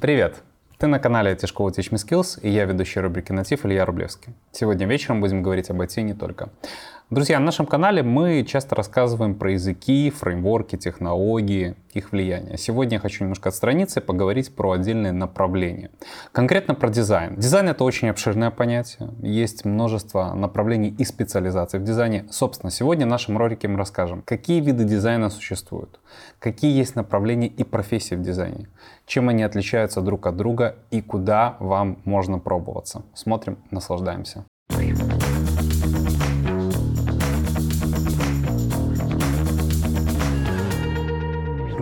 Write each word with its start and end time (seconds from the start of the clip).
Привет! 0.00 0.44
Ты 0.78 0.86
на 0.86 1.00
канале 1.00 1.32
IT 1.32 1.48
школы 1.48 1.72
Teach 1.72 1.90
Me 1.90 1.96
Skills, 1.96 2.40
и 2.40 2.48
я 2.48 2.66
ведущий 2.66 3.00
рубрики 3.00 3.32
«Натив» 3.32 3.66
Илья 3.66 3.84
Рублевский. 3.84 4.32
Сегодня 4.52 4.86
вечером 4.86 5.20
будем 5.20 5.42
говорить 5.42 5.70
об 5.70 5.80
IT 5.80 6.00
не 6.02 6.14
только. 6.14 6.50
Друзья, 7.10 7.38
на 7.38 7.46
нашем 7.46 7.64
канале 7.64 8.02
мы 8.02 8.44
часто 8.46 8.74
рассказываем 8.74 9.34
про 9.34 9.52
языки, 9.52 10.10
фреймворки, 10.10 10.76
технологии, 10.76 11.74
их 11.94 12.12
влияние. 12.12 12.58
Сегодня 12.58 12.96
я 12.96 13.00
хочу 13.00 13.24
немножко 13.24 13.48
отстраниться 13.48 14.00
и 14.00 14.02
поговорить 14.02 14.54
про 14.54 14.72
отдельные 14.72 15.12
направления. 15.12 15.90
Конкретно 16.32 16.74
про 16.74 16.90
дизайн. 16.90 17.34
Дизайн— 17.36 17.68
это 17.70 17.84
очень 17.84 18.10
обширное 18.10 18.50
понятие. 18.50 19.08
Есть 19.22 19.64
множество 19.64 20.34
направлений 20.34 20.94
и 20.98 21.04
специализаций 21.06 21.80
в 21.80 21.82
дизайне. 21.82 22.26
Собственно, 22.30 22.70
сегодня 22.70 23.06
в 23.06 23.08
нашем 23.08 23.38
ролике 23.38 23.68
мы 23.68 23.78
расскажем, 23.78 24.20
какие 24.26 24.60
виды 24.60 24.84
дизайна 24.84 25.30
существуют, 25.30 26.00
какие 26.38 26.76
есть 26.76 26.94
направления 26.94 27.48
и 27.48 27.64
профессии 27.64 28.16
в 28.16 28.20
дизайне, 28.20 28.68
чем 29.06 29.30
они 29.30 29.44
отличаются 29.44 30.02
друг 30.02 30.26
от 30.26 30.36
друга 30.36 30.76
и 30.90 31.00
куда 31.00 31.56
вам 31.58 32.02
можно 32.04 32.38
пробоваться. 32.38 33.04
Смотрим, 33.14 33.56
наслаждаемся. 33.70 34.44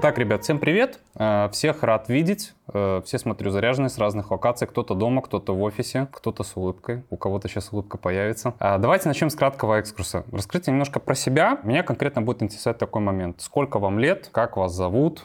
Итак, 0.07 0.19
ребят, 0.19 0.45
всем 0.45 0.61
привет. 0.61 1.01
Э, 1.17 1.49
всех 1.51 1.83
рад 1.83 2.09
видеть. 2.09 2.55
Э, 2.73 3.03
все, 3.05 3.19
смотрю, 3.19 3.51
заряженные 3.51 3.91
с 3.91 3.99
разных 3.99 4.31
локаций. 4.31 4.69
Кто-то 4.69 4.95
дома, 4.95 5.21
кто-то 5.21 5.53
в 5.53 5.61
офисе, 5.63 6.07
кто-то 6.13 6.45
с 6.45 6.57
улыбкой. 6.57 7.03
У 7.11 7.17
кого-то 7.17 7.49
сейчас 7.49 7.73
улыбка 7.73 7.99
появится. 7.99 8.55
А, 8.61 8.79
давайте 8.79 9.09
начнем 9.09 9.31
с 9.31 9.35
краткого 9.35 9.81
экскурса. 9.81 10.25
Раскрытие 10.31 10.75
немножко 10.75 11.01
про 11.01 11.17
себя. 11.17 11.59
Меня 11.65 11.83
конкретно 11.83 12.23
будет 12.23 12.41
интересовать 12.41 12.79
такой 12.79 13.03
момент. 13.03 13.41
Сколько 13.41 13.81
вам 13.81 13.99
лет? 13.99 14.29
Как 14.31 14.57
вас 14.57 14.73
зовут? 14.73 15.25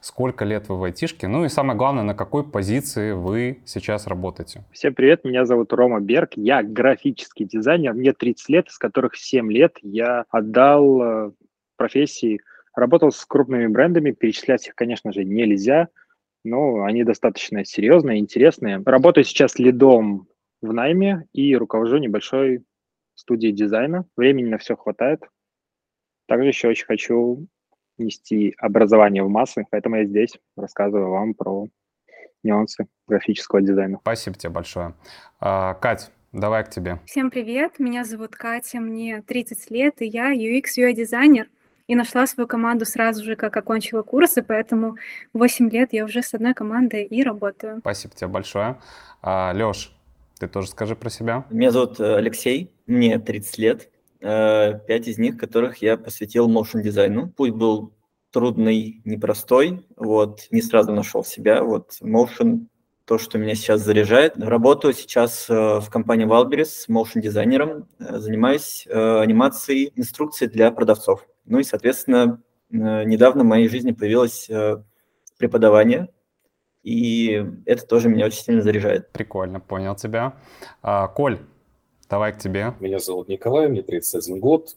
Сколько 0.00 0.44
лет 0.44 0.68
вы 0.68 0.78
в 0.78 0.84
айтишке? 0.84 1.26
Ну 1.26 1.44
и 1.44 1.48
самое 1.48 1.76
главное, 1.76 2.04
на 2.04 2.14
какой 2.14 2.44
позиции 2.48 3.10
вы 3.10 3.58
сейчас 3.64 4.06
работаете? 4.06 4.62
Всем 4.70 4.94
привет, 4.94 5.24
меня 5.24 5.44
зовут 5.44 5.72
Рома 5.72 5.98
Берг, 5.98 6.34
я 6.36 6.62
графический 6.62 7.46
дизайнер, 7.46 7.94
мне 7.94 8.12
30 8.12 8.48
лет, 8.48 8.68
из 8.68 8.78
которых 8.78 9.16
7 9.16 9.50
лет 9.50 9.76
я 9.82 10.24
отдал 10.30 11.02
э, 11.02 11.30
профессии 11.76 12.40
Работал 12.74 13.10
с 13.10 13.24
крупными 13.24 13.66
брендами, 13.66 14.12
перечислять 14.12 14.66
их, 14.68 14.74
конечно 14.74 15.12
же, 15.12 15.24
нельзя, 15.24 15.88
но 16.44 16.84
они 16.84 17.04
достаточно 17.04 17.64
серьезные, 17.64 18.18
интересные. 18.18 18.82
Работаю 18.84 19.24
сейчас 19.24 19.58
лидом 19.58 20.28
в 20.62 20.72
найме 20.72 21.26
и 21.32 21.56
руковожу 21.56 21.98
небольшой 21.98 22.64
студией 23.14 23.52
дизайна. 23.52 24.06
Времени 24.16 24.48
на 24.48 24.58
все 24.58 24.76
хватает. 24.76 25.22
Также 26.26 26.48
еще 26.48 26.68
очень 26.68 26.86
хочу 26.86 27.46
нести 27.98 28.54
образование 28.58 29.22
в 29.22 29.28
массы, 29.28 29.66
поэтому 29.70 29.96
я 29.96 30.04
здесь 30.04 30.38
рассказываю 30.56 31.10
вам 31.10 31.34
про 31.34 31.66
нюансы 32.42 32.86
графического 33.06 33.60
дизайна. 33.60 33.98
Спасибо 34.00 34.36
тебе 34.36 34.50
большое. 34.50 34.94
А, 35.40 35.74
Кать, 35.74 36.10
давай 36.32 36.64
к 36.64 36.70
тебе. 36.70 36.98
Всем 37.04 37.30
привет, 37.30 37.78
меня 37.78 38.04
зовут 38.04 38.36
Катя, 38.36 38.80
мне 38.80 39.22
30 39.22 39.70
лет, 39.70 40.00
и 40.00 40.06
я 40.06 40.32
UX 40.32 40.78
UI 40.78 40.92
дизайнер 40.94 41.48
и 41.90 41.96
нашла 41.96 42.24
свою 42.28 42.46
команду 42.46 42.84
сразу 42.84 43.24
же, 43.24 43.34
как 43.34 43.56
окончила 43.56 44.02
курсы, 44.02 44.44
поэтому 44.44 44.94
8 45.32 45.70
лет 45.70 45.92
я 45.92 46.04
уже 46.04 46.22
с 46.22 46.32
одной 46.32 46.54
командой 46.54 47.02
и 47.02 47.24
работаю. 47.24 47.78
Спасибо 47.80 48.14
тебе 48.14 48.28
большое. 48.28 48.78
А, 49.22 49.52
Леш, 49.52 49.92
ты 50.38 50.46
тоже 50.46 50.68
скажи 50.68 50.94
про 50.94 51.10
себя. 51.10 51.46
Меня 51.50 51.72
зовут 51.72 51.98
э, 51.98 52.14
Алексей, 52.14 52.70
мне 52.86 53.18
30 53.18 53.58
лет, 53.58 53.88
э, 54.20 54.78
пять 54.86 55.08
из 55.08 55.18
них, 55.18 55.36
которых 55.36 55.78
я 55.78 55.96
посвятил 55.96 56.48
motion 56.48 56.80
дизайну. 56.80 57.28
Путь 57.28 57.54
был 57.54 57.92
трудный, 58.30 59.02
непростой, 59.04 59.84
вот, 59.96 60.46
не 60.52 60.62
сразу 60.62 60.92
нашел 60.92 61.24
себя, 61.24 61.64
вот, 61.64 61.94
motion 62.00 62.66
то, 63.04 63.18
что 63.18 63.36
меня 63.38 63.56
сейчас 63.56 63.80
заряжает. 63.80 64.34
Работаю 64.36 64.94
сейчас 64.94 65.50
э, 65.50 65.80
в 65.80 65.90
компании 65.90 66.28
Wildberries 66.28 66.88
motion 66.88 67.20
дизайнером, 67.20 67.88
занимаюсь 67.98 68.86
анимацией 68.86 69.92
инструкций 69.96 70.46
для 70.46 70.70
продавцов. 70.70 71.26
Ну 71.50 71.58
и, 71.58 71.64
соответственно, 71.64 72.40
э, 72.70 72.76
недавно 73.04 73.42
в 73.42 73.46
моей 73.46 73.68
жизни 73.68 73.90
появилось 73.90 74.48
э, 74.48 74.80
преподавание, 75.36 76.08
и 76.84 77.44
это 77.66 77.84
тоже 77.84 78.08
меня 78.08 78.26
очень 78.26 78.44
сильно 78.44 78.62
заряжает. 78.62 79.10
Прикольно, 79.10 79.58
понял 79.58 79.96
тебя. 79.96 80.36
А, 80.80 81.08
Коль, 81.08 81.40
давай 82.08 82.32
к 82.32 82.38
тебе. 82.38 82.74
Меня 82.78 83.00
зовут 83.00 83.26
Николай, 83.26 83.66
мне 83.66 83.82
31 83.82 84.38
год. 84.38 84.76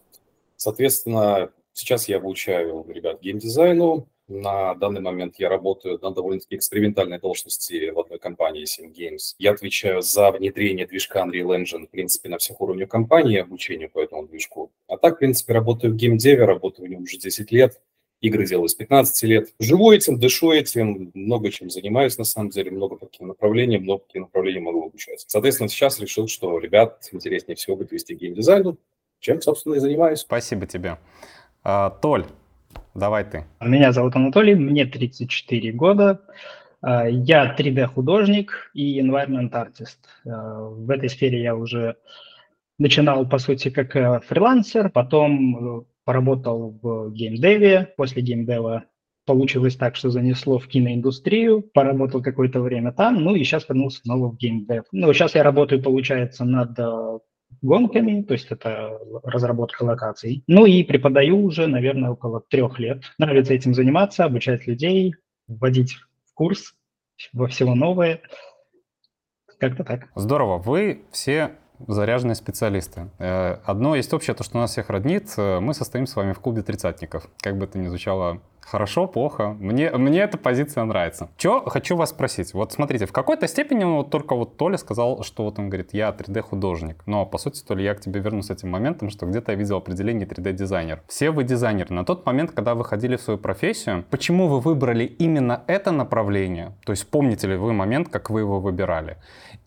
Соответственно, 0.57 1.51
сейчас 1.73 2.09
я 2.09 2.17
обучаю 2.17 2.83
ребят 2.89 3.21
геймдизайну. 3.21 4.07
На 4.33 4.73
данный 4.73 4.99
момент 4.99 5.35
я 5.37 5.47
работаю 5.47 5.99
на 6.01 6.09
довольно-таки 6.09 6.55
экспериментальной 6.55 7.19
должности 7.19 7.91
в 7.91 7.99
одной 7.99 8.17
компании 8.17 8.63
Sim 8.63 8.91
Games. 8.91 9.35
Я 9.37 9.51
отвечаю 9.51 10.01
за 10.01 10.31
внедрение 10.31 10.87
движка 10.87 11.23
Unreal 11.23 11.55
Engine, 11.55 11.85
в 11.85 11.91
принципе, 11.91 12.29
на 12.29 12.39
всех 12.39 12.59
уровнях 12.59 12.89
компании, 12.89 13.37
обучение 13.37 13.89
по 13.89 13.99
этому 13.99 14.25
движку. 14.25 14.71
А 14.87 14.97
так, 14.97 15.17
в 15.17 15.19
принципе, 15.19 15.53
работаю 15.53 15.93
в 15.93 15.97
геймдеве, 15.97 16.45
работаю 16.45 16.87
в 16.87 16.89
нем 16.89 17.03
уже 17.03 17.19
10 17.19 17.51
лет. 17.51 17.79
Игры 18.21 18.47
делаю 18.47 18.69
с 18.69 18.73
15 18.73 19.23
лет. 19.29 19.53
Живу 19.59 19.91
этим, 19.91 20.17
дышу 20.17 20.51
этим, 20.51 21.11
много 21.13 21.51
чем 21.51 21.69
занимаюсь, 21.69 22.17
на 22.17 22.23
самом 22.23 22.49
деле, 22.49 22.71
много 22.71 22.95
по 22.95 23.05
каким 23.05 23.27
направлениям, 23.27 23.83
много 23.83 23.99
по 23.99 24.05
каким 24.07 24.23
направлениям 24.23 24.63
могу 24.63 24.87
обучаться. 24.87 25.27
Соответственно, 25.29 25.69
сейчас 25.69 25.99
решил, 25.99 26.27
что 26.27 26.57
ребят 26.57 27.07
интереснее 27.11 27.55
всего 27.55 27.75
будет 27.75 27.91
вести 27.91 28.15
геймдизайну, 28.15 28.77
чем, 29.19 29.43
собственно, 29.43 29.75
и 29.75 29.79
занимаюсь. 29.79 30.21
Спасибо 30.21 30.65
тебе. 30.65 30.97
А, 31.63 31.91
Толь, 32.01 32.25
Давай 32.95 33.23
ты. 33.23 33.45
Меня 33.59 33.91
зовут 33.91 34.15
Анатолий, 34.15 34.55
мне 34.55 34.85
34 34.85 35.71
года. 35.71 36.21
А, 36.81 37.07
я 37.07 37.55
3D-художник 37.55 38.71
и 38.73 38.99
environment 39.01 39.51
artist. 39.51 39.97
А, 40.25 40.61
в 40.61 40.89
этой 40.89 41.09
сфере 41.09 41.41
я 41.41 41.55
уже 41.55 41.95
начинал, 42.77 43.27
по 43.27 43.37
сути, 43.37 43.69
как 43.69 43.95
э, 43.95 44.19
фрилансер, 44.27 44.89
потом 44.89 45.79
э, 45.79 45.83
поработал 46.05 46.77
в 46.81 47.11
геймдеве. 47.11 47.93
После 47.97 48.21
геймдева 48.21 48.85
получилось 49.25 49.75
так, 49.75 49.95
что 49.95 50.09
занесло 50.09 50.59
в 50.59 50.67
киноиндустрию, 50.67 51.61
поработал 51.61 52.21
какое-то 52.21 52.61
время 52.61 52.91
там, 52.91 53.23
ну 53.23 53.35
и 53.35 53.43
сейчас 53.43 53.67
вернулся 53.69 54.01
снова 54.01 54.31
в 54.31 54.37
геймдев. 54.37 54.83
Ну, 54.91 55.13
сейчас 55.13 55.35
я 55.35 55.43
работаю, 55.43 55.81
получается, 55.81 56.45
над 56.45 56.77
э, 56.77 57.19
гонками, 57.61 58.23
то 58.23 58.33
есть 58.33 58.51
это 58.51 58.99
разработка 59.23 59.83
локаций. 59.83 60.43
Ну 60.47 60.65
и 60.65 60.83
преподаю 60.83 61.43
уже, 61.43 61.67
наверное, 61.67 62.11
около 62.11 62.41
трех 62.41 62.79
лет. 62.79 63.03
Нравится 63.17 63.53
этим 63.53 63.73
заниматься, 63.73 64.25
обучать 64.25 64.67
людей, 64.67 65.15
вводить 65.47 65.95
в 66.25 66.33
курс 66.33 66.75
во 67.31 67.47
всего 67.47 67.75
новое. 67.75 68.21
Как-то 69.59 69.83
так. 69.83 70.09
Здорово. 70.15 70.57
Вы 70.57 71.03
все 71.11 71.51
заряженные 71.87 72.35
специалисты. 72.35 73.09
Э, 73.19 73.57
одно 73.65 73.95
есть 73.95 74.13
общее, 74.13 74.35
то, 74.35 74.43
что 74.43 74.57
нас 74.57 74.71
всех 74.71 74.89
роднит. 74.89 75.33
Э, 75.37 75.59
мы 75.59 75.73
состоим 75.73 76.07
с 76.07 76.15
вами 76.15 76.33
в 76.33 76.39
клубе 76.39 76.61
тридцатников. 76.61 77.29
Как 77.41 77.57
бы 77.57 77.65
это 77.65 77.77
ни 77.77 77.87
звучало 77.87 78.41
Хорошо, 78.65 79.07
плохо. 79.07 79.55
Мне, 79.59 79.91
мне 79.91 80.21
эта 80.21 80.37
позиция 80.37 80.83
нравится. 80.83 81.29
Что 81.37 81.63
хочу 81.69 81.95
вас 81.95 82.09
спросить. 82.09 82.53
Вот 82.53 82.71
смотрите, 82.71 83.05
в 83.05 83.11
какой-то 83.11 83.47
степени 83.47 83.83
вот 83.83 84.09
только 84.09 84.35
вот 84.35 84.57
Толя 84.57 84.77
сказал, 84.77 85.23
что 85.23 85.43
вот 85.43 85.59
он 85.59 85.69
говорит, 85.69 85.89
я 85.93 86.09
3D-художник. 86.09 87.03
Но 87.05 87.25
по 87.25 87.37
сути, 87.37 87.63
Толя, 87.63 87.83
я 87.83 87.95
к 87.95 88.01
тебе 88.01 88.19
вернусь 88.19 88.47
с 88.47 88.49
этим 88.49 88.69
моментом, 88.69 89.09
что 89.09 89.25
где-то 89.25 89.51
я 89.51 89.57
видел 89.57 89.77
определение 89.77 90.27
3D-дизайнер. 90.27 91.01
Все 91.07 91.31
вы 91.31 91.43
дизайнеры. 91.43 91.93
На 91.93 92.05
тот 92.05 92.25
момент, 92.25 92.51
когда 92.51 92.75
вы 92.75 92.83
ходили 92.83 93.15
в 93.15 93.21
свою 93.21 93.37
профессию, 93.39 94.05
почему 94.09 94.47
вы 94.47 94.59
выбрали 94.59 95.03
именно 95.05 95.63
это 95.67 95.91
направление? 95.91 96.73
То 96.85 96.93
есть 96.93 97.07
помните 97.07 97.47
ли 97.47 97.55
вы 97.55 97.73
момент, 97.73 98.09
как 98.09 98.29
вы 98.29 98.41
его 98.41 98.59
выбирали? 98.59 99.17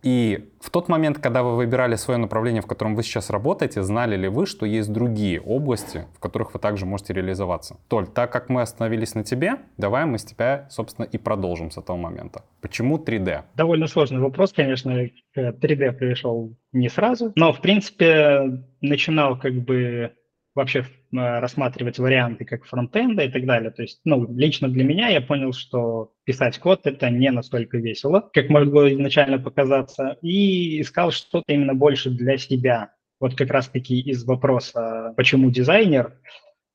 И 0.03 0.53
в 0.61 0.71
тот 0.71 0.89
момент, 0.89 1.19
когда 1.19 1.43
вы 1.43 1.57
выбирали 1.57 1.97
свое 1.97 2.17
направление, 2.19 2.63
в 2.63 2.67
котором 2.67 2.95
вы 2.95 3.03
сейчас 3.03 3.29
работаете, 3.29 3.83
знали 3.83 4.17
ли 4.17 4.29
вы, 4.29 4.47
что 4.47 4.65
есть 4.65 4.93
другие 4.93 5.41
области, 5.41 6.07
в 6.15 6.21
которых 6.21 6.55
вы 6.55 6.61
также 6.61 6.87
можете 6.87 7.13
реализоваться? 7.13 7.77
Толь, 7.89 8.07
так 8.07 8.31
как 8.33 8.49
мы 8.49 8.63
остановились 8.63 8.86
на 8.89 9.25
тебе, 9.25 9.57
давай 9.77 10.07
мы 10.07 10.19
с 10.19 10.25
тебя, 10.25 10.67
собственно, 10.71 11.05
и 11.05 11.19
продолжим 11.19 11.71
с 11.71 11.79
этого 11.79 11.97
момента. 11.97 12.45
Почему 12.61 12.99
3D? 12.99 13.43
Довольно 13.55 13.87
сложный 13.87 14.21
вопрос, 14.21 14.53
конечно. 14.53 15.09
3D 15.37 15.93
пришел 15.93 16.57
не 16.73 16.89
сразу, 16.89 17.33
но, 17.37 17.53
в 17.53 17.61
принципе, 17.61 18.63
начинал 18.81 19.39
как 19.39 19.55
бы 19.55 20.13
вообще 20.57 20.81
э, 20.81 20.85
рассматривать 21.13 21.99
варианты 21.99 22.45
как 22.45 22.65
фронтенда 22.65 23.25
и 23.25 23.31
так 23.31 23.45
далее. 23.45 23.71
То 23.71 23.83
есть, 23.83 24.01
ну, 24.05 24.27
лично 24.35 24.69
для 24.69 24.83
меня 24.83 25.09
я 25.09 25.21
понял, 25.21 25.53
что 25.53 26.13
писать 26.25 26.59
код— 26.59 26.81
это 26.87 27.11
не 27.11 27.31
настолько 27.31 27.77
весело, 27.77 28.29
как 28.33 28.49
могло 28.49 28.91
изначально 28.91 29.39
показаться, 29.39 30.17
и 30.23 30.81
искал 30.81 31.13
что-то 31.13 31.53
именно 31.53 31.75
больше 31.75 32.11
для 32.11 32.39
себя. 32.39 32.93
Вот 33.21 33.35
как 33.35 33.51
раз-таки 33.51 34.01
из 34.01 34.25
вопроса, 34.25 35.13
почему 35.17 35.51
дизайнер, 35.51 36.19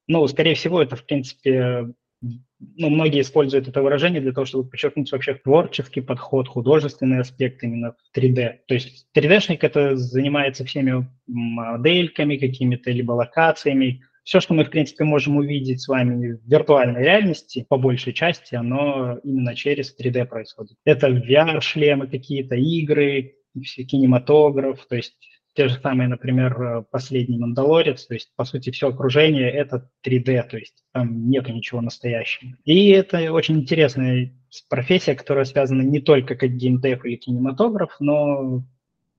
ну, 0.08 0.26
скорее 0.28 0.56
всего, 0.56 0.82
это, 0.82 0.96
в 0.96 1.06
принципе, 1.06 1.88
ну, 2.22 2.90
многие 2.90 3.22
используют 3.22 3.68
это 3.68 3.82
выражение 3.82 4.22
для 4.22 4.32
того, 4.32 4.46
чтобы 4.46 4.70
подчеркнуть 4.70 5.12
вообще 5.12 5.34
творческий 5.34 6.02
подход, 6.02 6.48
художественный 6.48 7.20
аспект 7.20 7.64
именно 7.64 7.94
в 7.94 8.18
3D. 8.18 8.60
То 8.68 8.74
есть 8.76 9.08
3D-шник 9.16 9.60
это 9.62 9.96
занимается 9.96 10.64
всеми 10.66 11.08
модельками, 11.28 12.38
какими-то 12.38 12.92
либо 12.92 13.14
локациями, 13.14 14.04
все, 14.24 14.40
что 14.40 14.54
мы, 14.54 14.66
в 14.66 14.70
принципе, 14.70 15.04
можем 15.04 15.38
увидеть 15.38 15.82
с 15.82 15.88
вами 15.88 16.34
в 16.34 16.48
виртуальной 16.48 17.02
реальности, 17.04 17.66
по 17.68 17.78
большей 17.78 18.14
части, 18.14 18.54
оно 18.54 19.18
именно 19.24 19.56
через 19.56 19.96
3D 19.98 20.26
происходит. 20.26 20.78
Это 20.86 21.08
VR-шлемы 21.08 22.08
какие-то, 22.08 22.56
игры, 22.56 23.36
кинематограф, 23.56 24.86
то 24.88 24.96
есть 24.96 25.16
те 25.54 25.68
же 25.68 25.80
самые, 25.82 26.08
например, 26.08 26.86
последний 26.92 27.38
«Мандалорец», 27.38 28.06
то 28.06 28.14
есть, 28.14 28.32
по 28.36 28.46
сути, 28.46 28.72
все 28.72 28.90
окружение– 28.90 29.52
это 29.52 29.90
3D, 30.06 30.48
то 30.50 30.58
есть 30.58 30.84
там 30.94 31.30
нету 31.30 31.52
ничего 31.52 31.82
настоящего. 31.82 32.52
И 32.64 32.90
это 32.90 33.34
очень 33.34 33.60
интересная 33.60 34.34
профессия, 34.70 35.16
которая 35.16 35.46
связана 35.46 35.82
не 35.82 36.00
только 36.00 36.36
как 36.36 36.52
геймдев 36.52 37.04
или 37.06 37.16
кинематограф, 37.16 37.98
но 38.00 38.64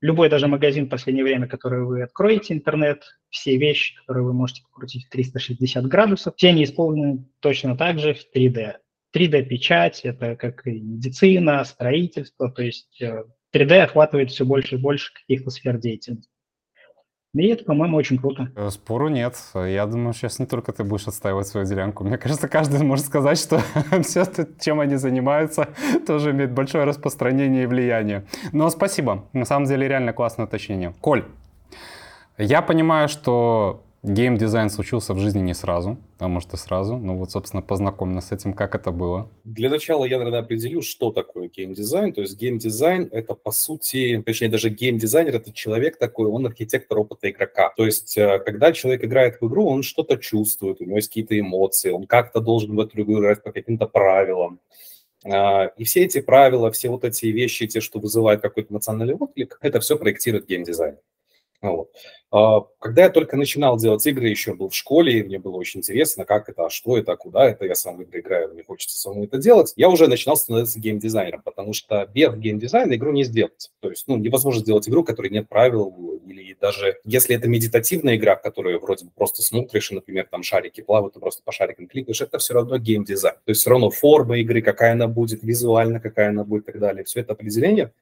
любой 0.00 0.29
даже 0.29 0.49
магазин 0.49 0.87
в 0.87 0.88
последнее 0.88 1.25
время, 1.25 1.46
который 1.46 1.84
вы 1.84 2.02
откроете 2.02 2.55
интернет, 2.55 3.05
все 3.31 3.56
вещи, 3.56 3.94
которые 4.00 4.25
вы 4.25 4.32
можете 4.32 4.62
покрутить 4.62 5.06
в 5.06 5.11
360 5.11 5.87
градусов, 5.87 6.34
все 6.37 6.49
они 6.49 6.64
исполнены 6.64 7.26
точно 7.40 7.76
так 7.76 7.99
же 7.99 8.14
в 8.14 8.26
3D. 8.34 8.76
3D-печать– 9.14 10.00
это 10.05 10.37
как 10.37 10.67
и 10.67 10.81
медицина, 10.81 11.62
строительство, 11.64 12.50
то 12.50 12.62
есть 12.62 13.02
3D 13.55 13.73
э, 13.73 13.83
охватывает 13.83 14.31
все 14.31 14.45
больше 14.45 14.77
и 14.77 14.79
больше 14.79 15.13
каких-то 15.15 15.51
сфер 15.51 15.79
деятельности. 15.79 16.29
И 17.35 17.47
это, 17.47 17.65
по-моему, 17.65 17.97
очень 17.97 18.19
круто. 18.19 18.53
Э, 18.57 18.69
спору 18.69 19.09
нет. 19.09 19.37
Я 19.55 19.87
думаю, 19.87 20.13
сейчас 20.13 20.39
не 20.39 20.45
только 20.45 20.73
ты 20.73 20.85
будешь 20.85 21.09
отстаивать 21.09 21.47
свою 21.47 21.67
делянку. 21.67 22.05
Мне 22.05 22.19
кажется, 22.19 22.47
каждый 22.47 22.83
может 22.85 23.07
сказать, 23.07 23.39
что 23.39 23.63
все, 24.03 24.27
чем 24.61 24.81
они 24.81 24.97
занимаются, 24.97 25.69
тоже 26.07 26.33
имеет 26.33 26.53
большое 26.53 26.85
распространение 26.85 27.65
и 27.65 27.67
влияние. 27.67 28.27
Но 28.53 28.69
спасибо. 28.69 29.25
На 29.33 29.47
самом 29.47 29.67
деле, 29.67 29.89
реально 29.89 30.13
классное 30.13 30.45
уточнение. 30.45 30.95
Коль, 31.01 31.25
я 32.37 32.61
понимаю, 32.61 33.09
что 33.09 33.83
Геймдизайн 34.03 34.69
случился 34.69 35.15
в 35.15 35.21
жизни 35.21 35.39
не 35.39 35.55
сразу, 35.55 35.97
а 36.19 36.27
может 36.27 36.53
и 36.55 36.57
сразу. 36.57 36.97
Ну 36.97 37.17
вот, 37.19 37.31
собственно, 37.31 37.63
познакомь 37.63 38.11
нас 38.11 38.29
с 38.29 38.33
этим, 38.33 38.53
как 38.53 38.75
это 38.75 38.91
было. 38.91 39.31
Для 39.45 39.71
начала 39.71 40.05
я, 40.05 40.19
наверное, 40.19 40.41
определю, 40.41 40.83
что 40.83 41.13
такое 41.13 41.49
геймдизайн. 41.49 42.13
То 42.13 42.21
есть 42.21 42.37
геймдизайн– 42.37 43.09
это, 43.13 43.35
по 43.35 43.53
сути, 43.53 44.21
точнее, 44.27 44.49
даже 44.49 44.71
геймдизайнер– 44.71 45.35
это 45.37 45.53
человек 45.53 45.99
такой, 45.99 46.29
он 46.29 46.45
архитектор 46.45 46.99
опыта 46.99 47.31
игрока. 47.31 47.73
То 47.77 47.87
есть, 47.87 48.19
э, 48.19 48.41
когда 48.41 48.73
человек 48.73 49.05
играет 49.05 49.41
в 49.41 49.47
игру, 49.47 49.67
он 49.69 49.85
что-то 49.85 50.17
чувствует, 50.17 50.81
у 50.81 50.85
него 50.85 50.97
есть 50.97 51.09
какие-то 51.09 51.39
эмоции, 51.39 51.91
он 51.91 52.09
как-то 52.09 52.41
должен 52.41 52.75
в 52.75 52.81
эту 52.81 53.01
игру 53.03 53.21
играть 53.21 53.45
по 53.45 53.53
каким-то 53.53 53.87
правилам. 53.87 54.59
А, 55.25 55.67
и 55.77 55.85
все 55.85 56.05
эти 56.05 56.21
правила, 56.21 56.73
все 56.73 56.89
вот 56.89 57.05
эти 57.05 57.27
вещи, 57.27 57.69
те, 57.69 57.81
что 57.81 58.01
вызывают 58.01 58.43
какой-то 58.43 58.73
эмоциональный 58.73 59.15
отклик, 59.15 59.59
это 59.61 59.79
все 59.79 59.97
проектирует 59.97 60.49
геймдизайн. 60.49 60.97
Вот. 61.62 61.91
А, 62.32 62.62
когда 62.81 63.05
я 63.05 63.11
только 63.11 63.37
начинал 63.37 63.76
делать 63.76 64.05
игры, 64.05 64.29
еще 64.29 64.55
был 64.55 64.69
в 64.69 64.75
школе, 64.75 65.20
и 65.20 65.23
мне 65.23 65.38
было 65.38 65.56
очень 65.56 65.79
интересно, 65.79 66.25
как 66.25 66.49
это, 66.49 66.67
а 66.67 66.70
что 66.70 66.99
это, 66.99 67.14
куда 67.17 67.49
это, 67.49 67.67
я 67.67 67.76
сам 67.76 67.99
в 67.99 68.03
игры 68.03 68.20
играю, 68.20 68.53
мне 68.53 68.64
хочется 68.64 68.99
самому 68.99 69.25
это 69.25 69.38
делать, 69.38 69.73
я 69.76 69.88
уже 69.88 70.09
начинал 70.09 70.37
становиться 70.37 70.81
геймдизайнером, 70.81 71.43
потому 71.43 71.73
что 71.73 72.05
без 72.12 72.35
геймдизайна 72.35 72.94
игру 72.94 73.12
не 73.12 73.23
сделать. 73.23 73.70
То 73.81 73.91
есть, 73.91 74.09
ну, 74.09 74.17
невозможно 74.17 74.61
сделать 74.61 74.88
игру, 74.88 75.05
которой 75.05 75.31
нет 75.31 75.49
правил, 75.49 76.20
или 76.26 76.56
даже 76.61 76.99
если 77.05 77.37
это 77.37 77.49
медитативная 77.49 78.17
игра, 78.17 78.35
в 78.35 78.43
которой 78.43 78.79
вроде 78.79 79.05
бы 79.05 79.12
просто 79.15 79.43
смотришь, 79.43 79.93
и, 79.93 79.94
например, 79.94 80.26
там 80.29 80.43
шарики 80.43 80.81
плавают, 80.81 81.15
ты 81.15 81.20
просто 81.20 81.43
по 81.44 81.53
шарикам 81.53 81.87
кликаешь, 81.87 82.23
это 82.23 82.38
все 82.38 82.55
равно 82.55 82.79
геймдизайн. 82.79 83.37
То 83.37 83.50
есть 83.50 83.61
все 83.61 83.70
равно 83.70 83.91
форма 83.91 84.38
игры, 84.38 84.62
какая 84.62 84.93
она 84.93 85.06
будет, 85.06 85.44
визуально 85.44 86.00
какая 86.00 86.31
она 86.31 86.43
будет 86.43 86.65
и 86.65 86.73
так 86.73 86.81
далее, 86.81 87.05
все 87.05 87.20
это 87.20 87.35
определение 87.35 87.93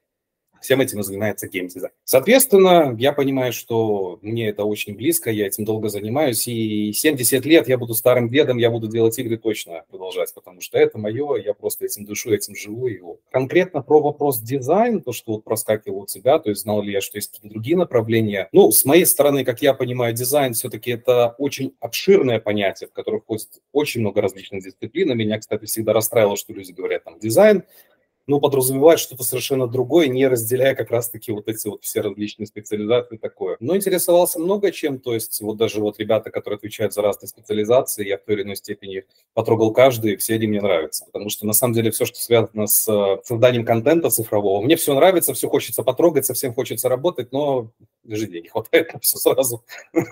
Всем 0.60 0.80
этим 0.80 1.02
занимается 1.02 1.48
геймдизайн. 1.48 1.92
Соответственно, 2.04 2.94
я 2.98 3.12
понимаю, 3.12 3.52
что 3.52 4.18
мне 4.22 4.48
это 4.48 4.64
очень 4.64 4.94
близко, 4.94 5.30
я 5.30 5.46
этим 5.46 5.64
долго 5.64 5.88
занимаюсь, 5.88 6.46
и 6.48 6.92
70 6.92 7.44
лет 7.46 7.68
я 7.68 7.78
буду 7.78 7.94
старым 7.94 8.28
дедом, 8.28 8.58
я 8.58 8.70
буду 8.70 8.88
делать 8.88 9.18
игры 9.18 9.36
точно 9.36 9.84
продолжать, 9.90 10.32
потому 10.34 10.60
что 10.60 10.78
это 10.78 10.98
мое, 10.98 11.36
я 11.36 11.54
просто 11.54 11.86
этим 11.86 12.04
душу, 12.04 12.32
этим 12.32 12.54
живу. 12.54 12.88
И 12.88 12.98
вот. 12.98 13.20
Конкретно 13.30 13.82
про 13.82 14.00
вопрос 14.00 14.40
дизайн, 14.40 15.00
то, 15.00 15.12
что 15.12 15.32
вот 15.32 15.44
проскакивало 15.44 16.00
у 16.00 16.06
тебя, 16.06 16.38
то 16.38 16.50
есть 16.50 16.62
знал 16.62 16.82
ли 16.82 16.92
я, 16.92 17.00
что 17.00 17.18
есть 17.18 17.32
какие-то 17.32 17.52
другие 17.52 17.76
направления. 17.76 18.48
Ну, 18.52 18.70
с 18.70 18.84
моей 18.84 19.06
стороны, 19.06 19.44
как 19.44 19.62
я 19.62 19.74
понимаю, 19.74 20.14
дизайн 20.14 20.52
все-таки 20.52 20.90
это 20.90 21.34
очень 21.38 21.74
обширное 21.80 22.40
понятие, 22.40 22.88
в 22.88 22.92
которое 22.92 23.20
входит 23.20 23.48
очень 23.72 24.00
много 24.00 24.20
различных 24.20 24.62
дисциплин. 24.62 25.16
Меня, 25.16 25.38
кстати, 25.38 25.64
всегда 25.64 25.92
расстраивало, 25.92 26.36
что 26.36 26.52
люди 26.52 26.72
говорят 26.72 27.04
там 27.04 27.18
дизайн, 27.18 27.64
ну, 28.30 28.40
подразумевает 28.40 29.00
что-то 29.00 29.24
совершенно 29.24 29.66
другое, 29.66 30.06
не 30.06 30.28
разделяя 30.28 30.76
как 30.76 30.92
раз-таки 30.92 31.32
вот 31.32 31.48
эти 31.48 31.66
вот 31.66 31.82
все 31.82 32.00
различные 32.00 32.46
специализации 32.46 33.16
такое. 33.16 33.56
Но 33.58 33.74
интересовался 33.74 34.38
много 34.38 34.70
чем, 34.70 35.00
то 35.00 35.14
есть 35.14 35.40
вот 35.40 35.56
даже 35.56 35.80
вот 35.80 35.98
ребята, 35.98 36.30
которые 36.30 36.58
отвечают 36.58 36.94
за 36.94 37.02
разные 37.02 37.28
специализации, 37.28 38.06
я 38.06 38.18
в 38.18 38.22
той 38.22 38.36
или 38.36 38.42
иной 38.44 38.54
степени 38.54 39.04
потрогал 39.34 39.72
каждый, 39.72 40.16
все 40.16 40.34
они 40.34 40.46
мне 40.46 40.60
нравятся, 40.60 41.06
потому 41.06 41.28
что 41.28 41.44
на 41.44 41.52
самом 41.52 41.74
деле 41.74 41.90
все, 41.90 42.04
что 42.04 42.20
связано 42.20 42.68
с 42.68 42.86
э, 42.88 43.20
созданием 43.24 43.64
контента 43.64 44.10
цифрового, 44.10 44.62
мне 44.62 44.76
все 44.76 44.94
нравится, 44.94 45.34
все 45.34 45.48
хочется 45.48 45.82
потрогать, 45.82 46.24
совсем 46.24 46.54
хочется 46.54 46.88
работать, 46.88 47.32
но 47.32 47.72
денег 48.05 48.44
не 48.44 48.49
хватает 48.49 48.93
на 48.93 49.00
все 49.00 49.19
сразу. 49.19 49.64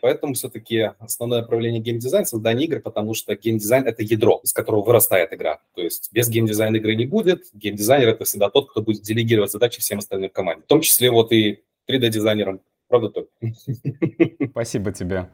Поэтому 0.00 0.34
все-таки 0.34 0.90
основное 0.98 1.42
направление 1.42 1.80
геймдизайн– 1.80 2.24
создание 2.26 2.66
игр, 2.66 2.80
потому 2.80 3.14
что 3.14 3.34
геймдизайн– 3.34 3.84
это 3.86 4.02
ядро, 4.02 4.40
из 4.42 4.52
которого 4.52 4.82
вырастает 4.82 5.32
игра. 5.32 5.60
То 5.74 5.82
есть 5.82 6.10
без 6.12 6.28
геймдизайна 6.28 6.76
игры 6.76 6.94
не 6.94 7.06
будет, 7.06 7.44
геймдизайнер– 7.52 8.08
это 8.10 8.24
всегда 8.24 8.50
тот, 8.50 8.70
кто 8.70 8.82
будет 8.82 9.02
делегировать 9.02 9.50
задачи 9.50 9.80
всем 9.80 9.98
остальным 9.98 10.30
команде, 10.30 10.62
в 10.64 10.66
том 10.66 10.80
числе 10.80 11.10
вот 11.10 11.32
и 11.32 11.62
3D-дизайнерам. 11.88 12.60
Правда, 12.88 13.10
только. 13.10 13.30
Спасибо 14.50 14.92
тебе. 14.92 15.30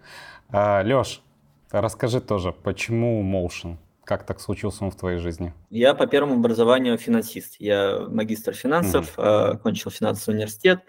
А, 0.51 0.83
Леш, 0.83 1.23
расскажи 1.71 2.21
тоже, 2.21 2.53
почему 2.53 3.23
Motion? 3.23 3.77
Как 4.05 4.27
так 4.27 4.41
случился 4.41 4.85
он 4.85 4.91
в 4.91 4.97
твоей 4.97 5.19
жизни? 5.19 5.53
Я 5.69 5.95
по 5.95 6.07
первому 6.07 6.35
образованию 6.35 6.99
финансист. 6.99 7.57
Я 7.61 8.07
магистр 8.09 8.55
финансов, 8.55 9.17
mm-hmm. 9.17 9.51
окончил 9.51 9.91
финансовый 9.91 10.35
университет. 10.35 10.81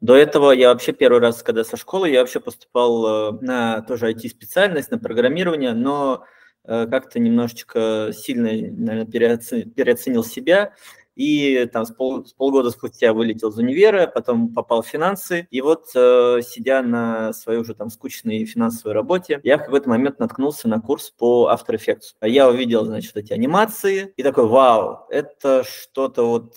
До 0.00 0.14
этого 0.14 0.50
я 0.52 0.68
вообще 0.68 0.92
первый 0.92 1.20
раз, 1.20 1.42
когда 1.42 1.64
со 1.64 1.76
школы, 1.76 2.10
я 2.10 2.20
вообще 2.20 2.40
поступал 2.40 3.06
э, 3.06 3.38
на 3.40 3.80
тоже 3.82 4.12
IT-специальность, 4.12 4.90
на 4.90 4.98
программирование, 4.98 5.72
но 5.72 6.24
Э, 6.66 6.86
как-то 6.86 7.18
немножечко 7.18 8.10
сильно, 8.12 8.48
наверное, 8.48 9.06
переоценил, 9.06 9.70
переоценил 9.70 10.24
себя. 10.24 10.72
И 11.14 11.66
там 11.72 11.86
с, 11.86 11.92
пол, 11.92 12.26
с 12.26 12.34
полгода 12.34 12.70
спустя 12.70 13.14
вылетел 13.14 13.48
из 13.48 13.56
универа, 13.56 14.06
потом 14.06 14.52
попал 14.52 14.82
в 14.82 14.86
финансы. 14.86 15.46
И 15.50 15.62
вот, 15.62 15.86
э, 15.94 16.40
сидя 16.42 16.82
на 16.82 17.32
своей 17.32 17.58
уже 17.58 17.74
там 17.74 17.88
скучной 17.88 18.44
финансовой 18.44 18.94
работе, 18.94 19.40
я 19.42 19.56
в 19.56 19.74
этот 19.74 19.86
момент 19.86 20.18
наткнулся 20.18 20.68
на 20.68 20.80
курс 20.80 21.10
по 21.16 21.50
After 21.50 21.74
Effects. 21.78 22.16
Я 22.20 22.50
увидел, 22.50 22.84
значит, 22.84 23.16
эти 23.16 23.32
анимации 23.32 24.12
и 24.16 24.22
такой, 24.22 24.46
вау, 24.46 25.06
это 25.08 25.64
что-то 25.64 26.28
вот 26.28 26.54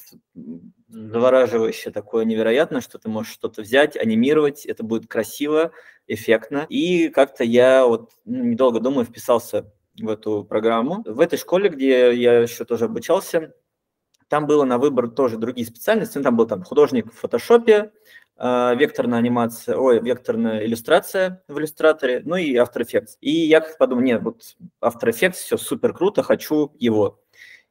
завораживающее 0.89 1.93
такое 1.93 2.25
невероятно, 2.25 2.81
что 2.81 2.97
ты 2.97 3.09
можешь 3.09 3.33
что-то 3.33 3.61
взять, 3.61 3.95
анимировать, 3.95 4.65
это 4.65 4.83
будет 4.83 5.07
красиво, 5.07 5.71
эффектно. 6.07 6.65
И 6.69 7.09
как-то 7.09 7.43
я 7.43 7.85
вот 7.85 8.11
ну, 8.25 8.43
недолго 8.43 8.79
думаю, 8.79 9.05
вписался 9.05 9.71
в 9.97 10.09
эту 10.09 10.43
программу. 10.43 11.03
В 11.05 11.19
этой 11.19 11.37
школе, 11.37 11.69
где 11.69 12.13
я 12.13 12.39
еще 12.39 12.65
тоже 12.65 12.85
обучался, 12.85 13.53
там 14.27 14.47
было 14.47 14.63
на 14.63 14.77
выбор 14.77 15.09
тоже 15.09 15.37
другие 15.37 15.67
специальности. 15.67 16.17
Ну, 16.17 16.23
там 16.23 16.35
был 16.35 16.47
там 16.47 16.63
художник 16.63 17.11
в 17.11 17.17
фотошопе, 17.17 17.91
э, 18.37 18.75
векторная 18.75 19.19
анимация, 19.19 19.75
ой, 19.75 19.99
векторная 19.99 20.65
иллюстрация 20.65 21.43
в 21.47 21.57
иллюстраторе, 21.59 22.21
ну 22.25 22.35
и 22.35 22.55
After 22.55 22.81
Effects. 22.81 23.17
И 23.21 23.31
я 23.31 23.61
как 23.61 23.77
подумал, 23.77 24.03
нет, 24.03 24.21
вот 24.21 24.55
After 24.81 25.09
Effects, 25.09 25.33
все 25.33 25.57
супер 25.57 25.93
круто, 25.93 26.23
хочу 26.23 26.73
его. 26.79 27.19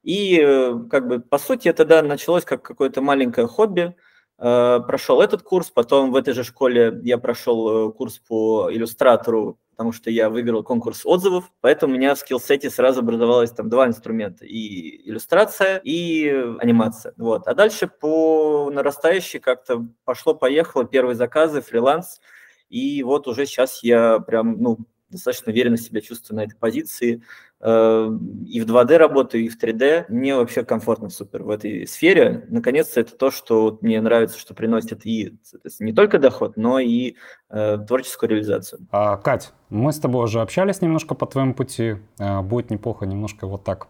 И 0.08 0.40
э, 0.40 0.74
как 0.90 1.06
бы 1.06 1.20
по 1.20 1.36
сути 1.36 1.68
это 1.68 1.84
да, 1.84 2.00
началось 2.02 2.44
как 2.46 2.62
какое-то 2.62 3.02
маленькое 3.02 3.46
хобби. 3.46 3.94
Э, 4.38 4.80
прошел 4.86 5.20
этот 5.20 5.42
курс, 5.42 5.68
потом 5.70 6.12
в 6.12 6.16
этой 6.16 6.32
же 6.32 6.44
школе 6.44 6.98
я 7.02 7.18
прошел 7.18 7.90
э, 7.90 7.92
курс 7.92 8.18
по 8.18 8.70
иллюстратору 8.72 9.58
потому 9.78 9.92
что 9.92 10.10
я 10.10 10.28
выиграл 10.28 10.64
конкурс 10.64 11.02
отзывов, 11.04 11.52
поэтому 11.60 11.94
у 11.94 11.96
меня 11.96 12.16
в 12.16 12.18
скиллсете 12.18 12.68
сразу 12.68 12.98
образовалось 12.98 13.52
там 13.52 13.68
два 13.68 13.86
инструмента, 13.86 14.44
и 14.44 15.08
иллюстрация, 15.08 15.80
и 15.84 16.28
анимация. 16.58 17.14
Вот. 17.16 17.46
А 17.46 17.54
дальше 17.54 17.86
по 17.86 18.72
нарастающей 18.72 19.38
как-то 19.38 19.86
пошло-поехало, 20.04 20.84
первые 20.84 21.14
заказы, 21.14 21.60
фриланс, 21.60 22.20
и 22.68 23.04
вот 23.04 23.28
уже 23.28 23.46
сейчас 23.46 23.84
я 23.84 24.18
прям, 24.18 24.60
ну, 24.60 24.78
достаточно 25.10 25.52
уверенно 25.52 25.76
себя 25.76 26.00
чувствую 26.00 26.38
на 26.38 26.44
этой 26.44 26.56
позиции. 26.56 27.22
Э, 27.60 28.10
и 28.46 28.60
в 28.60 28.66
2D 28.66 28.96
работаю, 28.96 29.44
и 29.44 29.48
в 29.48 29.62
3D. 29.62 30.06
Мне 30.08 30.36
вообще 30.36 30.64
комфортно 30.64 31.10
супер 31.10 31.42
в 31.42 31.50
этой 31.50 31.86
сфере. 31.86 32.46
Наконец-то 32.48 33.00
это 33.00 33.16
то, 33.16 33.30
что 33.30 33.78
мне 33.80 34.00
нравится, 34.00 34.38
что 34.38 34.54
приносит 34.54 35.04
и 35.06 35.36
не 35.80 35.92
только 35.92 36.18
доход, 36.18 36.56
но 36.56 36.78
и 36.78 37.16
э, 37.50 37.78
творческую 37.86 38.30
реализацию. 38.30 38.86
А, 38.90 39.16
Кать, 39.16 39.52
мы 39.70 39.92
с 39.92 39.98
тобой 39.98 40.24
уже 40.24 40.40
общались 40.40 40.80
немножко 40.80 41.14
по 41.14 41.26
твоему 41.26 41.54
пути. 41.54 41.96
Э, 42.18 42.42
будет 42.42 42.70
неплохо 42.70 43.06
немножко 43.06 43.46
вот 43.46 43.64
так 43.64 43.88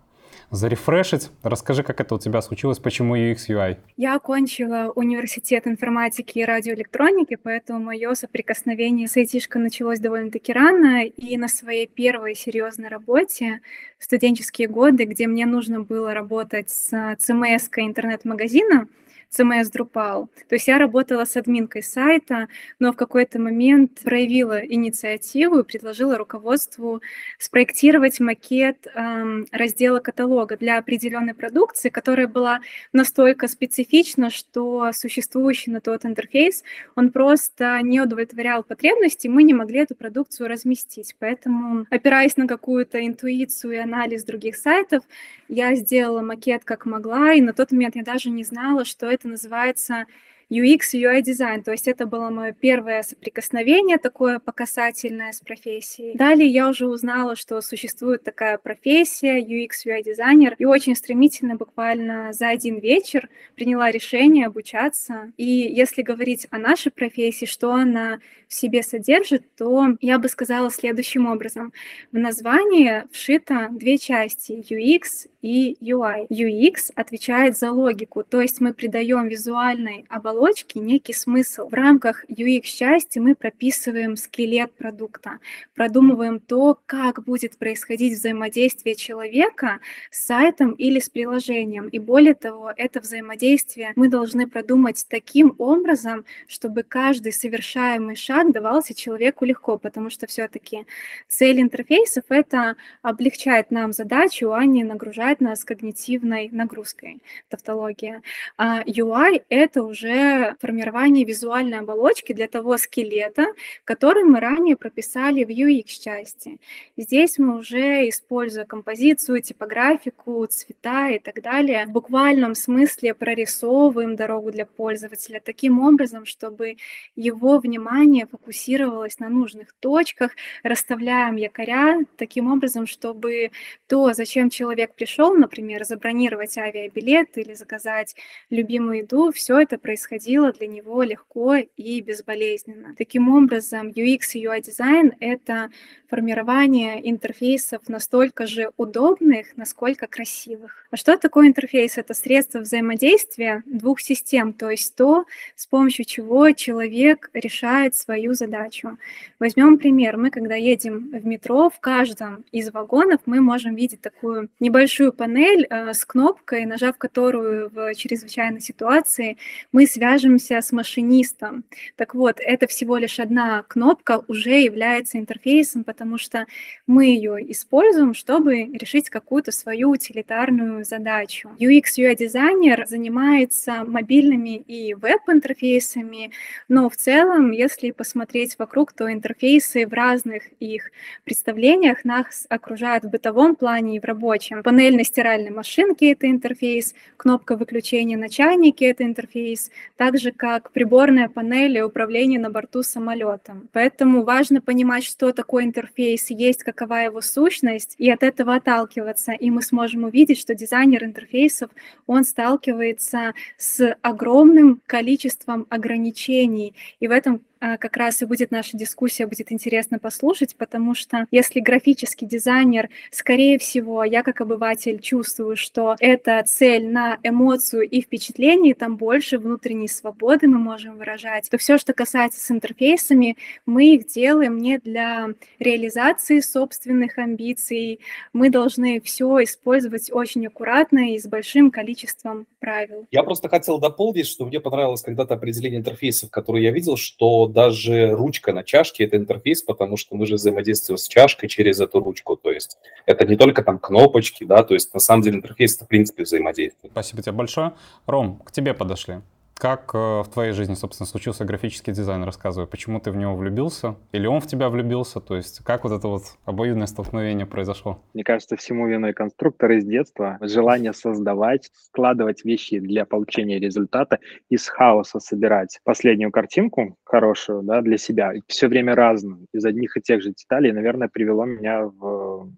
зарефрешить. 0.50 1.30
Расскажи, 1.42 1.82
как 1.82 2.00
это 2.00 2.14
у 2.14 2.18
тебя 2.18 2.40
случилось, 2.42 2.78
почему 2.78 3.16
UX, 3.16 3.48
UI? 3.48 3.76
Я 3.96 4.14
окончила 4.14 4.92
университет 4.94 5.66
информатики 5.66 6.38
и 6.38 6.44
радиоэлектроники, 6.44 7.36
поэтому 7.36 7.80
мое 7.80 8.14
соприкосновение 8.14 9.08
с 9.08 9.16
айтишкой 9.16 9.62
началось 9.62 10.00
довольно-таки 10.00 10.52
рано, 10.52 11.04
и 11.04 11.36
на 11.36 11.48
своей 11.48 11.86
первой 11.86 12.34
серьезной 12.34 12.88
работе 12.88 13.60
в 13.98 14.04
студенческие 14.04 14.68
годы, 14.68 15.04
где 15.04 15.26
мне 15.26 15.46
нужно 15.46 15.80
было 15.80 16.14
работать 16.14 16.70
с 16.70 16.92
CMS 16.92 17.68
интернет-магазина, 17.76 18.88
CMS 19.36 19.70
Drupal. 19.74 20.28
То 20.48 20.54
есть 20.54 20.68
я 20.68 20.78
работала 20.78 21.24
с 21.24 21.36
админкой 21.36 21.82
сайта, 21.82 22.48
но 22.78 22.92
в 22.92 22.96
какой-то 22.96 23.38
момент 23.38 24.00
проявила 24.02 24.64
инициативу 24.64 25.60
и 25.60 25.64
предложила 25.64 26.16
руководству 26.16 27.02
спроектировать 27.38 28.20
макет 28.20 28.86
эм, 28.94 29.46
раздела 29.52 30.00
каталога 30.00 30.56
для 30.56 30.78
определенной 30.78 31.34
продукции, 31.34 31.88
которая 31.88 32.26
была 32.26 32.60
настолько 32.92 33.48
специфична, 33.48 34.30
что 34.30 34.90
существующий 34.92 35.70
на 35.70 35.80
тот 35.80 36.04
интерфейс, 36.04 36.62
он 36.94 37.10
просто 37.10 37.80
не 37.82 38.00
удовлетворял 38.00 38.62
потребности, 38.62 39.28
мы 39.28 39.42
не 39.42 39.54
могли 39.54 39.80
эту 39.80 39.94
продукцию 39.94 40.48
разместить. 40.48 41.14
Поэтому, 41.18 41.86
опираясь 41.90 42.36
на 42.36 42.46
какую-то 42.46 43.04
интуицию 43.04 43.72
и 43.74 43.76
анализ 43.76 44.24
других 44.24 44.56
сайтов, 44.56 45.04
я 45.48 45.74
сделала 45.74 46.20
макет 46.20 46.64
как 46.64 46.86
могла, 46.86 47.32
и 47.32 47.40
на 47.40 47.52
тот 47.52 47.72
момент 47.72 47.96
я 47.96 48.02
даже 48.02 48.30
не 48.30 48.44
знала, 48.44 48.84
что 48.84 49.06
это 49.06 49.17
называется 49.26 50.06
UX, 50.50 50.94
UI 50.94 51.20
дизайн. 51.20 51.62
То 51.62 51.72
есть 51.72 51.88
это 51.88 52.06
было 52.06 52.30
мое 52.30 52.52
первое 52.52 53.02
соприкосновение 53.02 53.98
такое 53.98 54.38
показательное 54.38 55.32
с 55.32 55.40
профессией. 55.40 56.16
Далее 56.16 56.48
я 56.48 56.68
уже 56.68 56.86
узнала, 56.86 57.36
что 57.36 57.60
существует 57.60 58.24
такая 58.24 58.56
профессия 58.56 59.40
UX, 59.40 59.86
UI 59.86 60.02
дизайнер. 60.02 60.54
И 60.58 60.64
очень 60.64 60.96
стремительно, 60.96 61.56
буквально 61.56 62.32
за 62.32 62.48
один 62.48 62.78
вечер, 62.78 63.28
приняла 63.56 63.90
решение 63.90 64.46
обучаться. 64.46 65.32
И 65.36 65.44
если 65.44 66.02
говорить 66.02 66.46
о 66.50 66.58
нашей 66.58 66.92
профессии, 66.92 67.46
что 67.46 67.72
она 67.72 68.20
в 68.48 68.54
себе 68.54 68.82
содержит, 68.82 69.44
то 69.56 69.88
я 70.00 70.18
бы 70.18 70.28
сказала 70.30 70.70
следующим 70.70 71.26
образом. 71.26 71.74
В 72.12 72.16
названии 72.16 73.04
вшито 73.12 73.68
две 73.70 73.98
части 73.98 74.52
UX 74.52 75.28
и 75.42 75.76
UI. 75.82 76.26
UX 76.28 76.90
отвечает 76.94 77.58
за 77.58 77.70
логику, 77.70 78.24
то 78.24 78.40
есть 78.40 78.60
мы 78.60 78.72
придаем 78.72 79.28
визуальной 79.28 80.06
оболочке 80.08 80.37
некий 80.74 81.12
смысл. 81.12 81.68
В 81.68 81.74
рамках 81.74 82.24
UX-части 82.28 83.18
мы 83.18 83.34
прописываем 83.34 84.16
скелет 84.16 84.72
продукта, 84.72 85.38
продумываем 85.74 86.40
то, 86.40 86.78
как 86.86 87.24
будет 87.24 87.58
происходить 87.58 88.18
взаимодействие 88.18 88.94
человека 88.94 89.80
с 90.10 90.26
сайтом 90.26 90.72
или 90.72 91.00
с 91.00 91.08
приложением. 91.08 91.88
И 91.88 91.98
более 91.98 92.34
того, 92.34 92.72
это 92.76 93.00
взаимодействие 93.00 93.92
мы 93.96 94.08
должны 94.08 94.46
продумать 94.46 95.04
таким 95.08 95.54
образом, 95.58 96.24
чтобы 96.46 96.82
каждый 96.82 97.32
совершаемый 97.32 98.16
шаг 98.16 98.52
давался 98.52 98.94
человеку 98.94 99.44
легко, 99.44 99.78
потому 99.78 100.10
что 100.10 100.26
все-таки 100.26 100.86
цель 101.26 101.60
интерфейсов— 101.60 102.24
это 102.28 102.76
облегчать 103.02 103.70
нам 103.70 103.92
задачу, 103.92 104.52
а 104.52 104.64
не 104.64 104.84
нагружать 104.84 105.40
нас 105.40 105.64
когнитивной 105.64 106.48
нагрузкой, 106.52 107.20
тавтология. 107.48 108.22
А 108.56 108.82
UI— 108.84 109.42
это 109.48 109.82
уже 109.82 110.27
формирование 110.60 111.24
визуальной 111.24 111.78
оболочки 111.78 112.32
для 112.32 112.48
того 112.48 112.76
скелета, 112.78 113.46
который 113.84 114.24
мы 114.24 114.40
ранее 114.40 114.76
прописали 114.76 115.44
в 115.44 115.48
UX-части. 115.48 116.58
Здесь 116.96 117.38
мы 117.38 117.58
уже, 117.58 118.08
используя 118.08 118.64
композицию, 118.64 119.42
типографику, 119.42 120.46
цвета 120.46 121.08
и 121.10 121.18
так 121.18 121.42
далее, 121.42 121.86
в 121.86 121.90
буквальном 121.90 122.54
смысле 122.54 123.14
прорисовываем 123.14 124.16
дорогу 124.16 124.50
для 124.50 124.66
пользователя 124.66 125.40
таким 125.44 125.80
образом, 125.80 126.26
чтобы 126.26 126.76
его 127.16 127.58
внимание 127.58 128.26
фокусировалось 128.26 129.18
на 129.18 129.28
нужных 129.28 129.72
точках, 129.80 130.32
расставляем 130.62 131.36
якоря 131.36 132.00
таким 132.16 132.52
образом, 132.52 132.86
чтобы 132.86 133.50
то, 133.86 134.12
зачем 134.12 134.50
человек 134.50 134.94
пришел, 134.94 135.34
например, 135.34 135.84
забронировать 135.84 136.56
авиабилет 136.58 137.36
или 137.38 137.54
заказать 137.54 138.14
любимую 138.50 138.98
еду, 138.98 139.32
все 139.32 139.58
это 139.58 139.78
происходило 139.78 140.17
для 140.52 140.66
него 140.66 141.02
легко 141.02 141.56
и 141.56 142.00
безболезненно. 142.00 142.94
Таким 142.96 143.28
образом, 143.34 143.88
UX 143.88 144.20
и 144.34 144.46
UI 144.46 144.60
дизайн— 144.62 145.12
это 145.20 145.70
формирование 146.08 147.08
интерфейсов 147.10 147.82
настолько 147.88 148.46
же 148.46 148.70
удобных, 148.76 149.56
насколько 149.56 150.06
красивых. 150.06 150.86
А 150.90 150.96
что 150.96 151.16
такое 151.18 151.48
интерфейс? 151.48 151.98
Это 151.98 152.14
средство 152.14 152.60
взаимодействия 152.60 153.62
двух 153.66 154.00
систем, 154.00 154.52
то 154.52 154.70
есть 154.70 154.94
то, 154.94 155.26
с 155.54 155.66
помощью 155.66 156.06
чего 156.06 156.50
человек 156.52 157.30
решает 157.34 157.94
свою 157.94 158.34
задачу. 158.34 158.98
Возьмем 159.38 159.78
пример. 159.78 160.16
Мы, 160.16 160.30
когда 160.30 160.54
едем 160.54 161.10
в 161.12 161.26
метро, 161.26 161.68
в 161.68 161.78
каждом 161.80 162.44
из 162.52 162.72
вагонов 162.72 163.20
мы 163.26 163.40
можем 163.40 163.74
видеть 163.74 164.00
такую 164.00 164.48
небольшую 164.60 164.88
большую 164.98 165.12
панель 165.12 165.66
э, 165.68 165.92
с 165.92 166.04
кнопкой, 166.04 166.64
нажав 166.64 166.96
которую 166.98 167.70
в 167.70 167.94
чрезвычайной 167.94 168.60
ситуации 168.60 169.36
мы 169.70 169.86
свяжемся 170.08 170.60
с 170.60 170.72
машинистом. 170.72 171.64
Так 171.96 172.14
вот, 172.14 172.38
это 172.40 172.66
всего 172.66 172.96
лишь 172.96 173.20
одна 173.20 173.62
кнопка 173.68 174.22
уже 174.26 174.60
является 174.60 175.18
интерфейсом, 175.18 175.84
потому 175.84 176.16
что 176.16 176.46
мы 176.86 177.06
ее 177.06 177.38
используем, 177.52 178.14
чтобы 178.14 178.64
решить 178.64 179.10
какую-то 179.10 179.52
свою 179.52 179.90
утилитарную 179.90 180.84
задачу. 180.84 181.50
UX 181.58 181.98
UI 181.98 182.16
дизайнер 182.16 182.86
занимается 182.88 183.84
мобильными 183.84 184.56
и 184.56 184.94
веб-интерфейсами, 184.94 186.30
но 186.68 186.88
в 186.88 186.96
целом, 186.96 187.52
если 187.52 187.90
посмотреть 187.90 188.58
вокруг, 188.58 188.92
то 188.92 189.12
интерфейсы 189.12 189.86
в 189.86 189.92
разных 189.92 190.44
их 190.58 190.90
представлениях 191.24 192.04
нас 192.04 192.46
окружают 192.48 193.04
в 193.04 193.10
бытовом 193.10 193.56
плане 193.56 193.96
и 193.96 194.00
в 194.00 194.04
рабочем. 194.04 194.62
Панель 194.62 194.96
на 194.96 195.04
стиральной 195.04 195.50
машинке– 195.50 196.12
это 196.12 196.30
интерфейс, 196.30 196.94
кнопка 197.18 197.56
выключения 197.56 198.16
на 198.16 198.30
чайнике– 198.30 198.86
это 198.86 199.04
интерфейс, 199.04 199.70
так 199.98 200.16
же 200.16 200.30
как 200.30 200.70
приборная 200.70 201.28
панель 201.28 201.76
и 201.76 201.82
управление 201.82 202.38
на 202.38 202.50
борту 202.50 202.84
самолетом. 202.84 203.68
Поэтому 203.72 204.22
важно 204.22 204.60
понимать, 204.62 205.02
что 205.02 205.32
такое 205.32 205.64
интерфейс 205.64 206.30
есть, 206.30 206.62
какова 206.62 207.02
его 207.02 207.20
сущность, 207.20 207.96
и 207.98 208.08
от 208.08 208.22
этого 208.22 208.54
отталкиваться. 208.54 209.32
И 209.32 209.50
мы 209.50 209.60
сможем 209.60 210.04
увидеть, 210.04 210.38
что 210.38 210.54
дизайнер 210.54 211.02
интерфейсов, 211.02 211.70
он 212.06 212.22
сталкивается 212.22 213.34
с 213.56 213.92
огромным 214.00 214.80
количеством 214.86 215.66
ограничений. 215.68 216.74
И 217.00 217.08
в 217.08 217.10
этом 217.10 217.42
как 217.60 217.96
раз 217.96 218.22
и 218.22 218.26
будет 218.26 218.50
наша 218.50 218.76
дискуссия, 218.76 219.26
будет 219.26 219.52
интересно 219.52 219.98
послушать, 219.98 220.56
потому 220.56 220.94
что 220.94 221.26
если 221.30 221.60
графический 221.60 222.26
дизайнер, 222.26 222.88
скорее 223.10 223.58
всего, 223.58 224.04
я 224.04 224.22
как 224.22 224.40
обыватель 224.40 225.00
чувствую, 225.00 225.56
что 225.56 225.96
это 225.98 226.42
цель 226.46 226.88
на 226.88 227.18
эмоцию 227.22 227.82
и 227.88 228.00
впечатление, 228.00 228.74
там 228.74 228.96
больше 228.96 229.38
внутренней 229.38 229.88
свободы 229.88 230.46
мы 230.48 230.58
можем 230.58 230.98
выражать, 230.98 231.48
то 231.50 231.58
все, 231.58 231.78
что 231.78 231.92
касается 231.92 232.40
с 232.40 232.50
интерфейсами, 232.50 233.36
мы 233.66 233.94
их 233.94 234.06
делаем 234.06 234.58
не 234.58 234.78
для 234.78 235.28
реализации 235.58 236.40
собственных 236.40 237.18
амбиций, 237.18 238.00
мы 238.32 238.50
должны 238.50 239.00
все 239.00 239.42
использовать 239.44 240.10
очень 240.12 240.46
аккуратно 240.46 241.12
и 241.14 241.18
с 241.18 241.26
большим 241.26 241.70
количеством 241.70 242.46
правил. 242.60 243.06
Я 243.10 243.22
просто 243.22 243.48
хотел 243.48 243.78
дополнить, 243.78 244.26
что 244.26 244.44
мне 244.46 244.60
понравилось 244.60 245.02
когда-то 245.02 245.34
определение 245.34 245.80
интерфейсов, 245.80 246.30
которые 246.30 246.64
я 246.64 246.70
видел, 246.70 246.96
что 246.96 247.47
даже 247.48 248.12
ручка 248.12 248.52
на 248.52 248.62
чашке– 248.62 249.04
это 249.04 249.16
интерфейс, 249.16 249.62
потому 249.62 249.96
что 249.96 250.14
мы 250.16 250.26
же 250.26 250.34
взаимодействуем 250.34 250.98
с 250.98 251.08
чашкой 251.08 251.48
через 251.48 251.80
эту 251.80 252.00
ручку. 252.00 252.36
То 252.36 252.50
есть 252.50 252.78
это 253.06 253.26
не 253.26 253.36
только 253.36 253.62
там 253.62 253.78
кнопочки, 253.78 254.44
да, 254.44 254.62
то 254.62 254.74
есть 254.74 254.94
на 254.94 255.00
самом 255.00 255.22
деле 255.22 255.36
интерфейс– 255.38 255.74
это 255.76 255.84
в 255.84 255.88
принципе 255.88 256.22
взаимодействие. 256.22 256.90
Спасибо 256.90 257.22
тебе 257.22 257.32
большое. 257.32 257.72
Ром, 258.06 258.40
к 258.44 258.52
тебе 258.52 258.74
подошли. 258.74 259.20
Как 259.58 259.90
э, 259.92 259.98
в 260.22 260.28
твоей 260.32 260.52
жизни, 260.52 260.74
собственно, 260.74 261.06
случился 261.06 261.44
графический 261.44 261.92
дизайн? 261.92 262.22
Рассказывай, 262.22 262.68
почему 262.68 263.00
ты 263.00 263.10
в 263.10 263.16
него 263.16 263.34
влюбился? 263.34 263.96
Или 264.12 264.28
он 264.28 264.40
в 264.40 264.46
тебя 264.46 264.68
влюбился? 264.68 265.20
То 265.20 265.34
есть 265.34 265.64
как 265.64 265.82
вот 265.82 265.92
это 265.92 266.06
вот 266.06 266.22
обоюдное 266.44 266.86
столкновение 266.86 267.44
произошло? 267.44 268.00
Мне 268.14 268.22
кажется, 268.22 268.56
всему 268.56 268.86
виной 268.86 269.14
конструктор 269.14 269.72
из 269.72 269.84
детства. 269.84 270.38
Желание 270.40 270.92
создавать, 270.92 271.70
складывать 271.72 272.44
вещи 272.44 272.78
для 272.78 273.04
получения 273.04 273.58
результата, 273.58 274.20
из 274.48 274.68
хаоса 274.68 275.18
собирать 275.18 275.80
последнюю 275.82 276.30
картинку 276.30 276.96
хорошую 277.02 277.62
да, 277.64 277.80
для 277.80 277.98
себя, 277.98 278.34
все 278.46 278.68
время 278.68 278.94
разную, 278.94 279.46
из 279.52 279.64
одних 279.64 279.96
и 279.96 280.00
тех 280.00 280.22
же 280.22 280.30
деталей, 280.30 280.70
наверное, 280.70 281.08
привело 281.08 281.44
меня 281.44 281.84
в 281.84 282.52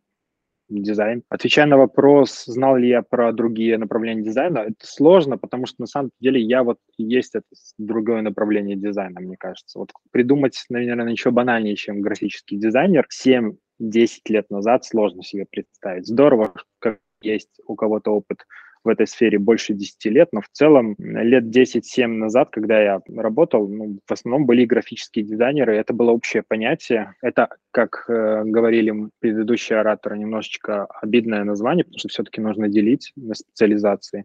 дизайн. 0.71 1.23
Отвечая 1.29 1.67
на 1.67 1.77
вопрос, 1.77 2.45
знал 2.47 2.77
ли 2.77 2.89
я 2.89 3.03
про 3.03 3.33
другие 3.33 3.77
направления 3.79 4.23
дизайна, 4.23 4.59
это 4.59 4.87
сложно, 4.87 5.37
потому 5.37 5.67
что 5.67 5.77
на 5.81 5.87
самом 5.87 6.11
деле 6.21 6.41
я 6.41 6.63
вот 6.63 6.79
есть 6.97 7.35
это 7.35 7.47
другое 7.79 8.23
направление 8.23 8.77
дизайна, 8.77 9.21
мне 9.21 9.37
кажется. 9.37 9.79
Вот 9.79 9.93
придумать, 10.11 10.65
наверное, 10.69 11.11
ничего 11.11 11.33
банальнее, 11.33 11.77
чем 11.77 12.01
графический 12.01 12.57
дизайнер, 12.57 13.07
7-10 13.13 13.55
лет 14.29 14.51
назад 14.51 14.85
сложно 14.85 15.23
себе 15.23 15.47
представить. 15.51 16.07
Здорово, 16.07 16.55
как 16.79 17.01
есть 17.23 17.61
у 17.67 17.75
кого-то 17.75 18.13
опыт 18.13 18.47
в 18.85 18.89
этой 18.89 19.07
сфере 19.07 19.39
больше 19.39 19.75
10 19.75 20.05
лет, 20.07 20.29
но 20.33 20.41
в 20.41 20.49
целом 20.53 20.95
лет 20.99 21.45
10-7 21.45 22.07
назад, 22.07 22.51
когда 22.51 22.81
я 22.81 23.01
работал, 23.15 23.69
ну, 23.69 23.99
в 24.07 24.13
основном 24.13 24.47
были 24.47 24.65
графические 24.65 25.25
дизайнеры, 25.25 25.77
это 25.77 25.93
было 25.93 26.11
общее 26.11 26.43
понятие. 26.47 27.15
Это, 27.23 27.49
как 27.71 28.05
э, 28.09 28.43
говорили 28.45 28.95
предыдущие 29.19 29.81
ораторы, 29.81 30.19
немножечко 30.19 30.87
обидное 30.87 31.45
название, 31.45 31.85
потому 31.85 31.99
что 31.99 32.09
все-таки 32.09 32.41
нужно 32.41 32.69
делить 32.69 33.13
на 33.17 33.35
специализации. 33.35 34.25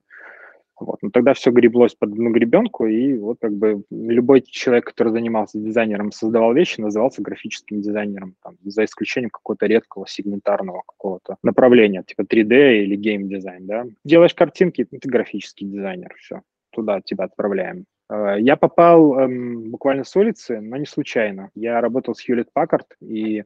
Вот. 0.80 0.98
Но 1.02 1.10
тогда 1.10 1.34
все 1.34 1.52
греблось 1.52 1.96
под 1.96 2.12
одну 2.12 2.32
гребенку, 2.32 2.86
и 2.86 3.18
вот 3.18 3.38
как 3.40 3.54
бы 3.54 3.84
любой 3.90 4.42
человек, 4.42 4.86
который 4.86 5.14
занимался 5.14 5.58
дизайнером, 5.58 6.12
создавал 6.12 6.54
вещи, 6.54 6.82
назывался 6.82 7.22
графическим 7.22 7.82
дизайнером, 7.82 8.36
там, 8.44 8.58
за 8.64 8.84
исключением 8.84 9.30
какого-то 9.30 9.68
редкого 9.68 10.06
сегментарного 10.08 10.84
какого-то 10.86 11.38
направления, 11.44 12.04
типа 12.04 12.22
3D 12.22 12.84
или 12.84 12.96
гейм-дизайн, 12.96 13.66
да. 13.66 13.86
Делаешь 14.04 14.34
картинки, 14.34 14.84
ты 14.84 15.00
графический 15.08 15.66
дизайнер, 15.66 16.14
все, 16.18 16.42
туда 16.72 17.00
тебя 17.02 17.26
отправляем. 17.26 17.86
Э, 18.10 18.36
я 18.40 18.58
попал 18.58 19.18
эм, 19.20 19.72
буквально 19.72 20.04
с 20.04 20.14
улицы, 20.16 20.60
но 20.60 20.76
не 20.76 20.86
случайно. 20.86 21.52
Я 21.56 21.80
работал 21.80 22.16
с 22.16 22.28
Hewlett 22.28 22.48
Packard, 22.58 22.86
и 23.00 23.46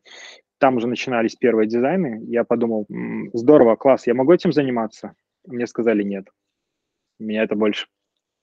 там 0.58 0.78
уже 0.78 0.88
начинались 0.88 1.36
первые 1.36 1.68
дизайны. 1.68 2.24
Я 2.26 2.44
подумал, 2.44 2.88
здорово, 3.34 3.76
класс, 3.76 4.08
я 4.08 4.16
могу 4.16 4.34
этим 4.34 4.52
заниматься? 4.52 5.14
Мне 5.46 5.68
сказали 5.68 6.02
нет 6.02 6.26
меня 7.24 7.44
это 7.44 7.56
больше 7.56 7.88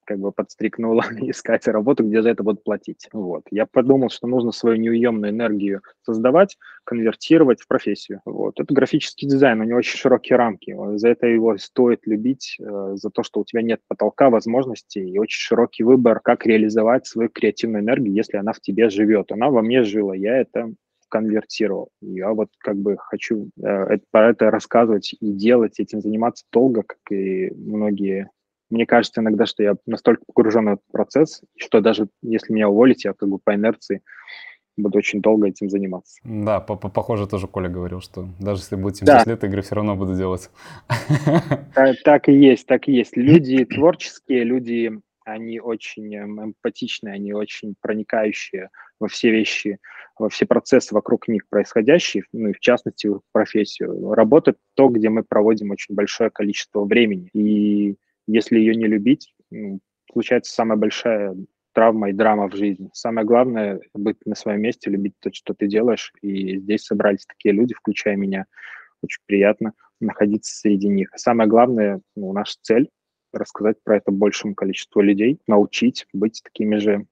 как 0.06 0.20
бы 0.20 0.32
подстрикнуло 0.32 1.02
искать 1.20 1.66
работу, 1.68 2.04
где 2.04 2.22
за 2.22 2.30
это 2.30 2.42
будут 2.42 2.64
платить. 2.64 3.08
Вот. 3.12 3.42
Я 3.50 3.66
подумал, 3.66 4.08
что 4.08 4.26
нужно 4.26 4.52
свою 4.52 4.76
неуемную 4.76 5.32
энергию 5.32 5.82
создавать, 6.02 6.56
конвертировать 6.84 7.60
в 7.60 7.66
профессию. 7.66 8.20
Вот. 8.24 8.58
Это 8.60 8.72
графический 8.72 9.28
дизайн, 9.28 9.60
у 9.60 9.64
него 9.64 9.78
очень 9.78 9.98
широкие 9.98 10.36
рамки. 10.36 10.74
За 10.96 11.08
это 11.08 11.26
его 11.26 11.58
стоит 11.58 12.06
любить, 12.06 12.56
э, 12.60 12.92
за 12.94 13.10
то, 13.10 13.22
что 13.22 13.40
у 13.40 13.44
тебя 13.44 13.62
нет 13.62 13.80
потолка 13.88 14.30
возможностей 14.30 15.10
и 15.10 15.18
очень 15.18 15.40
широкий 15.40 15.82
выбор, 15.82 16.20
как 16.20 16.46
реализовать 16.46 17.06
свою 17.06 17.28
креативную 17.28 17.82
энергию, 17.82 18.14
если 18.14 18.36
она 18.36 18.52
в 18.52 18.60
тебе 18.60 18.88
живет. 18.88 19.32
Она 19.32 19.50
во 19.50 19.62
мне 19.62 19.82
жила, 19.82 20.14
я 20.14 20.38
это 20.38 20.72
конвертировал. 21.08 21.90
Я 22.00 22.32
вот 22.32 22.48
как 22.58 22.76
бы 22.76 22.96
хочу 22.98 23.50
э, 23.62 23.66
это, 23.66 24.04
про 24.10 24.30
это 24.30 24.50
рассказывать 24.50 25.14
и 25.18 25.32
делать, 25.32 25.78
этим 25.80 26.00
заниматься 26.00 26.44
долго, 26.52 26.82
как 26.82 26.98
и 27.10 27.50
многие 27.54 28.30
мне 28.70 28.86
кажется 28.86 29.20
иногда, 29.20 29.46
что 29.46 29.62
я 29.62 29.76
настолько 29.86 30.22
погружен 30.26 30.66
в 30.66 30.72
этот 30.74 30.84
процесс, 30.92 31.42
что 31.56 31.80
даже 31.80 32.08
если 32.22 32.52
меня 32.52 32.68
уволить, 32.68 33.04
я 33.04 33.12
как 33.12 33.28
бы 33.28 33.38
по 33.38 33.54
инерции 33.54 34.02
буду 34.76 34.98
очень 34.98 35.20
долго 35.20 35.48
этим 35.48 35.70
заниматься. 35.70 36.20
Да, 36.24 36.60
похоже, 36.60 37.26
тоже 37.26 37.46
Коля 37.46 37.68
говорил, 37.68 38.00
что 38.00 38.28
даже 38.38 38.60
если 38.60 38.76
будет 38.76 38.96
70 38.96 39.24
да. 39.24 39.30
лет, 39.30 39.44
игры 39.44 39.62
все 39.62 39.74
равно 39.74 39.96
буду 39.96 40.14
делать. 40.14 40.50
Так, 41.74 41.96
так 42.04 42.28
и 42.28 42.32
есть, 42.32 42.66
так 42.66 42.88
и 42.88 42.92
есть. 42.92 43.16
Люди 43.16 43.64
творческие, 43.64 44.44
люди, 44.44 44.92
они 45.24 45.60
очень 45.60 46.14
эм, 46.14 46.44
эмпатичные, 46.44 47.14
они 47.14 47.32
очень 47.32 47.74
проникающие 47.80 48.68
во 49.00 49.08
все 49.08 49.30
вещи, 49.30 49.78
во 50.18 50.28
все 50.28 50.46
процессы 50.46 50.94
вокруг 50.94 51.28
них 51.28 51.48
происходящие, 51.48 52.24
ну 52.32 52.48
и 52.48 52.52
в 52.52 52.60
частности 52.60 53.06
в 53.06 53.22
профессию. 53.32 54.12
Работа— 54.12 54.56
то, 54.74 54.88
где 54.88 55.08
мы 55.08 55.22
проводим 55.22 55.70
очень 55.70 55.94
большое 55.94 56.30
количество 56.30 56.84
времени. 56.84 57.30
И 57.32 57.96
если 58.26 58.58
ее 58.58 58.74
не 58.74 58.86
любить, 58.86 59.34
случается 60.12 60.52
самая 60.52 60.76
большая 60.76 61.36
травма 61.72 62.08
и 62.08 62.14
драма 62.14 62.48
в 62.48 62.56
жизни. 62.56 62.88
Самое 62.94 63.26
главное— 63.26 63.80
быть 63.94 64.16
на 64.24 64.34
своем 64.34 64.62
месте, 64.62 64.90
любить 64.90 65.12
то, 65.20 65.30
что 65.32 65.52
ты 65.52 65.66
делаешь. 65.66 66.12
И 66.22 66.58
здесь 66.58 66.84
собрались 66.84 67.26
такие 67.26 67.52
люди, 67.52 67.74
включая 67.74 68.16
меня. 68.16 68.46
Очень 69.02 69.20
приятно 69.26 69.74
находиться 70.00 70.54
среди 70.54 70.88
них. 70.88 71.10
самое 71.16 71.48
главное, 71.48 72.00
ну, 72.16 72.32
наша 72.32 72.54
цель— 72.62 72.88
рассказать 73.32 73.76
про 73.82 73.98
это 73.98 74.10
большему 74.10 74.54
количеству 74.54 75.02
людей, 75.02 75.38
научить 75.46 76.06
быть 76.12 76.40
такими 76.42 76.76
же 76.76 77.06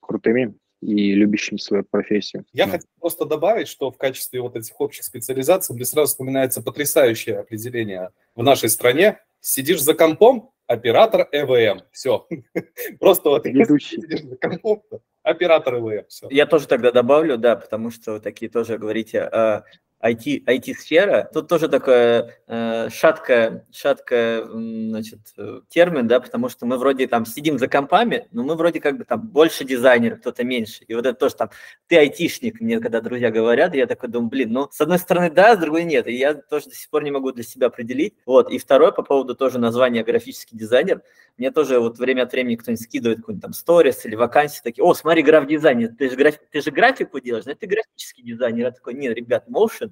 крутыми 0.00 0.54
и 0.80 1.14
любящим 1.14 1.58
свою 1.58 1.84
профессию. 1.84 2.44
Я 2.52 2.66
да. 2.66 2.72
хотел 2.72 2.88
просто 3.00 3.24
добавить, 3.24 3.68
что 3.68 3.90
в 3.90 3.98
качестве 3.98 4.40
вот 4.40 4.56
этих 4.56 4.80
общих 4.80 5.04
специализаций 5.04 5.74
мне 5.74 5.84
сразу 5.84 6.10
вспоминается 6.10 6.62
потрясающее 6.62 7.38
определение 7.38 8.10
в 8.34 8.42
нашей 8.42 8.68
стране 8.68 9.18
Сидишь 9.44 9.82
за 9.82 9.94
компом, 9.94 10.52
оператор 10.68 11.28
ЭВМ. 11.32 11.82
Все. 11.90 12.28
Просто 13.00 13.28
вот 13.28 13.44
Ведущий. 13.44 14.00
сидишь 14.00 14.22
за 14.22 14.36
компом, 14.36 14.82
оператор 15.24 15.78
ЭВМ. 15.78 16.06
Все. 16.08 16.28
Я 16.30 16.46
тоже 16.46 16.68
тогда 16.68 16.92
добавлю, 16.92 17.36
да, 17.36 17.56
потому 17.56 17.90
что 17.90 18.12
вы 18.12 18.20
такие 18.20 18.48
тоже 18.48 18.78
говорите, 18.78 19.20
а, 19.20 19.64
IT, 20.02 20.44
IT-сфера, 20.44 21.30
тут 21.32 21.48
тоже 21.48 21.68
такое 21.68 22.36
э, 22.48 22.88
шаткое, 22.90 23.66
шаткое 23.72 24.44
значит, 24.44 25.20
э, 25.38 25.60
термин, 25.68 26.08
да, 26.08 26.20
потому 26.20 26.48
что 26.48 26.66
мы 26.66 26.76
вроде 26.76 27.06
там 27.06 27.24
сидим 27.24 27.58
за 27.58 27.68
компами, 27.68 28.26
но 28.32 28.42
мы 28.42 28.56
вроде 28.56 28.80
как 28.80 28.98
бы 28.98 29.04
там 29.04 29.28
больше 29.28 29.64
дизайнер, 29.64 30.16
кто-то 30.16 30.42
меньше. 30.44 30.84
И 30.84 30.94
вот 30.94 31.06
это 31.06 31.18
тоже 31.18 31.36
там, 31.36 31.50
ты 31.86 31.96
айтишник, 31.96 32.60
мне 32.60 32.80
когда 32.80 33.00
друзья 33.00 33.30
говорят, 33.30 33.74
я 33.74 33.86
такой 33.86 34.08
думаю, 34.08 34.30
блин, 34.30 34.52
ну, 34.52 34.68
с 34.70 34.80
одной 34.80 34.98
стороны 34.98 35.30
да, 35.30 35.54
с 35.54 35.58
другой 35.58 35.84
нет, 35.84 36.08
и 36.08 36.14
я 36.14 36.34
тоже 36.34 36.66
до 36.66 36.74
сих 36.74 36.90
пор 36.90 37.04
не 37.04 37.12
могу 37.12 37.30
для 37.30 37.44
себя 37.44 37.68
определить. 37.68 38.14
Вот, 38.26 38.50
и 38.50 38.58
второе, 38.58 38.90
по 38.90 39.02
поводу 39.02 39.36
тоже 39.36 39.58
названия 39.58 40.02
графический 40.02 40.58
дизайнер, 40.58 41.02
мне 41.38 41.50
тоже 41.50 41.78
вот 41.78 41.98
время 41.98 42.22
от 42.22 42.32
времени 42.32 42.56
кто-нибудь 42.56 42.84
скидывает 42.84 43.18
какой-нибудь 43.20 43.42
там 43.42 43.52
сторис 43.52 44.04
или 44.04 44.14
вакансии, 44.14 44.60
такие, 44.62 44.84
о, 44.84 44.92
смотри, 44.94 45.22
граф-дизайнер, 45.22 45.90
ты 45.96 46.10
же, 46.10 46.16
граф... 46.16 46.38
ты 46.50 46.60
же 46.60 46.70
графику 46.70 47.20
делаешь, 47.20 47.46
ну, 47.46 47.54
ты 47.54 47.66
графический 47.66 48.22
дизайнер. 48.22 48.66
Я 48.66 48.70
такой, 48.72 48.94
нет, 48.94 49.16
ребят, 49.16 49.48
motion, 49.48 49.91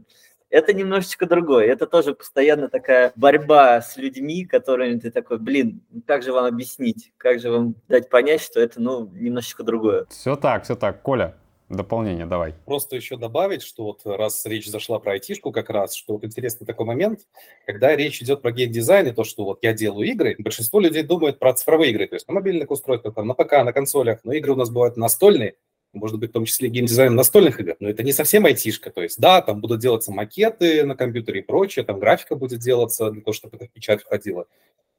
это 0.51 0.73
немножечко 0.73 1.27
другое. 1.27 1.67
Это 1.67 1.87
тоже 1.87 2.15
постоянно 2.15 2.69
такая 2.69 3.13
борьба 3.15 3.81
с 3.81 3.97
людьми, 3.97 4.45
которыми 4.45 4.99
ты 4.99 5.11
такой, 5.11 5.39
блин, 5.39 5.81
как 6.07 6.23
же 6.23 6.33
вам 6.33 6.45
объяснить, 6.45 7.13
как 7.17 7.41
же 7.41 7.51
вам 7.51 7.77
дать 7.89 8.11
понять, 8.11 8.43
что 8.43 8.61
это, 8.61 8.81
ну, 8.81 9.09
немножечко 9.13 9.63
другое. 9.63 10.07
Все 10.11 10.37
так, 10.37 10.65
все 10.65 10.75
так. 10.75 11.03
Коля, 11.03 11.37
дополнение 11.69 12.27
давай. 12.27 12.55
Просто 12.67 12.97
еще 12.97 13.17
добавить, 13.17 13.63
что 13.63 13.85
вот 13.85 14.01
раз 14.05 14.45
речь 14.45 14.69
зашла 14.69 14.99
про 14.99 15.13
айтишку 15.13 15.53
как 15.53 15.71
раз, 15.71 15.95
что 15.95 16.15
вот 16.15 16.25
интересный 16.25 16.67
такой 16.67 16.85
момент, 16.85 17.21
когда 17.65 17.95
речь 17.95 18.21
идет 18.21 18.43
про 18.43 18.51
геймдизайн 18.51 19.07
и 19.07 19.13
то, 19.13 19.23
что 19.23 19.45
вот 19.45 19.61
я 19.63 19.73
делаю 19.73 20.09
игры, 20.09 20.35
большинство 20.39 20.81
людей 20.81 21.05
думают 21.05 21.39
про 21.39 21.55
цифровые 21.55 21.93
игры, 21.93 22.09
то 22.09 22.17
есть 22.17 22.27
на 22.27 22.35
мобильных 22.35 22.71
устройствах, 22.71 23.15
там, 23.15 23.29
на 23.29 23.35
ПК, 23.35 23.53
на 23.65 23.73
консолях, 23.73 24.19
но 24.25 24.33
игры 24.33 24.53
у 24.53 24.57
нас 24.57 24.69
бывают 24.69 24.97
настольные, 24.97 25.55
может 25.93 26.19
быть, 26.19 26.31
в 26.31 26.33
том 26.33 26.45
числе 26.45 26.69
геймдизайн 26.69 27.15
настольных 27.15 27.61
игр, 27.61 27.77
но 27.81 27.89
это 27.89 28.03
не 28.03 28.13
совсем 28.13 28.47
айтишка, 28.47 28.91
то 28.91 29.03
есть, 29.03 29.19
да, 29.21 29.43
там 29.43 29.61
будут 29.61 29.81
делаться 29.81 30.13
макеты 30.13 30.85
на 30.85 30.97
компьютере 30.97 31.41
и 31.41 31.43
прочее, 31.43 31.85
там 31.85 31.99
графика 31.99 32.37
будет 32.37 32.61
делаться 32.61 33.11
для 33.11 33.23
того, 33.23 33.33
чтобы 33.33 33.57
это 33.57 33.67
в 33.67 33.71
печать 33.71 34.03
входило, 34.03 34.47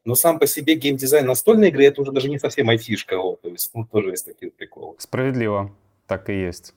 но 0.04 0.16
сам 0.16 0.40
по 0.40 0.48
себе 0.48 0.76
геймдизайн 0.76 1.26
настольной 1.26 1.70
игры 1.70 1.86
это 1.86 2.02
уже 2.02 2.12
даже 2.12 2.30
не 2.30 2.40
совсем 2.40 2.70
айтишка, 2.70 3.18
вот, 3.18 3.42
то 3.42 3.50
есть, 3.50 3.72
ну, 3.74 3.86
тоже 3.86 4.10
есть 4.10 4.26
такие 4.26 4.52
приколы. 4.52 4.96
Справедливо, 4.98 5.76
так 6.08 6.30
и 6.30 6.34
есть. 6.34 6.74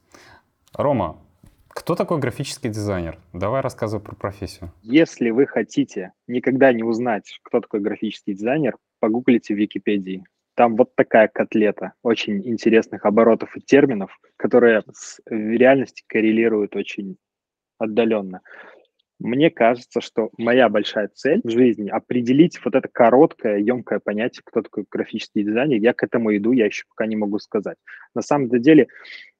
Рома, 0.72 1.20
кто 1.68 1.96
такой 1.96 2.20
графический 2.20 2.70
дизайнер? 2.70 3.18
Давай 3.32 3.60
рассказывай 3.60 4.00
про 4.00 4.14
профессию. 4.14 4.72
Если 4.82 5.30
вы 5.30 5.46
хотите 5.46 6.12
никогда 6.28 6.72
не 6.72 6.84
узнать, 6.84 7.40
кто 7.42 7.60
такой 7.60 7.80
графический 7.80 8.34
дизайнер, 8.34 8.76
погуглите 9.00 9.54
в 9.54 9.58
Википедии. 9.58 10.24
Там 10.54 10.76
вот 10.76 10.94
такая 10.94 11.28
котлета 11.28 11.94
очень 12.02 12.46
интересных 12.46 13.04
оборотов 13.04 13.56
и 13.56 13.60
терминов, 13.60 14.16
которые 14.36 14.82
с 14.92 15.20
реальностью 15.26 16.04
коррелируют 16.08 16.76
очень 16.76 17.16
отдаленно. 17.78 18.40
Мне 19.20 19.50
кажется, 19.50 20.00
что 20.00 20.30
моя 20.38 20.68
большая 20.68 21.08
цель 21.08 21.40
в 21.44 21.50
жизни 21.50 21.88
определить 21.88 22.60
вот 22.64 22.74
это 22.74 22.88
короткое, 22.88 23.58
емкое 23.58 24.00
понятие, 24.00 24.42
кто 24.44 24.62
такой 24.62 24.84
графический 24.90 25.44
дизайнер. 25.44 25.80
Я 25.80 25.92
к 25.92 26.02
этому 26.02 26.36
иду, 26.36 26.52
я 26.52 26.66
еще 26.66 26.84
пока 26.88 27.06
не 27.06 27.16
могу 27.16 27.38
сказать. 27.38 27.76
На 28.14 28.22
самом 28.22 28.48
деле 28.60 28.88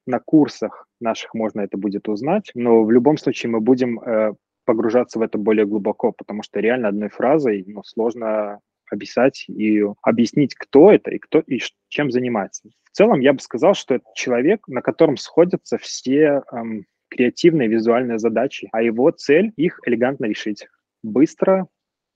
на 0.07 0.19
курсах 0.19 0.87
наших 0.99 1.33
можно 1.33 1.61
это 1.61 1.77
будет 1.77 2.07
узнать, 2.07 2.51
но 2.55 2.83
в 2.83 2.91
любом 2.91 3.17
случае 3.17 3.51
мы 3.51 3.59
будем 3.59 3.99
э, 3.99 4.33
погружаться 4.65 5.19
в 5.19 5.21
это 5.21 5.37
более 5.37 5.65
глубоко, 5.65 6.11
потому 6.11 6.41
что 6.41 6.59
реально 6.59 6.89
одной 6.89 7.09
фразой 7.09 7.63
ну, 7.67 7.83
сложно 7.83 8.59
описать 8.89 9.45
и 9.47 9.83
объяснить, 10.01 10.55
кто 10.55 10.91
это 10.91 11.11
и 11.11 11.19
кто 11.19 11.39
и 11.39 11.59
чем 11.87 12.11
занимается. 12.11 12.69
В 12.83 12.91
целом 12.91 13.19
я 13.19 13.33
бы 13.33 13.39
сказал, 13.39 13.73
что 13.73 13.95
это 13.95 14.05
человек, 14.15 14.67
на 14.67 14.81
котором 14.81 15.17
сходятся 15.17 15.77
все 15.77 16.43
эм, 16.51 16.85
креативные 17.09 17.67
визуальные 17.67 18.19
задачи, 18.19 18.69
а 18.71 18.81
его 18.81 19.11
цель 19.11 19.51
их 19.55 19.79
элегантно 19.85 20.25
решить. 20.25 20.67
Быстро, 21.03 21.67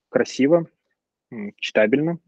красиво, 0.10 0.68
читабельно 1.58 2.20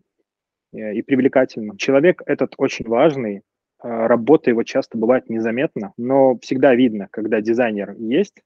э, 0.73 0.93
и 0.93 1.01
привлекательно. 1.01 1.77
Человек 1.77 2.21
этот 2.25 2.53
очень 2.57 2.87
важный, 2.87 3.37
э, 3.37 3.41
работа 3.83 4.49
его 4.49 4.63
часто 4.63 4.97
бывает 4.97 5.29
незаметна, 5.29 5.93
но 5.97 6.37
всегда 6.39 6.75
видно, 6.75 7.07
когда 7.11 7.41
дизайнер 7.41 7.93
есть, 7.97 8.41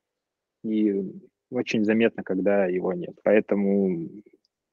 и 0.64 1.04
очень 1.52 1.86
заметно, 1.86 2.24
когда 2.24 2.66
его 2.66 2.94
нет. 2.94 3.16
Поэтому 3.24 4.10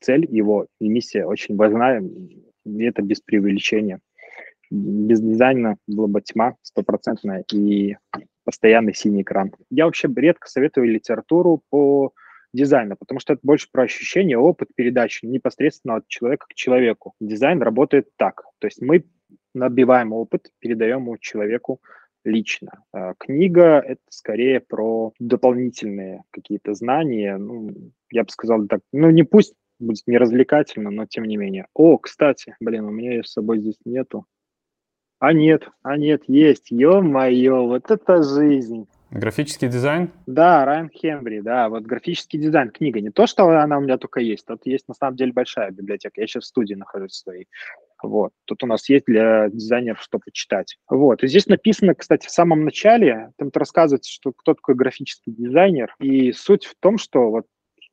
цель 0.03 0.27
его 0.29 0.67
и 0.81 0.88
миссия 0.88 1.25
очень 1.25 1.57
важна, 1.57 1.99
и 1.99 2.83
это 2.85 3.03
без 3.03 3.21
преувеличения. 3.21 4.01
Без 4.71 5.21
дизайна 5.21 5.77
была 5.87 6.07
бы 6.07 6.21
тьма 6.23 6.57
стопроцентная 6.62 7.45
и 7.53 7.97
постоянный 8.45 8.95
синий 8.95 9.23
экран. 9.23 9.53
Я 9.71 9.85
вообще 9.85 10.09
редко 10.15 10.49
советую 10.49 10.88
литературу 10.88 11.62
по 11.71 12.12
дизайна, 12.53 12.97
потому 12.97 13.21
что 13.21 13.35
это 13.35 13.41
больше 13.43 13.69
про 13.71 13.85
ощущение, 13.85 14.38
опыт 14.38 14.69
передачи 14.75 15.27
непосредственно 15.27 15.97
от 15.97 16.09
человека 16.09 16.47
к 16.49 16.55
человеку. 16.55 17.15
Дизайн 17.21 17.62
работает 17.62 18.09
так. 18.17 18.43
То 18.59 18.67
есть 18.67 18.81
мы 18.81 19.05
набиваем 19.55 20.12
опыт, 20.12 20.51
передаем 20.59 21.03
его 21.03 21.17
человеку 21.19 21.81
лично. 22.25 22.83
А 22.93 23.15
книга— 23.19 23.81
это 23.87 24.01
скорее 24.09 24.61
про 24.61 25.12
дополнительные 25.19 26.23
какие-то 26.31 26.75
знания. 26.75 27.37
Ну, 27.37 27.71
я 28.11 28.25
бы 28.25 28.31
сказал 28.31 28.67
так, 28.67 28.81
ну 28.93 29.11
не 29.11 29.23
пусть 29.23 29.55
будет 29.83 30.07
не 30.07 30.18
развлекательно, 30.18 30.90
но 30.90 31.07
тем 31.07 31.25
не 31.25 31.37
менее. 31.37 31.66
О, 31.75 31.99
кстати, 31.99 32.57
блин, 32.61 32.85
у 32.85 32.90
меня 32.90 33.12
ее 33.12 33.25
с 33.25 33.33
собой 33.33 33.61
здесь 33.61 33.79
нету. 33.85 34.27
А 35.18 35.33
нет, 35.33 35.68
а 35.83 35.97
нет, 35.97 36.23
есть. 36.27 36.71
Ё-моё, 36.71 37.66
вот 37.66 37.90
это 37.90 38.23
жизнь. 38.23 38.88
Графический 39.12 39.68
дизайн? 39.68 40.11
Да, 40.27 40.64
Райан 40.64 40.88
Хембри, 40.88 41.42
да, 41.42 41.68
вот 41.68 41.83
графический 41.83 42.40
дизайн, 42.40 42.71
книга. 42.71 42.99
Не 43.01 43.11
то, 43.11 43.27
что 43.27 43.47
она 43.47 43.77
у 43.77 43.83
меня 43.83 43.99
только 43.99 44.21
есть, 44.21 44.47
тут 44.47 44.64
есть 44.64 44.88
на 44.88 44.95
самом 44.95 45.16
деле 45.16 45.33
большая 45.33 45.71
библиотека. 45.71 46.21
Я 46.21 46.27
сейчас 46.27 46.45
в 46.45 46.47
студии 46.47 46.75
нахожусь 46.75 47.12
своей. 47.12 47.47
Вот. 48.03 48.33
Тут 48.47 48.64
у 48.64 48.66
нас 48.66 48.88
есть 48.88 49.05
для 49.07 49.49
дизайнеров 49.51 50.03
что 50.03 50.18
почитать. 50.18 50.79
Вот. 50.88 51.23
И 51.23 51.29
здесь 51.29 51.47
написано, 51.47 51.95
кстати, 51.95 52.27
в 52.27 52.31
самом 52.31 52.64
начале, 52.64 53.33
там 53.37 53.51
рассказывается, 53.55 54.11
что 54.11 54.33
кто 54.33 54.55
такой 54.55 54.75
графический 54.75 55.33
дизайнер. 55.33 55.95
И 56.01 56.33
суть 56.33 56.64
в 56.64 56.75
том, 56.81 56.99
что 56.99 57.31
вот 57.31 57.47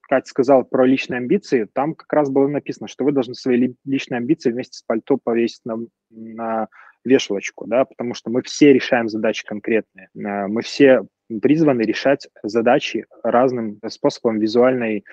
Катя 0.10 0.28
сказала 0.28 0.63
про 0.63 0.86
личные 0.86 1.19
амбиции, 1.19 1.67
там 1.72 1.93
как 1.93 2.12
раз 2.12 2.32
было 2.32 2.48
написано, 2.48 2.88
что 2.88 3.06
вы 3.06 3.12
должны 3.12 3.36
свои 3.36 3.76
личные 3.86 4.17
амбиции 4.17 4.52
вместе 4.52 4.80
с 4.80 4.82
пальто 4.82 5.17
повесить 5.24 5.62
на, 5.65 5.78
на 6.10 6.67
вешалочку, 7.06 7.67
да, 7.67 7.86
потому 7.86 8.15
что 8.15 8.32
мы 8.32 8.41
все 8.41 8.74
решаем 8.74 9.08
задачи 9.08 9.45
конкретные. 9.45 10.10
Э, 10.15 10.48
мы 10.48 10.63
все 10.63 11.04
призваны 11.41 11.84
решать 11.84 12.28
задачи 12.41 13.06
разным 13.24 13.80
способом 13.88 14.39
визуальной, 14.39 15.06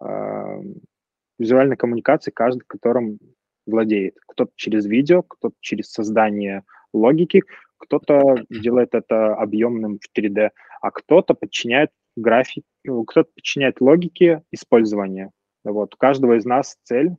э, 0.00 0.62
визуальной 1.40 1.76
коммуникации, 1.76 2.30
каждый 2.30 2.62
которым 2.64 3.18
владеет. 3.66 4.14
Кто-то 4.28 4.52
через 4.54 4.86
видео, 4.86 5.22
кто-то 5.22 5.56
через 5.60 5.90
создание 5.90 6.62
логики, 6.92 7.42
кто-то 7.78 8.36
делает 8.48 8.94
это 8.94 9.34
объемным 9.34 9.98
в 9.98 10.16
3D, 10.16 10.50
а 10.80 10.90
кто-то 10.92 11.34
подчиняет 11.34 11.90
график, 12.16 12.64
ну, 12.84 13.04
кто-то 13.04 13.30
подчиняет 13.34 13.80
логике 13.80 14.42
использования. 14.50 15.30
Вот. 15.64 15.94
У 15.94 15.96
каждого 15.96 16.36
из 16.36 16.44
нас 16.44 16.76
цель 16.84 17.16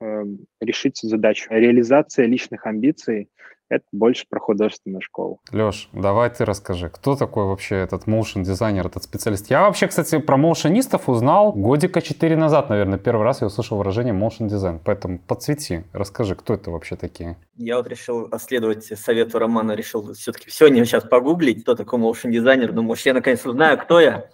э, 0.00 0.24
решить 0.60 0.98
задачу. 1.02 1.48
Реализация 1.50 2.26
личных 2.26 2.66
амбиций 2.66 3.28
это 3.70 3.84
больше 3.92 4.26
про 4.28 4.40
художественную 4.40 5.00
школу. 5.00 5.40
Леш, 5.50 5.88
давай 5.92 6.30
ты 6.30 6.44
расскажи, 6.44 6.88
кто 6.88 7.16
такой 7.16 7.46
вообще 7.46 7.76
этот 7.76 8.06
motion 8.06 8.42
дизайнер, 8.42 8.86
этот 8.86 9.02
специалист? 9.02 9.50
Я 9.50 9.62
вообще, 9.62 9.86
кстати, 9.88 10.18
про 10.18 10.36
моушенистов 10.36 11.08
узнал 11.08 11.52
годика 11.52 12.00
4 12.00 12.36
назад, 12.36 12.68
наверное, 12.68 12.98
первый 12.98 13.24
раз 13.24 13.40
я 13.40 13.46
услышал 13.46 13.78
выражение 13.78 14.14
motion 14.14 14.48
дизайн. 14.48 14.80
Поэтому 14.84 15.18
подсвети, 15.18 15.84
расскажи, 15.92 16.34
кто 16.34 16.54
это 16.54 16.70
вообще 16.70 16.96
такие? 16.96 17.36
Я 17.56 17.76
вот 17.78 17.88
решил 17.88 18.30
следовать 18.38 18.84
совету 18.84 19.38
Романа, 19.38 19.72
решил 19.72 20.12
все-таки 20.12 20.50
сегодня 20.50 20.84
сейчас 20.84 21.04
погуглить, 21.04 21.62
кто 21.62 21.74
такой 21.74 21.98
motion 21.98 22.30
дизайнер. 22.30 22.72
Думаю, 22.72 22.96
я 23.04 23.14
наконец 23.14 23.44
узнаю, 23.44 23.78
кто 23.78 24.00
я. 24.00 24.30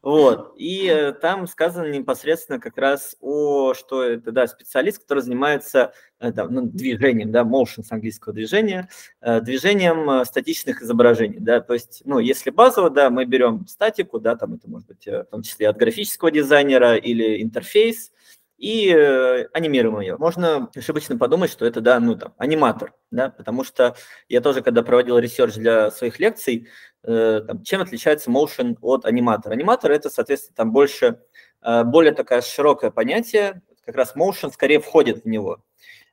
Вот. 0.00 0.54
И 0.56 0.86
э, 0.86 1.12
там 1.12 1.48
сказано 1.48 1.90
непосредственно 1.90 2.60
как 2.60 2.78
раз 2.78 3.16
о, 3.20 3.74
что 3.74 4.04
это, 4.04 4.30
да, 4.30 4.46
специалист, 4.46 5.00
который 5.00 5.24
занимается 5.24 5.92
э, 6.20 6.30
да, 6.30 6.48
ну, 6.48 6.62
движением, 6.62 7.32
да, 7.32 7.42
motion 7.42 7.82
с 7.82 7.90
английского 7.90 8.32
движения, 8.32 8.88
э, 9.20 9.40
движением 9.40 10.24
статичных 10.24 10.82
изображений, 10.82 11.40
да, 11.40 11.60
то 11.60 11.74
есть, 11.74 12.02
ну, 12.04 12.20
если 12.20 12.50
базово, 12.50 12.90
да, 12.90 13.10
мы 13.10 13.24
берем 13.24 13.66
статику, 13.66 14.20
да, 14.20 14.36
там 14.36 14.54
это 14.54 14.70
может 14.70 14.86
быть 14.86 15.04
в 15.04 15.24
том 15.24 15.42
числе 15.42 15.68
от 15.68 15.76
графического 15.76 16.30
дизайнера 16.30 16.94
или 16.94 17.42
интерфейс, 17.42 18.12
и 18.58 18.92
э, 18.92 19.46
анимируем 19.52 20.00
ее. 20.00 20.16
Можно 20.16 20.68
ошибочно 20.74 21.16
подумать, 21.16 21.50
что 21.50 21.64
это, 21.64 21.80
да, 21.80 22.00
ну, 22.00 22.16
там, 22.16 22.34
аниматор, 22.38 22.92
да, 23.12 23.30
потому 23.30 23.62
что 23.62 23.96
я 24.28 24.40
тоже, 24.40 24.62
когда 24.62 24.82
проводил 24.82 25.18
ресерч 25.18 25.54
для 25.54 25.92
своих 25.92 26.18
лекций, 26.18 26.66
э, 26.97 26.97
там, 27.02 27.62
чем 27.62 27.80
отличается 27.80 28.30
motion 28.30 28.76
от 28.80 29.04
аниматора? 29.04 29.52
Аниматор– 29.52 29.90
это, 29.92 30.10
соответственно, 30.10 30.56
там 30.56 30.72
больше, 30.72 31.20
э, 31.62 31.84
более 31.84 32.12
такое 32.12 32.40
широкое 32.40 32.90
понятие, 32.90 33.62
как 33.84 33.96
раз 33.96 34.14
motion 34.16 34.52
скорее 34.52 34.80
входит 34.80 35.24
в 35.24 35.28
него. 35.28 35.62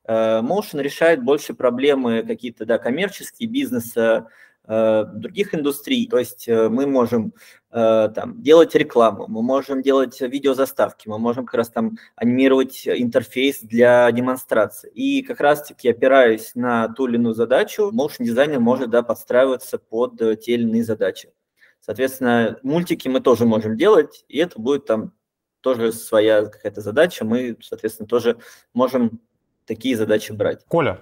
Э, 0.06 0.42
motion 0.42 0.82
решает 0.82 1.24
больше 1.24 1.54
проблемы 1.54 2.24
какие-то, 2.24 2.66
да, 2.66 2.78
коммерческие, 2.78 3.50
бизнеса, 3.50 4.28
Э, 4.28 4.30
других 4.68 5.54
индустрий. 5.54 6.08
То 6.08 6.18
есть 6.18 6.48
э, 6.48 6.70
мы 6.70 6.88
можем 6.88 7.34
э, 7.72 8.10
там, 8.14 8.42
делать 8.42 8.76
рекламу, 8.76 9.26
мы 9.28 9.42
можем 9.42 9.82
делать 9.82 10.20
видеозаставки, 10.22 11.08
мы 11.08 11.20
можем 11.20 11.46
как 11.46 11.56
раз 11.56 11.70
там 11.70 11.98
анимировать 12.16 12.88
интерфейс 12.88 13.60
для 13.62 14.12
демонстрации. 14.12 14.90
И 14.92 15.22
как 15.22 15.40
раз-таки 15.40 15.90
опираясь 15.90 16.56
на 16.56 16.90
ту 16.90 17.08
или 17.08 17.16
иную 17.16 17.36
задачу, 17.36 17.92
motion 17.94 18.24
дизайнер 18.24 18.60
может 18.60 18.90
да, 18.90 19.04
подстраиваться 19.04 19.78
под 19.78 20.18
те 20.18 20.54
или 20.54 20.64
иные 20.64 20.84
задачи. 20.84 21.32
Соответственно, 21.80 22.58
мультики 22.64 23.08
мы 23.08 23.20
тоже 23.20 23.46
можем 23.46 23.78
делать, 23.78 24.26
и 24.28 24.40
это 24.40 24.60
будет 24.60 24.86
там 24.86 25.14
тоже 25.62 25.92
своя 25.92 26.46
какая-то 26.46 26.82
задача. 26.82 27.26
Мы, 27.26 27.58
соответственно, 27.62 28.08
тоже 28.08 28.38
можем 28.74 29.20
такие 29.66 29.96
задачи 29.96 30.32
брать. 30.32 30.64
Коля, 30.68 31.02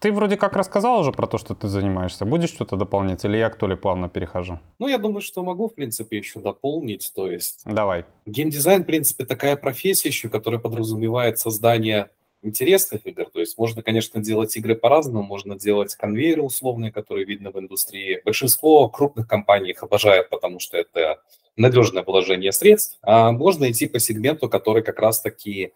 ты 0.00 0.12
вроде 0.12 0.36
как 0.36 0.56
рассказал 0.56 1.00
уже 1.00 1.12
про 1.12 1.26
то, 1.26 1.38
что 1.38 1.54
ты 1.54 1.68
занимаешься. 1.68 2.24
Будешь 2.24 2.50
что-то 2.50 2.76
дополнять 2.76 3.24
или 3.24 3.36
я 3.36 3.50
к 3.50 3.56
Толе 3.56 3.76
плавно 3.76 4.08
перехожу? 4.08 4.58
Ну, 4.78 4.88
я 4.88 4.98
думаю, 4.98 5.20
что 5.20 5.42
могу, 5.44 5.68
в 5.68 5.74
принципе, 5.74 6.18
еще 6.18 6.40
дополнить. 6.40 7.12
То 7.14 7.30
есть... 7.30 7.62
Давай. 7.66 8.06
Геймдизайн, 8.26 8.82
в 8.82 8.86
принципе, 8.86 9.26
такая 9.26 9.56
профессия 9.56 10.08
еще, 10.08 10.30
которая 10.30 10.58
подразумевает 10.58 11.38
создание 11.38 12.10
интересных 12.42 13.06
игр. 13.06 13.26
То 13.30 13.40
есть 13.40 13.58
можно, 13.58 13.82
конечно, 13.82 14.22
делать 14.22 14.56
игры 14.56 14.74
по-разному, 14.74 15.22
можно 15.22 15.58
делать 15.58 15.94
конвейеры 15.94 16.42
условные, 16.42 16.90
которые 16.90 17.26
видно 17.26 17.50
в 17.50 17.58
индустрии. 17.58 18.22
Большинство 18.24 18.88
крупных 18.88 19.28
компаний 19.28 19.70
их 19.70 19.82
обожают, 19.82 20.30
потому 20.30 20.58
что 20.60 20.78
это 20.78 21.20
надежное 21.56 22.02
положение 22.02 22.52
средств. 22.52 22.98
А 23.02 23.32
можно 23.32 23.70
идти 23.70 23.86
по 23.86 23.98
сегменту, 23.98 24.48
который 24.48 24.82
как 24.82 24.98
раз-таки 24.98 25.74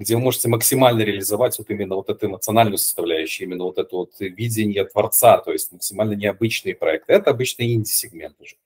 где 0.00 0.16
вы 0.16 0.22
можете 0.22 0.48
максимально 0.48 1.02
реализовать 1.02 1.58
вот 1.58 1.68
именно 1.68 1.94
вот 1.94 2.08
эту 2.08 2.26
эмоциональную 2.26 2.78
составляющую, 2.78 3.46
именно 3.46 3.64
вот 3.64 3.76
это 3.76 3.94
вот 3.94 4.14
видение 4.18 4.86
творца, 4.86 5.36
то 5.36 5.52
есть 5.52 5.70
максимально 5.72 6.14
необычные 6.14 6.74
проекты. 6.74 7.12
Это 7.12 7.32
обычно 7.32 7.64
инди-сегмент 7.64 8.34
уже. 8.40 8.56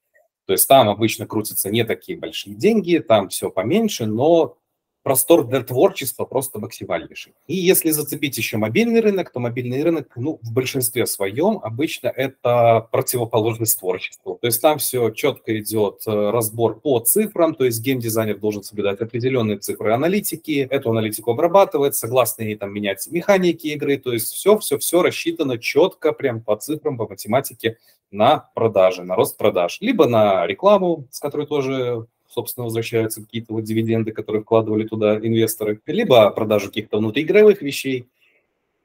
То 0.46 0.52
есть 0.52 0.68
там 0.68 0.88
обычно 0.88 1.26
крутятся 1.26 1.70
не 1.70 1.84
такие 1.84 2.16
большие 2.16 2.54
деньги, 2.54 2.98
там 2.98 3.30
все 3.30 3.50
поменьше, 3.50 4.06
но 4.06 4.58
простор 5.04 5.46
для 5.46 5.62
творчества 5.62 6.24
просто 6.24 6.58
максимальнейший. 6.58 7.34
И 7.46 7.54
если 7.54 7.90
зацепить 7.90 8.38
еще 8.38 8.56
мобильный 8.56 9.00
рынок, 9.00 9.30
то 9.30 9.38
мобильный 9.38 9.82
рынок, 9.82 10.08
ну, 10.16 10.40
в 10.42 10.52
большинстве 10.52 11.06
своем 11.06 11.60
обычно 11.62 12.08
это 12.08 12.88
противоположность 12.90 13.78
творчеству. 13.78 14.38
То 14.40 14.46
есть 14.46 14.60
там 14.62 14.78
все 14.78 15.10
четко 15.10 15.60
идет 15.60 16.02
э, 16.06 16.30
разбор 16.30 16.80
по 16.80 16.98
цифрам, 17.00 17.54
то 17.54 17.66
есть 17.66 17.82
геймдизайнер 17.82 18.38
должен 18.38 18.62
соблюдать 18.62 19.00
определенные 19.00 19.58
цифры 19.58 19.92
аналитики, 19.92 20.66
эту 20.70 20.90
аналитику 20.90 21.32
обрабатывает, 21.32 21.94
согласно 21.94 22.42
ей 22.42 22.56
там 22.56 22.72
менять 22.72 23.06
механики 23.10 23.66
игры, 23.68 23.98
то 23.98 24.10
есть 24.10 24.32
все-все-все 24.32 25.02
рассчитано 25.02 25.58
четко, 25.58 26.12
прям 26.12 26.40
по 26.40 26.56
цифрам, 26.56 26.96
по 26.96 27.06
математике 27.06 27.76
на 28.10 28.48
продажи, 28.54 29.02
на 29.02 29.16
рост 29.16 29.36
продаж, 29.36 29.78
либо 29.80 30.06
на 30.06 30.46
рекламу, 30.46 31.06
с 31.10 31.20
которой 31.20 31.46
тоже 31.46 32.06
собственно, 32.34 32.64
возвращаются 32.64 33.20
какие-то 33.22 33.54
вот 33.54 33.64
дивиденды, 33.64 34.12
которые 34.12 34.42
вкладывали 34.42 34.86
туда 34.86 35.16
инвесторы, 35.16 35.80
либо 35.86 36.30
продажу 36.30 36.68
каких-то 36.68 36.98
внутриигровых 36.98 37.62
вещей. 37.62 38.06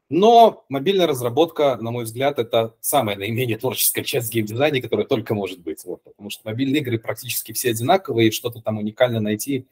Но 0.09 0.65
мобильная 0.69 1.05
разработка, 1.05 1.77
на 1.79 1.91
мой 1.91 2.05
взгляд, 2.05 2.39
это 2.39 2.73
самая 2.79 3.15
наименее 3.15 3.57
творческая 3.57 4.03
часть 4.03 4.33
геймдизайна, 4.33 4.81
которая 4.81 5.05
только 5.05 5.35
может 5.35 5.59
быть. 5.59 5.83
Вот, 5.85 6.01
потому 6.01 6.31
что 6.31 6.41
мобильные 6.45 6.81
игры 6.81 6.97
практически 6.97 7.51
все 7.51 7.69
одинаковые, 7.71 8.29
и 8.29 8.31
что-то 8.31 8.59
там 8.61 8.79
уникально 8.79 9.19
найти 9.19 9.65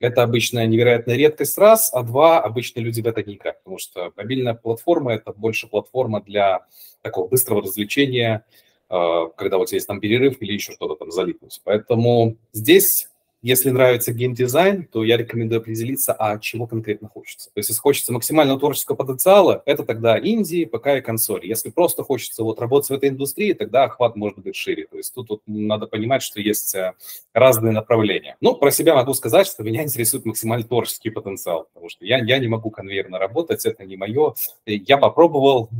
это 0.00 0.22
обычная 0.22 0.66
невероятная 0.66 1.16
редкость 1.16 1.58
раз, 1.58 1.90
а 1.92 2.02
два, 2.02 2.40
обычно 2.40 2.80
люди 2.80 3.02
в 3.02 3.06
это 3.06 3.22
не 3.22 3.34
играют, 3.34 3.58
потому 3.58 3.78
что 3.78 4.12
мобильная 4.16 4.54
платформа– 4.54 5.12
это 5.14 5.32
больше 5.32 5.68
платформа 5.68 6.22
для 6.22 6.66
такого 7.02 7.28
быстрого 7.28 7.62
развлечения, 7.62 8.44
э, 8.88 9.24
когда 9.36 9.58
вот 9.58 9.70
есть 9.72 9.86
там 9.86 10.00
перерыв 10.00 10.40
или 10.40 10.54
еще 10.54 10.72
что-то 10.72 10.96
там 10.96 11.10
залипнуть. 11.10 11.60
Поэтому 11.64 12.36
здесь 12.52 13.09
если 13.42 13.70
нравится 13.70 14.12
геймдизайн, 14.12 14.84
то 14.84 15.02
я 15.02 15.16
рекомендую 15.16 15.60
определиться, 15.60 16.12
а 16.12 16.38
чего 16.38 16.66
конкретно 16.66 17.08
хочется. 17.08 17.50
То 17.54 17.58
есть, 17.58 17.70
если 17.70 17.80
хочется 17.80 18.12
максимального 18.12 18.58
творческого 18.58 18.96
потенциала, 18.96 19.62
это 19.64 19.84
тогда 19.84 20.18
Индии, 20.18 20.64
ПК 20.66 20.88
и 20.98 21.00
консоль. 21.00 21.46
Если 21.46 21.70
просто 21.70 22.02
хочется 22.02 22.44
вот 22.44 22.60
работать 22.60 22.90
в 22.90 22.92
этой 22.92 23.08
индустрии, 23.08 23.52
тогда 23.54 23.84
охват 23.84 24.16
может 24.16 24.38
быть 24.38 24.56
шире. 24.56 24.86
То 24.86 24.96
есть 24.96 25.14
тут 25.14 25.30
вот 25.30 25.42
надо 25.46 25.86
понимать, 25.86 26.22
что 26.22 26.40
есть 26.40 26.74
э, 26.74 26.92
разные 27.32 27.72
направления. 27.72 28.36
Ну, 28.40 28.54
про 28.54 28.70
себя 28.70 28.94
могу 28.94 29.14
сказать, 29.14 29.46
что 29.46 29.62
меня 29.62 29.82
интересует 29.84 30.26
максимально 30.26 30.66
творческий 30.66 31.10
потенциал, 31.10 31.68
потому 31.72 31.88
что 31.88 32.04
я, 32.04 32.18
я 32.18 32.38
не 32.38 32.48
могу 32.48 32.70
конвейерно 32.70 33.18
работать, 33.18 33.64
это 33.64 33.84
не 33.84 33.96
мое. 33.96 34.34
Я 34.66 34.98
попробовал, 34.98 35.70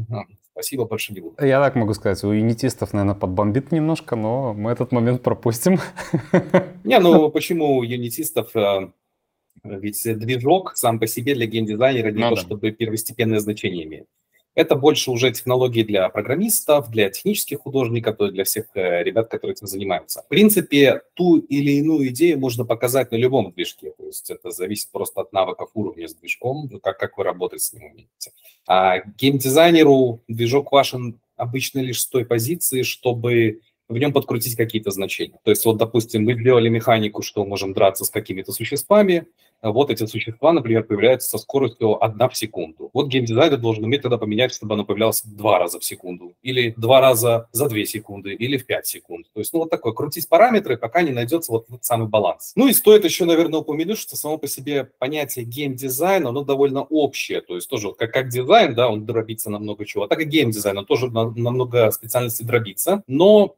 Спасибо 0.60 0.84
больше 0.84 1.14
не 1.14 1.20
буду. 1.20 1.42
Я 1.42 1.58
так 1.58 1.74
могу 1.74 1.94
сказать, 1.94 2.22
у 2.22 2.32
юнитистов, 2.32 2.92
наверное, 2.92 3.14
подбомбит 3.18 3.72
немножко, 3.72 4.14
но 4.14 4.52
мы 4.52 4.72
этот 4.72 4.92
момент 4.92 5.22
пропустим. 5.22 5.78
Не, 6.84 6.98
ну 6.98 7.30
почему 7.30 7.78
у 7.78 7.82
юнитистов 7.82 8.54
э, 8.54 8.90
ведь 9.64 10.02
движок 10.18 10.76
сам 10.76 11.00
по 11.00 11.06
себе 11.06 11.34
для 11.34 11.46
геймдизайнера 11.46 12.10
не 12.10 12.20
ну, 12.20 12.28
то, 12.28 12.34
да. 12.34 12.40
чтобы 12.42 12.72
первостепенное 12.72 13.38
значение 13.38 13.86
имеет. 13.86 14.06
Это 14.54 14.74
больше 14.74 15.10
уже 15.10 15.30
технологии 15.30 15.82
для 15.82 16.08
программистов, 16.08 16.90
для 16.90 17.08
технических 17.08 17.60
художников, 17.60 18.16
то 18.16 18.24
есть 18.24 18.34
для 18.34 18.44
всех 18.44 18.66
э, 18.74 19.04
ребят, 19.04 19.28
которые 19.30 19.54
этим 19.54 19.68
занимаются. 19.68 20.22
В 20.22 20.28
принципе, 20.28 21.02
ту 21.14 21.38
или 21.38 21.72
иную 21.72 22.08
идею 22.08 22.38
можно 22.38 22.64
показать 22.64 23.12
на 23.12 23.16
любом 23.16 23.52
движке. 23.52 23.92
То 23.96 24.06
есть 24.06 24.28
это 24.30 24.50
зависит 24.50 24.90
просто 24.90 25.20
от 25.20 25.32
навыков 25.32 25.70
уровня 25.74 26.08
с 26.08 26.14
движком, 26.14 26.68
ну, 26.70 26.80
как, 26.80 26.98
как 26.98 27.16
вы 27.16 27.24
работать 27.24 27.62
с 27.62 27.72
ним 27.72 27.84
умеете. 27.84 28.32
А 28.66 28.98
геймдизайнеру 29.18 30.22
движок 30.26 30.72
важен 30.72 31.20
обычно 31.36 31.78
лишь 31.78 32.02
с 32.02 32.06
той 32.06 32.24
позиции, 32.24 32.82
чтобы 32.82 33.60
в 33.90 33.98
нем 33.98 34.12
подкрутить 34.12 34.56
какие-то 34.56 34.90
значения. 34.90 35.38
То 35.44 35.50
есть 35.50 35.64
вот, 35.64 35.76
допустим, 35.76 36.24
мы 36.24 36.34
сделали 36.34 36.68
механику, 36.68 37.22
что 37.22 37.44
можем 37.44 37.74
драться 37.74 38.04
с 38.04 38.10
какими-то 38.10 38.52
существами, 38.52 39.26
вот 39.62 39.90
эти 39.90 40.06
существа, 40.06 40.52
например, 40.52 40.84
появляются 40.84 41.30
со 41.30 41.38
скоростью 41.38 42.02
1 42.02 42.28
в 42.30 42.36
секунду. 42.36 42.90
Вот 42.92 43.08
геймдизайнер 43.08 43.58
должен 43.58 43.84
уметь 43.84 44.02
тогда 44.02 44.16
поменять, 44.16 44.54
чтобы 44.54 44.74
оно 44.74 44.84
появлялось 44.84 45.22
два 45.22 45.58
раза 45.58 45.78
в 45.78 45.84
секунду, 45.84 46.34
или 46.42 46.72
два 46.76 47.00
раза 47.00 47.48
за 47.52 47.68
2 47.68 47.84
секунды, 47.84 48.32
или 48.32 48.56
в 48.56 48.66
5 48.66 48.86
секунд. 48.86 49.26
То 49.34 49.40
есть, 49.40 49.52
ну, 49.52 49.60
вот 49.60 49.70
такое, 49.70 49.92
крутить 49.92 50.28
параметры, 50.28 50.76
пока 50.76 51.02
не 51.02 51.10
найдется 51.10 51.52
вот 51.52 51.66
этот 51.68 51.84
самый 51.84 52.08
баланс. 52.08 52.52
Ну 52.56 52.68
и 52.68 52.72
стоит 52.72 53.04
еще, 53.04 53.24
наверное, 53.26 53.60
упомянуть, 53.60 53.98
что 53.98 54.16
само 54.16 54.38
по 54.38 54.48
себе 54.48 54.84
понятие 54.98 55.44
геймдизайна, 55.44 56.30
оно 56.30 56.42
довольно 56.42 56.82
общее. 56.82 57.40
То 57.42 57.56
есть 57.56 57.68
тоже 57.68 57.92
как, 57.92 58.12
как 58.12 58.28
дизайн, 58.28 58.74
да, 58.74 58.88
он 58.88 59.04
дробится 59.04 59.50
на 59.50 59.58
много 59.58 59.84
чего, 59.84 60.04
а 60.04 60.08
так 60.08 60.20
и 60.20 60.24
геймдизайн, 60.24 60.78
он 60.78 60.86
тоже 60.86 61.10
на, 61.10 61.30
на 61.30 61.50
много 61.50 61.90
специальностей 61.90 62.46
дробится. 62.46 63.02
Но 63.06 63.56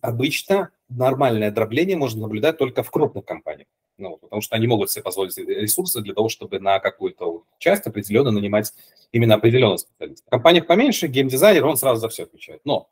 обычно 0.00 0.70
нормальное 0.88 1.50
дробление 1.50 1.96
можно 1.96 2.22
наблюдать 2.22 2.58
только 2.58 2.82
в 2.82 2.90
крупных 2.90 3.24
компаниях. 3.24 3.68
Ну, 3.96 4.16
потому 4.16 4.42
что 4.42 4.56
они 4.56 4.66
могут 4.66 4.90
себе 4.90 5.02
позволить 5.02 5.36
ресурсы 5.38 6.00
для 6.00 6.14
того, 6.14 6.28
чтобы 6.28 6.58
на 6.58 6.80
какую-то 6.80 7.44
часть 7.58 7.86
определенно 7.86 8.32
нанимать 8.32 8.72
именно 9.12 9.36
определенного 9.36 9.76
специалиста. 9.76 10.26
В 10.26 10.30
компаниях 10.30 10.66
поменьше 10.66 11.06
геймдизайнер, 11.06 11.64
он 11.64 11.76
сразу 11.76 12.00
за 12.00 12.08
все 12.08 12.24
отвечает. 12.24 12.60
Но 12.64 12.88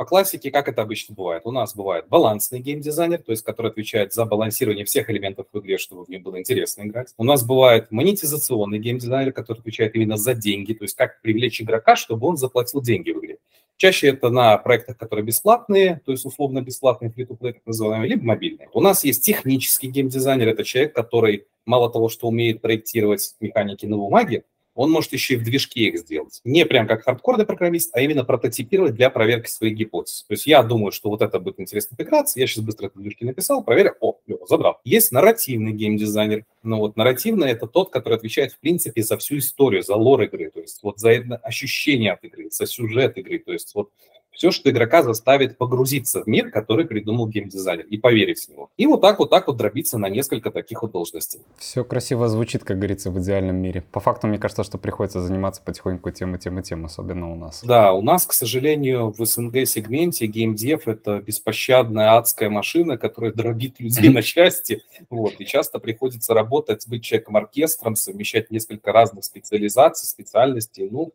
по 0.00 0.06
классике, 0.06 0.50
как 0.50 0.66
это 0.66 0.80
обычно 0.80 1.14
бывает? 1.14 1.42
У 1.44 1.50
нас 1.50 1.74
бывает 1.74 2.08
балансный 2.08 2.58
геймдизайнер, 2.58 3.18
то 3.18 3.32
есть 3.32 3.44
который 3.44 3.70
отвечает 3.70 4.14
за 4.14 4.24
балансирование 4.24 4.86
всех 4.86 5.10
элементов 5.10 5.48
в 5.52 5.58
игре, 5.58 5.76
чтобы 5.76 6.06
в 6.06 6.08
ней 6.08 6.16
было 6.16 6.38
интересно 6.38 6.84
играть. 6.84 7.12
У 7.18 7.24
нас 7.24 7.44
бывает 7.44 7.90
монетизационный 7.90 8.78
геймдизайнер, 8.78 9.34
который 9.34 9.58
отвечает 9.58 9.94
именно 9.94 10.16
за 10.16 10.32
деньги, 10.32 10.72
то 10.72 10.84
есть 10.84 10.96
как 10.96 11.20
привлечь 11.20 11.60
игрока, 11.60 11.96
чтобы 11.96 12.28
он 12.28 12.38
заплатил 12.38 12.80
деньги 12.80 13.10
в 13.10 13.18
игре. 13.18 13.36
Чаще 13.76 14.08
это 14.08 14.30
на 14.30 14.56
проектах, 14.56 14.96
которые 14.96 15.22
бесплатные, 15.22 16.00
то 16.06 16.12
есть 16.12 16.24
условно 16.24 16.62
бесплатные 16.62 17.10
free-to-play, 17.10 17.52
так 17.52 17.66
называемые, 17.66 18.08
либо 18.08 18.24
мобильные. 18.24 18.70
У 18.72 18.80
нас 18.80 19.04
есть 19.04 19.22
технический 19.22 19.88
геймдизайнер, 19.88 20.48
это 20.48 20.64
человек, 20.64 20.94
который 20.94 21.44
мало 21.66 21.92
того, 21.92 22.08
что 22.08 22.28
умеет 22.28 22.62
проектировать 22.62 23.34
механики 23.38 23.84
на 23.84 23.98
бумаге, 23.98 24.44
он 24.74 24.90
может 24.90 25.12
еще 25.12 25.34
и 25.34 25.36
в 25.36 25.42
движке 25.42 25.88
их 25.88 25.98
сделать. 25.98 26.40
Не 26.44 26.64
прям 26.64 26.86
как 26.86 27.04
хардкорный 27.04 27.46
программист, 27.46 27.90
а 27.94 28.00
именно 28.00 28.24
прототипировать 28.24 28.94
для 28.94 29.10
проверки 29.10 29.48
своих 29.48 29.76
гипотез. 29.76 30.24
То 30.28 30.32
есть 30.32 30.46
я 30.46 30.62
думаю, 30.62 30.92
что 30.92 31.10
вот 31.10 31.22
это 31.22 31.38
будет 31.38 31.60
интересно 31.60 31.94
интеграция, 31.94 32.40
я 32.40 32.46
сейчас 32.46 32.64
быстро 32.64 32.86
это 32.86 32.98
в 32.98 33.02
движке 33.02 33.24
написал, 33.24 33.64
проверил, 33.64 33.92
о, 34.00 34.18
клево, 34.24 34.46
забрал. 34.46 34.80
Есть 34.84 35.12
нарративный 35.12 35.72
геймдизайнер. 35.72 36.44
Ну 36.62 36.78
вот 36.78 36.96
нарративный– 36.96 37.50
это 37.50 37.66
тот, 37.66 37.90
который 37.90 38.14
отвечает, 38.14 38.52
в 38.52 38.58
принципе, 38.60 39.02
за 39.02 39.16
всю 39.18 39.38
историю, 39.38 39.82
за 39.82 39.94
лор 39.96 40.22
игры, 40.22 40.50
то 40.50 40.60
есть 40.60 40.82
вот 40.82 40.98
за 40.98 41.10
ощущение 41.42 42.12
от 42.12 42.24
игры, 42.24 42.50
за 42.50 42.66
сюжет 42.66 43.16
игры. 43.18 43.38
То 43.38 43.52
есть 43.52 43.74
вот 43.74 43.90
все, 44.40 44.52
что 44.52 44.70
игрока 44.70 45.02
заставит 45.02 45.58
погрузиться 45.58 46.22
в 46.22 46.26
мир, 46.26 46.50
который 46.50 46.86
придумал 46.86 47.28
геймдизайнер, 47.28 47.84
и 47.84 47.98
поверить 47.98 48.40
в 48.40 48.48
него. 48.48 48.70
И 48.78 48.86
вот 48.86 49.02
так 49.02 49.18
вот 49.18 49.28
так 49.28 49.46
вот 49.48 49.58
дробиться 49.58 49.98
на 49.98 50.08
несколько 50.08 50.50
таких 50.50 50.80
вот 50.80 50.92
должностей. 50.92 51.42
Все 51.58 51.84
красиво 51.84 52.26
звучит, 52.26 52.64
как 52.64 52.78
говорится, 52.78 53.10
в 53.10 53.20
идеальном 53.20 53.56
мире. 53.56 53.84
По 53.92 54.00
факту, 54.00 54.28
мне 54.28 54.38
кажется, 54.38 54.64
что 54.64 54.78
приходится 54.78 55.20
заниматься 55.20 55.60
потихоньку 55.62 56.10
тем 56.10 56.36
и 56.36 56.38
тем 56.38 56.58
и 56.58 56.62
тем, 56.62 56.86
особенно 56.86 57.30
у 57.30 57.36
нас. 57.36 57.62
Да, 57.62 57.92
у 57.92 58.00
нас, 58.00 58.24
к 58.24 58.32
сожалению, 58.32 59.12
в 59.14 59.22
СНГ-сегменте 59.22 60.24
геймдев— 60.24 60.84
это 60.88 61.20
беспощадная 61.20 62.16
адская 62.16 62.48
машина, 62.48 62.96
которая 62.96 63.34
дробит 63.34 63.78
людей 63.78 64.08
на 64.14 64.22
части. 64.22 64.82
Вот, 65.10 65.34
и 65.38 65.44
часто 65.44 65.78
приходится 65.80 66.32
работать, 66.32 66.88
быть 66.88 67.04
человеком-оркестром, 67.04 67.94
совмещать 67.94 68.50
несколько 68.50 68.90
разных 68.90 69.22
специализаций, 69.22 70.08
специальностей. 70.08 70.88
Ну, 70.90 71.12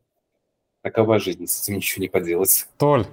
Такова 0.85 1.17
жизнь, 1.17 1.47
с 1.47 1.63
этим 1.63 1.77
ничего 1.77 2.03
не 2.03 2.09
поделать. 2.09 2.67
Толь, 2.77 3.07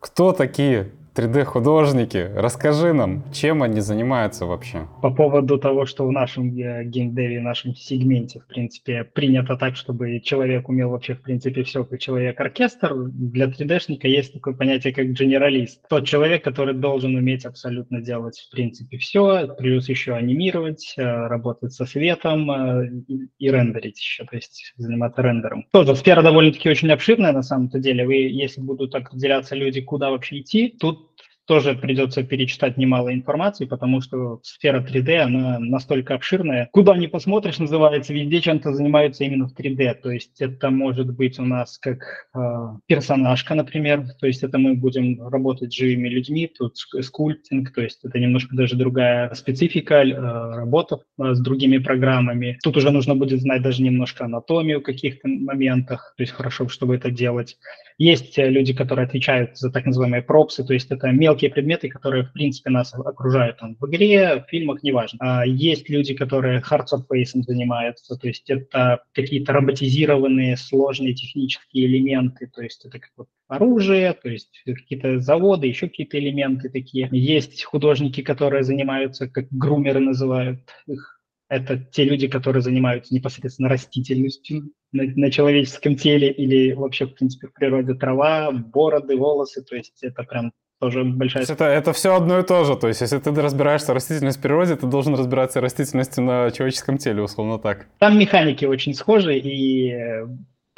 кто 0.00 0.32
такие 0.32 0.90
3D-художники. 1.18 2.30
Расскажи 2.36 2.92
нам, 2.92 3.24
чем 3.32 3.64
они 3.64 3.80
занимаются 3.80 4.46
вообще? 4.46 4.86
По 5.02 5.10
поводу 5.10 5.58
того, 5.58 5.84
что 5.84 6.06
в 6.06 6.12
нашем 6.12 6.56
э, 6.56 6.84
геймдеве, 6.84 7.40
в 7.40 7.42
нашем 7.42 7.74
сегменте, 7.74 8.38
в 8.38 8.46
принципе, 8.46 9.02
принято 9.02 9.56
так, 9.56 9.74
чтобы 9.74 10.20
человек 10.20 10.68
умел 10.68 10.90
вообще, 10.90 11.14
в 11.14 11.22
принципе, 11.22 11.64
все, 11.64 11.84
как 11.84 11.98
человек-оркестр, 11.98 12.94
для 12.94 13.46
3D-шника 13.46 14.06
есть 14.06 14.32
такое 14.32 14.54
понятие, 14.54 14.94
как 14.94 15.12
генералист. 15.12 15.88
Тот 15.88 16.06
человек, 16.06 16.44
который 16.44 16.74
должен 16.74 17.16
уметь 17.16 17.44
абсолютно 17.44 18.00
делать, 18.00 18.38
в 18.38 18.52
принципе, 18.52 18.98
все, 18.98 19.48
плюс 19.58 19.88
еще 19.88 20.12
анимировать, 20.14 20.94
э, 20.96 21.02
работать 21.02 21.72
со 21.72 21.84
светом 21.84 22.48
э, 22.48 22.90
и 23.38 23.50
рендерить 23.50 23.98
еще, 23.98 24.24
то 24.24 24.36
есть 24.36 24.72
заниматься 24.76 25.20
рендером. 25.22 25.66
Тоже 25.72 25.96
сфера 25.96 26.22
довольно-таки 26.22 26.70
очень 26.70 26.92
обширная 26.92 27.32
на 27.32 27.42
самом-то 27.42 27.80
деле. 27.80 28.06
Вы, 28.06 28.14
если 28.14 28.60
будут 28.60 28.92
так 28.92 29.12
выделяться 29.12 29.56
люди, 29.56 29.80
куда 29.80 30.10
вообще 30.10 30.38
идти, 30.38 30.76
тут 30.78 31.07
тоже 31.48 31.74
придется 31.74 32.22
перечитать 32.22 32.76
немало 32.76 33.12
информации, 33.12 33.64
потому 33.64 34.02
что 34.02 34.38
сфера 34.42 34.84
3D, 34.84 35.16
она 35.16 35.58
настолько 35.58 36.14
обширная. 36.14 36.68
Куда 36.72 36.94
ни 36.96 37.06
посмотришь, 37.06 37.58
называется, 37.58 38.12
везде 38.12 38.42
чем-то 38.42 38.74
занимаются 38.74 39.24
именно 39.24 39.48
в 39.48 39.58
3D. 39.58 39.94
То 39.94 40.10
есть 40.10 40.42
это 40.42 40.68
может 40.68 41.10
быть 41.14 41.38
у 41.38 41.44
нас 41.44 41.78
как 41.78 42.28
э, 42.34 42.38
персонажка, 42.86 43.54
например. 43.54 44.04
То 44.20 44.26
есть 44.26 44.42
это 44.42 44.58
мы 44.58 44.74
будем 44.74 45.26
работать 45.26 45.72
с 45.72 45.76
живыми 45.76 46.08
людьми, 46.08 46.46
тут 46.46 46.76
скульптинг, 46.76 47.72
то 47.72 47.80
есть 47.80 48.04
это 48.04 48.18
немножко 48.18 48.54
даже 48.54 48.76
другая 48.76 49.32
специфика 49.32 50.02
э, 50.02 50.12
работы 50.12 50.96
э, 51.18 51.32
с 51.32 51.40
другими 51.40 51.78
программами. 51.78 52.58
Тут 52.62 52.76
уже 52.76 52.90
нужно 52.90 53.14
будет 53.14 53.40
знать 53.40 53.62
даже 53.62 53.82
немножко 53.82 54.26
анатомию 54.26 54.80
в 54.80 54.84
каких-то 54.84 55.26
моментах, 55.26 56.12
то 56.18 56.22
есть 56.22 56.34
хорошо, 56.34 56.68
чтобы 56.68 56.96
это 56.96 57.10
делать. 57.10 57.56
Есть 57.96 58.38
э, 58.38 58.48
люди, 58.48 58.74
которые 58.74 59.06
отвечают 59.06 59.56
за 59.56 59.70
так 59.70 59.86
называемые 59.86 60.22
пропсы, 60.22 60.62
то 60.64 60.74
есть 60.74 60.90
это 60.90 61.08
мелкие 61.08 61.37
предметы, 61.46 61.88
которые, 61.88 62.24
в 62.24 62.32
принципе, 62.32 62.70
нас 62.70 62.92
окружают 62.92 63.58
там, 63.58 63.76
в 63.78 63.88
игре, 63.88 64.44
в 64.44 64.50
фильмах, 64.50 64.82
неважно. 64.82 65.18
А 65.20 65.46
есть 65.46 65.88
люди, 65.88 66.14
которые 66.14 66.60
hard 66.60 66.86
surface 66.92 67.42
занимаются, 67.42 68.16
то 68.16 68.26
есть 68.26 68.50
это 68.50 69.02
какие-то 69.12 69.52
роботизированные 69.52 70.56
сложные 70.56 71.14
технические 71.14 71.86
элементы, 71.86 72.50
то 72.52 72.62
есть 72.62 72.84
это 72.84 72.98
как 72.98 73.10
вот 73.16 73.28
оружие, 73.46 74.12
то 74.12 74.28
есть 74.28 74.62
какие-то 74.64 75.20
заводы, 75.20 75.66
еще 75.66 75.88
какие-то 75.88 76.18
элементы 76.18 76.68
такие. 76.68 77.08
Есть 77.12 77.64
художники, 77.64 78.22
которые 78.22 78.64
занимаются, 78.64 79.28
как 79.28 79.46
грумеры 79.50 80.00
называют 80.00 80.60
их, 80.86 81.18
это 81.48 81.78
те 81.78 82.04
люди, 82.04 82.28
которые 82.28 82.62
занимаются 82.62 83.14
непосредственно 83.14 83.68
растительностью 83.68 84.70
на, 84.92 85.04
на 85.04 85.30
человеческом 85.30 85.96
теле 85.96 86.30
или 86.30 86.72
вообще, 86.72 87.06
в 87.06 87.14
принципе, 87.14 87.48
в 87.48 87.54
природе 87.54 87.94
трава, 87.94 88.50
бороды, 88.52 89.16
волосы, 89.16 89.62
то 89.62 89.74
есть 89.74 90.02
это 90.02 90.24
прям 90.24 90.52
тоже 90.80 91.04
большая... 91.04 91.44
Это, 91.44 91.64
это 91.64 91.92
все 91.92 92.14
одно 92.14 92.38
и 92.38 92.42
то 92.42 92.64
же. 92.64 92.76
То 92.76 92.88
есть, 92.88 93.00
если 93.00 93.18
ты 93.18 93.30
разбираешься 93.30 93.92
в 93.92 93.94
растительности 93.94 94.38
в 94.38 94.42
природе, 94.42 94.76
ты 94.76 94.86
должен 94.86 95.14
разбираться 95.14 95.60
в 95.60 95.62
растительности 95.62 96.20
на 96.20 96.50
человеческом 96.50 96.98
теле, 96.98 97.22
условно 97.22 97.58
так. 97.58 97.86
Там 97.98 98.18
механики 98.18 98.64
очень 98.64 98.94
схожи, 98.94 99.38
и 99.38 99.92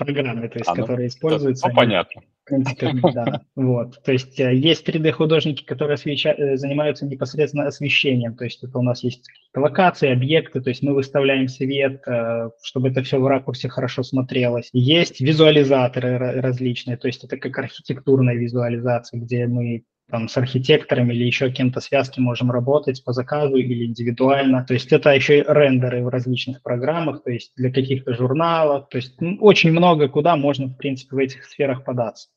программы, 0.05 0.49
то 0.49 0.59
есть, 0.59 0.69
а, 0.69 0.75
ну, 0.75 0.83
которые 0.83 1.09
используются. 1.09 1.69
Ну, 1.69 1.75
понятно. 1.75 2.23
В 2.45 2.49
принципе, 2.49 2.93
да. 3.13 3.43
Вот. 3.55 4.03
То 4.03 4.13
есть 4.13 4.41
э, 4.41 4.55
есть 4.55 4.89
3D-художники, 4.89 5.65
которые 5.65 5.95
освеща... 5.95 6.33
Э, 6.33 6.57
занимаются 6.57 7.07
непосредственно 7.07 7.67
освещением. 7.67 8.35
То 8.35 8.45
есть 8.45 8.65
это 8.65 8.79
у 8.79 8.83
нас 8.83 9.05
есть 9.05 9.29
локации, 9.55 10.11
объекты, 10.11 10.61
то 10.61 10.71
есть 10.71 10.83
мы 10.83 10.95
выставляем 10.95 11.49
свет, 11.49 12.03
э, 12.07 12.51
чтобы 12.63 12.89
это 12.89 13.03
все 13.03 13.21
в 13.21 13.27
ракурсе 13.27 13.69
хорошо 13.69 14.03
смотрелось. 14.03 14.71
Есть 14.73 15.21
визуализаторы 15.21 16.19
различные, 16.41 16.97
то 16.97 17.07
есть 17.07 17.23
это 17.23 17.37
как 17.37 17.59
архитектурная 17.59 18.35
визуализация, 18.35 19.21
где 19.21 19.47
мы 19.47 19.85
там, 20.11 20.29
с 20.29 20.37
архитектором 20.37 21.11
или 21.11 21.25
еще 21.25 21.51
кем-то 21.51 21.81
связки 21.81 22.21
можем 22.21 22.51
работать 22.51 23.03
по 23.05 23.13
заказу 23.13 23.57
или 23.57 23.87
индивидуально. 23.87 24.65
То 24.67 24.75
есть 24.75 24.93
это 24.93 25.11
еще 25.11 25.39
и 25.39 25.45
рендеры 25.47 26.03
в 26.05 26.09
различных 26.09 26.63
программах, 26.63 27.23
то 27.23 27.31
есть 27.31 27.53
для 27.57 27.73
каких-то 27.73 28.15
журналов. 28.15 28.89
То 28.91 28.99
есть 28.99 29.21
ну, 29.21 29.37
очень 29.41 29.71
много 29.71 30.09
куда 30.09 30.37
можно, 30.37 30.67
в 30.67 30.77
принципе, 30.77 31.17
в 31.17 31.19
этих 31.19 31.45
сферах 31.45 31.85
податься. 31.85 32.29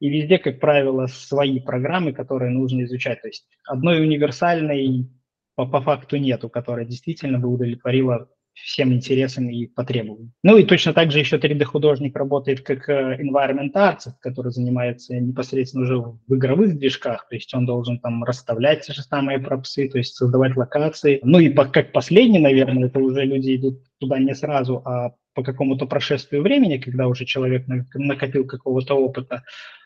И 0.00 0.08
везде, 0.08 0.38
как 0.38 0.60
правило, 0.60 1.06
свои 1.06 1.60
программы, 1.60 2.12
которые 2.12 2.50
нужно 2.50 2.82
изучать. 2.82 3.22
То 3.22 3.28
есть 3.28 3.46
одной 3.64 4.02
универсальной 4.02 5.08
по, 5.54 5.66
по 5.66 5.80
факту 5.80 6.16
нету, 6.16 6.48
которая 6.48 6.84
действительно 6.84 7.38
бы 7.38 7.48
удовлетворила 7.48 8.28
всем 8.54 8.92
интересен 8.92 9.48
и 9.48 9.66
потребован. 9.66 10.32
Ну 10.42 10.56
и 10.56 10.64
точно 10.64 10.92
так 10.92 11.10
же 11.10 11.18
еще 11.18 11.36
3D-художник 11.36 12.16
работает 12.16 12.60
как 12.60 12.88
э, 12.88 13.18
environment 13.20 13.72
artist, 13.74 14.14
который 14.20 14.52
занимается 14.52 15.14
непосредственно 15.14 15.84
уже 15.84 15.98
в 15.98 16.34
игровых 16.34 16.78
движках, 16.78 17.28
то 17.28 17.34
есть 17.34 17.52
он 17.54 17.66
должен 17.66 17.98
там 17.98 18.24
расставлять 18.24 18.86
те 18.86 18.92
же 18.92 19.02
самые 19.02 19.38
пропсы, 19.38 19.88
то 19.88 19.98
есть 19.98 20.14
создавать 20.14 20.56
локации. 20.56 21.20
Ну 21.22 21.38
и 21.38 21.50
как 21.50 21.92
последний, 21.92 22.38
наверное, 22.38 22.88
это 22.88 22.98
уже 22.98 23.24
люди 23.24 23.56
идут 23.56 23.82
туда 23.98 24.18
не 24.18 24.34
сразу, 24.34 24.82
а 24.84 25.14
по 25.34 25.42
какому-то 25.42 25.86
прошествию 25.86 26.42
времени, 26.42 26.78
когда 26.78 27.08
уже 27.08 27.24
человек 27.24 27.66
накопил 27.94 28.46
какого-то 28.46 28.94
опыта, 28.94 29.42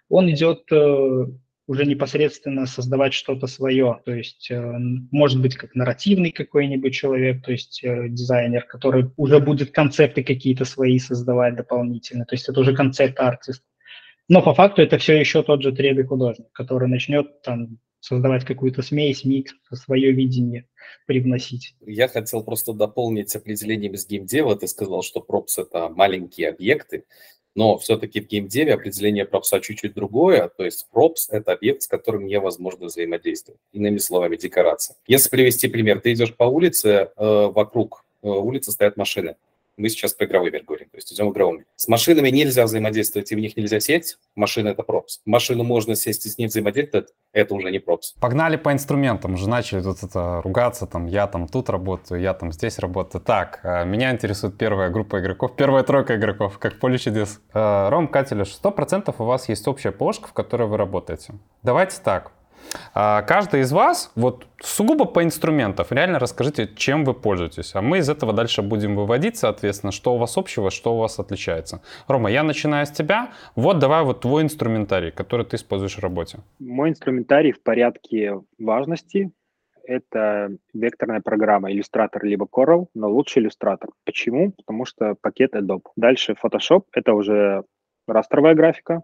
он 0.08 0.30
идет 0.30 0.62
э, 0.70 1.26
уже 1.66 1.84
непосредственно 1.84 2.66
создавать 2.66 3.12
что-то 3.12 3.46
свое. 3.46 4.00
То 4.04 4.14
есть, 4.14 4.50
э, 4.50 4.78
может 5.10 5.40
быть, 5.40 5.56
как 5.56 5.74
нарративный 5.74 6.30
какой-нибудь 6.30 6.94
человек, 6.94 7.44
то 7.44 7.52
есть 7.52 7.82
э, 7.82 8.08
дизайнер, 8.08 8.64
который 8.64 9.10
уже 9.16 9.40
будет 9.40 9.72
концепты 9.72 10.22
какие-то 10.22 10.64
свои 10.64 10.98
создавать 10.98 11.56
дополнительно. 11.56 12.24
То 12.24 12.34
есть 12.34 12.48
это 12.48 12.60
уже 12.60 12.74
концепт-артист. 12.74 13.62
Но 14.28 14.42
по 14.42 14.54
факту 14.54 14.82
это 14.82 14.98
все 14.98 15.18
еще 15.18 15.42
тот 15.42 15.62
же 15.62 15.70
3D-художник, 15.72 16.50
который 16.52 16.88
начнет 16.88 17.42
там 17.42 17.78
создавать 18.00 18.44
какую-то 18.44 18.82
смесь, 18.82 19.24
микс, 19.24 19.52
свое 19.72 20.12
видение 20.12 20.68
привносить. 21.06 21.74
Я 21.84 22.06
хотел 22.08 22.44
просто 22.44 22.72
дополнить 22.72 23.34
определением 23.34 23.94
из 23.94 24.06
геймдева. 24.06 24.56
Ты 24.56 24.68
сказал, 24.68 25.02
что 25.02 25.20
пропс— 25.20 25.58
это 25.58 25.88
маленькие 25.88 26.50
объекты. 26.50 27.04
Но 27.56 27.78
все-таки 27.78 28.20
в 28.20 28.26
геймдеве 28.26 28.74
определение 28.74 29.24
пропса 29.24 29.60
чуть-чуть 29.60 29.94
другое. 29.94 30.48
То 30.56 30.64
есть 30.64 30.86
пропс– 30.92 31.28
это 31.30 31.52
объект, 31.52 31.82
с 31.82 31.88
которым 31.88 32.26
невозможно 32.26 32.86
взаимодействовать. 32.86 33.58
Иными 33.72 33.96
словами, 33.96 34.36
декорация. 34.36 34.96
Если 35.06 35.30
привести 35.30 35.66
пример, 35.66 36.00
ты 36.00 36.12
идешь 36.12 36.34
по 36.34 36.44
улице, 36.44 37.08
э, 37.16 37.46
вокруг 37.46 38.04
э, 38.22 38.28
улицы 38.28 38.72
стоят 38.72 38.98
машины. 38.98 39.36
Мы 39.76 39.90
сейчас 39.90 40.14
про 40.14 40.26
игровой 40.26 40.50
мир 40.50 40.62
говорим, 40.62 40.88
то 40.88 40.96
есть 40.96 41.12
идем 41.12 41.32
мир. 41.36 41.66
С 41.76 41.86
машинами 41.88 42.30
нельзя 42.30 42.64
взаимодействовать, 42.64 43.30
и 43.30 43.34
в 43.34 43.38
них 43.38 43.56
нельзя 43.56 43.78
сесть. 43.78 44.18
Машина– 44.34 44.68
это 44.70 44.82
пропс. 44.82 45.20
Машину 45.26 45.64
можно 45.64 45.94
сесть 45.94 46.24
и 46.24 46.30
с 46.30 46.38
ней 46.38 46.46
взаимодействовать, 46.46 47.10
это 47.32 47.54
уже 47.54 47.70
не 47.70 47.78
пропс. 47.78 48.14
Погнали 48.20 48.56
по 48.56 48.72
инструментам. 48.72 49.34
Уже 49.34 49.48
начали 49.48 49.82
тут 49.82 50.02
это 50.02 50.40
ругаться, 50.42 50.86
там, 50.86 51.06
я 51.06 51.26
там 51.26 51.46
тут 51.46 51.68
работаю, 51.68 52.20
я 52.20 52.32
там 52.32 52.52
здесь 52.52 52.78
работаю. 52.78 53.22
Так, 53.22 53.60
э, 53.64 53.84
меня 53.84 54.10
интересует 54.12 54.56
первая 54.56 54.88
группа 54.88 55.20
игроков, 55.20 55.54
первая 55.56 55.82
тройка 55.82 56.16
игроков, 56.16 56.58
как 56.58 56.78
поле 56.78 56.96
чудес. 56.96 57.40
Э, 57.52 57.90
Ром, 57.90 58.10
сто 58.44 58.70
процентов 58.70 59.20
у 59.20 59.24
вас 59.24 59.48
есть 59.50 59.68
общая 59.68 59.92
ПОшка, 59.92 60.28
в 60.28 60.32
которой 60.32 60.68
вы 60.68 60.78
работаете. 60.78 61.34
Давайте 61.62 61.98
так, 62.02 62.32
каждый 62.92 63.60
из 63.60 63.72
вас, 63.72 64.12
вот 64.14 64.46
сугубо 64.60 65.04
по 65.04 65.22
инструментам, 65.22 65.86
реально 65.90 66.18
расскажите, 66.18 66.68
чем 66.76 67.04
вы 67.04 67.14
пользуетесь. 67.14 67.74
А 67.74 67.82
мы 67.82 67.98
из 67.98 68.08
этого 68.08 68.32
дальше 68.32 68.62
будем 68.62 68.96
выводить, 68.96 69.36
соответственно, 69.36 69.92
что 69.92 70.14
у 70.14 70.18
вас 70.18 70.36
общего, 70.36 70.70
что 70.70 70.94
у 70.94 70.98
вас 70.98 71.18
отличается. 71.18 71.82
Рома, 72.08 72.30
я 72.30 72.42
начинаю 72.42 72.86
с 72.86 72.90
тебя. 72.90 73.32
Вот 73.54 73.78
давай 73.78 74.02
вот 74.02 74.20
твой 74.20 74.42
инструментарий, 74.42 75.10
который 75.10 75.44
ты 75.44 75.56
используешь 75.56 75.96
в 75.96 76.00
работе. 76.00 76.38
Мой 76.58 76.90
инструментарий 76.90 77.52
в 77.52 77.62
порядке 77.62 78.40
важности 78.58 79.32
это 79.86 80.50
векторная 80.74 81.20
программа 81.20 81.72
Illustrator 81.72 82.18
либо 82.22 82.46
Corel, 82.46 82.88
но 82.94 83.08
лучше 83.08 83.40
Illustrator. 83.40 83.90
Почему? 84.04 84.52
Потому 84.52 84.84
что 84.84 85.14
пакет 85.20 85.54
Adobe. 85.54 85.84
Дальше 85.96 86.34
Photoshop— 86.42 86.84
это 86.92 87.14
уже 87.14 87.64
растровая 88.06 88.54
графика. 88.54 89.02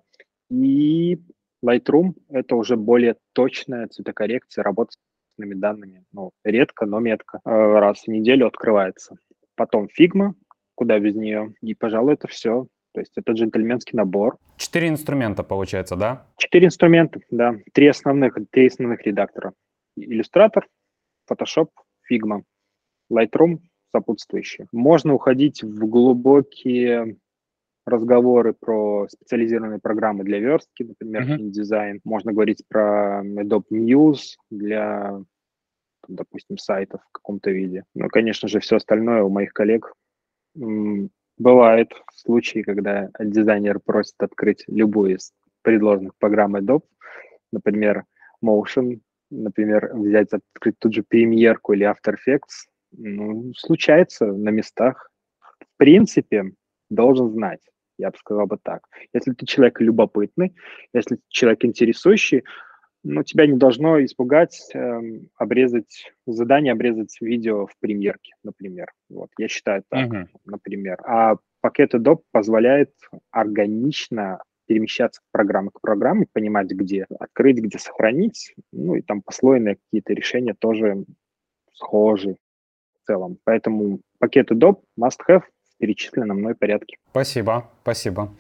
И 0.50 1.20
Lightroom— 1.64 2.14
это 2.28 2.56
уже 2.56 2.76
более 2.76 3.16
точная 3.32 3.88
цветокоррекция, 3.88 4.62
работа 4.62 4.92
с 4.92 4.98
данными. 5.38 6.04
Ну, 6.12 6.32
редко, 6.44 6.86
но 6.86 7.00
метко. 7.00 7.40
Э, 7.44 7.50
раз 7.50 8.04
в 8.04 8.08
неделю 8.08 8.46
открывается. 8.46 9.16
Потом 9.54 9.88
Figma, 9.98 10.32
куда 10.74 10.98
без 10.98 11.14
нее. 11.14 11.54
И, 11.62 11.74
пожалуй, 11.74 12.14
это 12.14 12.28
все. 12.28 12.66
То 12.92 13.00
есть 13.00 13.12
это 13.16 13.32
джентльменский 13.32 13.96
набор. 13.96 14.36
Четыре 14.56 14.88
инструмента, 14.88 15.42
получается, 15.42 15.96
да? 15.96 16.26
Четыре 16.36 16.66
инструмента, 16.66 17.20
да. 17.30 17.56
Три 17.72 17.86
основных, 17.86 18.36
три 18.50 18.66
основных 18.66 19.02
редактора. 19.06 19.54
Illustrator, 19.98 20.62
Photoshop, 21.30 21.68
Figma, 22.10 22.42
Lightroom 23.10 23.60
сопутствующие. 23.92 24.66
Можно 24.72 25.14
уходить 25.14 25.62
в 25.62 25.86
глубокие 25.86 27.16
разговоры 27.86 28.54
про 28.54 29.08
специализированные 29.08 29.80
программы 29.80 30.24
для 30.24 30.38
верстки, 30.38 30.84
например. 30.84 31.22
InDesign. 31.22 32.00
Можно 32.04 32.32
говорить 32.32 32.62
про 32.68 33.22
Adobe 33.24 33.70
News 33.70 34.36
для, 34.50 35.20
допустим, 36.08 36.58
сайтов 36.58 37.00
в 37.08 37.12
каком-то 37.12 37.50
виде. 37.50 37.84
Но, 37.94 38.08
конечно 38.08 38.48
же, 38.48 38.60
все 38.60 38.76
остальное 38.76 39.22
у 39.22 39.30
моих 39.30 39.52
коллег 39.52 39.92
бывает 40.54 41.92
случаи, 42.14 42.62
когда 42.62 43.10
дизайнер 43.18 43.80
просит 43.80 44.14
открыть 44.18 44.64
любую 44.68 45.16
из 45.16 45.32
предложенных 45.62 46.14
программ 46.18 46.56
Adobe, 46.56 46.84
например, 47.52 48.04
Motion, 48.44 49.00
например, 49.30 49.90
взять, 49.94 50.32
открыть 50.32 50.78
тут 50.78 50.92
же 50.92 51.02
премьерку 51.02 51.72
или 51.72 51.88
After 51.88 52.14
Effects. 52.14 52.68
Ну, 52.92 53.52
случается 53.56 54.26
на 54.26 54.50
местах. 54.50 55.10
В 55.40 55.78
принципе, 55.78 56.52
должен 56.90 57.30
знать 57.30 57.60
я 57.98 58.10
бы 58.10 58.16
сказал 58.18 58.46
бы 58.46 58.58
так. 58.62 58.86
Если 59.12 59.32
ты 59.32 59.46
человек 59.46 59.80
любопытный, 59.80 60.54
если 60.92 61.16
ты 61.16 61.22
человек 61.28 61.64
интересующий, 61.64 62.44
ну, 63.04 63.24
тебя 63.24 63.46
не 63.46 63.56
должно 63.56 64.02
испугать 64.04 64.70
э, 64.74 65.00
обрезать 65.36 66.12
задание, 66.26 66.72
обрезать 66.72 67.16
видео 67.20 67.66
в 67.66 67.76
премьерке, 67.80 68.34
например. 68.44 68.92
Вот, 69.10 69.30
я 69.38 69.48
считаю 69.48 69.82
так, 69.88 70.08
uh-huh. 70.08 70.26
например. 70.44 70.98
А 71.04 71.36
пакет 71.60 71.94
Adobe 71.94 72.22
позволяет 72.30 72.92
органично 73.30 74.40
перемещаться 74.66 75.20
от 75.20 75.32
программы 75.32 75.70
к 75.72 75.80
программе, 75.80 76.26
понимать, 76.32 76.70
где 76.70 77.06
открыть, 77.18 77.58
где 77.58 77.78
сохранить, 77.78 78.54
ну 78.72 78.94
и 78.94 79.02
там 79.02 79.20
послойные 79.22 79.76
какие-то 79.76 80.12
решения 80.12 80.54
тоже 80.54 81.04
схожи 81.72 82.36
в 82.94 83.06
целом. 83.06 83.38
Поэтому 83.44 84.00
пакет 84.18 84.52
Adobe 84.52 84.80
must 84.98 85.18
have 85.28 85.42
перечисленном 85.82 86.38
мной 86.38 86.54
порядке. 86.54 86.96
Спасибо, 87.10 87.68
спасибо. 87.82 88.32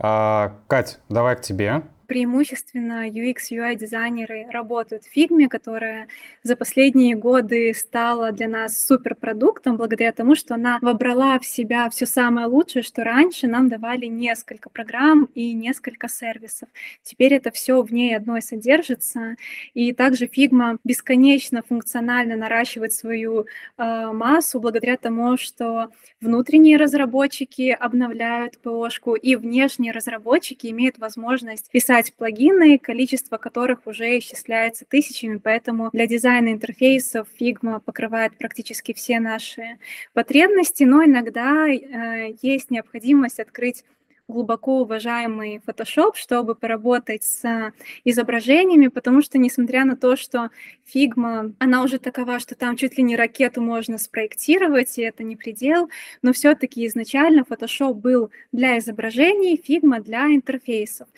А, 0.00 0.52
Кать, 0.66 0.98
давай 1.08 1.36
к 1.36 1.42
тебе 1.42 1.82
преимущественно 2.08 3.08
UX, 3.08 3.36
UI 3.52 3.76
дизайнеры 3.76 4.46
работают 4.50 5.04
в 5.04 5.16
Figma, 5.16 5.46
которая 5.46 6.08
за 6.42 6.56
последние 6.56 7.14
годы 7.14 7.72
стала 7.74 8.32
для 8.32 8.48
нас 8.48 8.84
суперпродуктом 8.84 9.76
благодаря 9.76 10.12
тому, 10.12 10.34
что 10.34 10.54
она 10.54 10.78
вобрала 10.80 11.38
в 11.38 11.46
себя 11.46 11.88
все 11.90 12.06
самое 12.06 12.46
лучшее, 12.46 12.82
что 12.82 13.04
раньше 13.04 13.46
нам 13.46 13.68
давали 13.68 14.06
несколько 14.06 14.70
программ 14.70 15.28
и 15.34 15.52
несколько 15.52 16.08
сервисов. 16.08 16.68
Теперь 17.02 17.34
это 17.34 17.50
все 17.50 17.82
в 17.82 17.92
ней 17.92 18.16
одной 18.16 18.40
содержится. 18.40 19.36
И 19.74 19.92
также 19.92 20.24
Figma 20.24 20.78
бесконечно 20.84 21.62
функционально 21.62 22.36
наращивает 22.36 22.94
свою 22.94 23.42
э, 23.76 24.12
массу 24.12 24.60
благодаря 24.60 24.96
тому, 24.96 25.36
что 25.36 25.90
внутренние 26.22 26.78
разработчики 26.78 27.76
обновляют 27.78 28.58
ПОшку, 28.62 29.14
и 29.14 29.36
внешние 29.36 29.92
разработчики 29.92 30.68
имеют 30.68 30.96
возможность 30.96 31.70
писать 31.70 31.97
писать 31.98 32.14
плагины, 32.14 32.78
количество 32.78 33.38
которых 33.38 33.86
уже 33.86 34.18
исчисляется 34.18 34.84
тысячами, 34.84 35.38
поэтому 35.38 35.90
для 35.92 36.06
дизайна 36.06 36.52
интерфейсов 36.52 37.26
Figma 37.40 37.80
покрывает 37.80 38.36
практически 38.38 38.92
все 38.92 39.18
наши 39.18 39.78
потребности, 40.12 40.84
но 40.84 41.04
иногда 41.04 41.66
э, 41.68 42.34
есть 42.40 42.70
необходимость 42.70 43.40
открыть 43.40 43.84
глубоко 44.28 44.82
уважаемый 44.82 45.60
Photoshop, 45.66 46.12
чтобы 46.14 46.54
поработать 46.54 47.24
с 47.24 47.72
изображениями, 48.04 48.88
потому 48.88 49.22
что, 49.22 49.38
несмотря 49.38 49.86
на 49.86 49.96
то, 49.96 50.16
что 50.16 50.50
Figma, 50.94 51.54
она 51.58 51.82
уже 51.82 51.98
такова, 51.98 52.38
что 52.38 52.54
там 52.54 52.76
чуть 52.76 52.98
ли 52.98 53.02
не 53.02 53.16
ракету 53.16 53.62
можно 53.62 53.96
спроектировать, 53.96 54.98
и 54.98 55.02
это 55.02 55.24
не 55.24 55.36
предел, 55.36 55.88
но 56.20 56.34
все-таки 56.34 56.86
изначально 56.86 57.44
Photoshop 57.48 57.94
был 57.94 58.30
для 58.52 58.78
изображений, 58.78 59.60
Figma 59.66 60.00
для 60.00 60.26
интерфейсов. 60.26 61.08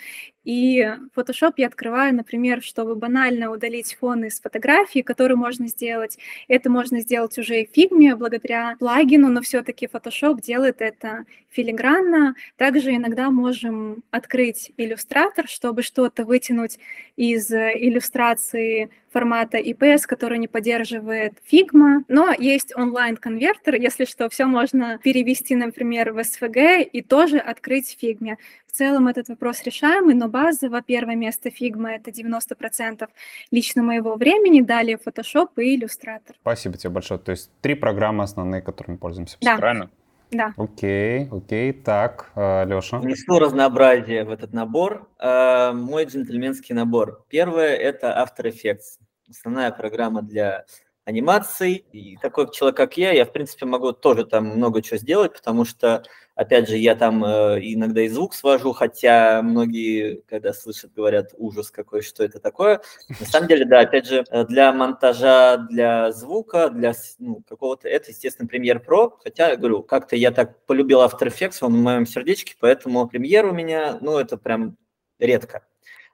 И 0.51 0.85
Photoshop 1.15 1.53
я 1.59 1.69
открываю, 1.69 2.13
например, 2.13 2.61
чтобы 2.61 2.97
банально 2.97 3.53
удалить 3.53 3.97
фон 4.01 4.25
из 4.25 4.41
фотографии, 4.41 4.99
который 4.99 5.37
можно 5.37 5.69
сделать. 5.69 6.19
Это 6.49 6.69
можно 6.69 6.99
сделать 6.99 7.39
уже 7.39 7.61
и 7.63 7.67
в 7.67 7.71
Figma 7.73 8.17
благодаря 8.17 8.75
плагину, 8.81 9.29
но 9.29 9.43
все-таки 9.43 9.87
Photoshop 9.87 10.41
делает 10.43 10.81
это 10.81 11.25
филигранно. 11.51 12.35
Также 12.57 12.97
иногда 12.97 13.31
можем 13.31 14.03
открыть 14.11 14.73
иллюстратор, 14.77 15.47
чтобы 15.47 15.85
что-то 15.85 16.25
вытянуть 16.25 16.81
из 17.15 17.49
иллюстрации 17.53 18.91
формата 19.13 19.59
IPS, 19.59 20.03
который 20.07 20.39
не 20.39 20.49
поддерживает 20.49 21.35
Figma, 21.51 22.05
но 22.09 22.33
есть 22.33 22.75
онлайн-конвертер, 22.77 23.75
если 23.75 24.05
что, 24.05 24.29
все 24.29 24.47
можно 24.47 24.99
перевести, 24.99 25.57
например, 25.57 26.13
в 26.13 26.19
SVG 26.19 26.83
и 26.85 27.03
тоже 27.03 27.39
открыть 27.39 27.89
в 27.89 28.03
Figma. 28.03 28.37
В 28.67 28.73
целом 28.73 29.09
этот 29.09 29.29
вопрос 29.29 29.63
решаемый, 29.65 30.15
но 30.15 30.29
базово 30.29 30.81
первое 30.81 31.17
место 31.17 31.49
Figma— 31.49 31.89
это 31.91 32.11
90% 32.13 33.09
лично 33.51 33.83
моего 33.83 34.15
времени, 34.15 34.61
далее 34.61 34.97
Photoshop 35.05 35.49
и 35.57 35.77
Illustrator. 35.77 36.35
Спасибо 36.41 36.77
тебе 36.77 36.91
большое. 36.91 37.19
То 37.19 37.33
есть 37.33 37.51
три 37.61 37.75
программы 37.75 38.23
основные, 38.23 38.63
которыми 38.63 38.97
пользуемся. 38.97 39.37
Да. 39.41 39.57
Правильно? 39.57 39.91
Да. 40.31 40.55
Окей, 40.57 41.29
окей. 41.31 41.73
Так, 41.73 42.31
э, 42.37 42.65
Леша. 42.65 42.99
Внесу 42.99 43.39
разнообразие 43.39 44.25
в 44.25 44.31
этот 44.31 44.53
набор. 44.53 45.09
Э, 45.19 45.73
Мой 45.73 46.05
джентльменский 46.05 46.75
набор. 46.75 47.25
Первое– 47.29 47.75
это 47.77 48.09
After 48.09 48.51
Effects. 48.51 48.99
Основная 49.29 49.71
программа 49.73 50.23
для 50.23 50.65
анимаций. 51.05 51.85
И 51.93 52.17
такой 52.17 52.51
человек, 52.53 52.77
как 52.77 52.97
я, 52.97 53.13
я, 53.13 53.25
в 53.25 53.33
принципе, 53.33 53.67
могу 53.67 53.93
тоже 53.93 54.25
там 54.25 54.47
много 54.47 54.83
чего 54.83 54.99
сделать, 54.99 55.33
потому 55.33 55.65
что, 55.65 56.05
опять 56.41 56.71
же, 56.71 56.79
я 56.79 56.95
там 56.95 57.23
э, 57.23 57.59
иногда 57.61 58.01
и 58.01 58.09
звук 58.09 58.33
свожу, 58.33 58.73
хотя 58.73 59.43
многие, 59.43 60.23
когда 60.27 60.55
слышат, 60.55 60.91
говорят, 60.95 61.35
ужас 61.37 61.71
какой, 61.71 62.01
что 62.01 62.25
это 62.25 62.41
такое. 62.41 62.81
На 63.21 63.27
самом 63.27 63.47
деле, 63.47 63.67
да, 63.67 63.81
опять 63.81 64.07
же, 64.07 64.25
э, 64.31 64.47
для 64.47 64.73
монтажа, 64.73 65.59
для 65.59 66.13
звука, 66.13 66.71
для 66.71 66.95
ну, 67.19 67.43
какого-то, 67.47 67.89
это, 67.89 68.11
естественно, 68.11 68.49
Premiere 68.49 68.83
Pro, 68.83 69.13
хотя, 69.23 69.51
я 69.51 69.57
говорю, 69.57 69.83
как-то 69.83 70.17
я 70.17 70.31
так 70.31 70.65
полюбил 70.65 71.03
After 71.03 71.27
Effects, 71.29 71.59
он 71.61 71.75
в 71.75 71.83
моем 71.83 72.07
сердечке, 72.07 72.55
поэтому 72.59 73.11
Premiere 73.13 73.51
у 73.51 73.53
меня, 73.53 73.99
ну, 74.01 74.19
это 74.19 74.39
прям 74.39 74.79
редко. 75.19 75.63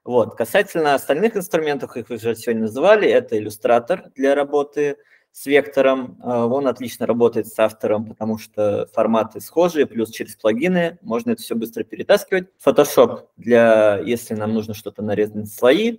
Вот. 0.02 0.36
Касательно 0.36 0.94
остальных 0.94 1.36
инструментов, 1.36 1.96
их 1.96 2.08
вы 2.08 2.16
уже 2.16 2.34
сегодня 2.34 2.62
называли, 2.62 3.08
это 3.08 3.38
иллюстратор 3.38 4.10
для 4.16 4.34
работы 4.34 4.96
с 5.36 5.44
вектором. 5.44 6.16
А, 6.22 6.46
он 6.46 6.66
отлично 6.66 7.04
работает 7.04 7.46
с 7.46 7.58
автором, 7.58 8.06
потому 8.06 8.38
что 8.38 8.88
форматы 8.94 9.40
схожие, 9.42 9.84
плюс 9.84 10.10
через 10.10 10.34
плагины 10.34 10.98
можно 11.02 11.32
это 11.32 11.42
все 11.42 11.54
быстро 11.54 11.84
перетаскивать. 11.84 12.48
Photoshop 12.64 13.26
для, 13.36 13.98
если 13.98 14.32
нам 14.32 14.54
нужно 14.54 14.72
что-то 14.72 15.02
нарезать 15.02 15.52
слои. 15.52 15.98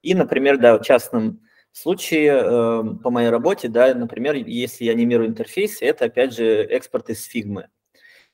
И, 0.00 0.14
например, 0.14 0.56
да, 0.56 0.78
в 0.78 0.82
частном 0.82 1.40
случае 1.70 2.32
э, 2.32 2.82
по 3.02 3.10
моей 3.10 3.28
работе, 3.28 3.68
да, 3.68 3.94
например, 3.94 4.36
если 4.36 4.84
я 4.84 4.92
анимирую 4.92 5.28
интерфейс, 5.28 5.82
это 5.82 6.06
опять 6.06 6.34
же 6.34 6.46
экспорт 6.46 7.10
из 7.10 7.28
Figma. 7.28 7.66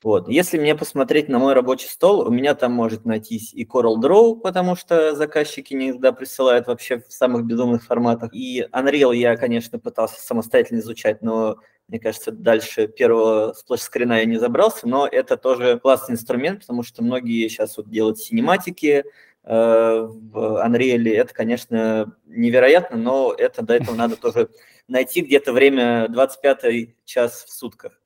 Вот. 0.04 0.28
Если 0.28 0.58
мне 0.58 0.74
посмотреть 0.74 1.30
на 1.30 1.38
мой 1.38 1.54
рабочий 1.54 1.88
стол, 1.88 2.28
у 2.28 2.30
меня 2.30 2.54
там 2.54 2.72
может 2.72 3.06
найтись 3.06 3.54
и 3.54 3.64
CorelDRAW, 3.64 4.38
потому 4.38 4.76
что 4.76 5.14
заказчики 5.14 5.72
иногда 5.72 6.12
присылают 6.12 6.66
вообще 6.66 6.98
в 6.98 7.10
самых 7.10 7.46
безумных 7.46 7.82
форматах. 7.84 8.28
И 8.34 8.66
Unreal 8.70 9.16
я, 9.16 9.34
конечно, 9.38 9.78
пытался 9.78 10.20
самостоятельно 10.20 10.80
изучать, 10.80 11.22
но 11.22 11.56
мне 11.88 11.98
кажется, 11.98 12.32
дальше 12.32 12.86
первого 12.86 13.54
сплэш-скрина 13.54 14.18
я 14.18 14.26
не 14.26 14.36
забрался, 14.36 14.86
но 14.86 15.08
это 15.10 15.38
тоже 15.38 15.78
классный 15.78 16.16
инструмент, 16.16 16.60
потому 16.60 16.82
что 16.82 17.02
многие 17.02 17.48
сейчас 17.48 17.78
вот 17.78 17.88
делают 17.88 18.18
синематики, 18.18 19.06
э, 19.44 20.06
в 20.06 20.66
Unreal 20.66 21.14
это, 21.14 21.32
конечно, 21.32 22.14
невероятно, 22.26 22.98
но 22.98 23.32
это 23.32 23.62
до 23.62 23.72
этого 23.72 23.94
надо 23.94 24.16
тоже 24.16 24.50
найти 24.86 25.22
где-то 25.22 25.54
время 25.54 26.08
25 26.10 26.94
час 27.06 27.46
в 27.48 27.50
сутках. 27.50 27.98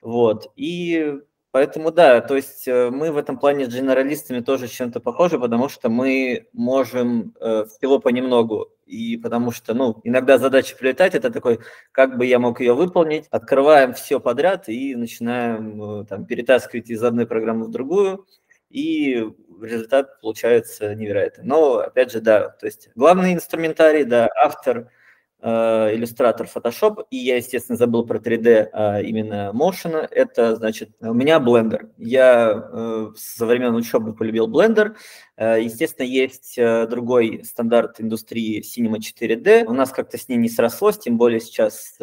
Вот. 0.00 0.50
И 0.56 1.18
Поэтому 1.54 1.92
да, 1.92 2.20
то 2.20 2.34
есть 2.34 2.66
э, 2.66 2.90
мы 2.90 3.12
в 3.12 3.16
этом 3.16 3.38
плане 3.38 3.66
с 3.66 3.72
генералистами 3.72 4.40
тоже 4.40 4.66
чем-то 4.66 4.98
похожи, 4.98 5.38
потому 5.38 5.68
что 5.68 5.88
мы 5.88 6.48
можем 6.52 7.32
э, 7.40 7.66
всего 7.66 8.00
понемногу. 8.00 8.72
И 8.86 9.16
потому 9.18 9.52
что, 9.52 9.72
ну, 9.72 10.00
иногда 10.02 10.38
задача 10.38 10.74
прилетать, 10.76 11.14
это 11.14 11.30
такой, 11.30 11.60
как 11.92 12.18
бы 12.18 12.26
я 12.26 12.40
мог 12.40 12.58
ее 12.58 12.74
выполнить. 12.74 13.26
Открываем 13.30 13.94
все 13.94 14.18
подряд 14.18 14.68
и 14.68 14.96
начинаем 14.96 16.00
э, 16.00 16.06
там 16.06 16.26
перетаскивать 16.26 16.90
из 16.90 17.04
одной 17.04 17.24
программы 17.24 17.66
в 17.66 17.70
другую. 17.70 18.26
И 18.68 19.24
результат 19.62 20.20
получается 20.20 20.92
невероятный. 20.96 21.44
Но, 21.44 21.76
опять 21.76 22.10
же, 22.10 22.20
да, 22.20 22.48
то 22.48 22.66
есть 22.66 22.90
главный 22.96 23.32
инструментарий, 23.32 24.02
да, 24.02 24.28
автор– 24.42 24.90
Э, 25.46 25.94
иллюстратор 25.94 26.46
Photoshop, 26.46 27.04
и 27.10 27.18
я, 27.18 27.36
естественно, 27.36 27.76
забыл 27.76 28.06
про 28.06 28.18
3D 28.18 28.70
а 28.72 29.02
именно 29.02 29.52
Motion. 29.52 30.08
Это, 30.10 30.56
значит, 30.56 30.92
у 31.00 31.12
меня 31.12 31.36
Blender. 31.36 31.90
Я 31.98 32.70
э, 32.72 33.08
со 33.14 33.44
времен 33.44 33.74
учебы 33.74 34.14
полюбил 34.14 34.48
Blender. 34.50 34.94
Э, 35.36 35.60
естественно, 35.60 36.06
есть 36.06 36.58
другой 36.88 37.44
стандарт 37.44 38.00
индустрии 38.00 38.62
Cinema 38.62 38.96
4D. 38.96 39.66
У 39.66 39.74
нас 39.74 39.90
как-то 39.90 40.16
с 40.16 40.30
ней 40.30 40.36
не 40.36 40.48
срослось, 40.48 40.96
тем 40.96 41.18
более 41.18 41.40
сейчас 41.40 41.98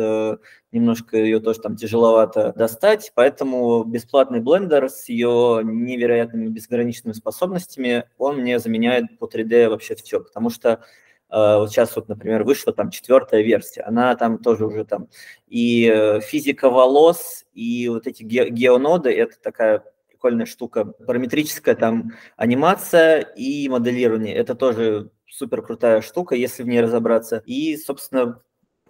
немножко 0.72 1.18
ее 1.18 1.40
тоже 1.40 1.62
там 1.62 1.76
тяжеловато 1.76 2.54
достать, 2.56 3.12
поэтому 3.16 3.84
бесплатный 3.84 4.40
блендер 4.40 4.88
с 4.88 5.10
ее 5.10 5.62
невероятными 5.64 6.48
безграничными 6.48 7.14
способностями, 7.14 8.06
он 8.20 8.38
мне 8.38 8.60
заменяет 8.60 9.18
по 9.18 9.26
3D 9.26 9.68
вообще 9.68 9.96
все, 9.96 10.22
потому 10.22 10.50
что 10.50 10.80
Э, 10.80 10.86
вот 11.32 11.72
сейчас 11.72 11.96
вот, 11.96 12.10
например, 12.10 12.44
вышла 12.44 12.74
там 12.74 12.90
четвертая 12.90 13.42
версия, 13.42 13.82
она 13.82 14.16
там 14.16 14.38
тоже 14.38 14.66
уже 14.66 14.84
там 14.86 15.08
и 15.48 15.90
э, 15.94 16.20
физика 16.22 16.70
волос, 16.70 17.46
и 17.54 17.88
вот 17.88 18.08
эти 18.08 18.24
ге- 18.24 18.50
геоноды, 18.50 19.12
это 19.12 19.40
такая 19.42 19.84
прикольная 20.10 20.46
штука, 20.46 20.86
параметрическая 20.86 21.76
там 21.76 22.12
анимация 22.36 23.22
и 23.22 23.68
моделирование, 23.70 24.36
это 24.36 24.56
тоже 24.56 25.10
супер 25.28 25.62
крутая 25.62 26.02
штука, 26.02 26.36
если 26.36 26.64
в 26.64 26.68
ней 26.68 26.82
разобраться. 26.82 27.42
И, 27.46 27.78
собственно, 27.78 28.42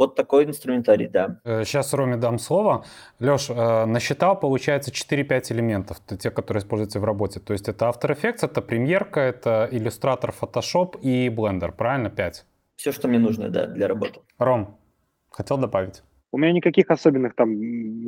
вот 0.02 0.16
такой 0.16 0.46
инструментарий, 0.46 1.08
да. 1.08 1.40
Сейчас 1.64 1.94
э, 1.94 1.98
Роме 1.98 2.18
дам 2.18 2.40
слово. 2.40 2.86
Леш, 3.20 3.52
э, 3.52 3.86
насчитал, 3.86 4.40
получается, 4.40 4.90
4-5 4.92 5.54
элементов, 5.54 5.98
те, 6.20 6.32
которые 6.32 6.62
используются 6.62 7.00
в 7.00 7.04
работе. 7.04 7.40
То 7.40 7.54
есть 7.54 7.70
это 7.70 7.86
After 7.86 8.10
Effects, 8.16 8.40
это 8.42 8.64
премьерка, 8.64 9.20
это 9.20 9.70
иллюстратор 9.72 10.34
Photoshop 10.42 11.00
и 11.02 11.30
Blender, 11.30 11.72
правильно? 11.72 12.10
5? 12.10 12.46
Все, 12.78 12.92
что 12.92 13.08
мне 13.08 13.20
нужно, 13.20 13.50
да, 13.50 13.68
для 13.68 13.88
работы. 13.88 14.22
Ром, 14.40 14.80
хотел 15.30 15.60
добавить? 15.60 16.02
У 16.34 16.38
меня 16.38 16.54
никаких 16.54 16.90
особенных 16.90 17.36
там 17.36 17.54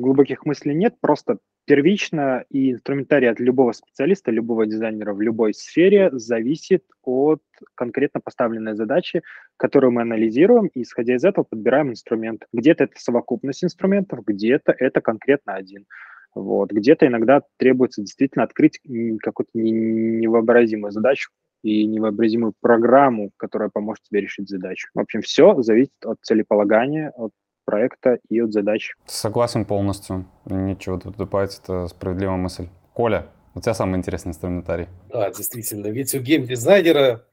глубоких 0.02 0.46
мыслей 0.46 0.74
нет, 0.74 0.96
просто 1.02 1.40
первично 1.66 2.46
и 2.50 2.72
инструментарий 2.72 3.30
от 3.30 3.40
любого 3.42 3.74
специалиста, 3.74 4.32
любого 4.32 4.66
дизайнера 4.66 5.14
в 5.14 5.22
любой 5.22 5.54
сфере 5.54 6.10
зависит 6.14 6.84
от 7.04 7.42
конкретно 7.76 8.22
поставленной 8.22 8.76
задачи, 8.76 9.24
которую 9.58 9.92
мы 9.92 10.04
анализируем, 10.04 10.68
и 10.68 10.84
исходя 10.84 11.16
из 11.16 11.26
этого 11.26 11.44
подбираем 11.44 11.92
инструмент. 11.92 12.46
Где-то 12.54 12.86
это 12.86 12.94
совокупность 12.98 13.64
инструментов, 13.64 14.24
где-то 14.26 14.74
это 14.78 15.02
конкретно 15.02 15.56
один. 15.56 15.86
Вот. 16.34 16.72
Где-то 16.72 17.06
иногда 17.08 17.42
требуется 17.58 18.02
действительно 18.02 18.44
открыть 18.46 18.80
какую-то 19.22 19.52
невообразимую 19.54 20.92
задачу 20.92 21.30
и 21.62 21.86
невообразимую 21.86 22.54
программу, 22.60 23.32
которая 23.38 23.70
поможет 23.70 24.04
тебе 24.04 24.22
решить 24.22 24.50
задачу. 24.50 24.88
В 24.94 25.00
общем, 25.00 25.22
все 25.22 25.62
зависит 25.62 25.92
от 26.04 26.18
целеполагания, 26.22 27.12
от 27.16 27.32
проекта 27.66 28.20
и 28.30 28.40
от 28.40 28.54
задач. 28.54 28.96
Согласен 29.06 29.66
полностью. 29.66 30.26
Ничего 30.46 30.98
тут 31.00 31.18
добавить, 31.18 31.60
это 31.62 31.88
справедливая 31.88 32.38
мысль. 32.38 32.68
Коля, 32.94 33.28
у 33.56 33.62
тебя 33.62 33.74
самый 33.74 33.98
интересный 33.98 34.30
инструментарий. 34.30 34.88
Да, 35.10 35.30
действительно. 35.30 35.88
Ведь 35.88 36.14
у 36.16 36.20
геймдизайнера 36.20 37.24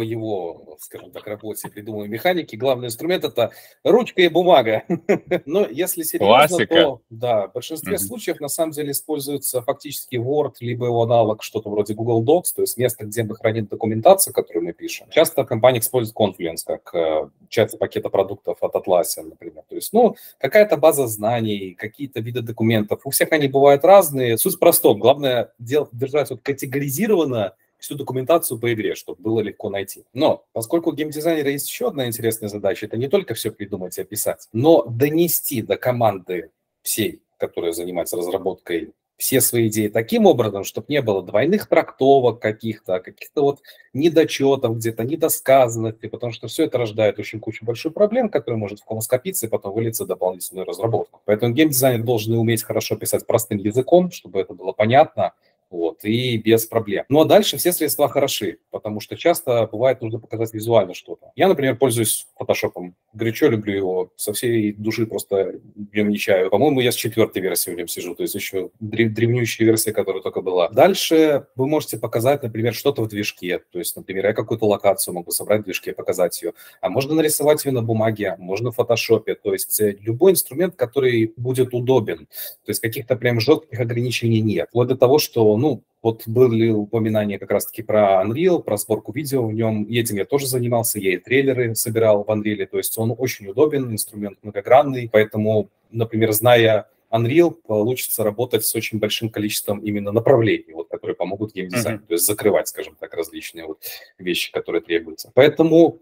по 0.00 0.02
его, 0.02 0.78
скажем 0.80 1.10
так, 1.10 1.26
работе 1.26 1.68
придумываемой 1.68 2.14
механики, 2.14 2.56
главный 2.56 2.86
инструмент 2.86 3.22
это 3.22 3.50
ручка 3.84 4.22
и 4.22 4.28
бумага. 4.28 4.84
Но 5.44 5.66
если 5.66 6.04
серьезно, 6.04 6.26
Классика. 6.48 6.74
то 6.74 7.00
да, 7.10 7.48
в 7.48 7.52
большинстве 7.52 7.96
mm-hmm. 7.96 7.98
случаев 7.98 8.40
на 8.40 8.48
самом 8.48 8.72
деле 8.72 8.92
используется 8.92 9.60
фактически 9.60 10.16
Word, 10.16 10.54
либо 10.60 10.86
его 10.86 11.02
аналог, 11.02 11.42
что-то 11.42 11.68
вроде 11.68 11.92
Google 11.92 12.24
Docs, 12.24 12.54
то 12.56 12.62
есть 12.62 12.78
место, 12.78 13.04
где 13.04 13.24
мы 13.24 13.36
храним 13.36 13.66
документацию, 13.66 14.32
которую 14.32 14.64
мы 14.64 14.72
пишем. 14.72 15.06
Часто 15.10 15.44
компания 15.44 15.80
использует 15.80 16.16
Confluence 16.16 16.62
как 16.64 16.94
э, 16.94 17.28
часть 17.50 17.78
пакета 17.78 18.08
продуктов 18.08 18.56
от 18.62 18.74
Atlassian, 18.74 19.24
например. 19.24 19.64
То 19.68 19.74
есть, 19.74 19.92
ну, 19.92 20.16
какая-то 20.38 20.78
база 20.78 21.08
знаний, 21.08 21.74
какие-то 21.74 22.20
виды 22.20 22.40
документов. 22.40 23.02
У 23.04 23.10
всех 23.10 23.32
они 23.32 23.48
бывают 23.48 23.84
разные. 23.84 24.38
Суть 24.38 24.58
проста. 24.58 24.94
Главное 24.94 25.52
держать 25.58 26.30
вот 26.30 26.40
категоризированно 26.40 27.52
всю 27.80 27.94
документацию 27.96 28.58
по 28.58 28.72
игре, 28.72 28.94
чтобы 28.94 29.22
было 29.22 29.40
легко 29.40 29.70
найти. 29.70 30.04
Но 30.12 30.44
поскольку 30.52 30.90
у 30.90 30.92
геймдизайнера 30.92 31.50
есть 31.50 31.68
еще 31.68 31.88
одна 31.88 32.06
интересная 32.06 32.48
задача, 32.48 32.86
это 32.86 32.96
не 32.96 33.08
только 33.08 33.34
все 33.34 33.50
придумать 33.50 33.98
и 33.98 34.02
описать, 34.02 34.48
но 34.52 34.84
донести 34.84 35.62
до 35.62 35.76
команды 35.76 36.50
всей, 36.82 37.22
которая 37.38 37.72
занимается 37.72 38.16
разработкой, 38.16 38.92
все 39.20 39.42
свои 39.42 39.68
идеи 39.68 39.88
таким 39.88 40.24
образом, 40.24 40.64
чтобы 40.64 40.86
не 40.88 41.02
было 41.02 41.22
двойных 41.22 41.68
трактовок 41.68 42.40
каких-то, 42.40 43.00
каких-то 43.00 43.42
вот 43.42 43.60
недочетов 43.92 44.78
где-то, 44.78 45.04
недосказанности, 45.04 46.06
потому 46.06 46.32
что 46.32 46.48
все 46.48 46.64
это 46.64 46.78
рождает 46.78 47.18
очень 47.18 47.38
кучу 47.38 47.64
больших 47.66 47.92
проблем, 47.92 48.30
которые 48.30 48.58
может 48.58 48.80
в 48.80 48.84
ком 48.84 49.02
скопиться 49.02 49.46
и 49.46 49.48
потом 49.50 49.74
вылиться 49.74 50.04
в 50.04 50.06
дополнительную 50.06 50.66
разработку. 50.66 51.20
Поэтому 51.26 51.52
геймдизайнер 51.52 52.02
должен 52.02 52.32
уметь 52.34 52.62
хорошо 52.62 52.96
писать 52.96 53.26
простым 53.26 53.58
языком, 53.58 54.10
чтобы 54.10 54.40
это 54.40 54.54
было 54.54 54.72
понятно, 54.72 55.34
вот, 55.70 56.04
и 56.04 56.36
без 56.36 56.66
проблем. 56.66 57.04
Ну 57.08 57.20
а 57.20 57.24
дальше 57.24 57.56
все 57.56 57.72
средства 57.72 58.08
хороши, 58.08 58.58
потому 58.70 59.00
что 59.00 59.16
часто 59.16 59.68
бывает 59.70 60.00
нужно 60.02 60.18
показать 60.18 60.52
визуально 60.52 60.94
что-то. 60.94 61.30
Я, 61.36 61.48
например, 61.48 61.76
пользуюсь 61.76 62.26
фотошопом, 62.36 62.96
горячо 63.12 63.48
люблю 63.48 63.74
его, 63.74 64.12
со 64.16 64.32
всей 64.32 64.72
души 64.72 65.06
просто 65.06 65.60
в 65.74 65.94
нем 65.94 66.08
не 66.08 66.18
чаю. 66.18 66.50
По-моему, 66.50 66.80
я 66.80 66.92
с 66.92 66.96
четвертой 66.96 67.42
версией 67.42 67.74
в 67.74 67.78
нем 67.78 67.88
сижу, 67.88 68.14
то 68.14 68.22
есть 68.22 68.34
еще 68.34 68.70
древ- 68.80 69.12
древнющая 69.12 69.66
версия, 69.66 69.92
которая 69.92 70.22
только 70.22 70.40
была. 70.40 70.68
Дальше 70.70 71.46
вы 71.54 71.66
можете 71.66 71.98
показать, 71.98 72.42
например, 72.42 72.74
что-то 72.74 73.02
в 73.02 73.08
движке, 73.08 73.60
то 73.70 73.78
есть, 73.78 73.96
например, 73.96 74.26
я 74.26 74.32
какую-то 74.32 74.66
локацию 74.66 75.14
могу 75.14 75.30
собрать 75.30 75.62
в 75.62 75.64
движке, 75.64 75.92
показать 75.92 76.42
ее, 76.42 76.52
а 76.80 76.88
можно 76.88 77.14
нарисовать 77.14 77.64
ее 77.64 77.72
на 77.72 77.82
бумаге, 77.82 78.36
можно 78.38 78.72
в 78.72 78.76
фотошопе, 78.76 79.34
то 79.34 79.52
есть 79.52 79.80
э, 79.80 79.96
любой 80.00 80.32
инструмент, 80.32 80.74
который 80.76 81.32
будет 81.36 81.74
удобен, 81.74 82.26
то 82.64 82.70
есть 82.70 82.80
каких-то 82.80 83.16
прям 83.16 83.40
жестких 83.40 83.78
ограничений 83.78 84.40
нет. 84.40 84.68
Вот 84.72 84.88
до 84.88 84.96
того, 84.96 85.18
что, 85.18 85.56
ну, 85.60 85.82
вот 86.02 86.26
были 86.26 86.70
упоминания 86.70 87.38
как 87.38 87.50
раз-таки 87.50 87.82
про 87.82 88.24
Unreal, 88.24 88.62
про 88.62 88.76
сборку 88.78 89.12
видео 89.12 89.46
в 89.46 89.52
нем. 89.52 89.84
И 89.84 89.98
этим 89.98 90.16
я 90.16 90.24
тоже 90.24 90.46
занимался, 90.46 90.98
я 90.98 91.14
и 91.14 91.18
трейлеры 91.18 91.74
собирал 91.74 92.24
в 92.24 92.28
Unreal. 92.28 92.66
То 92.66 92.78
есть 92.78 92.96
он 92.98 93.14
очень 93.16 93.46
удобен, 93.48 93.92
инструмент 93.92 94.38
многогранный. 94.42 95.10
Поэтому, 95.12 95.68
например, 95.90 96.32
зная 96.32 96.88
Unreal, 97.12 97.50
получится 97.50 98.24
работать 98.24 98.64
с 98.64 98.74
очень 98.74 98.98
большим 98.98 99.28
количеством 99.28 99.80
именно 99.80 100.10
направлений, 100.12 100.72
вот, 100.72 100.88
которые 100.88 101.16
помогут 101.16 101.52
геймдизайну. 101.52 101.98
Mm-hmm. 101.98 102.06
То 102.06 102.14
есть 102.14 102.24
закрывать, 102.24 102.68
скажем 102.68 102.96
так, 102.98 103.12
различные 103.14 103.66
вот 103.66 103.82
вещи, 104.18 104.52
которые 104.52 104.80
требуются. 104.80 105.30
Поэтому 105.34 105.98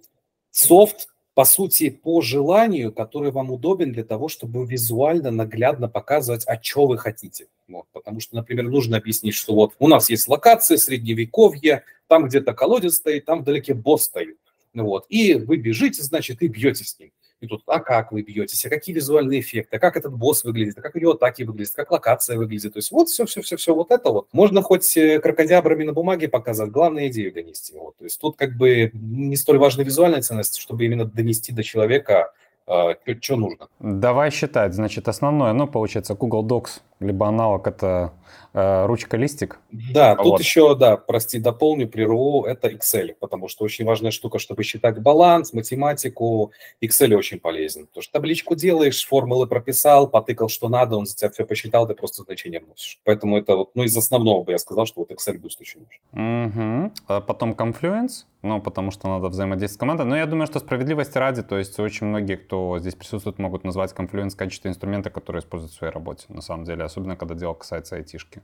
софт 0.51 1.09
по 1.39 1.45
сути, 1.45 1.91
по 1.91 2.21
желанию, 2.21 2.93
который 2.93 3.31
вам 3.31 3.53
удобен 3.53 3.93
для 3.93 4.03
того, 4.03 4.27
чтобы 4.27 4.67
визуально, 4.67 5.31
наглядно 5.31 5.89
показывать, 5.89 6.43
а 6.49 6.61
что 6.61 6.89
вы 6.89 6.99
хотите. 6.99 7.47
Вот, 7.69 7.87
потому 7.93 8.19
что, 8.19 8.35
например, 8.35 8.65
нужно 8.65 8.97
объяснить, 8.97 9.37
что 9.37 9.55
вот 9.55 9.73
у 9.79 9.87
нас 9.87 10.11
есть 10.11 10.27
локация, 10.27 10.79
средневековье, 10.79 11.85
там 12.09 12.27
где-то 12.27 12.55
колодец 12.55 12.95
стоит, 12.95 13.25
там 13.25 13.43
вдалеке 13.43 13.75
босс 13.75 14.07
стоит. 14.07 14.37
Вот, 14.75 15.07
и 15.11 15.35
вы 15.35 15.59
бежите, 15.59 16.03
значит, 16.03 16.43
и 16.43 16.49
бьете 16.49 16.83
с 16.83 16.99
ним. 16.99 17.13
И 17.41 17.47
тут, 17.47 17.63
а 17.67 17.79
как 17.79 18.11
вы 18.11 18.23
бьетесь, 18.23 18.65
а 18.67 18.69
какие 18.69 18.95
визуальные 18.95 19.41
эффекты, 19.41 19.77
а 19.77 19.79
как 19.79 19.97
этот 19.97 20.13
босс 20.13 20.43
выглядит, 20.43 20.77
а 20.79 20.81
как 20.81 20.95
него 20.97 21.13
атаки 21.13 21.45
выглядят, 21.45 21.75
как 21.75 21.91
локация 21.93 22.37
выглядит. 22.37 22.73
То 22.73 22.79
есть 22.79 22.91
вот 22.91 23.09
все-все-все-все 23.09 23.75
вот 23.75 23.91
это 23.91 24.11
вот. 24.11 24.29
Можно 24.33 24.63
хоть 24.63 24.97
э, 24.97 25.21
крокодябрами 25.21 25.85
на 25.85 25.93
бумаге 25.93 26.29
показать, 26.29 26.71
главное 26.71 27.09
идею 27.09 27.33
донести. 27.33 27.75
Вот. 27.79 27.97
То 27.97 28.05
есть 28.05 28.21
тут 28.21 28.37
как 28.37 28.57
бы 28.57 28.91
не 28.93 29.37
столь 29.37 29.59
важна 29.59 29.85
визуальная 29.85 30.21
ценность, 30.21 30.59
чтобы 30.59 30.85
именно 30.85 31.05
донести 31.05 31.53
до 31.53 31.63
человека, 31.63 32.33
э, 32.67 32.95
что 33.21 33.37
нужно. 33.37 33.69
Давай 33.79 34.31
считать. 34.31 34.75
Значит, 34.75 35.07
основное, 35.07 35.53
ну, 35.53 35.69
получается, 35.69 36.15
Google 36.15 36.47
Docs, 36.47 36.81
либо 37.01 37.29
аналог 37.29 37.67
это 37.67 38.13
э, 38.53 38.87
ручка-листик. 38.87 39.61
Да, 39.71 40.15
вот. 40.15 40.25
тут 40.25 40.41
еще, 40.41 40.75
да, 40.75 40.97
прости, 40.97 41.39
дополню, 41.39 41.89
прерву, 41.89 42.45
это 42.45 42.69
Excel, 42.69 43.15
потому 43.19 43.49
что 43.49 43.65
очень 43.65 43.85
важная 43.85 44.11
штука, 44.11 44.39
чтобы 44.39 44.63
считать 44.65 45.01
баланс, 45.01 45.53
математику, 45.53 46.53
Excel 46.83 47.15
очень 47.15 47.39
полезен. 47.39 47.87
Потому 47.87 48.03
что 48.03 48.13
табличку 48.13 48.55
делаешь, 48.57 49.07
формулы 49.07 49.47
прописал, 49.47 50.09
потыкал, 50.09 50.49
что 50.49 50.69
надо, 50.69 50.97
он 50.97 51.07
за 51.07 51.17
тебя 51.17 51.31
все 51.31 51.45
посчитал, 51.45 51.87
ты 51.87 51.95
просто 51.95 52.23
значение 52.23 52.61
вносишь. 52.61 52.99
Поэтому 53.05 53.39
это 53.39 53.57
вот, 53.57 53.71
ну, 53.75 53.85
из 53.85 53.97
основного 53.97 54.43
бы 54.43 54.53
я 54.53 54.59
сказал, 54.59 54.87
что 54.87 55.01
вот 55.01 55.11
Excel 55.11 55.39
будет 55.39 55.61
очень 55.61 55.81
нужен. 55.81 56.89
Угу. 56.89 56.93
А 57.09 57.21
потом 57.21 57.53
Confluence, 57.53 58.25
ну, 58.43 58.61
потому 58.61 58.91
что 58.91 59.09
надо 59.09 59.29
взаимодействовать 59.29 59.77
с 59.77 59.79
командой. 59.79 60.05
Но 60.05 60.17
я 60.17 60.27
думаю, 60.27 60.47
что 60.47 60.59
справедливости 60.59 61.19
ради, 61.19 61.43
то 61.43 61.59
есть 61.59 61.79
очень 61.81 62.07
многие, 62.07 62.37
кто 62.37 62.79
здесь 62.79 62.95
присутствует, 62.95 63.39
могут 63.39 63.65
назвать 63.65 63.93
Confluence 63.93 64.31
в 64.31 64.37
качестве 64.37 64.71
инструмента, 64.71 65.11
который 65.11 65.41
используют 65.41 65.73
в 65.73 65.77
своей 65.77 65.93
работе, 65.93 66.25
на 66.29 66.41
самом 66.41 66.65
деле, 66.65 66.85
особенно 66.89 67.17
когда 67.17 67.35
дело 67.35 67.55
касается 67.55 67.97
айтишки. 67.97 68.43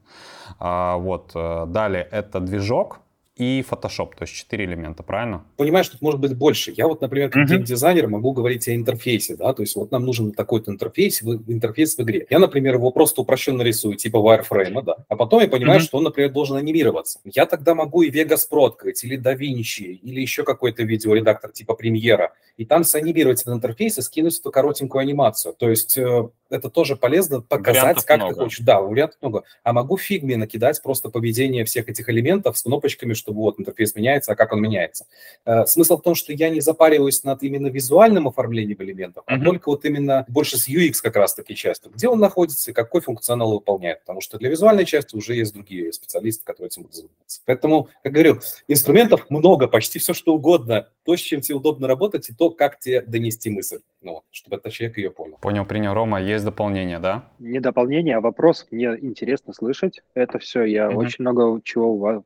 А, 0.59 0.97
вот. 0.97 1.33
Э, 1.35 1.67
далее 1.67 2.07
это 2.11 2.41
движок, 2.41 3.01
и 3.37 3.65
Photoshop, 3.69 4.11
то 4.17 4.23
есть 4.23 4.33
четыре 4.33 4.65
элемента, 4.65 5.03
правильно? 5.03 5.45
Понимаешь, 5.57 5.89
тут 5.89 6.01
может 6.03 6.21
быть 6.21 6.37
больше. 6.37 6.73
Я 6.77 6.87
вот, 6.87 7.01
например, 7.01 7.31
как 7.31 7.51
uh-huh. 7.51 7.63
дизайнер 7.63 8.07
могу 8.07 8.33
говорить 8.33 8.69
о 8.69 8.75
интерфейсе, 8.77 9.35
да, 9.35 9.53
то 9.53 9.63
есть 9.63 9.75
вот 9.75 9.91
нам 9.91 10.05
нужен 10.05 10.31
такой-то 10.31 10.71
интерфейс, 10.71 11.21
интерфейс 11.21 11.97
в 11.97 12.03
игре. 12.03 12.27
Я, 12.31 12.39
например, 12.39 12.75
его 12.75 12.93
просто 12.93 13.23
упрощенно 13.23 13.63
рисую, 13.63 13.97
типа 13.97 14.19
wireframe, 14.19 14.83
да, 14.85 14.97
а 15.09 15.17
потом 15.17 15.41
я 15.41 15.49
понимаю, 15.49 15.81
uh-huh. 15.81 15.85
что 15.85 15.99
он, 15.99 16.05
например, 16.05 16.31
должен 16.31 16.57
анимироваться. 16.57 17.19
Я 17.25 17.47
тогда 17.47 17.75
могу 17.75 18.03
и 18.03 18.11
Vegas 18.11 18.43
Pro 18.51 18.67
открыть, 18.67 19.03
или 19.03 19.21
DaVinci, 19.21 19.83
или 19.83 20.21
еще 20.21 20.45
какой-то 20.45 20.85
видеоредактор 20.85 21.51
типа 21.51 21.77
Premiere, 21.81 22.29
и 22.57 22.65
там 22.65 22.85
санимировать 22.85 23.43
этот 23.43 23.55
интерфейс 23.55 23.99
и 23.99 24.03
скинуть 24.03 24.39
эту 24.39 24.53
коротенькую 24.53 25.03
анимацию. 25.03 25.55
То 25.59 25.69
есть 25.69 25.99
э, 25.99 26.29
это 26.55 26.71
тоже 26.71 26.97
полезно 26.97 27.41
показать, 27.41 27.83
вариантов 27.83 28.07
как 28.07 28.17
много. 28.19 28.35
ты 28.35 28.41
хочешь. 28.41 28.61
Да, 28.61 28.81
вариантов 28.81 29.19
много. 29.21 29.43
А 29.65 29.73
могу 29.73 29.97
в 29.97 30.03
фигме 30.03 30.37
накидать 30.37 30.81
просто 30.83 31.09
поведение 31.11 31.65
всех 31.65 31.89
этих 31.89 32.09
элементов 32.09 32.57
с 32.57 32.63
кнопочками, 32.63 33.15
чтобы 33.15 33.41
вот 33.41 33.59
интерфейс 33.59 33.95
меняется, 33.95 34.33
а 34.33 34.37
как 34.37 34.53
он 34.53 34.61
меняется. 34.61 35.07
Э, 35.45 35.67
смысл 35.67 35.99
в 35.99 36.03
том, 36.03 36.15
что 36.15 36.33
я 36.33 36.51
не 36.51 36.61
запариваюсь 36.61 37.25
над 37.25 37.43
именно 37.43 37.67
визуальным 37.67 38.29
оформлением 38.29 38.77
элементов, 38.81 39.25
mm-hmm. 39.27 39.41
а 39.41 39.45
только 39.45 39.69
вот 39.69 39.85
именно 39.85 40.25
больше 40.29 40.57
с 40.57 40.69
UX 40.69 40.95
как 41.03 41.17
раз-таки 41.17 41.55
частью. 41.57 41.91
Где 41.91 42.09
он 42.09 42.21
находится 42.21 42.71
и 42.71 42.75
какой 42.75 43.01
функционал 43.01 43.53
выполняет. 43.53 44.01
Потому 44.01 44.21
что 44.21 44.39
для 44.39 44.49
визуальной 44.49 44.85
части 44.85 45.17
уже 45.17 45.35
есть 45.35 45.53
другие 45.53 45.93
специалисты, 45.93 46.45
которые 46.45 46.69
этим 46.69 46.83
будут 46.83 46.95
заниматься. 46.95 47.43
Поэтому, 47.47 47.89
как 48.03 48.13
говорю, 48.13 48.41
инструментов 48.69 49.29
много, 49.29 49.67
почти 49.67 49.99
все, 49.99 50.15
что 50.15 50.35
угодно. 50.35 50.89
То, 51.05 51.17
с 51.17 51.21
чем 51.21 51.41
тебе 51.41 51.57
удобно 51.57 51.89
работать, 51.89 52.31
и 52.31 52.35
то, 52.35 52.51
как 52.51 52.79
тебе 52.79 53.03
донести 53.03 53.51
мысль, 53.51 53.79
ну, 54.01 54.23
чтобы 54.31 54.57
этот 54.57 54.73
человек 54.73 54.99
ее 54.99 55.11
понял. 55.11 55.39
Понял, 55.41 55.65
принял. 55.65 55.95
Рома, 55.95 56.23
есть 56.23 56.44
дополнение, 56.45 56.99
да? 56.99 57.25
Не 57.39 57.61
дополнение, 57.61 58.17
а 58.17 58.21
вопрос. 58.21 58.67
Мне 58.71 58.97
интересно 59.01 59.53
слышать. 59.53 60.03
Это 60.15 60.39
все. 60.39 60.65
Я 60.65 60.89
mm-hmm. 60.89 60.97
очень 60.97 61.23
много 61.25 61.61
чего 61.63 61.95
у 61.95 61.99
вас, 61.99 62.23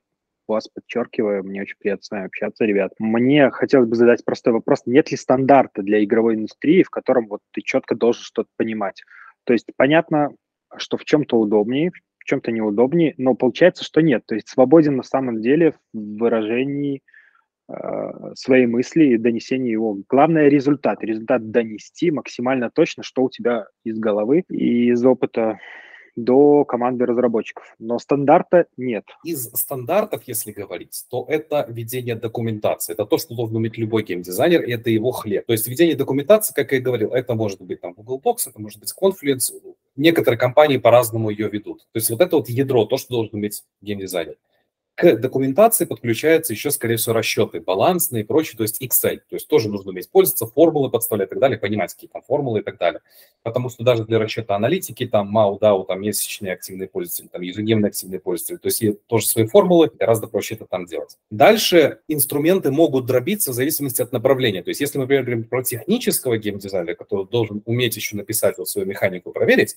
вас 0.47 0.69
подчеркиваю. 0.69 1.45
Мне 1.45 1.63
очень 1.63 1.77
приятно 1.79 2.03
с 2.03 2.11
вами 2.11 2.27
общаться, 2.27 2.65
ребят. 2.65 2.93
Мне 2.99 3.51
хотелось 3.51 3.89
бы 3.89 3.97
задать 3.97 4.25
простой 4.25 4.53
вопрос. 4.53 4.83
Нет 4.87 5.11
ли 5.11 5.17
стандарта 5.17 5.83
для 5.83 6.03
игровой 6.05 6.35
индустрии, 6.35 6.83
в 6.83 6.91
котором 6.91 7.29
вот 7.29 7.41
ты 7.53 7.63
четко 7.63 7.95
должен 7.95 8.23
что-то 8.23 8.49
понимать? 8.57 9.03
То 9.45 9.53
есть 9.53 9.67
понятно, 9.77 10.31
что 10.77 10.97
в 10.97 11.05
чем-то 11.05 11.39
удобнее, 11.39 11.93
в 12.19 12.25
чем-то 12.25 12.53
неудобнее, 12.53 13.15
но 13.17 13.35
получается, 13.35 13.85
что 13.85 14.03
нет. 14.03 14.25
То 14.27 14.35
есть 14.35 14.49
свободен 14.49 14.97
на 14.97 15.03
самом 15.03 15.41
деле 15.41 15.75
в 15.93 16.19
выражении 16.19 17.03
свои 18.35 18.67
мысли 18.67 19.05
и 19.05 19.19
донесение 19.19 19.73
его. 19.73 19.99
Главное 20.09 20.49
результат. 20.49 21.03
Результат 21.03 21.51
донести 21.51 22.11
максимально 22.11 22.71
точно, 22.71 23.03
что 23.03 23.25
у 23.25 23.31
тебя 23.31 23.67
из 23.85 23.99
головы 23.99 24.45
и 24.49 24.91
из 24.91 25.05
опыта 25.05 25.59
до 26.17 26.65
команды 26.65 27.07
разработчиков. 27.07 27.75
Но 27.79 27.99
стандарта 27.99 28.67
нет. 28.77 29.05
Из 29.25 29.45
стандартов, 29.53 30.25
если 30.25 30.51
говорить, 30.51 31.05
то 31.11 31.25
это 31.29 31.65
ведение 31.69 32.17
документации. 32.17 32.93
Это 32.93 33.05
то, 33.07 33.19
что 33.19 33.35
должен 33.35 33.57
уметь 33.57 33.79
любой 33.79 34.03
геймдизайнер, 34.03 34.63
и 34.63 34.73
это 34.73 34.91
его 34.91 35.13
хлеб. 35.13 35.47
То 35.47 35.53
есть 35.53 35.69
ведение 35.69 35.97
документации, 35.97 36.53
как 36.55 36.73
я 36.73 36.79
и 36.79 36.81
говорил, 36.81 37.13
это 37.13 37.35
может 37.35 37.63
быть 37.63 37.81
там 37.81 37.93
Google 37.93 38.21
Docs, 38.25 38.51
это 38.51 38.61
может 38.61 38.81
быть 38.81 38.93
Confluence. 39.01 39.53
Некоторые 39.95 40.39
компании 40.39 40.79
по-разному 40.79 41.31
ее 41.31 41.49
ведут. 41.49 41.81
То 41.93 41.99
есть 41.99 42.11
вот 42.11 42.21
это 42.21 42.37
вот 42.37 42.49
ядро, 42.49 42.85
то, 42.85 42.97
что 42.97 43.15
должен 43.15 43.37
уметь 43.37 43.63
геймдизайнер. 43.81 44.37
К 44.99 45.15
документации 45.15 45.85
подключаются 45.85 46.53
еще, 46.53 46.73
скорее 46.73 46.97
всего, 46.97 47.13
расчеты 47.13 47.61
балансные 47.61 48.25
и 48.25 48.27
прочее, 48.27 48.57
то 48.57 48.65
есть 48.65 48.83
Excel. 48.83 49.19
То 49.29 49.37
есть 49.37 49.47
тоже 49.47 49.69
нужно 49.69 49.93
уметь 49.93 50.11
пользоваться, 50.11 50.49
формулы 50.49 50.91
подставлять 50.91 51.29
и 51.29 51.31
так 51.31 51.39
далее, 51.39 51.57
понимать, 51.57 51.95
какие 51.95 52.11
там 52.11 52.21
формулы 52.23 52.59
и 52.59 52.63
так 52.65 52.79
далее. 52.79 53.01
Потому 53.45 53.69
что 53.71 53.85
даже 53.85 54.05
для 54.05 54.19
расчета 54.19 54.57
аналитики, 54.57 55.07
там 55.07 55.39
MAU, 55.39 55.61
DAO, 55.61 55.87
там 55.87 56.01
месячные 56.01 56.55
активные 56.55 56.89
пользователи, 56.89 57.29
там 57.29 57.43
ежедневные 57.43 57.91
активные 57.91 58.19
пользователи, 58.19 58.57
то 58.57 58.67
есть 58.67 58.81
есть 58.81 59.07
тоже 59.07 59.29
свои 59.29 59.47
формулы, 59.47 59.89
гораздо 59.97 60.27
проще 60.27 60.57
это 60.57 60.67
там 60.67 60.85
делать. 60.87 61.17
Дальше 61.31 62.01
инструменты 62.09 62.73
могут 62.73 63.07
дробиться 63.07 63.53
в 63.53 63.55
зависимости 63.55 64.03
от 64.03 64.11
направления. 64.11 64.65
То 64.65 64.71
есть 64.71 64.81
если 64.81 64.99
мы, 64.99 65.05
например, 65.05 65.23
говорим 65.23 65.45
про 65.45 65.63
технического 65.63 66.39
геймдизайнера, 66.39 66.97
который 66.97 67.25
должен 67.29 67.63
уметь 67.67 67.95
еще 67.95 68.17
написать 68.17 68.59
вот 68.59 68.69
свою 68.69 68.89
механику, 68.89 69.31
проверить, 69.31 69.77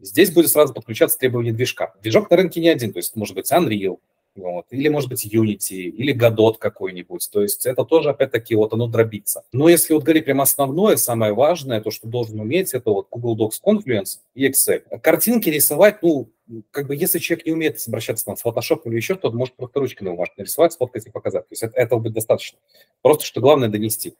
здесь 0.00 0.30
будет 0.30 0.48
сразу 0.48 0.72
подключаться 0.72 1.18
требование 1.18 1.52
движка. 1.52 1.92
Движок 2.00 2.30
на 2.30 2.38
рынке 2.38 2.62
не 2.62 2.70
один, 2.70 2.94
то 2.94 3.00
есть 3.00 3.14
может 3.16 3.34
быть 3.34 3.52
Unreal, 3.52 3.98
вот. 4.34 4.66
Или, 4.70 4.88
может 4.88 5.10
быть, 5.10 5.26
Unity, 5.26 5.90
или 5.90 6.14
Godot 6.14 6.56
какой-нибудь. 6.58 7.28
То 7.30 7.42
есть 7.42 7.66
это 7.66 7.84
тоже, 7.84 8.10
опять-таки, 8.10 8.54
вот 8.54 8.72
оно 8.72 8.86
дробится. 8.86 9.44
Но 9.52 9.68
если 9.68 9.92
вот 9.92 10.04
говорить 10.04 10.24
прям 10.24 10.40
основное, 10.40 10.96
самое 10.96 11.34
важное, 11.34 11.80
то, 11.80 11.90
что 11.90 12.08
должен 12.08 12.40
уметь, 12.40 12.72
это 12.72 12.90
вот 12.90 13.08
Google 13.10 13.48
Docs 13.48 13.60
Confluence 13.64 14.20
и 14.34 14.48
Excel. 14.48 14.82
Картинки 15.00 15.50
рисовать, 15.50 16.02
ну, 16.02 16.30
как 16.70 16.86
бы 16.86 16.96
если 16.96 17.18
человек 17.18 17.46
не 17.46 17.52
умеет 17.52 17.78
обращаться 17.86 18.24
там, 18.24 18.36
с 18.36 18.44
Photoshop 18.44 18.82
или 18.86 18.96
еще 18.96 19.14
что-то, 19.14 19.36
может 19.36 19.54
просто 19.54 19.80
ручкой 19.80 20.04
на 20.04 20.10
бумажке 20.12 20.34
нарисовать, 20.38 20.72
сфоткать 20.72 21.06
и 21.06 21.10
показать. 21.10 21.48
То 21.48 21.52
есть 21.52 21.62
это, 21.62 21.76
этого 21.76 22.00
будет 22.00 22.14
достаточно. 22.14 22.58
Просто 23.02 23.24
что 23.24 23.40
главное 23.40 23.68
донести. 23.68 24.14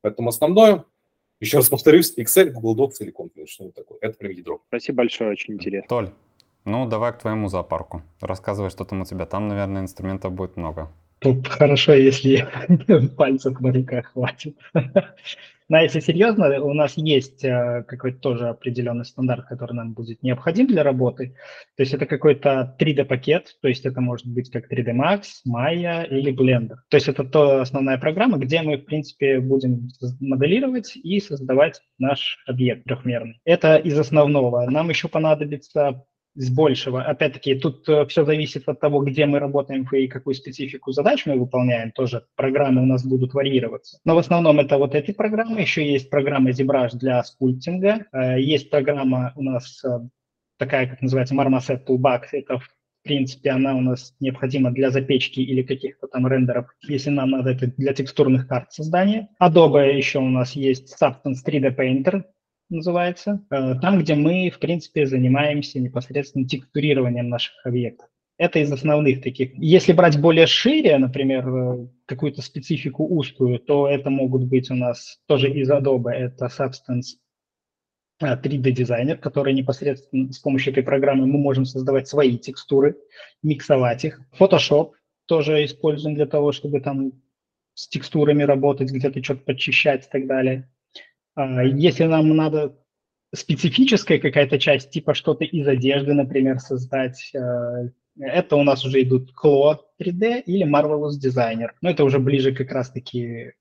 Поэтому 0.00 0.28
основное, 0.28 0.84
еще 1.40 1.58
раз 1.58 1.68
повторюсь, 1.68 2.16
Excel, 2.16 2.50
Google 2.50 2.86
Docs 2.86 2.96
или 3.00 3.12
Confluence, 3.12 3.46
что-нибудь 3.46 3.74
такое. 3.76 3.98
Это 4.00 4.18
прям 4.18 4.32
ядро. 4.32 4.60
Спасибо 4.68 4.98
большое, 4.98 5.30
очень 5.30 5.54
интересно. 5.54 5.88
Толь, 5.88 6.10
ну, 6.66 6.86
давай 6.86 7.12
к 7.12 7.18
твоему 7.18 7.48
зоопарку. 7.48 8.02
Рассказывай, 8.20 8.70
что 8.70 8.84
там 8.84 9.00
у 9.00 9.04
тебя. 9.04 9.24
Там, 9.24 9.48
наверное, 9.48 9.82
инструментов 9.82 10.32
будет 10.32 10.56
много. 10.56 10.90
Тут 11.20 11.48
хорошо, 11.48 11.94
если 11.94 12.46
пальцев 13.16 13.56
руках 13.60 14.06
хватит. 14.12 14.56
Но 15.68 15.80
если 15.80 15.98
серьезно, 15.98 16.62
у 16.62 16.72
нас 16.74 16.96
есть 16.96 17.44
э, 17.44 17.84
какой-то 17.88 18.18
тоже 18.18 18.48
определенный 18.48 19.04
стандарт, 19.04 19.46
который 19.46 19.72
нам 19.72 19.94
будет 19.94 20.22
необходим 20.22 20.68
для 20.68 20.84
работы. 20.84 21.34
То 21.76 21.82
есть 21.82 21.92
это 21.92 22.06
какой-то 22.06 22.76
3D-пакет, 22.78 23.56
то 23.60 23.66
есть 23.66 23.84
это 23.84 24.00
может 24.00 24.26
быть 24.26 24.50
как 24.50 24.70
3D 24.70 24.92
Max, 24.92 25.22
Maya 25.48 26.06
или 26.06 26.32
Blender. 26.32 26.76
То 26.88 26.96
есть 26.96 27.08
это 27.08 27.24
то 27.24 27.62
основная 27.62 27.98
программа, 27.98 28.38
где 28.38 28.62
мы, 28.62 28.76
в 28.76 28.84
принципе, 28.84 29.40
будем 29.40 29.88
моделировать 30.20 30.94
и 30.94 31.18
создавать 31.18 31.80
наш 31.98 32.38
объект 32.46 32.84
трехмерный. 32.84 33.40
Это 33.44 33.76
из 33.76 33.98
основного. 33.98 34.70
Нам 34.70 34.88
еще 34.88 35.08
понадобится 35.08 36.04
с 36.36 36.50
большего. 36.50 37.02
Опять-таки, 37.02 37.54
тут 37.54 37.88
э, 37.88 38.06
все 38.06 38.24
зависит 38.24 38.68
от 38.68 38.78
того, 38.78 39.00
где 39.00 39.26
мы 39.26 39.38
работаем 39.38 39.86
и 39.90 40.06
какую 40.06 40.34
специфику 40.34 40.92
задач 40.92 41.24
мы 41.26 41.38
выполняем. 41.38 41.90
Тоже 41.92 42.26
программы 42.36 42.82
у 42.82 42.86
нас 42.86 43.04
будут 43.04 43.34
варьироваться. 43.34 43.98
Но 44.04 44.14
в 44.14 44.18
основном 44.18 44.60
это 44.60 44.78
вот 44.78 44.94
эти 44.94 45.12
программы. 45.12 45.60
Еще 45.60 45.90
есть 45.90 46.10
программа 46.10 46.50
ZBrush 46.50 46.96
для 46.96 47.22
скульптинга. 47.24 48.06
Э, 48.12 48.40
есть 48.40 48.70
программа 48.70 49.32
у 49.34 49.42
нас 49.42 49.82
э, 49.84 50.00
такая, 50.58 50.86
как 50.86 51.00
называется, 51.00 51.34
Marmoset 51.34 51.86
Toolbox. 51.86 52.22
Это 52.32 52.58
в 52.58 52.68
принципе, 53.02 53.50
она 53.50 53.76
у 53.76 53.80
нас 53.80 54.14
необходима 54.18 54.72
для 54.72 54.90
запечки 54.90 55.38
или 55.38 55.62
каких-то 55.62 56.08
там 56.08 56.26
рендеров, 56.26 56.66
если 56.88 57.10
нам 57.10 57.30
надо 57.30 57.50
это 57.50 57.68
для 57.68 57.94
текстурных 57.94 58.48
карт 58.48 58.72
создания. 58.72 59.28
Adobe 59.40 59.96
еще 59.96 60.18
у 60.18 60.28
нас 60.28 60.52
есть 60.56 60.96
Substance 61.00 61.36
3D 61.46 61.76
Painter, 61.76 62.24
называется, 62.68 63.44
э, 63.50 63.74
там, 63.80 63.98
где 63.98 64.14
мы, 64.14 64.50
в 64.50 64.58
принципе, 64.58 65.06
занимаемся 65.06 65.80
непосредственно 65.80 66.46
текстурированием 66.46 67.28
наших 67.28 67.54
объектов. 67.64 68.08
Это 68.38 68.58
из 68.58 68.70
основных 68.70 69.22
таких. 69.22 69.52
Если 69.56 69.92
брать 69.92 70.20
более 70.20 70.46
шире, 70.46 70.98
например, 70.98 71.48
э, 71.48 71.88
какую-то 72.06 72.42
специфику 72.42 73.06
узкую, 73.06 73.58
то 73.60 73.88
это 73.88 74.10
могут 74.10 74.44
быть 74.44 74.70
у 74.70 74.74
нас 74.74 75.18
тоже 75.26 75.50
из 75.50 75.70
Adobe, 75.70 76.10
это 76.10 76.46
Substance 76.46 77.16
3D 78.20 78.84
э, 78.88 79.16
который 79.16 79.54
непосредственно 79.54 80.32
с 80.32 80.38
помощью 80.38 80.72
этой 80.72 80.82
программы 80.82 81.26
мы 81.26 81.38
можем 81.38 81.64
создавать 81.64 82.08
свои 82.08 82.36
текстуры, 82.38 82.96
миксовать 83.42 84.04
их. 84.04 84.20
Photoshop 84.38 84.92
тоже 85.26 85.64
используем 85.64 86.14
для 86.14 86.26
того, 86.26 86.52
чтобы 86.52 86.80
там 86.80 87.12
с 87.74 87.88
текстурами 87.88 88.42
работать, 88.42 88.90
где-то 88.90 89.22
что-то 89.22 89.42
подчищать 89.42 90.06
и 90.06 90.08
так 90.10 90.26
далее. 90.26 90.70
А, 91.36 91.62
если 91.62 92.04
нам 92.04 92.34
надо 92.34 92.76
специфическая 93.34 94.18
какая-то 94.18 94.58
часть, 94.58 94.90
типа 94.90 95.14
что-то 95.14 95.44
из 95.44 95.68
одежды, 95.68 96.14
например, 96.14 96.58
создать, 96.58 97.30
э, 97.34 97.90
это 98.18 98.56
у 98.56 98.62
нас 98.62 98.84
уже 98.84 99.02
идут 99.02 99.30
Clo 99.40 99.76
3D 100.02 100.42
или 100.46 100.66
Marvelous 100.66 101.20
Designer. 101.22 101.70
Но 101.82 101.90
это 101.90 102.04
уже 102.04 102.18
ближе 102.18 102.54
как 102.54 102.72
раз-таки 102.72 103.52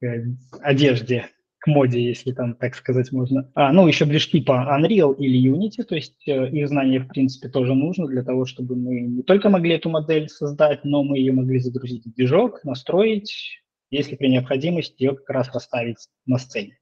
к 0.00 0.04
э, 0.04 0.24
одежде, 0.62 1.26
к 1.58 1.66
моде, 1.66 2.02
если 2.02 2.32
там 2.32 2.54
так 2.54 2.74
сказать 2.74 3.12
можно. 3.12 3.50
А, 3.54 3.72
ну, 3.72 3.86
еще 3.86 4.06
движки 4.06 4.40
по 4.40 4.52
Unreal 4.52 5.14
или 5.16 5.50
Unity, 5.52 5.84
то 5.84 5.96
есть 5.96 6.26
э, 6.26 6.48
их 6.50 6.68
знание, 6.68 7.00
в 7.00 7.08
принципе, 7.08 7.48
тоже 7.48 7.74
нужно 7.74 8.06
для 8.06 8.22
того, 8.22 8.46
чтобы 8.46 8.74
мы 8.74 9.00
не 9.00 9.22
только 9.22 9.50
могли 9.50 9.74
эту 9.74 9.90
модель 9.90 10.30
создать, 10.30 10.84
но 10.84 11.04
мы 11.04 11.18
ее 11.18 11.32
могли 11.32 11.58
загрузить 11.58 12.06
в 12.06 12.14
движок, 12.14 12.64
настроить, 12.64 13.60
если 13.90 14.16
при 14.16 14.28
необходимости 14.28 15.02
ее 15.02 15.14
как 15.14 15.28
раз 15.28 15.52
расставить 15.52 16.08
на 16.24 16.38
сцене. 16.38 16.78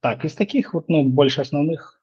Так, 0.00 0.24
из 0.24 0.34
таких 0.34 0.74
вот, 0.74 0.88
ну, 0.88 1.04
больше 1.04 1.40
основных 1.40 1.98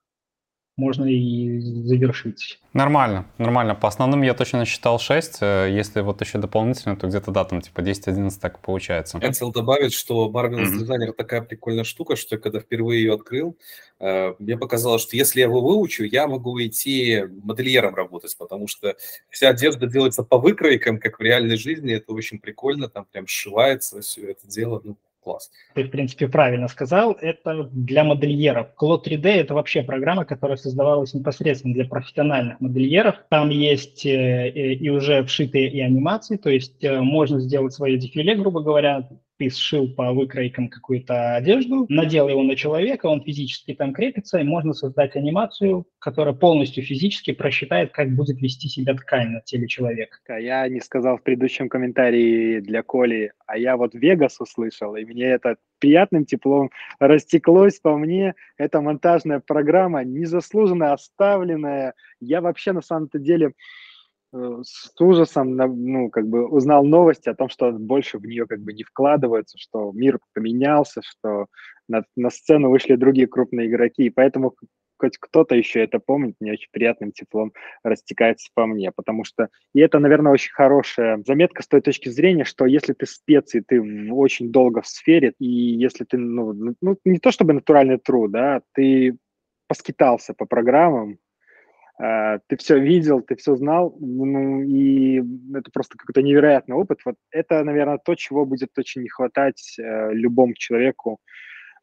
можно 0.78 1.05
и 1.05 1.59
завершить. 1.59 2.59
Нормально, 2.74 3.26
нормально. 3.38 3.76
По 3.76 3.88
основным 3.88 4.22
я 4.24 4.34
точно 4.34 4.59
насчитал 4.59 4.99
6. 4.99 5.38
Э, 5.39 5.70
если 5.72 6.01
вот 6.01 6.20
еще 6.20 6.38
дополнительно, 6.38 6.97
то 6.97 7.07
где-то 7.07 7.32
да, 7.32 7.45
там 7.45 7.61
типа 7.61 7.80
10-11 7.80 8.32
так 8.41 8.59
получается. 8.59 9.18
Я 9.22 9.30
хотел 9.30 9.53
добавить, 9.53 9.93
что 9.93 10.30
Marvelous 10.30 10.74
mm-hmm. 10.74 10.82
Designer 10.82 11.13
такая 11.13 11.41
прикольная 11.41 11.86
штука, 11.86 12.18
что 12.18 12.36
я 12.36 12.41
когда 12.41 12.59
впервые 12.59 13.03
ее 13.03 13.13
открыл, 13.13 13.57
э, 13.99 14.34
мне 14.38 14.57
показалось, 14.57 15.01
что 15.01 15.16
если 15.16 15.39
я 15.39 15.45
его 15.45 15.61
выучу, 15.61 16.03
я 16.03 16.28
могу 16.28 16.61
идти 16.61 17.24
модельером 17.43 17.95
работать, 17.95 18.36
потому 18.38 18.68
что 18.68 18.95
вся 19.30 19.49
одежда 19.49 19.88
делается 19.88 20.24
по 20.24 20.38
выкройкам, 20.38 20.99
как 20.99 21.20
в 21.20 21.22
реальной 21.22 21.55
жизни. 21.55 21.93
Это 21.93 22.11
очень 22.11 22.39
прикольно, 22.39 22.89
там 22.89 23.05
прям 23.09 23.28
сшивается 23.28 24.01
все 24.01 24.32
это 24.32 24.45
дело. 24.45 24.82
Ну, 24.84 24.97
класс. 25.26 25.51
Ты, 25.73 25.84
в 25.84 25.89
принципе, 25.89 26.28
правильно 26.28 26.67
сказал. 26.67 27.17
Это 27.19 27.67
для 27.71 28.03
модельеров. 28.03 28.67
Cloud 28.80 29.05
3D– 29.05 29.26
это 29.26 29.55
вообще 29.55 29.82
программа, 29.82 30.23
которая 30.23 30.57
создавалась 30.57 31.13
непосредственно 31.13 31.73
для 31.73 31.86
профессиональных 31.86 32.61
модельеров. 32.61 33.15
Там 33.30 33.49
есть 33.49 34.05
э, 34.05 34.49
и 34.49 34.89
уже 34.89 35.23
вшитые 35.23 35.69
и 35.69 35.82
анимации, 35.82 36.38
то 36.38 36.49
есть 36.49 36.84
э, 36.84 37.01
можно 37.01 37.39
сделать 37.39 37.73
свое 37.73 37.97
дефиле, 37.97 38.36
грубо 38.36 38.61
говоря, 38.61 39.09
ты 39.38 39.50
сшил 39.50 39.88
по 39.94 40.14
выкройкам 40.14 40.70
какую-то 40.70 41.36
одежду, 41.36 41.86
надел 41.90 42.30
его 42.30 42.44
на 42.44 42.56
человека, 42.56 43.08
он 43.08 43.22
физически 43.22 43.74
там 43.74 43.94
крепится, 43.94 44.40
и 44.40 44.44
можно 44.44 44.74
создать 44.74 45.16
анимацию, 45.16 45.86
которая 46.00 46.34
полностью 46.34 46.84
физически 46.84 47.32
просчитает, 47.32 47.92
как 47.92 48.16
будет 48.16 48.42
вести 48.42 48.68
себя 48.68 48.94
ткань 48.94 49.30
на 49.30 49.42
теле 49.42 49.68
человека. 49.68 50.18
А 50.28 50.40
я 50.40 50.68
не 50.68 50.80
сказал 50.80 51.18
в 51.18 51.24
предыдущем 51.24 51.70
комментарии 51.70 52.60
для 52.60 52.84
Коли, 52.84 53.32
а 53.46 53.58
я 53.58 53.78
вот 53.78 53.94
Вегас 53.94 54.40
услышал, 54.40 54.96
и 54.96 55.06
мне 55.06 55.26
это 55.26 55.58
приятным 55.80 56.26
теплом 56.26 56.72
растеклось 57.00 57.80
по 57.80 57.98
мне. 57.98 58.34
Это 58.58 58.82
монтажная 58.82 59.40
программа, 59.40 60.04
незаслуженно 60.04 60.94
оставленная. 60.94 61.94
Я 62.20 62.42
вообще 62.42 62.72
на 62.72 62.82
самом-то 62.82 63.20
деле 63.20 63.54
с 64.64 64.94
ужасом, 65.00 65.56
ну, 65.56 66.10
как 66.10 66.28
бы 66.28 66.48
узнал 66.48 66.84
новости 66.84 67.30
о 67.30 67.36
том, 67.36 67.50
что 67.50 67.72
больше 67.72 68.18
в 68.18 68.26
нее 68.26 68.46
как 68.48 68.62
бы 68.62 68.74
не 68.74 68.84
вкладываются, 68.84 69.58
что 69.58 69.92
мир 69.94 70.20
поменялся, 70.34 71.02
что 71.04 71.48
на, 71.88 72.04
на 72.16 72.30
сцену 72.30 72.70
вышли 72.70 72.96
другие 72.96 73.28
крупные 73.28 73.68
игроки, 73.68 74.06
и 74.06 74.10
поэтому 74.10 74.56
хоть 74.98 75.18
кто-то 75.18 75.56
еще 75.56 75.84
это 75.84 76.00
помнит, 76.00 76.36
мне 76.40 76.54
очень 76.54 76.70
приятным 76.72 77.12
теплом 77.12 77.54
растекается 77.84 78.50
по 78.54 78.66
мне, 78.66 78.92
потому 78.92 79.24
что, 79.24 79.50
и 79.74 79.80
это, 79.80 80.00
наверное, 80.00 80.32
очень 80.32 80.54
хорошая 80.54 81.22
заметка 81.26 81.64
с 81.64 81.68
той 81.68 81.82
точки 81.82 82.10
зрения, 82.10 82.46
что 82.46 82.66
если 82.66 82.94
ты 82.94 83.06
спец, 83.06 83.54
ты 83.68 84.12
очень 84.12 84.52
долго 84.52 84.82
в 84.82 84.88
сфере, 84.88 85.34
и 85.40 85.46
если 85.46 86.06
ты, 86.06 86.18
ну, 86.18 86.76
ну 86.82 86.98
не 87.04 87.20
то 87.20 87.32
чтобы 87.32 87.54
натуральный 87.54 87.98
труд, 87.98 88.32
да, 88.32 88.62
ты 88.74 89.18
поскитался 89.68 90.34
по 90.34 90.46
программам, 90.46 91.18
ты 91.98 92.58
все 92.58 92.80
видел, 92.80 93.22
ты 93.22 93.36
все 93.36 93.56
знал, 93.56 93.96
ну, 94.00 94.62
и 94.62 95.24
это 95.56 95.72
просто 95.72 95.98
какой-то 95.98 96.22
невероятный 96.22 96.76
опыт. 96.76 97.00
Вот 97.06 97.16
это, 97.32 97.64
наверное, 97.64 98.00
то, 98.04 98.16
чего 98.16 98.46
будет 98.46 98.78
очень 98.78 99.02
не 99.04 99.10
хватать 99.10 99.78
э, 99.80 100.12
любому 100.12 100.54
человеку, 100.56 101.20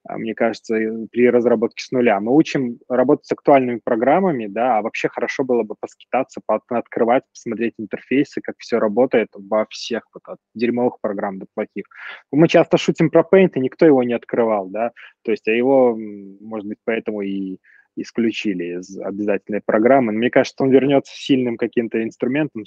а, 0.04 0.18
мне 0.18 0.34
кажется, 0.34 0.74
при 1.12 1.30
разработке 1.30 1.84
с 1.84 1.92
нуля. 1.92 2.18
Мы 2.20 2.34
учим 2.34 2.78
работать 2.88 3.26
с 3.26 3.32
актуальными 3.32 3.80
программами, 3.82 4.46
да, 4.48 4.78
а 4.78 4.82
вообще 4.82 5.08
хорошо 5.08 5.44
было 5.44 5.62
бы 5.62 5.76
поскитаться, 5.78 6.40
открывать, 6.46 7.22
посмотреть 7.32 7.74
интерфейсы, 7.78 8.40
как 8.40 8.56
все 8.58 8.78
работает 8.78 9.28
во 9.34 9.66
всех, 9.70 10.02
вот, 10.12 10.22
от 10.26 10.38
дерьмовых 10.54 11.00
программ 11.00 11.38
до 11.38 11.46
плохих. 11.54 11.86
Мы 12.32 12.48
часто 12.48 12.78
шутим 12.78 13.10
про 13.10 13.22
Paint, 13.22 13.52
и 13.54 13.60
никто 13.60 13.86
его 13.86 14.02
не 14.02 14.14
открывал, 14.14 14.68
да, 14.68 14.90
то 15.22 15.30
есть, 15.30 15.46
а 15.46 15.52
его, 15.52 15.96
может 15.96 16.66
быть, 16.66 16.78
поэтому 16.84 17.22
и 17.22 17.58
исключили 17.96 18.78
из 18.78 18.98
обязательной 18.98 19.60
программы. 19.64 20.12
Мне 20.12 20.30
кажется, 20.30 20.62
он 20.62 20.70
вернется 20.70 21.12
сильным 21.14 21.56
каким-то 21.56 22.02
инструментом, 22.02 22.64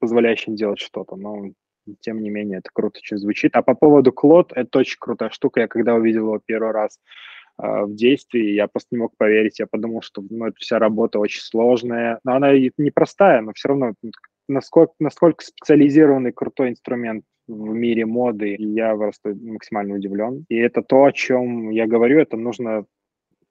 позволяющим 0.00 0.56
делать 0.56 0.80
что-то, 0.80 1.16
но 1.16 1.52
тем 2.00 2.22
не 2.22 2.30
менее 2.30 2.58
это 2.58 2.70
круто 2.72 2.98
очень 2.98 3.18
звучит. 3.18 3.56
А 3.56 3.62
по 3.62 3.74
поводу 3.74 4.12
Клод, 4.12 4.52
это 4.54 4.78
очень 4.78 4.98
крутая 4.98 5.30
штука. 5.30 5.60
Я 5.60 5.68
когда 5.68 5.94
увидел 5.94 6.26
его 6.26 6.40
первый 6.44 6.72
раз 6.72 6.98
э, 7.60 7.84
в 7.84 7.94
действии, 7.94 8.52
я 8.52 8.68
просто 8.68 8.88
не 8.92 8.98
мог 8.98 9.16
поверить. 9.16 9.58
Я 9.58 9.66
подумал, 9.66 10.02
что 10.02 10.22
ну, 10.28 10.46
эта 10.46 10.56
вся 10.58 10.78
работа 10.78 11.18
очень 11.18 11.42
сложная, 11.42 12.20
но 12.24 12.34
она 12.34 12.52
непростая, 12.52 13.40
но 13.40 13.52
все 13.54 13.68
равно 13.68 13.94
насколько, 14.48 14.92
насколько 14.98 15.44
специализированный 15.44 16.32
крутой 16.32 16.70
инструмент 16.70 17.24
в 17.46 17.72
мире 17.72 18.06
моды, 18.06 18.56
я 18.58 18.94
просто 18.94 19.34
максимально 19.34 19.94
удивлен. 19.94 20.44
И 20.48 20.56
это 20.56 20.82
то, 20.82 21.04
о 21.04 21.12
чем 21.12 21.70
я 21.70 21.86
говорю, 21.86 22.20
это 22.20 22.36
нужно 22.36 22.84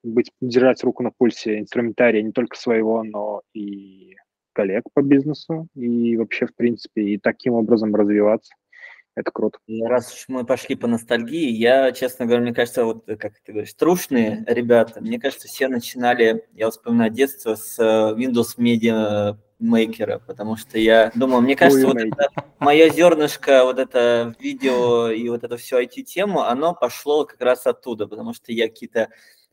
быть, 0.02 0.30
держать 0.40 0.82
руку 0.84 1.02
на 1.02 1.10
пульсе 1.10 1.58
инструментария 1.58 2.22
не 2.22 2.32
только 2.32 2.56
своего, 2.56 3.02
но 3.02 3.42
и 3.54 4.16
коллег 4.52 4.84
по 4.92 5.02
бизнесу, 5.02 5.68
и 5.74 6.16
вообще, 6.16 6.46
в 6.46 6.54
принципе, 6.54 7.02
и 7.02 7.18
таким 7.18 7.54
образом 7.54 7.94
развиваться. 7.94 8.52
Это 9.16 9.32
круто. 9.32 9.58
Раз 9.82 10.12
уж 10.14 10.24
мы 10.28 10.46
пошли 10.46 10.76
по 10.76 10.86
ностальгии, 10.86 11.50
я, 11.50 11.92
честно 11.92 12.26
говоря, 12.26 12.42
мне 12.42 12.54
кажется, 12.54 12.84
вот 12.84 13.04
как 13.06 13.40
ты 13.40 13.52
говоришь, 13.52 13.74
трушные 13.74 14.44
ребята, 14.46 15.00
мне 15.00 15.18
кажется, 15.18 15.48
все 15.48 15.68
начинали, 15.68 16.46
я 16.52 16.70
вспоминаю 16.70 17.10
детство 17.10 17.56
с 17.56 17.78
э, 17.78 18.14
Windows 18.16 18.56
Media 18.56 19.36
Maker, 19.60 20.22
потому 20.26 20.56
что 20.56 20.78
я 20.78 21.10
думал, 21.14 21.40
мне 21.40 21.56
кажется, 21.56 21.86
вот 21.86 21.96
это, 21.96 22.30
мое 22.60 22.88
зернышко, 22.88 23.64
вот 23.64 23.78
это 23.78 24.34
видео 24.38 25.10
и 25.10 25.28
вот 25.28 25.42
это 25.42 25.56
все 25.56 25.82
IT-тему, 25.82 26.42
оно 26.42 26.74
пошло 26.74 27.24
как 27.24 27.40
раз 27.40 27.66
оттуда, 27.66 28.06
потому 28.06 28.32
что 28.32 28.52
я 28.52 28.68
какие-то 28.68 29.08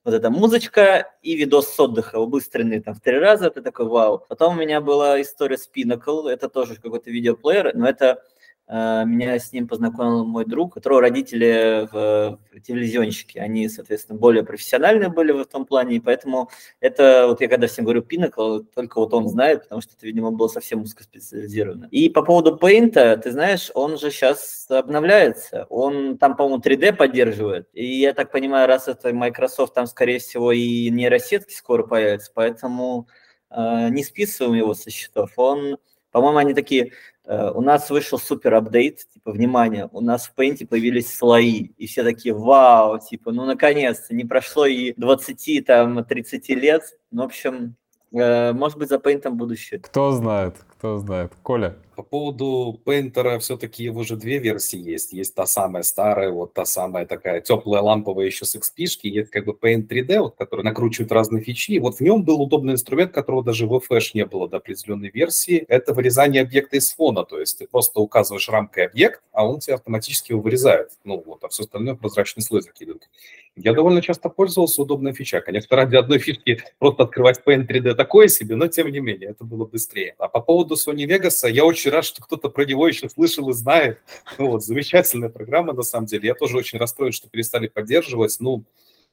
вот 0.07 0.13
эта 0.13 0.29
музычка 0.29 1.11
и 1.21 1.35
видос 1.35 1.67
с 1.67 1.77
отдыха, 1.77 2.15
убыстренный 2.15 2.79
там 2.79 2.95
в 2.95 3.01
три 3.01 3.19
раза, 3.19 3.49
ты 3.49 3.61
такой 3.61 3.87
вау. 3.87 4.23
Потом 4.29 4.55
у 4.55 4.61
меня 4.61 4.79
была 4.79 5.21
история 5.21 5.57
с 5.57 5.69
Pinnacle, 5.69 6.29
это 6.29 6.47
тоже 6.47 6.77
какой-то 6.77 7.11
видеоплеер, 7.11 7.75
но 7.75 7.89
это 7.89 8.23
меня 8.70 9.39
с 9.39 9.53
ним 9.53 9.65
познакомил 9.65 10.26
мой 10.26 10.43
друг, 10.43 10.74
которого 10.74 10.99
родители 10.99 11.88
в, 11.89 12.38
телевизионщики. 12.59 13.38
Они, 13.38 13.70
соответственно, 13.70 14.20
более 14.20 14.43
профессиональные 14.43 15.09
были 15.09 15.32
в 15.32 15.39
этом 15.39 15.65
плане, 15.65 15.95
и 15.95 15.99
поэтому 16.01 16.49
это, 16.82 17.28
вот 17.28 17.39
я 17.39 17.47
когда 17.47 17.68
всем 17.68 17.86
говорю 17.86 18.01
Pinnacle, 18.01 18.65
только 18.76 18.99
вот 18.99 19.13
он 19.13 19.30
знает, 19.30 19.63
потому 19.63 19.82
что 19.82 19.93
это, 19.95 20.05
видимо, 20.05 20.32
было 20.32 20.49
совсем 20.49 20.82
узкоспециализировано. 20.82 21.88
И 21.91 22.09
по 22.09 22.24
поводу 22.24 22.57
Paint, 22.61 23.18
ты 23.18 23.32
знаешь, 23.32 23.72
он 23.74 23.97
же 23.97 24.11
сейчас 24.11 24.68
обновляется. 24.70 25.65
Он 25.70 26.18
там, 26.18 26.36
по-моему, 26.36 26.61
3D 26.61 26.91
поддерживает. 26.91 27.70
И 27.72 27.86
я 27.86 28.13
так 28.13 28.32
понимаю, 28.32 28.68
раз 28.68 28.89
это 28.89 29.13
Microsoft, 29.13 29.76
там, 29.76 29.88
скорее 29.88 30.20
всего, 30.20 30.51
и 30.51 30.89
нейросетки 30.89 31.53
скоро 31.53 31.84
появятся, 31.84 32.32
поэтому 32.34 33.07
э, 33.49 33.88
не 33.89 34.03
списываем 34.03 34.55
его 34.55 34.74
со 34.74 34.89
счетов. 34.89 35.32
Он, 35.38 35.78
по-моему, 36.11 36.38
они 36.38 36.53
такие 36.53 36.91
Э, 37.16 37.16
у 37.28 37.61
нас 37.61 37.89
вышел 37.89 38.17
супер 38.17 38.55
апдейт, 38.55 38.99
типа, 39.13 39.32
внимание, 39.32 39.89
у 39.91 40.01
нас 40.01 40.28
в 40.28 40.39
Paint 40.39 40.65
появились 40.65 41.13
слои, 41.13 41.71
и 41.78 41.86
все 41.86 42.03
такие, 42.03 42.34
вау, 42.34 42.99
типа, 42.99 43.32
ну, 43.32 43.45
наконец-то, 43.45 44.15
не 44.15 44.23
прошло 44.23 44.65
и 44.65 44.93
20, 44.95 45.65
там, 45.65 46.05
30 46.05 46.49
лет, 46.49 46.84
ну, 47.11 47.23
в 47.23 47.25
общем, 47.25 47.75
э, 48.13 48.53
может 48.53 48.78
быть, 48.78 48.89
за 48.89 48.95
Paint 48.95 49.30
будущее. 49.32 49.80
Кто 49.82 50.11
знает, 50.11 50.55
кто 50.78 50.97
знает. 50.99 51.34
Коля? 51.43 51.75
По 51.95 52.03
поводу 52.03 52.80
Painter 52.86 53.39
все-таки 53.39 53.84
его 53.84 54.03
же 54.03 54.15
две 54.15 54.38
версии 54.38 54.78
есть. 54.78 55.13
Есть 55.13 55.34
та 55.34 55.47
самая 55.47 55.82
старая, 55.82 56.30
вот 56.30 56.53
та 56.53 56.63
самая 56.65 57.07
такая 57.07 57.41
теплая 57.41 57.82
ламповая 57.82 58.28
еще 58.28 58.45
с 58.45 58.55
XP, 58.55 59.09
есть 59.09 59.32
как 59.32 59.45
бы 59.45 59.53
Paint 59.53 59.88
3D, 59.88 60.19
вот, 60.19 60.36
который 60.36 60.63
накручивает 60.63 61.11
разные 61.11 61.41
фичи. 61.41 61.80
Вот 61.80 61.95
в 61.95 62.01
нем 62.01 62.23
был 62.23 62.39
удобный 62.39 62.73
инструмент, 62.73 63.13
которого 63.13 63.43
даже 63.43 63.65
в 63.65 63.82
Flash 63.89 64.11
не 64.13 64.25
было 64.25 64.47
до 64.47 64.57
определенной 64.57 65.09
версии. 65.09 65.65
Это 65.67 65.95
вырезание 65.95 66.43
объекта 66.43 66.78
из 66.78 66.93
фона, 66.93 67.25
то 67.25 67.39
есть 67.39 67.57
ты 67.57 67.67
просто 67.67 67.99
указываешь 67.99 68.47
рамкой 68.47 68.86
объект, 68.86 69.23
а 69.32 69.47
он 69.47 69.59
тебе 69.59 69.73
автоматически 69.73 70.34
его 70.34 70.41
вырезает. 70.41 70.91
Ну 71.03 71.23
вот, 71.25 71.43
а 71.43 71.47
все 71.47 71.63
остальное 71.63 71.95
прозрачный 71.95 72.43
слой 72.43 72.61
закидывает. 72.61 73.09
Я 73.55 73.73
довольно 73.73 74.03
часто 74.03 74.30
пользовался 74.30 74.84
удобной 74.84 75.13
фича. 75.13 75.41
Конечно, 75.41 75.75
ради 75.75 75.95
одной 75.95 76.19
фишки 76.19 76.61
просто 76.78 77.03
открывать 77.03 77.41
Paint 77.43 77.67
3D 77.67 77.95
такое 77.95 78.28
себе, 78.28 78.55
но 78.55 78.67
тем 78.67 78.88
не 78.91 78.99
менее, 78.99 79.32
это 79.32 79.43
было 79.43 79.65
быстрее. 79.65 80.13
А 80.19 80.28
по 80.28 80.41
поводу 80.41 80.66
Sony 80.76 81.05
Vegas, 81.05 81.49
я 81.49 81.65
очень 81.65 81.91
рад, 81.91 82.05
что 82.05 82.22
кто-то 82.22 82.49
про 82.49 82.65
него 82.65 82.88
еще 82.88 83.09
слышал 83.09 83.49
и 83.49 83.53
знает. 83.53 83.99
Ну 84.38 84.51
вот, 84.51 84.63
замечательная 84.63 85.30
программа, 85.30 85.74
на 85.74 85.84
самом 85.84 86.07
деле. 86.07 86.28
Я 86.28 86.36
тоже 86.36 86.57
очень 86.57 86.80
расстроен, 86.80 87.11
что 87.11 87.30
перестали 87.30 87.68
поддерживать. 87.68 88.38
Ну, 88.39 88.63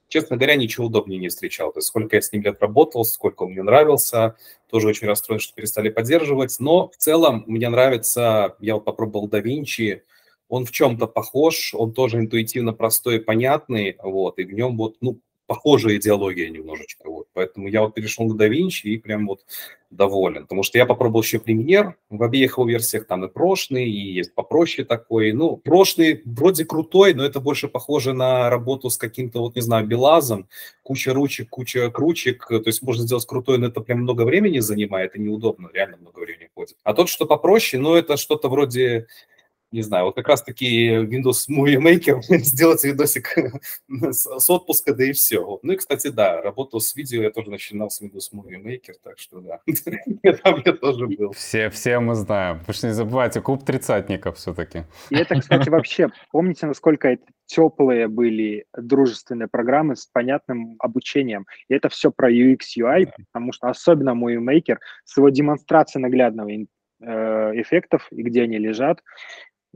честно 0.09 0.37
говоря, 0.37 0.57
ничего 0.57 0.87
удобнее 0.87 1.19
не 1.19 1.29
встречал. 1.29 1.73
То 1.73 1.79
есть 1.79 1.89
сколько 1.89 2.17
я 2.17 2.23
с 2.23 2.33
ним 2.33 2.43
лет 2.43 2.61
работал, 2.61 3.05
сколько 3.05 3.45
он 3.45 3.53
мне 3.53 3.63
нравился, 3.63 4.37
тоже 4.71 4.89
очень 4.89 5.07
расстроен, 5.07 5.41
что 5.41 5.55
перестали 5.55 5.89
поддерживать. 5.89 6.57
Но 6.61 6.89
в 6.89 6.97
целом 6.97 7.45
мне 7.47 7.69
нравится, 7.69 8.57
я 8.61 8.75
вот 8.75 8.85
попробовал 8.85 9.29
DaVinci, 9.29 10.01
он 10.49 10.67
в 10.67 10.71
чем-то 10.71 11.07
похож, 11.07 11.75
он 11.75 11.93
тоже 11.93 12.19
интуитивно 12.19 12.73
простой 12.73 13.17
и 13.17 13.19
понятный, 13.19 13.97
вот, 14.03 14.39
и 14.39 14.45
в 14.45 14.53
нем 14.53 14.77
вот, 14.77 14.97
ну, 15.01 15.19
похожая 15.47 15.97
идеология 15.97 16.49
немножечко, 16.49 17.11
вот, 17.11 17.27
поэтому 17.33 17.69
я 17.69 17.83
вот 17.83 17.95
перешел 17.95 18.27
на 18.27 18.35
DaVinci 18.35 18.85
и 18.85 18.99
прям 18.99 19.27
вот 19.27 19.45
доволен, 19.91 20.43
потому 20.43 20.63
что 20.63 20.79
я 20.79 20.87
попробовал 20.87 21.23
еще 21.23 21.39
премьер 21.39 21.97
в 22.11 22.23
обеих 22.23 22.59
его 22.59 22.67
версиях, 22.67 23.07
там 23.07 23.25
и 23.25 23.29
прошлый, 23.29 23.89
и 23.89 24.13
есть 24.13 24.35
попроще 24.35 24.85
такой, 24.85 25.33
ну, 25.33 25.57
прошлый 25.57 26.23
вроде 26.25 26.65
крутой, 26.65 27.15
но 27.15 27.25
это 27.25 27.41
больше 27.41 27.69
похоже 27.69 28.13
на 28.13 28.51
работу 28.51 28.91
с 28.91 28.97
каким-то, 28.97 29.41
вот, 29.41 29.55
не 29.55 29.63
знаю, 29.63 29.87
Белазом, 29.87 30.49
куча 30.83 31.13
ручек, 31.13 31.49
куча 31.49 31.91
кручек, 31.91 32.47
то 32.49 32.63
есть 32.65 32.83
можно 32.83 33.05
сделать 33.05 33.27
крутой, 33.27 33.59
но 33.59 33.69
это 33.69 33.81
прям 33.81 34.01
много 34.01 34.23
времени 34.23 34.59
занимает 34.59 35.15
и 35.17 35.21
неудобно, 35.21 35.71
реально 35.73 35.99
много 35.99 36.21
времени 36.21 36.51
ходит. 36.55 36.77
А 36.83 36.95
тот, 36.95 37.09
что 37.09 37.27
попроще, 37.27 37.81
ну, 37.81 37.95
это 37.95 38.17
что-то 38.17 38.49
вроде 38.49 39.07
не 39.75 39.83
знаю, 39.83 40.07
вот 40.07 40.15
как 40.15 40.29
раз-таки 40.29 40.89
Windows 40.89 41.49
Movie 41.51 41.79
Maker 41.79 42.21
сделать 42.39 42.85
видосик 42.85 43.37
с, 43.89 44.51
отпуска, 44.51 44.95
да 44.95 45.05
и 45.05 45.13
все. 45.13 45.59
Ну 45.63 45.73
и, 45.73 45.77
кстати, 45.77 46.09
да, 46.09 46.41
работал 46.41 46.81
с 46.81 46.95
видео, 46.95 47.23
я 47.23 47.31
тоже 47.31 47.51
начинал 47.51 47.91
с 47.91 48.01
Windows 48.01 48.33
Movie 48.33 48.63
Maker, 48.63 48.95
так 49.03 49.19
что 49.19 49.41
да, 49.41 49.61
там 50.45 50.63
я 50.65 50.73
тоже 50.73 51.09
был. 51.09 51.33
Все, 51.33 51.71
все 51.71 51.99
мы 51.99 52.15
знаем, 52.15 52.61
потому 52.61 52.75
что 52.75 52.87
не 52.87 52.93
забывайте, 52.93 53.41
клуб 53.41 53.65
тридцатников 53.65 54.39
все-таки. 54.39 54.85
И 55.11 55.17
это, 55.17 55.41
кстати, 55.41 55.69
вообще, 55.69 56.09
помните, 56.31 56.67
насколько 56.67 57.09
это 57.09 57.25
теплые 57.47 58.09
были 58.09 58.67
дружественные 58.77 59.49
программы 59.49 59.97
с 59.97 60.07
понятным 60.07 60.77
обучением. 60.79 61.47
И 61.69 61.75
это 61.75 61.89
все 61.89 62.11
про 62.11 62.33
UX, 62.33 62.61
UI, 62.79 63.11
потому 63.33 63.53
что 63.53 63.69
особенно 63.69 64.11
Movie 64.11 64.39
Maker 64.39 64.79
с 65.05 65.17
его 65.17 65.29
демонстрацией 65.29 66.03
наглядного 66.03 66.49
э, 66.51 67.61
эффектов 67.61 68.09
и 68.11 68.23
где 68.23 68.43
они 68.43 68.59
лежат, 68.59 69.01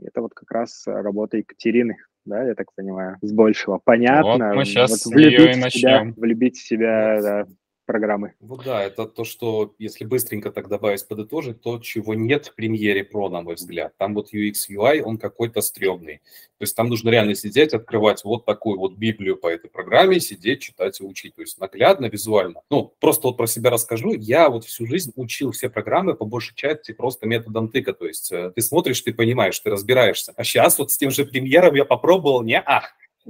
это 0.03 0.21
вот 0.21 0.33
как 0.33 0.51
раз 0.51 0.85
э, 0.87 0.91
работа 0.91 1.37
Екатерины, 1.37 1.97
да, 2.25 2.43
я 2.43 2.55
так 2.55 2.73
понимаю, 2.75 3.17
с 3.21 3.31
большего. 3.31 3.79
Понятно. 3.83 4.49
Вот 4.49 4.55
мы 4.55 4.65
сейчас 4.65 5.05
вот 5.05 5.13
влюбить, 5.13 5.57
в 5.57 5.69
себя, 5.71 6.13
влюбить 6.15 6.57
в 6.57 6.67
себя, 6.67 7.21
да, 7.21 7.47
программы. 7.89 8.33
Вот 8.39 8.63
да, 8.63 8.83
это 8.83 9.05
то, 9.05 9.23
что, 9.23 9.73
если 9.79 10.05
быстренько 10.05 10.51
так 10.51 10.67
добавить, 10.67 11.07
подытожить, 11.07 11.59
то, 11.59 11.79
чего 11.79 12.13
нет 12.13 12.45
в 12.45 12.53
премьере 12.53 13.01
Pro, 13.01 13.29
на 13.29 13.41
мой 13.41 13.55
взгляд. 13.55 13.93
Там 13.97 14.13
вот 14.13 14.31
UX, 14.31 14.69
UI, 14.69 15.01
он 15.01 15.17
какой-то 15.17 15.61
стрёмный. 15.61 16.17
То 16.59 16.63
есть 16.63 16.75
там 16.75 16.87
нужно 16.89 17.09
реально 17.09 17.33
сидеть, 17.33 17.73
открывать 17.73 18.23
вот 18.23 18.45
такую 18.45 18.77
вот 18.77 18.93
библию 18.93 19.37
по 19.37 19.47
этой 19.47 19.71
программе, 19.71 20.19
сидеть, 20.19 20.61
читать 20.61 21.01
и 21.01 21.03
учить. 21.03 21.33
То 21.33 21.41
есть 21.41 21.59
наглядно, 21.59 22.05
визуально. 22.05 22.61
Ну, 22.69 22.93
просто 22.99 23.25
вот 23.25 23.37
про 23.37 23.47
себя 23.47 23.71
расскажу. 23.71 24.13
Я 24.13 24.49
вот 24.49 24.65
всю 24.65 24.85
жизнь 24.85 25.11
учил 25.15 25.49
все 25.49 25.67
программы 25.67 26.13
по 26.13 26.25
большей 26.25 26.55
части 26.55 26.91
просто 26.91 27.25
методом 27.25 27.69
тыка. 27.69 27.93
То 27.93 28.05
есть 28.05 28.31
э, 28.31 28.51
ты 28.55 28.61
смотришь, 28.61 29.01
ты 29.01 29.15
понимаешь, 29.15 29.59
ты 29.59 29.71
разбираешься. 29.71 30.31
А 30.35 30.43
сейчас 30.43 30.77
вот 30.77 30.91
с 30.91 30.97
тем 30.97 31.09
же 31.09 31.25
премьером 31.25 31.73
я 31.73 31.85
попробовал, 31.85 32.43
не 32.43 32.59
а. 32.59 32.83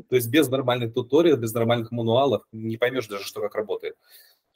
То 0.09 0.15
есть 0.15 0.29
без 0.29 0.47
нормальных 0.49 0.93
туториалов, 0.93 1.39
без 1.39 1.53
нормальных 1.53 1.91
мануалов 1.91 2.43
не 2.51 2.77
поймешь 2.77 3.07
даже, 3.07 3.23
что 3.23 3.41
как 3.41 3.55
работает. 3.55 3.95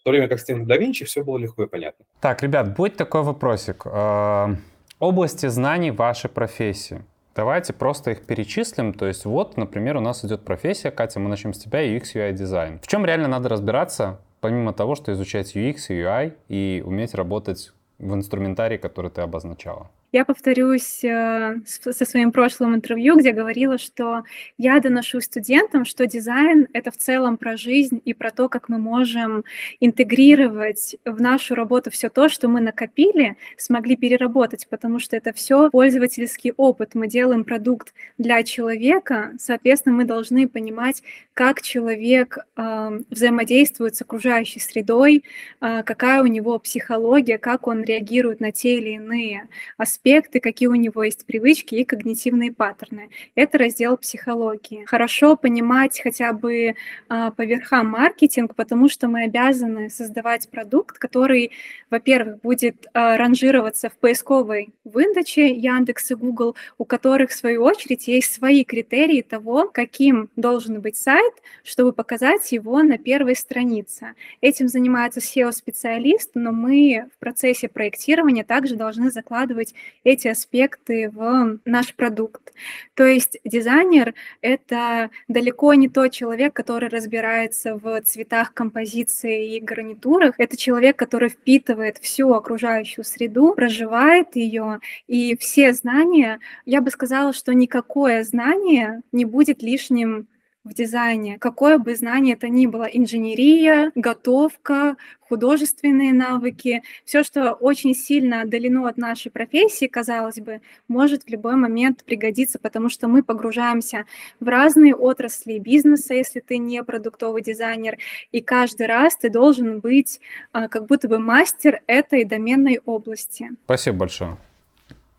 В 0.03 0.05
то 0.05 0.11
время 0.11 0.27
как 0.27 0.41
с 0.41 0.43
тем 0.43 0.65
да 0.65 0.75
Винчи 0.75 1.05
все 1.05 1.23
было 1.23 1.37
легко 1.37 1.63
и 1.63 1.67
понятно. 1.67 2.03
Так, 2.19 2.43
ребят, 2.43 2.75
будет 2.75 2.97
такой 2.97 3.21
вопросик. 3.23 3.83
Э, 3.85 4.53
области 4.99 5.45
знаний 5.45 5.91
вашей 5.91 6.29
профессии. 6.29 7.05
Давайте 7.33 7.71
просто 7.71 8.11
их 8.11 8.25
перечислим. 8.25 8.93
То 8.93 9.05
есть 9.05 9.23
вот, 9.23 9.55
например, 9.55 9.95
у 9.95 10.01
нас 10.01 10.25
идет 10.25 10.43
профессия, 10.43 10.91
Катя, 10.91 11.21
мы 11.21 11.29
начнем 11.29 11.53
с 11.53 11.59
тебя, 11.59 11.87
UX, 11.87 12.15
UI 12.15 12.33
дизайн. 12.33 12.79
В 12.79 12.87
чем 12.87 13.05
реально 13.05 13.29
надо 13.29 13.47
разбираться, 13.47 14.19
помимо 14.41 14.73
того, 14.73 14.95
что 14.95 15.13
изучать 15.13 15.55
UX 15.55 15.85
и 15.87 15.93
UI 15.93 16.33
и 16.49 16.83
уметь 16.85 17.13
работать 17.13 17.71
в 17.97 18.13
инструментарии, 18.13 18.75
который 18.75 19.09
ты 19.09 19.21
обозначала? 19.21 19.89
Я 20.13 20.25
повторюсь 20.25 21.03
э, 21.03 21.55
со 21.65 22.05
своим 22.05 22.31
прошлым 22.31 22.75
интервью, 22.75 23.17
где 23.17 23.31
говорила, 23.31 23.79
что 23.79 24.23
я 24.59 24.79
доношу 24.79 25.21
студентам, 25.21 25.85
что 25.85 26.05
дизайн— 26.05 26.67
это 26.73 26.91
в 26.91 26.97
целом 26.97 27.35
про 27.35 27.57
жизнь 27.57 27.99
и 28.05 28.13
про 28.13 28.29
то, 28.29 28.47
как 28.47 28.69
мы 28.69 28.77
можем 28.77 29.43
интегрировать 29.79 30.97
в 31.03 31.19
нашу 31.19 31.55
работу 31.55 31.89
все 31.89 32.09
то, 32.09 32.29
что 32.29 32.47
мы 32.47 32.61
накопили, 32.61 33.37
смогли 33.57 33.95
переработать, 33.95 34.67
потому 34.69 34.99
что 34.99 35.17
это 35.17 35.33
все 35.33 35.71
пользовательский 35.71 36.53
опыт. 36.57 36.91
Мы 36.93 37.07
делаем 37.07 37.43
продукт 37.43 37.95
для 38.19 38.43
человека, 38.43 39.31
соответственно, 39.39 39.95
мы 39.95 40.05
должны 40.05 40.47
понимать, 40.47 41.01
как 41.33 41.63
человек 41.63 42.37
э, 42.55 42.99
взаимодействует 43.09 43.95
с 43.95 44.03
окружающей 44.03 44.59
средой, 44.59 45.23
э, 45.59 45.81
какая 45.81 46.21
у 46.21 46.27
него 46.27 46.59
психология, 46.59 47.39
как 47.39 47.67
он 47.67 47.83
реагирует 47.83 48.41
на 48.41 48.51
те 48.51 48.77
или 48.77 48.91
иные 48.91 49.47
аспекты 49.75 50.02
аспекты, 50.03 50.41
какие 50.41 50.67
у 50.67 50.75
него 50.75 51.03
есть 51.03 51.25
привычки 51.25 51.75
и 51.75 51.85
когнитивные 51.85 52.51
паттерны. 52.51 53.09
Это 53.35 53.57
раздел 53.57 53.95
психологии. 53.95 54.83
Хорошо 54.83 55.37
понимать 55.37 56.01
хотя 56.01 56.33
бы 56.33 56.75
а, 57.07 57.31
по 57.31 57.43
верхам 57.43 57.87
маркетинг, 57.87 58.53
потому 58.53 58.89
что 58.89 59.07
мы 59.07 59.23
обязаны 59.23 59.89
создавать 59.89 60.49
продукт, 60.49 60.97
который, 60.97 61.51
во-первых, 61.89 62.41
будет 62.41 62.85
а, 62.93 63.15
ранжироваться 63.15 63.89
в 63.89 63.93
поисковой 63.93 64.73
выдаче 64.83 65.47
Яндекс 65.55 66.11
и 66.11 66.15
Google, 66.15 66.57
у 66.77 66.83
которых, 66.83 67.29
в 67.29 67.35
свою 67.35 67.63
очередь, 67.63 68.09
есть 68.09 68.33
свои 68.33 68.65
критерии 68.65 69.21
того, 69.21 69.69
каким 69.73 70.29
должен 70.35 70.81
быть 70.81 70.97
сайт, 70.97 71.33
чтобы 71.63 71.93
показать 71.93 72.51
его 72.51 72.83
на 72.83 72.97
первой 72.97 73.37
странице. 73.37 74.15
Этим 74.41 74.67
занимается 74.67 75.21
SEO-специалист, 75.21 76.31
но 76.33 76.51
мы 76.51 77.05
в 77.15 77.19
процессе 77.19 77.69
проектирования 77.69 78.43
также 78.43 78.75
должны 78.75 79.09
закладывать 79.09 79.73
эти 80.03 80.27
аспекты 80.27 81.09
в 81.09 81.59
наш 81.65 81.95
продукт. 81.95 82.53
То 82.93 83.05
есть 83.05 83.37
дизайнер— 83.43 84.13
это 84.41 85.09
далеко 85.27 85.73
не 85.73 85.89
тот 85.89 86.11
человек, 86.11 86.53
который 86.53 86.89
разбирается 86.89 87.75
в 87.75 88.01
цветах 88.01 88.53
композиции 88.53 89.55
и 89.55 89.59
гарнитурах. 89.59 90.35
Это 90.37 90.57
человек, 90.57 90.97
который 90.97 91.29
впитывает 91.29 91.97
всю 91.97 92.33
окружающую 92.33 93.05
среду, 93.05 93.53
проживает 93.55 94.35
ее, 94.35 94.79
и 95.07 95.37
все 95.37 95.73
знания, 95.73 96.39
я 96.65 96.81
бы 96.81 96.91
сказала, 96.91 97.33
что 97.33 97.53
никакое 97.53 98.23
знание 98.23 99.01
не 99.11 99.25
будет 99.25 99.61
лишним 99.61 100.27
в 100.63 100.73
дизайне, 100.73 101.37
какое 101.39 101.77
бы 101.77 101.95
знание 101.95 102.35
это 102.35 102.47
ни 102.47 102.67
было, 102.67 102.83
инженерия, 102.83 103.91
готовка, 103.95 104.95
художественные 105.19 106.13
навыки, 106.13 106.83
все, 107.05 107.23
что 107.23 107.53
очень 107.53 107.93
сильно 107.93 108.41
отдалено 108.41 108.87
от 108.87 108.97
нашей 108.97 109.31
профессии, 109.31 109.87
казалось 109.87 110.39
бы, 110.39 110.61
может 110.87 111.23
в 111.23 111.29
любой 111.29 111.55
момент 111.55 112.03
пригодиться, 112.05 112.59
потому 112.59 112.89
что 112.89 113.07
мы 113.07 113.23
погружаемся 113.23 114.05
в 114.39 114.47
разные 114.47 114.95
отрасли 114.95 115.59
бизнеса, 115.59 116.13
если 116.13 116.39
ты 116.39 116.57
не 116.57 116.83
продуктовый 116.83 117.41
дизайнер, 117.41 117.97
и 118.31 118.41
каждый 118.41 118.87
раз 118.87 119.17
ты 119.17 119.29
должен 119.29 119.79
быть 119.79 120.21
а, 120.51 120.69
как 120.69 120.85
будто 120.85 121.09
бы 121.09 121.19
мастер 121.19 121.81
этой 121.87 122.23
доменной 122.23 122.79
области. 122.85 123.49
Спасибо 123.65 123.97
большое. 123.97 124.37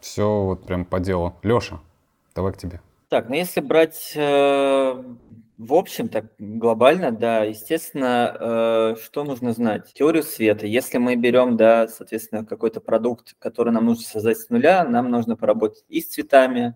Все 0.00 0.44
вот 0.44 0.66
прям 0.66 0.84
по 0.84 1.00
делу. 1.00 1.34
Леша, 1.42 1.80
давай 2.34 2.52
к 2.52 2.56
тебе. 2.56 2.80
Так, 3.14 3.28
ну 3.28 3.36
если 3.36 3.60
брать 3.60 4.12
э, 4.16 5.04
в 5.56 5.72
общем, 5.72 6.08
так 6.08 6.32
глобально, 6.36 7.12
да, 7.12 7.44
естественно, 7.44 8.36
э, 8.40 8.96
что 9.00 9.22
нужно 9.22 9.52
знать? 9.52 9.92
Теорию 9.94 10.24
света. 10.24 10.66
Если 10.66 10.98
мы 10.98 11.14
берем, 11.14 11.56
да, 11.56 11.86
соответственно, 11.86 12.44
какой-то 12.44 12.80
продукт, 12.80 13.36
который 13.38 13.72
нам 13.72 13.86
нужно 13.86 14.02
создать 14.02 14.38
с 14.38 14.50
нуля, 14.50 14.82
нам 14.82 15.12
нужно 15.12 15.36
поработать 15.36 15.84
и 15.88 16.00
с 16.00 16.08
цветами, 16.08 16.74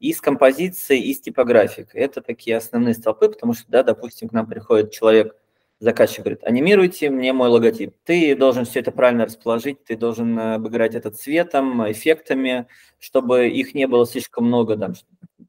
и 0.00 0.14
с 0.14 0.22
композицией, 0.22 1.02
и 1.02 1.12
с 1.12 1.20
типографикой. 1.20 2.00
Это 2.00 2.22
такие 2.22 2.56
основные 2.56 2.94
столпы, 2.94 3.28
потому 3.28 3.52
что, 3.52 3.66
да, 3.68 3.82
допустим, 3.82 4.30
к 4.30 4.32
нам 4.32 4.46
приходит 4.46 4.92
человек, 4.92 5.36
заказчик 5.78 6.20
говорит, 6.20 6.42
анимируйте 6.42 7.10
мне 7.10 7.34
мой 7.34 7.50
логотип. 7.50 7.94
Ты 8.02 8.34
должен 8.34 8.64
все 8.64 8.80
это 8.80 8.92
правильно 8.92 9.26
расположить, 9.26 9.84
ты 9.84 9.94
должен 9.94 10.38
э, 10.38 10.54
обыграть 10.54 10.94
это 10.94 11.10
цветом, 11.10 11.82
эффектами, 11.92 12.66
чтобы 12.98 13.50
их 13.50 13.74
не 13.74 13.86
было 13.86 14.06
слишком 14.06 14.46
много, 14.46 14.78
там, 14.78 14.94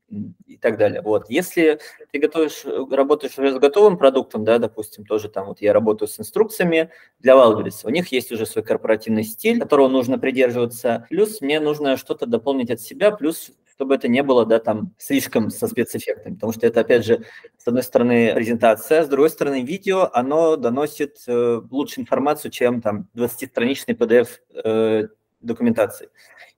и 0.10 0.58
так 0.58 0.78
далее. 0.78 1.01
Вот. 1.01 1.30
Если 1.30 1.80
ты 2.12 2.20
готовишь, 2.20 2.64
работаешь 2.66 3.38
уже 3.38 3.51
с 3.51 3.60
готовым 3.60 3.97
продуктом, 3.97 4.43
да, 4.43 4.58
допустим, 4.58 5.05
тоже 5.05 5.30
там 5.30 5.47
вот 5.47 5.62
я 5.62 5.74
работаю 5.74 6.08
с 6.08 6.20
инструкциями 6.20 6.91
для 7.20 7.34
Wildberries, 7.34 7.82
у 7.84 7.89
них 7.89 8.12
есть 8.12 8.32
уже 8.32 8.45
свой 8.45 8.64
корпоративный 8.64 9.24
стиль, 9.24 9.60
которого 9.60 9.88
нужно 9.88 10.18
придерживаться, 10.18 11.05
плюс 11.10 11.41
мне 11.41 11.60
нужно 11.60 11.97
что-то 11.97 12.26
дополнить 12.26 12.72
от 12.72 12.82
себя, 12.82 13.12
плюс 13.12 13.51
чтобы 13.78 13.93
это 13.93 14.08
не 14.08 14.24
было, 14.24 14.43
да, 14.43 14.58
там, 14.58 14.95
слишком 14.97 15.51
со 15.51 15.68
спецэффектами, 15.68 16.34
потому 16.34 16.51
что 16.51 16.66
это, 16.66 16.80
опять 16.80 17.05
же, 17.05 17.24
с 17.60 17.68
одной 17.68 17.84
стороны, 17.84 18.34
презентация, 18.34 19.03
с 19.03 19.08
другой 19.08 19.30
стороны, 19.30 19.62
видео, 19.62 20.10
оно 20.14 20.55
доносит 20.55 21.18
э, 21.28 21.62
лучше 21.70 22.01
информацию, 22.01 22.49
чем, 22.49 22.82
там, 22.82 23.08
20-страничный 23.14 23.93
PDF 23.93 24.30
э, 24.55 25.10
документации. 25.41 26.10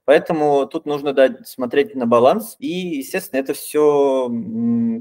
Поэтому 0.09 0.65
тут 0.65 0.87
нужно 0.87 1.13
дать, 1.13 1.47
смотреть 1.47 1.93
на 1.93 2.07
баланс. 2.07 2.55
И, 2.57 2.97
естественно, 2.97 3.41
это 3.41 3.53
все 3.53 4.27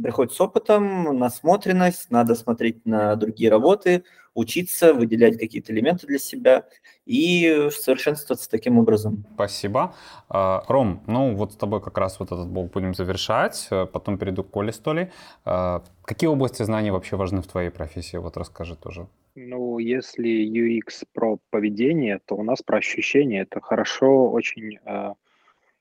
приходит 0.02 0.34
с 0.34 0.40
опытом, 0.42 1.18
насмотренность, 1.18 2.10
надо 2.10 2.34
смотреть 2.34 2.84
на 2.84 3.16
другие 3.16 3.50
работы, 3.50 4.04
учиться, 4.34 4.92
выделять 4.92 5.38
какие-то 5.38 5.72
элементы 5.72 6.06
для 6.06 6.18
себя 6.18 6.66
и 7.06 7.70
совершенствоваться 7.70 8.50
таким 8.50 8.78
образом. 8.78 9.24
Спасибо. 9.32 9.94
А, 10.28 10.62
Ром, 10.68 11.02
ну 11.06 11.34
вот 11.34 11.54
с 11.54 11.56
тобой 11.56 11.80
как 11.80 11.96
раз 11.96 12.20
вот 12.20 12.30
этот 12.30 12.48
блок 12.48 12.70
будем 12.72 12.92
завершать, 12.92 13.66
э, 13.70 13.86
потом 13.86 14.18
перейду 14.18 14.44
к 14.44 14.50
Коле 14.50 14.72
Столи. 14.72 15.10
А, 15.46 15.82
какие 16.04 16.28
области 16.28 16.62
знаний 16.64 16.90
вообще 16.90 17.16
важны 17.16 17.40
в 17.40 17.46
твоей 17.46 17.70
профессии? 17.70 18.18
Вот 18.18 18.36
расскажи 18.36 18.76
тоже. 18.76 19.08
Ну, 19.40 19.78
если 19.78 20.28
UX 20.28 21.04
про 21.12 21.38
поведение, 21.50 22.20
то 22.26 22.34
у 22.34 22.42
нас 22.42 22.60
про 22.60 22.78
ощущения. 22.78 23.42
Это 23.42 23.60
хорошо 23.60 24.30
очень 24.30 24.78
э, 24.84 25.14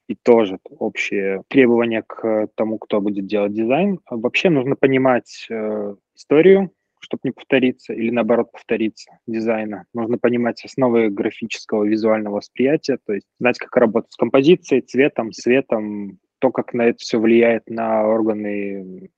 и 0.08 0.14
тоже 0.14 0.60
общие 0.70 1.42
требования 1.48 2.04
к 2.04 2.50
тому, 2.54 2.78
кто 2.78 3.02
будет 3.02 3.26
делать 3.26 3.54
дизайн. 3.54 4.00
Вообще 4.12 4.52
нужно 4.52 4.76
понимать 4.76 5.48
э, 5.50 5.96
историю, 6.16 6.72
чтобы 7.00 7.22
не 7.24 7.32
повториться, 7.32 7.94
или 7.94 8.12
наоборот 8.12 8.52
повториться 8.52 9.18
дизайна. 9.26 9.86
Нужно 9.92 10.20
понимать 10.20 10.64
основы 10.64 11.10
графического 11.10 11.84
визуального 11.84 12.36
восприятия, 12.36 13.00
то 13.04 13.14
есть 13.14 13.26
знать, 13.40 13.58
как 13.58 13.76
работать 13.76 14.14
с 14.14 14.18
композицией, 14.18 14.82
цветом, 14.82 15.34
светом, 15.34 16.20
то, 16.38 16.52
как 16.52 16.76
на 16.76 16.84
это 16.84 17.00
все 17.00 17.20
влияет 17.20 17.68
на 17.70 18.06
органы 18.06 19.10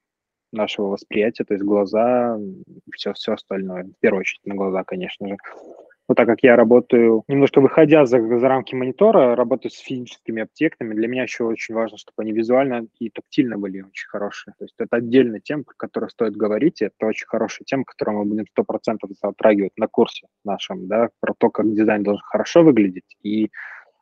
нашего 0.52 0.88
восприятия, 0.88 1.44
то 1.44 1.54
есть 1.54 1.64
глаза 1.64 2.38
все, 2.94 3.14
все 3.14 3.34
остальное. 3.34 3.84
В 3.84 4.00
первую 4.00 4.22
очередь 4.22 4.46
на 4.46 4.56
глаза, 4.56 4.84
конечно 4.84 5.28
же. 5.28 5.38
Но 6.10 6.16
так 6.16 6.28
как 6.28 6.42
я 6.42 6.56
работаю, 6.56 7.24
немножко 7.28 7.62
выходя 7.62 8.04
за, 8.08 8.20
за 8.20 8.48
рамки 8.48 8.74
монитора, 8.74 9.36
работаю 9.36 9.72
с 9.72 9.78
физическими 9.78 10.42
объектами, 10.42 10.96
для 10.96 11.08
меня 11.08 11.22
еще 11.22 11.44
очень 11.44 11.76
важно, 11.76 12.00
чтобы 12.00 12.24
они 12.24 12.32
визуально 12.32 12.88
и 12.98 13.12
тактильно 13.12 13.60
были 13.60 13.82
очень 13.82 14.08
хорошие. 14.08 14.56
То 14.58 14.66
есть 14.66 14.74
это 14.80 14.98
отдельная 14.98 15.40
тема, 15.40 15.66
про 15.66 15.76
которую 15.78 16.10
стоит 16.10 16.36
говорить, 16.36 16.82
это 16.82 17.06
очень 17.06 17.28
хорошая 17.28 17.64
тема, 17.66 17.84
которую 17.84 18.18
мы 18.18 18.26
будем 18.26 18.46
100% 18.58 18.98
затрагивать 19.22 19.78
на 19.78 19.88
курсе 19.88 20.28
нашем, 20.44 20.88
да, 20.88 21.10
про 21.20 21.36
то, 21.38 21.52
как 21.52 21.72
дизайн 21.76 22.02
должен 22.02 22.24
хорошо 22.26 22.64
выглядеть 22.64 23.16
и 23.22 23.52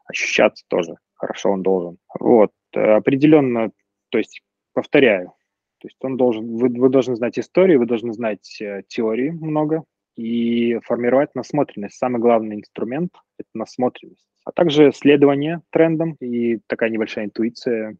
ощущаться 0.05 0.63
тоже 0.69 0.95
хорошо 1.17 1.51
он 1.51 1.61
должен. 1.61 1.97
Вот, 2.17 2.51
определенно, 2.73 3.71
то 4.11 4.17
есть 4.17 4.41
повторяю, 4.73 5.33
то 5.79 5.87
есть 5.87 5.97
он 6.01 6.17
должен, 6.17 6.57
вы, 6.57 6.69
вы 6.69 6.89
должны 6.89 7.15
знать 7.15 7.37
историю, 7.39 7.79
вы 7.79 7.85
должны 7.85 8.13
знать 8.13 8.59
э, 8.61 8.83
теории 8.87 9.29
много 9.29 9.83
и 10.15 10.79
формировать 10.83 11.35
насмотренность. 11.35 11.95
Самый 11.95 12.19
главный 12.19 12.55
инструмент– 12.55 13.13
это 13.37 13.49
насмотренность. 13.53 14.27
А 14.45 14.51
также 14.51 14.91
следование 14.91 15.61
трендам 15.71 16.13
и 16.19 16.59
такая 16.67 16.89
небольшая 16.89 17.25
интуиция 17.25 17.97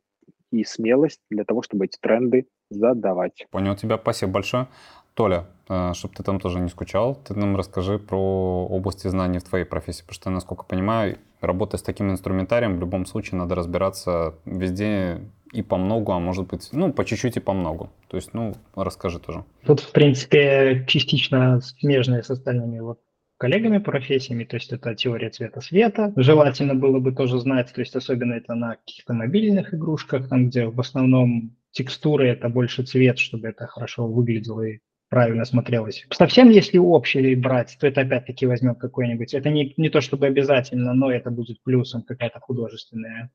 и 0.52 0.64
смелость 0.64 1.22
для 1.30 1.44
того, 1.44 1.62
чтобы 1.62 1.86
эти 1.86 1.98
тренды 2.00 2.48
задавать. 2.70 3.46
Понял 3.52 3.76
тебя, 3.76 3.98
спасибо 3.98 4.34
большое. 4.34 4.68
Толя, 5.14 5.48
э, 5.68 5.94
чтобы 5.94 6.14
ты 6.14 6.24
там 6.24 6.40
тоже 6.40 6.60
не 6.60 6.70
скучал, 6.70 7.16
ты 7.16 7.34
нам 7.34 7.56
расскажи 7.56 8.00
про 8.00 8.68
области 8.70 9.08
знаний 9.08 9.40
в 9.40 9.44
твоей 9.44 9.66
профессии, 9.66 10.02
потому 10.02 10.16
что, 10.16 10.30
насколько 10.30 10.64
понимаю, 10.64 11.18
работая 11.42 11.78
с 11.78 11.84
таким 11.84 12.12
инструментарием, 12.12 12.78
в 12.78 12.80
любом 12.80 13.06
случае 13.06 13.40
надо 13.40 13.56
разбираться 13.56 14.36
везде 14.46 15.22
и 15.54 15.62
по 15.62 15.78
многу, 15.78 16.12
а 16.12 16.20
может 16.20 16.48
быть, 16.48 16.70
ну, 16.72 16.92
по 16.94 17.06
чуть-чуть 17.06 17.38
и 17.38 17.40
по 17.42 17.54
многу. 17.54 17.90
То 18.10 18.18
есть, 18.18 18.34
ну, 18.34 18.56
расскажи 18.76 19.20
тоже. 19.20 19.44
Тут, 19.66 19.80
в 19.80 19.92
принципе, 19.92 20.86
частично 20.88 21.62
смежные 21.62 22.24
с 22.24 22.30
остальными 22.30 22.80
вот 22.80 23.00
коллегами 23.38 23.78
профессиями, 23.78 24.44
то 24.44 24.56
есть 24.56 24.72
это 24.74 24.96
теория 24.96 25.30
цвета 25.30 25.62
света. 25.62 26.12
Желательно 26.16 26.76
было 26.76 27.00
бы 27.00 27.12
тоже 27.12 27.40
знать, 27.40 27.72
то 27.74 27.82
есть 27.82 27.96
особенно 27.96 28.34
это 28.34 28.56
на 28.56 28.76
каких-то 28.76 29.14
мобильных 29.14 29.74
игрушках, 29.74 30.28
там, 30.28 30.50
где 30.50 30.66
в 30.66 30.80
основном 30.80 31.56
текстуры 31.72 32.28
это 32.30 32.50
больше 32.50 32.84
цвет, 32.84 33.20
чтобы 33.20 33.50
это 33.50 33.68
хорошо 33.68 34.08
выглядело 34.08 34.62
и 34.62 34.80
правильно 35.10 35.46
смотрелось. 35.46 36.06
Совсем 36.12 36.50
если 36.50 36.78
общий 36.78 37.36
брать, 37.36 37.78
то 37.80 37.88
это 37.88 38.02
опять-таки 38.02 38.46
возьмем 38.46 38.76
какой-нибудь. 38.76 39.34
Это 39.34 39.50
не, 39.50 39.74
не 39.78 39.90
то 39.90 40.02
чтобы 40.02 40.26
обязательно, 40.26 40.94
но 40.94 41.12
это 41.12 41.32
будет 41.32 41.62
плюсом 41.64 42.02
какая-то 42.02 42.40
художественная 42.40 43.32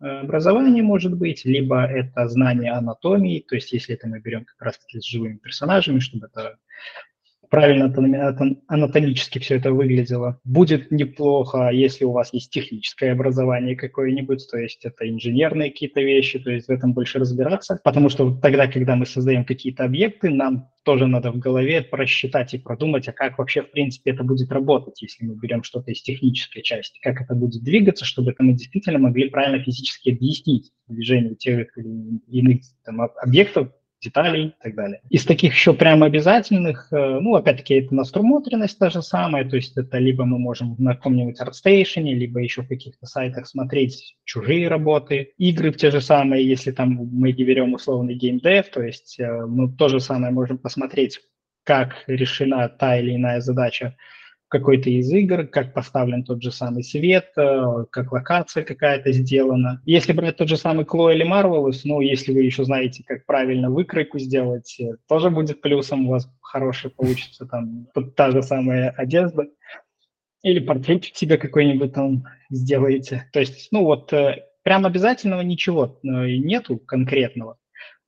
образование 0.00 0.82
может 0.82 1.14
быть, 1.16 1.44
либо 1.44 1.84
это 1.84 2.26
знание 2.28 2.72
анатомии, 2.72 3.44
то 3.46 3.54
есть 3.54 3.72
если 3.72 3.94
это 3.94 4.08
мы 4.08 4.20
берем 4.20 4.44
как 4.44 4.60
раз-таки 4.60 5.00
с 5.00 5.04
живыми 5.04 5.36
персонажами, 5.36 6.00
чтобы 6.00 6.26
это 6.26 6.56
правильно 7.50 7.92
анатомически 8.68 9.40
все 9.40 9.56
это 9.56 9.72
выглядело. 9.72 10.40
Будет 10.44 10.90
неплохо, 10.90 11.70
если 11.70 12.04
у 12.04 12.12
вас 12.12 12.32
есть 12.32 12.50
техническое 12.50 13.12
образование 13.12 13.76
какое-нибудь, 13.76 14.48
то 14.50 14.56
есть 14.56 14.84
это 14.84 15.08
инженерные 15.08 15.70
какие-то 15.70 16.00
вещи, 16.00 16.38
то 16.38 16.50
есть 16.50 16.68
в 16.68 16.70
этом 16.70 16.94
больше 16.94 17.18
разбираться, 17.18 17.80
потому 17.82 18.08
что 18.08 18.34
тогда, 18.40 18.68
когда 18.68 18.94
мы 18.94 19.04
создаем 19.04 19.44
какие-то 19.44 19.84
объекты, 19.84 20.30
нам 20.30 20.70
тоже 20.84 21.06
надо 21.06 21.30
в 21.32 21.38
голове 21.38 21.82
просчитать 21.82 22.54
и 22.54 22.58
продумать, 22.58 23.06
а 23.08 23.12
как 23.12 23.38
вообще, 23.38 23.62
в 23.62 23.70
принципе, 23.70 24.12
это 24.12 24.24
будет 24.24 24.50
работать, 24.50 25.02
если 25.02 25.26
мы 25.26 25.34
берем 25.34 25.62
что-то 25.62 25.90
из 25.90 26.00
технической 26.02 26.62
части, 26.62 26.98
как 27.02 27.20
это 27.20 27.34
будет 27.34 27.62
двигаться, 27.62 28.04
чтобы 28.04 28.30
это 28.30 28.42
мы 28.42 28.52
действительно 28.52 28.98
могли 28.98 29.28
правильно 29.28 29.62
физически 29.62 30.10
объяснить 30.10 30.70
движение 30.88 31.34
тех 31.34 31.76
или 31.76 32.20
иных 32.28 32.62
там, 32.84 33.00
объектов 33.00 33.68
деталей 34.00 34.48
и 34.48 34.54
так 34.62 34.74
далее. 34.74 35.00
Из 35.10 35.24
таких 35.24 35.54
еще 35.54 35.74
прямо 35.74 36.06
обязательных, 36.06 36.88
э, 36.92 37.18
ну, 37.20 37.34
опять-таки, 37.34 37.74
это 37.74 37.94
насмотренность 37.94 38.78
та 38.78 38.90
же 38.90 39.02
самая, 39.02 39.48
то 39.48 39.56
есть 39.56 39.76
это 39.76 39.98
либо 39.98 40.24
мы 40.24 40.38
можем 40.38 40.74
на 40.78 40.94
каком-нибудь 40.94 41.40
ArtStation, 41.40 42.02
либо 42.02 42.40
еще 42.40 42.62
в 42.62 42.68
каких-то 42.68 43.06
сайтах 43.06 43.46
смотреть 43.46 44.16
чужие 44.24 44.68
работы, 44.68 45.32
игры 45.38 45.72
те 45.72 45.90
же 45.90 46.00
самые, 46.00 46.48
если 46.48 46.70
там 46.70 46.90
мы 47.12 47.32
берем 47.32 47.74
условный 47.74 48.14
геймдев, 48.14 48.70
то 48.70 48.82
есть 48.82 49.18
э, 49.18 49.46
мы 49.46 49.70
то 49.72 49.88
же 49.88 50.00
самое 50.00 50.32
можем 50.32 50.58
посмотреть, 50.58 51.20
как 51.64 52.04
решена 52.06 52.68
та 52.68 52.98
или 52.98 53.14
иная 53.14 53.40
задача 53.40 53.96
какой-то 54.50 54.90
из 54.90 55.10
игр, 55.12 55.46
как 55.46 55.72
поставлен 55.72 56.24
тот 56.24 56.42
же 56.42 56.50
самый 56.50 56.82
свет, 56.82 57.30
э, 57.36 57.84
как 57.90 58.12
локация 58.12 58.64
какая-то 58.64 59.12
сделана. 59.12 59.80
Если 59.86 60.12
брать 60.12 60.36
тот 60.36 60.48
же 60.48 60.56
самый 60.56 60.84
Кло 60.84 61.12
или 61.12 61.24
Marvelous, 61.24 61.80
ну, 61.84 62.00
если 62.00 62.32
вы 62.32 62.42
еще 62.42 62.64
знаете, 62.64 63.04
как 63.06 63.24
правильно 63.26 63.70
выкройку 63.70 64.18
сделать, 64.18 64.76
э, 64.80 64.96
тоже 65.08 65.30
будет 65.30 65.62
плюсом, 65.62 66.06
у 66.06 66.10
вас 66.10 66.28
хороший 66.42 66.90
получится 66.90 67.46
там 67.46 67.86
та 68.16 68.32
же 68.32 68.42
самая 68.42 68.90
одежда. 68.90 69.46
Или 70.42 70.58
портретик 70.58 71.16
себе 71.16 71.38
какой-нибудь 71.38 71.92
там 71.92 72.24
сделаете. 72.50 73.28
То 73.32 73.40
есть, 73.40 73.68
ну 73.70 73.84
вот, 73.84 74.12
э, 74.12 74.44
прям 74.64 74.84
обязательного 74.84 75.42
ничего 75.42 75.98
нету 76.02 76.78
конкретного. 76.78 77.56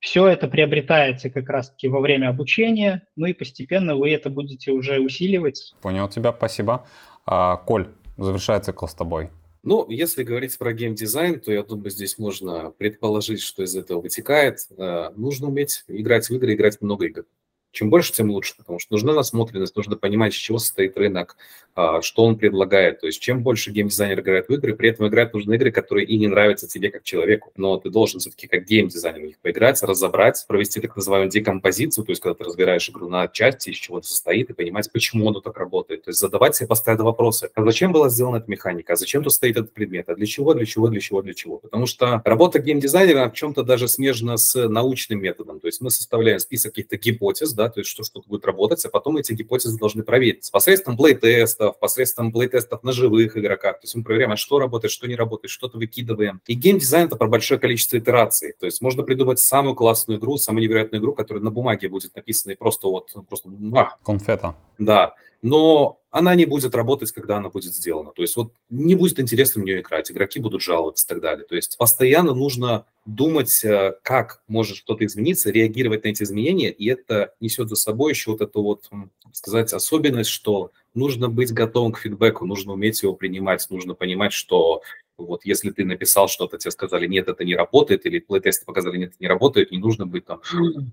Все 0.03 0.27
это 0.27 0.49
приобретается 0.49 1.31
как 1.31 1.49
раз-таки 1.49 1.87
во 1.87 2.01
время 2.01 2.29
обучения, 2.29 3.07
ну 3.15 3.27
и 3.27 3.33
постепенно 3.33 3.95
вы 3.95 4.11
это 4.11 4.31
будете 4.31 4.73
уже 4.73 4.99
усиливать. 4.99 5.75
Понял 5.81 6.09
тебя, 6.09 6.35
спасибо. 6.37 6.85
А, 7.25 7.57
Коль, 7.59 7.87
завершая 8.19 8.59
цикл 8.59 8.87
с 8.87 8.95
тобой. 8.95 9.31
Ну, 9.63 9.89
если 9.89 10.25
говорить 10.25 10.59
про 10.59 10.73
геймдизайн, 10.73 11.39
то 11.39 11.53
я 11.53 11.63
думаю, 11.63 11.91
здесь 11.91 12.19
можно 12.19 12.73
предположить, 12.73 13.41
что 13.41 13.63
из 13.63 13.77
этого 13.77 14.01
вытекает. 14.01 14.59
Э, 14.77 15.11
нужно 15.15 15.47
уметь 15.47 15.85
играть 15.87 16.29
в 16.29 16.35
игры, 16.35 16.55
играть 16.55 16.81
много 16.81 17.07
игр. 17.07 17.25
Чем 17.73 17.89
больше, 17.89 18.13
тем 18.13 18.31
лучше, 18.31 18.55
потому 18.57 18.79
что 18.79 18.93
нужна 18.93 19.15
насмотренность, 19.15 19.75
нужно 19.75 19.97
понимать, 19.97 20.35
из 20.35 20.39
чего 20.39 20.59
состоит 20.59 20.97
рынок, 20.97 21.37
а, 21.75 22.03
что 22.03 22.25
он 22.25 22.37
предлагает. 22.37 23.01
То 23.01 23.07
есть 23.07 23.19
чем 23.21 23.43
больше 23.43 23.71
геймдизайнер 23.71 24.21
играет 24.21 24.49
в 24.49 24.53
игры, 24.53 24.77
при 24.77 24.91
этом 24.91 25.09
играть 25.09 25.33
нужны 25.33 25.55
игры, 25.55 25.73
которые 25.73 26.07
и 26.07 26.19
не 26.19 26.29
нравятся 26.29 26.69
тебе 26.69 26.91
как 26.91 27.03
человеку. 27.03 27.51
Но 27.57 27.79
ты 27.79 27.89
должен 27.89 28.21
все-таки 28.21 28.47
как 28.47 28.67
геймдизайнер 28.67 29.21
в 29.21 29.25
них 29.25 29.39
поиграть, 29.39 29.83
разобрать, 29.83 30.45
провести 30.47 30.81
так 30.81 30.95
называемую 30.95 31.31
декомпозицию, 31.31 32.05
то 32.05 32.13
есть 32.13 32.21
когда 32.21 32.35
ты 32.35 32.45
разбираешь 32.45 32.91
игру 32.91 33.09
на 33.09 33.27
части, 33.27 33.71
из 33.71 33.77
чего 33.77 33.99
это 33.99 34.07
состоит, 34.07 34.51
и 34.51 34.53
понимать, 34.53 34.93
почему 34.93 35.31
оно 35.31 35.41
так 35.41 35.57
работает. 35.57 36.05
То 36.05 36.11
есть 36.11 36.21
задавать 36.21 36.55
себе 36.55 36.67
постоянно 36.67 37.05
вопросы. 37.05 37.49
А 37.55 37.65
зачем 37.65 37.93
была 37.93 38.11
сделана 38.11 38.37
эта 38.37 38.51
механика? 38.51 38.93
А 38.93 38.97
зачем 38.97 39.25
тут 39.25 39.33
стоит 39.33 39.57
этот 39.57 39.73
предмет? 39.73 40.11
А 40.11 40.15
для 40.15 40.27
чего, 40.27 40.53
для 40.53 40.67
чего, 40.67 40.89
для 40.89 41.01
чего, 41.01 41.23
для 41.23 41.33
чего? 41.33 41.57
Потому 41.57 41.87
что 41.87 42.21
работа 42.23 42.59
геймдизайнера 42.59 43.31
в 43.31 43.33
чем-то 43.33 43.63
даже 43.63 43.89
смежна 43.89 44.37
с 44.37 44.69
научным 44.69 45.23
методом. 45.23 45.59
То 45.59 45.69
есть 45.69 45.81
мы 45.81 45.91
составляем 45.91 46.39
список 46.39 46.73
каких-то 46.73 46.99
гипотез, 46.99 47.55
да, 47.55 47.62
то 47.69 47.81
есть 47.81 47.91
что 47.91 48.05
что-то 48.05 48.29
будет 48.29 48.45
работать, 48.45 48.85
а 48.85 48.89
потом 48.89 49.17
эти 49.17 49.33
гипотезы 49.33 49.79
должны 49.79 50.03
проверить 50.03 50.51
посредством 50.51 50.97
плей-тестов, 50.97 51.79
посредством 51.79 52.33
плей-тестов 52.33 52.83
на 52.83 52.93
живых 52.93 53.37
игроках. 53.37 53.81
То 53.81 53.85
есть 53.85 53.95
мы 53.95 54.05
проверяем, 54.05 54.33
а 54.33 54.37
что 54.37 54.59
работает, 54.59 54.93
что 54.93 55.07
не 55.09 55.17
работает, 55.17 55.51
что-то 55.51 55.79
выкидываем. 55.79 56.41
И 56.47 56.55
геймдизайн– 56.55 57.07
это 57.09 57.17
про 57.17 57.29
большое 57.29 57.59
количество 57.61 57.99
итераций. 57.99 58.55
То 58.59 58.67
есть 58.67 58.81
можно 58.81 59.03
придумать 59.03 59.39
самую 59.39 59.75
классную 59.75 60.19
игру, 60.19 60.37
самую 60.37 60.63
невероятную 60.63 61.01
игру, 61.01 61.13
которая 61.15 61.43
на 61.43 61.51
бумаге 61.51 61.89
будет 61.89 62.15
написана 62.15 62.53
и 62.53 62.57
просто 62.57 62.89
вот... 62.89 63.13
Просто, 63.29 63.51
а, 63.75 63.97
Конфета. 64.05 64.57
Да 64.79 65.15
но 65.43 65.99
она 66.11 66.35
не 66.35 66.45
будет 66.45 66.75
работать, 66.75 67.11
когда 67.11 67.39
она 67.39 67.49
будет 67.49 67.75
сделана. 67.75 68.13
То 68.13 68.23
есть 68.23 68.37
вот 68.37 68.53
не 68.71 68.95
будет 68.95 69.19
интересно 69.19 69.63
в 69.63 69.65
нее 69.65 69.81
играть, 69.81 70.11
игроки 70.11 70.39
будут 70.39 70.63
жаловаться 70.63 71.05
и 71.05 71.09
так 71.09 71.21
далее. 71.21 71.45
То 71.45 71.57
есть 71.57 71.77
постоянно 71.79 72.33
нужно 72.35 72.87
думать, 73.07 73.65
э, 73.65 73.95
как 74.03 74.43
может 74.47 74.77
что-то 74.77 75.05
измениться, 75.05 75.51
реагировать 75.51 76.05
на 76.05 76.09
эти 76.09 76.23
изменения, 76.23 76.71
и 76.71 76.89
это 76.89 77.35
несет 77.41 77.69
за 77.69 77.77
собой 77.77 78.13
еще 78.13 78.31
вот 78.31 78.41
эту 78.41 78.63
вот, 78.63 78.89
сказать, 79.33 79.73
особенность, 79.73 80.31
что 80.31 80.71
нужно 80.95 81.29
быть 81.29 81.53
готовым 81.53 81.93
к 81.93 81.99
фидбэку, 81.99 82.47
нужно 82.47 82.75
уметь 82.75 83.03
его 83.03 83.15
принимать, 83.15 83.67
нужно 83.71 83.95
понимать, 83.95 84.33
что 84.33 84.83
вот 85.27 85.45
если 85.45 85.71
ты 85.71 85.85
написал 85.85 86.29
что-то, 86.29 86.59
тебе 86.59 86.71
сказали, 86.71 87.07
нет, 87.07 87.29
это 87.29 87.45
не 87.45 87.57
работает, 87.57 88.07
или 88.07 88.19
плейтесты 88.19 88.65
показали, 88.65 88.99
нет, 88.99 89.11
это 89.11 89.19
не 89.21 89.29
работает, 89.29 89.71
не 89.71 89.79
нужно 89.79 90.07
быть 90.07 90.27
там, 90.27 90.41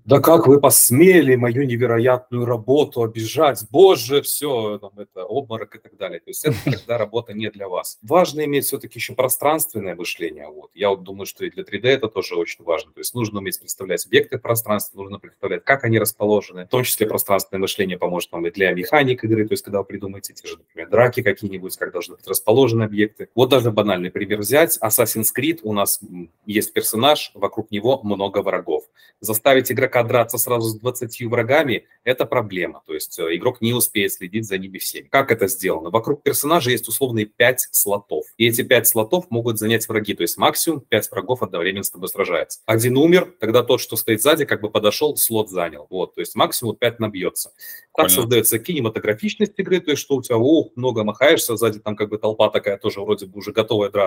да 0.04 0.20
как 0.20 0.46
вы 0.46 0.60
посмели 0.60 1.36
мою 1.36 1.64
невероятную 1.64 2.44
работу 2.44 3.02
обижать, 3.02 3.64
боже, 3.70 4.22
все, 4.22 4.78
там, 4.78 4.92
это 4.96 5.24
обморок 5.24 5.74
и 5.76 5.78
так 5.78 5.96
далее. 5.96 6.20
То 6.20 6.30
есть 6.30 6.44
это 6.44 6.56
когда 6.64 6.98
работа 6.98 7.32
не 7.32 7.50
для 7.50 7.68
вас. 7.68 7.98
Важно 8.02 8.44
иметь 8.44 8.66
все-таки 8.66 8.98
еще 8.98 9.14
пространственное 9.14 9.94
мышление. 9.94 10.48
Вот. 10.48 10.70
Я 10.74 10.90
вот 10.90 11.02
думаю, 11.02 11.26
что 11.26 11.44
и 11.44 11.50
для 11.50 11.62
3D 11.62 11.86
это 11.88 12.08
тоже 12.08 12.36
очень 12.36 12.64
важно. 12.64 12.92
То 12.92 13.00
есть 13.00 13.14
нужно 13.14 13.40
уметь 13.40 13.58
представлять 13.58 14.06
объекты 14.06 14.38
пространства, 14.38 14.98
нужно 14.98 15.18
представлять, 15.18 15.64
как 15.64 15.84
они 15.84 15.98
расположены. 15.98 16.66
В 16.66 16.68
том 16.68 16.84
числе 16.84 17.06
пространственное 17.06 17.60
мышление 17.60 17.98
поможет 17.98 18.32
вам 18.32 18.46
и 18.46 18.50
для 18.50 18.72
механик 18.72 19.24
игры, 19.24 19.46
то 19.46 19.52
есть 19.52 19.64
когда 19.64 19.78
вы 19.78 19.84
придумаете 19.84 20.32
те 20.34 20.46
же, 20.46 20.58
например, 20.58 20.88
драки 20.90 21.22
какие-нибудь, 21.22 21.76
как 21.76 21.92
должны 21.92 22.16
быть 22.16 22.26
расположены 22.26 22.84
объекты. 22.84 23.28
Вот 23.34 23.50
даже 23.50 23.70
банальный 23.70 24.10
пример 24.20 24.40
взять. 24.40 24.78
Assassin's 24.82 25.28
Creed 25.34 25.60
у 25.62 25.72
нас 25.72 25.98
есть 26.44 26.74
персонаж, 26.74 27.30
вокруг 27.32 27.70
него 27.70 28.02
много 28.02 28.42
врагов. 28.42 28.84
Заставить 29.20 29.72
игрока 29.72 30.02
драться 30.02 30.36
сразу 30.36 30.68
с 30.68 30.78
20 30.78 31.22
врагами– 31.22 31.86
это 32.04 32.26
проблема. 32.26 32.82
То 32.86 32.92
есть 32.92 33.18
э, 33.18 33.34
игрок 33.36 33.62
не 33.62 33.72
успеет 33.72 34.12
следить 34.12 34.46
за 34.46 34.58
ними 34.58 34.76
всеми. 34.76 35.08
Как 35.08 35.32
это 35.32 35.48
сделано? 35.48 35.88
Вокруг 35.88 36.22
персонажа 36.22 36.70
есть 36.70 36.86
условные 36.86 37.24
5 37.24 37.68
слотов. 37.70 38.26
И 38.36 38.46
эти 38.46 38.60
5 38.60 38.86
слотов 38.86 39.30
могут 39.30 39.58
занять 39.58 39.88
враги. 39.88 40.12
То 40.12 40.22
есть 40.22 40.36
максимум 40.36 40.82
5 40.82 41.10
врагов 41.12 41.42
одновременно 41.42 41.84
с 41.84 41.90
тобой 41.90 42.10
сражается. 42.10 42.60
Один 42.66 42.98
умер, 42.98 43.34
тогда 43.40 43.62
тот, 43.62 43.80
что 43.80 43.96
стоит 43.96 44.20
сзади, 44.20 44.44
как 44.44 44.60
бы 44.60 44.68
подошел, 44.68 45.16
слот 45.16 45.48
занял. 45.48 45.86
Вот, 45.88 46.14
то 46.14 46.20
есть 46.20 46.34
максимум 46.34 46.76
5 46.76 47.00
набьется. 47.00 47.50
Так 47.50 48.06
Понятно. 48.06 48.22
создается 48.22 48.58
кинематографичность 48.58 49.54
игры, 49.56 49.80
то 49.80 49.92
есть 49.92 50.02
что 50.02 50.16
у 50.16 50.22
тебя, 50.22 50.36
о, 50.36 50.68
много 50.76 51.04
махаешься, 51.04 51.56
сзади 51.56 51.78
там 51.78 51.96
как 51.96 52.10
бы 52.10 52.18
толпа 52.18 52.50
такая 52.50 52.76
тоже 52.76 53.00
вроде 53.00 53.26
бы 53.26 53.38
уже 53.38 53.52
готовая 53.52 53.90
драться, 53.90 53.99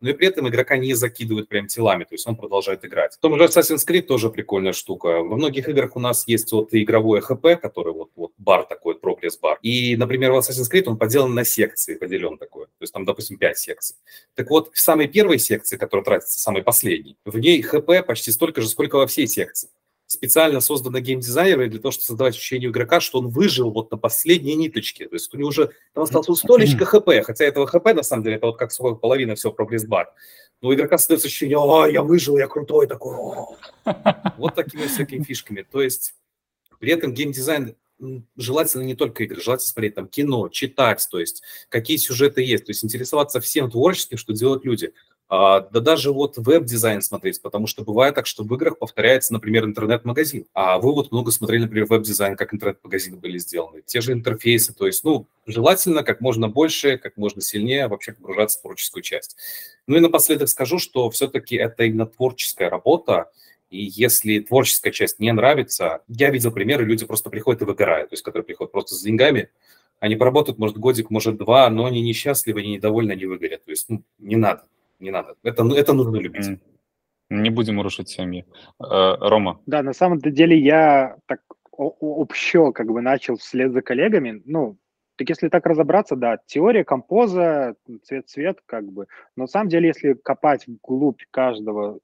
но 0.00 0.10
и 0.10 0.12
при 0.12 0.26
этом 0.26 0.48
игрока 0.48 0.76
не 0.76 0.94
закидывают 0.94 1.48
прям 1.48 1.66
телами, 1.66 2.04
то 2.04 2.14
есть 2.14 2.26
он 2.26 2.36
продолжает 2.36 2.84
играть. 2.84 3.14
В 3.14 3.18
том 3.18 3.36
же 3.36 3.44
Assassin's 3.44 3.86
Creed 3.86 4.02
тоже 4.02 4.30
прикольная 4.30 4.72
штука. 4.72 5.22
Во 5.22 5.36
многих 5.36 5.68
играх 5.68 5.96
у 5.96 6.00
нас 6.00 6.26
есть 6.26 6.52
вот 6.52 6.68
игровое 6.72 7.20
ХП, 7.20 7.60
который 7.60 7.92
вот, 7.92 8.10
вот 8.16 8.32
бар 8.38 8.64
такой, 8.64 8.96
прогресс-бар. 8.96 9.58
И, 9.62 9.96
например, 9.96 10.32
в 10.32 10.38
Assassin's 10.38 10.70
Creed 10.72 10.84
он 10.86 10.98
поделан 10.98 11.34
на 11.34 11.44
секции, 11.44 11.94
поделен 11.94 12.38
такой. 12.38 12.66
То 12.66 12.82
есть 12.82 12.92
там, 12.92 13.04
допустим, 13.04 13.38
5 13.38 13.58
секций. 13.58 13.96
Так 14.34 14.50
вот, 14.50 14.70
в 14.72 14.80
самой 14.80 15.08
первой 15.08 15.38
секции, 15.38 15.76
которая 15.76 16.04
тратится, 16.04 16.38
самой 16.38 16.62
последней, 16.62 17.16
в 17.24 17.38
ней 17.38 17.62
ХП 17.62 18.06
почти 18.06 18.30
столько 18.30 18.60
же, 18.60 18.68
сколько 18.68 18.96
во 18.96 19.06
всей 19.06 19.26
секции 19.26 19.70
специально 20.08 20.60
создана 20.60 21.00
геймдизайнерами 21.00 21.68
для 21.68 21.80
того, 21.80 21.92
чтобы 21.92 22.06
создавать 22.06 22.34
ощущение 22.34 22.70
игрока, 22.70 22.98
что 22.98 23.18
он 23.18 23.28
выжил 23.28 23.70
вот 23.70 23.90
на 23.90 23.98
последней 23.98 24.54
ниточке. 24.54 25.06
То 25.06 25.14
есть 25.14 25.32
у 25.32 25.36
него 25.36 25.50
уже 25.50 25.70
там 25.92 26.04
осталось 26.04 26.40
столечко 26.40 26.86
хп, 26.86 27.08
хотя 27.24 27.44
этого 27.44 27.66
хп, 27.66 27.84
на 27.94 28.02
самом 28.02 28.24
деле, 28.24 28.36
это 28.36 28.46
вот 28.46 28.58
как 28.58 28.72
половина 29.00 29.34
всего 29.34 29.52
прогресс-бар. 29.52 30.10
Но 30.62 30.70
у 30.70 30.74
игрока 30.74 30.96
остается 30.96 31.28
ощущение, 31.28 31.58
о, 31.58 31.86
я 31.86 32.02
выжил, 32.02 32.38
я 32.38 32.48
крутой 32.48 32.88
такой. 32.88 33.16
Вот 34.38 34.54
такими 34.54 34.86
всякими 34.86 35.22
фишками. 35.22 35.64
То 35.70 35.82
есть 35.82 36.14
при 36.80 36.90
этом 36.90 37.12
геймдизайн 37.12 37.76
желательно 38.36 38.82
не 38.82 38.94
только 38.94 39.24
игры, 39.24 39.40
желательно 39.40 39.68
смотреть 39.68 39.94
там 39.94 40.08
кино, 40.08 40.48
читать, 40.48 41.06
то 41.10 41.18
есть 41.18 41.42
какие 41.68 41.96
сюжеты 41.96 42.42
есть, 42.42 42.64
то 42.66 42.70
есть 42.70 42.84
интересоваться 42.84 43.40
всем 43.40 43.70
творческим, 43.70 44.16
что 44.16 44.32
делают 44.32 44.64
люди. 44.64 44.92
А, 45.30 45.60
да 45.60 45.80
даже 45.80 46.10
вот 46.10 46.38
веб-дизайн 46.38 47.02
смотреть, 47.02 47.42
потому 47.42 47.66
что 47.66 47.84
бывает 47.84 48.14
так, 48.14 48.26
что 48.26 48.44
в 48.44 48.54
играх 48.54 48.78
повторяется, 48.78 49.34
например, 49.34 49.66
интернет-магазин. 49.66 50.46
А 50.54 50.78
вы 50.78 50.94
вот 50.94 51.12
много 51.12 51.30
смотрели, 51.32 51.62
например, 51.62 51.84
веб-дизайн, 51.84 52.34
как 52.34 52.54
интернет-магазины 52.54 53.18
были 53.18 53.36
сделаны. 53.36 53.82
Те 53.84 54.00
же 54.00 54.12
интерфейсы, 54.12 54.72
то 54.72 54.86
есть, 54.86 55.04
ну, 55.04 55.26
желательно 55.46 56.02
как 56.02 56.22
можно 56.22 56.48
больше, 56.48 56.96
как 56.96 57.18
можно 57.18 57.42
сильнее 57.42 57.88
вообще 57.88 58.12
погружаться 58.12 58.58
в 58.58 58.62
творческую 58.62 59.02
часть. 59.02 59.36
Ну 59.86 59.96
и 59.96 60.00
напоследок 60.00 60.48
скажу, 60.48 60.78
что 60.78 61.10
все-таки 61.10 61.56
это 61.56 61.84
именно 61.84 62.06
творческая 62.06 62.70
работа, 62.70 63.30
и 63.68 63.82
если 63.84 64.40
творческая 64.40 64.92
часть 64.92 65.18
не 65.18 65.30
нравится, 65.30 66.00
я 66.08 66.30
видел 66.30 66.52
примеры, 66.52 66.86
люди 66.86 67.04
просто 67.04 67.28
приходят 67.28 67.60
и 67.60 67.66
выгорают, 67.66 68.08
то 68.08 68.14
есть 68.14 68.22
которые 68.22 68.46
приходят 68.46 68.72
просто 68.72 68.94
с 68.94 69.02
деньгами, 69.02 69.50
они 70.00 70.16
поработают, 70.16 70.58
может, 70.58 70.78
годик, 70.78 71.10
может, 71.10 71.36
два, 71.36 71.68
но 71.68 71.84
они 71.84 72.00
несчастливы, 72.00 72.60
они 72.60 72.76
недовольны, 72.76 73.12
они 73.12 73.26
выгорят. 73.26 73.64
То 73.64 73.72
есть, 73.72 73.86
ну, 73.90 74.02
не 74.18 74.36
надо 74.36 74.62
не 74.98 75.10
надо. 75.10 75.34
Это, 75.42 75.64
ну, 75.64 75.74
это 75.74 75.92
нужно 75.92 76.16
любить. 76.16 76.60
Не 77.30 77.50
будем 77.50 77.80
рушить 77.80 78.08
семьи. 78.08 78.46
Э, 78.80 79.16
Рома. 79.20 79.60
Да, 79.66 79.82
на 79.82 79.92
самом 79.92 80.18
деле 80.18 80.58
я 80.58 81.16
так 81.26 81.40
общо 81.72 82.72
как 82.72 82.86
бы 82.88 83.00
начал 83.00 83.36
вслед 83.36 83.72
за 83.72 83.82
коллегами. 83.82 84.42
Ну, 84.44 84.78
так 85.16 85.28
если 85.28 85.48
так 85.48 85.66
разобраться, 85.66 86.16
да, 86.16 86.38
теория 86.46 86.84
композа, 86.84 87.74
цвет-цвет, 88.04 88.60
как 88.66 88.84
бы. 88.84 89.06
Но 89.36 89.44
на 89.44 89.48
самом 89.48 89.68
деле, 89.68 89.88
если 89.88 90.14
копать 90.14 90.66
вглубь 90.66 91.22
каждого 91.30 91.98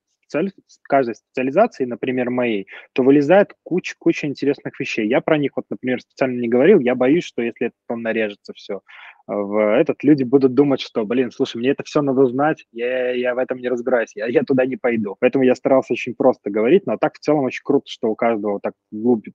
каждой 0.83 1.15
специализации, 1.15 1.85
например, 1.85 2.31
моей, 2.31 2.67
то 2.93 3.03
вылезает 3.03 3.55
куча, 3.63 3.95
куча 3.99 4.27
интересных 4.27 4.79
вещей. 4.79 5.09
Я 5.09 5.21
про 5.21 5.39
них 5.39 5.53
вот, 5.57 5.67
например, 5.71 6.01
специально 6.01 6.41
не 6.41 6.49
говорил, 6.49 6.81
я 6.81 6.95
боюсь, 6.95 7.25
что 7.25 7.43
если 7.43 7.69
это 7.69 7.77
потом 7.87 8.03
нарежется 8.03 8.53
все 8.55 8.81
в 9.27 9.75
этот, 9.75 10.05
люди 10.05 10.23
будут 10.23 10.55
думать, 10.55 10.81
что, 10.81 11.05
блин, 11.05 11.31
слушай, 11.31 11.57
мне 11.57 11.71
это 11.71 11.83
все 11.83 12.03
надо 12.03 12.27
знать, 12.27 12.67
я, 12.73 13.13
я 13.13 13.35
в 13.35 13.39
этом 13.39 13.59
не 13.59 13.69
разбираюсь, 13.69 14.15
я, 14.15 14.27
я 14.27 14.43
туда 14.43 14.67
не 14.67 14.77
пойду. 14.77 15.17
Поэтому 15.19 15.45
я 15.45 15.55
старался 15.55 15.95
очень 15.95 16.15
просто 16.15 16.51
говорить, 16.51 16.87
но 16.87 16.99
так 16.99 17.15
в 17.15 17.21
целом 17.21 17.45
очень 17.45 17.63
круто, 17.65 17.87
что 17.89 18.09
у 18.09 18.15
каждого 18.15 18.61
так 18.61 18.75
глубь 18.91 19.29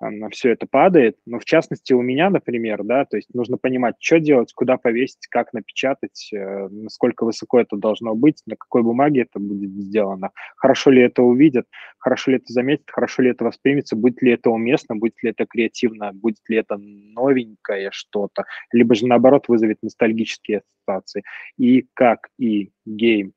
на 0.00 0.28
все 0.30 0.52
это 0.52 0.66
падает. 0.66 1.16
Но 1.26 1.38
в 1.38 1.44
частности 1.44 1.92
у 1.92 2.02
меня, 2.02 2.30
например, 2.30 2.82
да, 2.84 3.04
то 3.04 3.16
есть 3.16 3.32
нужно 3.34 3.56
понимать, 3.56 3.96
что 3.98 4.20
делать, 4.20 4.52
куда 4.52 4.76
повесить, 4.76 5.26
как 5.28 5.52
напечатать, 5.52 6.30
э, 6.32 6.68
насколько 6.68 7.24
высоко 7.24 7.60
это 7.60 7.76
должно 7.76 8.14
быть, 8.14 8.42
на 8.46 8.56
какой 8.56 8.82
бумаге 8.82 9.22
это 9.22 9.38
будет 9.38 9.70
сделано, 9.70 10.30
хорошо 10.56 10.90
ли 10.90 11.02
это 11.02 11.22
увидят, 11.22 11.66
хорошо 11.98 12.32
ли 12.32 12.36
это 12.38 12.52
заметят, 12.52 12.90
хорошо 12.90 13.22
ли 13.22 13.30
это 13.30 13.44
воспримется, 13.44 13.96
будет 13.96 14.22
ли 14.22 14.32
это 14.32 14.50
уместно, 14.50 14.96
будет 14.96 15.22
ли 15.22 15.30
это 15.30 15.46
креативно, 15.46 16.12
будет 16.12 16.48
ли 16.48 16.58
это 16.58 16.76
новенькое 16.78 17.90
что-то, 17.92 18.44
либо 18.72 18.94
же 18.94 19.06
наоборот 19.06 19.48
вызовет 19.48 19.78
ностальгические 19.82 20.62
ассоциации. 20.86 21.22
И 21.56 21.86
как 21.94 22.28
и 22.38 22.70
гейм 22.84 23.32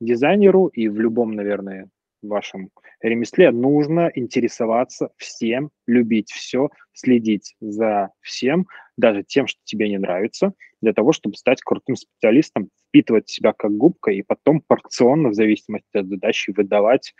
дизайнеру, 0.00 0.66
и 0.66 0.88
в 0.88 0.98
любом, 0.98 1.32
наверное, 1.32 1.88
вашем 2.28 2.70
ремесле 3.00 3.50
нужно 3.50 4.10
интересоваться 4.14 5.10
всем, 5.16 5.70
любить 5.86 6.30
все, 6.30 6.68
следить 6.92 7.54
за 7.60 8.10
всем, 8.20 8.66
даже 8.96 9.22
тем, 9.22 9.46
что 9.46 9.60
тебе 9.64 9.88
не 9.88 9.98
нравится, 9.98 10.52
для 10.80 10.92
того, 10.92 11.12
чтобы 11.12 11.36
стать 11.36 11.62
крутым 11.62 11.96
специалистом, 11.96 12.68
впитывать 12.88 13.28
себя 13.28 13.52
как 13.52 13.72
губка 13.72 14.10
и 14.10 14.22
потом 14.22 14.62
порционно, 14.66 15.30
в 15.30 15.34
зависимости 15.34 15.96
от 15.96 16.06
задачи, 16.06 16.52
выдавать 16.56 17.14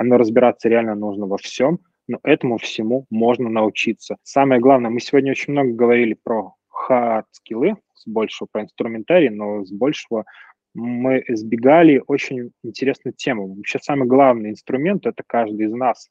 оно 0.00 0.16
разбираться 0.16 0.70
реально 0.70 0.94
нужно 0.94 1.26
во 1.26 1.36
всем, 1.36 1.80
но 2.08 2.20
этому 2.22 2.56
всему 2.56 3.04
можно 3.10 3.50
научиться. 3.50 4.16
Самое 4.22 4.58
главное, 4.58 4.90
мы 4.90 4.98
сегодня 4.98 5.32
очень 5.32 5.52
много 5.52 5.72
говорили 5.72 6.14
про 6.14 6.54
hard 6.88 7.24
скиллы, 7.32 7.76
с 7.92 8.06
большего 8.06 8.48
про 8.50 8.62
инструментарий, 8.62 9.28
но 9.28 9.62
с 9.62 9.70
большего 9.70 10.24
мы 10.74 11.24
избегали 11.28 12.02
очень 12.06 12.52
интересную 12.62 13.14
тему. 13.14 13.54
Вообще 13.54 13.78
самый 13.80 14.06
главный 14.06 14.50
инструмент– 14.50 15.06
это 15.08 15.22
каждый 15.26 15.64
из 15.66 15.72
нас. 15.72 16.10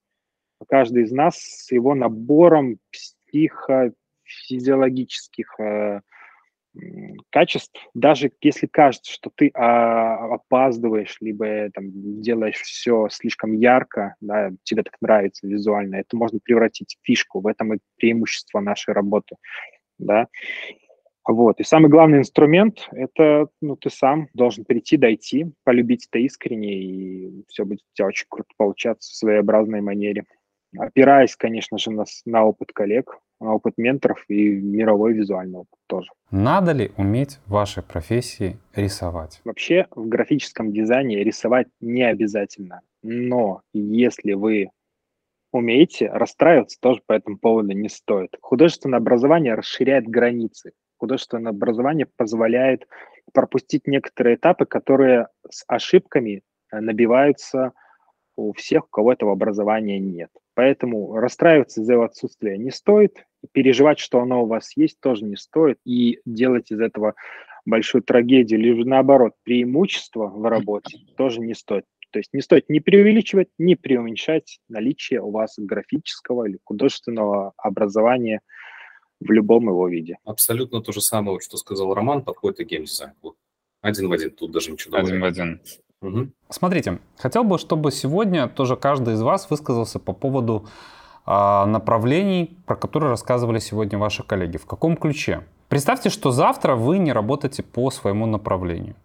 Каждый 0.67 1.03
из 1.03 1.11
нас 1.11 1.37
с 1.37 1.71
его 1.71 1.93
набором 1.95 2.79
психофизиологических 2.91 5.59
э, 5.59 6.01
качеств, 7.29 7.79
даже 7.93 8.31
если 8.41 8.67
кажется, 8.67 9.11
что 9.11 9.31
ты 9.33 9.51
а, 9.53 10.35
опаздываешь, 10.35 11.17
либо 11.19 11.45
э, 11.45 11.69
там, 11.71 12.21
делаешь 12.21 12.61
все 12.61 13.07
слишком 13.09 13.53
ярко, 13.53 14.15
да, 14.21 14.51
тебе 14.63 14.83
так 14.83 14.95
нравится 15.01 15.47
визуально, 15.47 15.95
это 15.95 16.15
можно 16.15 16.39
превратить 16.43 16.97
в 16.99 17.05
фишку, 17.05 17.39
в 17.39 17.47
этом 17.47 17.73
и 17.73 17.79
преимущество 17.97 18.59
нашей 18.59 18.93
работы, 18.93 19.35
да. 19.97 20.27
Вот. 21.27 21.59
И 21.59 21.63
самый 21.63 21.89
главный 21.89 22.19
инструмент– 22.19 22.87
это 22.91 23.47
ну, 23.61 23.75
ты 23.75 23.89
сам 23.89 24.29
должен 24.33 24.65
прийти, 24.65 24.97
дойти, 24.97 25.51
полюбить 25.63 26.07
это 26.09 26.19
искренне, 26.19 26.81
и 26.81 27.43
все 27.47 27.65
будет 27.65 27.81
у 27.81 27.95
тебя 27.95 28.07
очень 28.07 28.25
круто 28.29 28.49
получаться 28.57 29.11
в 29.11 29.15
своеобразной 29.15 29.81
манере. 29.81 30.25
Опираясь, 30.77 31.35
конечно 31.35 31.77
же, 31.77 31.91
на, 31.91 32.05
на 32.25 32.45
опыт 32.45 32.71
коллег, 32.73 33.17
на 33.39 33.53
опыт 33.55 33.75
менторов 33.77 34.23
и 34.27 34.49
мировой 34.49 35.13
визуальный 35.13 35.59
опыт 35.59 35.79
тоже. 35.87 36.09
Надо 36.29 36.73
ли 36.73 36.91
уметь 36.97 37.39
в 37.45 37.51
вашей 37.51 37.81
профессии 37.81 38.57
рисовать? 38.75 39.41
Вообще 39.45 39.87
в 39.91 40.07
графическом 40.07 40.71
дизайне 40.71 41.23
рисовать 41.23 41.67
не 41.79 42.03
обязательно. 42.03 42.81
Но 43.01 43.61
если 43.73 44.33
вы 44.33 44.69
умеете, 45.51 46.09
расстраиваться 46.09 46.77
тоже 46.79 47.01
по 47.05 47.13
этому 47.13 47.37
поводу 47.37 47.71
не 47.71 47.89
стоит. 47.89 48.35
Художественное 48.41 48.99
образование 48.99 49.55
расширяет 49.55 50.07
границы. 50.07 50.73
Художественное 50.99 51.51
образование 51.51 52.07
позволяет 52.17 52.85
пропустить 53.33 53.87
некоторые 53.87 54.35
этапы, 54.35 54.65
которые 54.65 55.27
с 55.49 55.63
ошибками 55.67 56.43
э, 56.71 56.79
набиваются 56.79 57.71
у 58.35 58.53
всех, 58.53 58.85
у 58.85 58.89
кого 58.89 59.13
этого 59.13 59.31
образования 59.31 59.99
нет. 59.99 60.29
Поэтому 60.55 61.15
расстраиваться 61.15 61.81
из-за 61.81 61.93
его 61.93 62.03
отсутствия 62.03 62.57
не 62.57 62.69
стоит, 62.69 63.25
переживать, 63.53 63.99
что 63.99 64.19
оно 64.19 64.43
у 64.43 64.45
вас 64.45 64.75
есть, 64.75 64.99
тоже 64.99 65.23
не 65.23 65.37
стоит, 65.37 65.79
и 65.85 66.19
делать 66.25 66.71
из 66.71 66.81
этого 66.81 67.15
большую 67.65 68.01
трагедию, 68.01 68.59
либо 68.59 68.83
наоборот, 68.83 69.33
преимущество 69.43 70.27
в 70.27 70.49
работе 70.49 70.97
тоже 71.15 71.39
не 71.39 71.53
стоит. 71.53 71.85
То 72.11 72.19
есть 72.19 72.33
не 72.33 72.41
стоит 72.41 72.65
ни 72.69 72.79
преувеличивать, 72.79 73.49
ни 73.57 73.75
преуменьшать 73.75 74.59
наличие 74.67 75.21
у 75.21 75.31
вас 75.31 75.55
графического 75.57 76.45
или 76.45 76.57
художественного 76.63 77.53
образования 77.57 78.41
в 79.19 79.31
любом 79.31 79.65
его 79.65 79.87
виде. 79.87 80.17
Абсолютно 80.25 80.81
то 80.81 80.91
же 80.91 81.01
самое, 81.01 81.39
что 81.39 81.57
сказал 81.57 81.93
Роман, 81.93 82.23
подходит 82.23 82.59
и 82.61 82.63
геймдизайн. 82.63 83.13
Вот. 83.21 83.35
Один 83.81 84.09
в 84.09 84.11
один, 84.11 84.31
тут 84.31 84.51
даже 84.51 84.71
ничего 84.71 84.97
Один 84.97 85.21
в 85.21 85.23
один. 85.23 85.61
Угу. 86.01 86.29
Смотрите, 86.49 86.99
хотел 87.17 87.43
бы, 87.43 87.57
чтобы 87.57 87.91
сегодня 87.91 88.47
тоже 88.47 88.77
каждый 88.77 89.15
из 89.15 89.21
вас 89.21 89.49
высказался 89.49 89.99
по 89.99 90.13
поводу 90.13 90.65
э, 91.25 91.31
направлений, 91.65 92.57
про 92.65 92.75
которые 92.75 93.09
рассказывали 93.09 93.59
сегодня 93.59 93.97
ваши 93.97 94.23
коллеги. 94.23 94.57
В 94.57 94.65
каком 94.65 94.95
ключе? 94.95 95.45
Представьте, 95.67 96.09
что 96.09 96.31
завтра 96.31 96.75
вы 96.75 96.97
не 96.97 97.11
работаете 97.11 97.63
по 97.63 97.91
своему 97.91 98.25
направлению. 98.25 98.95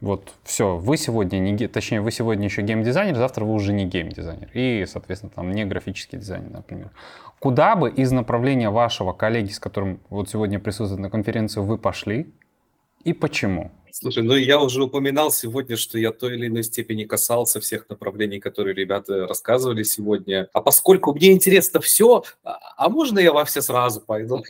Вот, 0.00 0.34
все, 0.44 0.76
вы 0.76 0.98
сегодня 0.98 1.38
не, 1.38 1.68
точнее, 1.68 2.00
вы 2.00 2.10
сегодня 2.10 2.44
еще 2.44 2.62
геймдизайнер, 2.62 3.16
завтра 3.16 3.44
вы 3.44 3.54
уже 3.54 3.72
не 3.72 3.86
геймдизайнер. 3.86 4.50
И, 4.52 4.84
соответственно, 4.86 5.32
там 5.34 5.50
не 5.52 5.64
графический 5.64 6.18
дизайнер, 6.18 6.50
например. 6.50 6.90
Куда 7.38 7.76
бы 7.76 7.90
из 7.90 8.12
направления 8.12 8.70
вашего 8.70 9.12
коллеги, 9.12 9.50
с 9.50 9.58
которым 9.58 10.00
вот 10.10 10.28
сегодня 10.28 10.58
присутствует 10.58 11.00
на 11.00 11.10
конференции, 11.10 11.60
вы 11.60 11.78
пошли 11.78 12.32
и 13.04 13.12
почему? 13.12 13.70
Слушай, 13.98 14.24
ну 14.24 14.34
я 14.34 14.60
уже 14.60 14.82
упоминал 14.82 15.30
сегодня, 15.30 15.78
что 15.78 15.98
я 15.98 16.12
той 16.12 16.34
или 16.34 16.48
иной 16.48 16.64
степени 16.64 17.04
касался 17.04 17.60
всех 17.60 17.88
направлений, 17.88 18.40
которые 18.40 18.74
ребята 18.74 19.26
рассказывали 19.26 19.84
сегодня. 19.84 20.50
А 20.52 20.60
поскольку 20.60 21.14
мне 21.14 21.32
интересно 21.32 21.80
все, 21.80 22.22
а, 22.44 22.58
а 22.76 22.88
можно 22.90 23.18
я 23.18 23.32
во 23.32 23.46
все 23.46 23.62
сразу 23.62 24.02
пойду? 24.02 24.44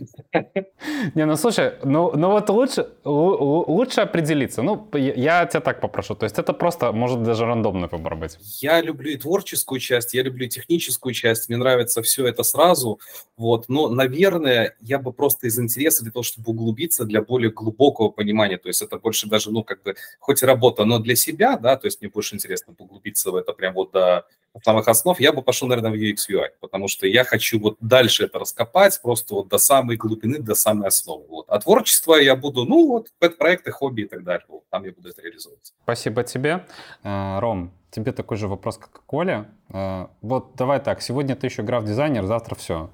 Не, 1.15 1.27
ну 1.27 1.37
слушай, 1.37 1.75
ну, 1.85 2.11
ну 2.17 2.33
вот 2.33 2.51
лучше, 2.51 2.89
лучше 3.05 4.01
определиться. 4.01 4.63
Ну, 4.63 4.89
я 4.95 5.47
тебя 5.47 5.61
так 5.61 5.81
попрошу. 5.81 6.17
То 6.17 6.25
есть 6.25 6.39
это 6.39 6.53
просто, 6.53 6.91
может, 6.91 7.23
даже 7.23 7.45
рандомный 7.47 7.87
выбор 7.87 8.17
быть. 8.17 8.39
Я 8.61 8.81
люблю 8.81 9.13
и 9.13 9.17
творческую 9.17 9.79
часть, 9.79 10.13
я 10.15 10.25
люблю 10.25 10.47
и 10.47 10.49
техническую 10.49 11.15
часть. 11.15 11.49
Мне 11.49 11.59
нравится 11.59 12.03
все 12.03 12.27
это 12.27 12.43
сразу. 12.43 12.99
Вот. 13.37 13.69
Но, 13.69 13.89
наверное, 13.89 14.75
я 14.81 14.99
бы 14.99 15.13
просто 15.13 15.47
из 15.47 15.57
интереса 15.57 16.03
для 16.03 16.11
того, 16.11 16.25
чтобы 16.25 16.51
углубиться 16.51 17.05
для 17.05 17.23
более 17.23 17.53
глубокого 17.53 18.09
понимания. 18.09 18.59
То 18.59 18.67
есть 18.67 18.83
это 18.83 18.99
больше 18.99 19.29
даже, 19.29 19.36
ну, 19.45 19.65
как 19.65 19.83
бы, 19.83 19.95
хоть 20.19 20.43
работа, 20.43 20.85
но 20.85 20.99
для 20.99 21.17
себя, 21.17 21.57
да, 21.57 21.77
то 21.77 21.87
есть 21.87 22.01
мне 22.01 22.11
больше 22.11 22.35
интересно 22.35 22.75
поглубиться 22.75 23.31
в 23.31 23.37
это 23.37 23.53
прям 23.53 23.75
вот 23.75 23.93
до 23.93 24.27
самых 24.63 24.89
основ, 24.89 25.19
я 25.21 25.33
бы 25.33 25.43
пошел, 25.43 25.69
наверное, 25.69 25.91
в 25.91 25.95
UX 25.95 26.29
UI, 26.31 26.49
потому 26.61 26.89
что 26.89 27.07
я 27.07 27.25
хочу 27.25 27.59
вот 27.61 27.77
дальше 27.81 28.25
это 28.25 28.39
раскопать, 28.39 29.01
просто 29.03 29.35
вот 29.35 29.49
до 29.49 29.59
самой 29.59 29.97
глубины, 29.97 30.39
до 30.39 30.55
самой 30.55 30.89
основы. 30.89 31.25
Вот. 31.29 31.47
А 31.49 31.59
творчество 31.59 32.15
я 32.15 32.37
буду, 32.37 32.65
ну, 32.65 32.87
вот, 32.87 33.09
проекты, 33.39 33.71
хобби 33.71 34.03
и 34.03 34.07
так 34.07 34.25
далее, 34.25 34.45
вот, 34.49 34.65
там 34.71 34.85
я 34.85 34.93
буду 34.93 35.11
это 35.11 35.23
реализовывать. 35.23 35.73
Спасибо 35.83 36.23
тебе. 36.25 36.67
Э, 37.03 37.39
Ром, 37.39 37.73
тебе 37.91 38.13
такой 38.13 38.37
же 38.37 38.49
вопрос, 38.49 38.79
как 38.79 38.91
и 38.97 39.01
Коля. 39.07 39.51
Э, 39.69 40.07
вот 40.23 40.55
давай 40.57 40.81
так, 40.81 41.03
сегодня 41.03 41.37
ты 41.37 41.47
еще 41.47 41.63
граф-дизайнер, 41.63 42.25
завтра 42.25 42.55
все. 42.55 42.91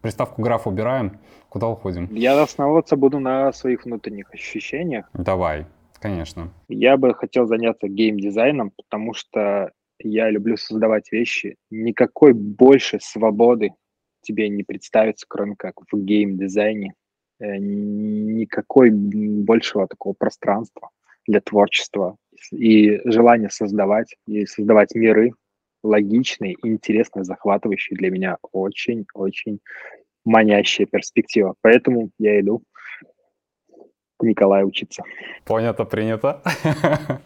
Приставку 0.00 0.42
граф 0.42 0.66
убираем, 0.66 1.20
куда 1.58 1.68
уходим? 1.72 2.08
Я 2.12 2.40
основываться 2.40 2.96
буду 2.96 3.18
на 3.18 3.52
своих 3.52 3.84
внутренних 3.84 4.32
ощущениях. 4.32 5.10
Давай. 5.12 5.66
Конечно. 6.00 6.52
Я 6.68 6.96
бы 6.96 7.14
хотел 7.14 7.46
заняться 7.46 7.88
геймдизайном, 7.88 8.70
потому 8.76 9.12
что 9.14 9.72
я 9.98 10.30
люблю 10.30 10.56
создавать 10.56 11.10
вещи. 11.10 11.56
Никакой 11.70 12.32
больше 12.32 12.98
свободы 13.00 13.70
тебе 14.22 14.48
не 14.48 14.62
представится, 14.62 15.26
кроме 15.28 15.56
как 15.56 15.74
в 15.90 15.96
геймдизайне. 15.96 16.94
Э, 17.40 17.56
никакой 17.58 18.90
большего 18.90 19.88
такого 19.88 20.12
пространства 20.12 20.90
для 21.26 21.40
творчества 21.40 22.16
и 22.52 23.00
желания 23.04 23.50
создавать, 23.50 24.14
и 24.28 24.46
создавать 24.46 24.94
миры 24.94 25.32
логичные, 25.82 26.56
интересные, 26.62 27.24
захватывающие 27.24 27.96
для 27.96 28.10
меня 28.10 28.38
очень-очень 28.52 29.60
манящая 30.28 30.86
перспектива. 30.86 31.54
Поэтому 31.62 32.10
я 32.18 32.40
иду 32.40 32.62
к 34.18 34.24
Николаю 34.24 34.66
учиться. 34.66 35.04
Понято, 35.44 35.84
принято. 35.84 36.42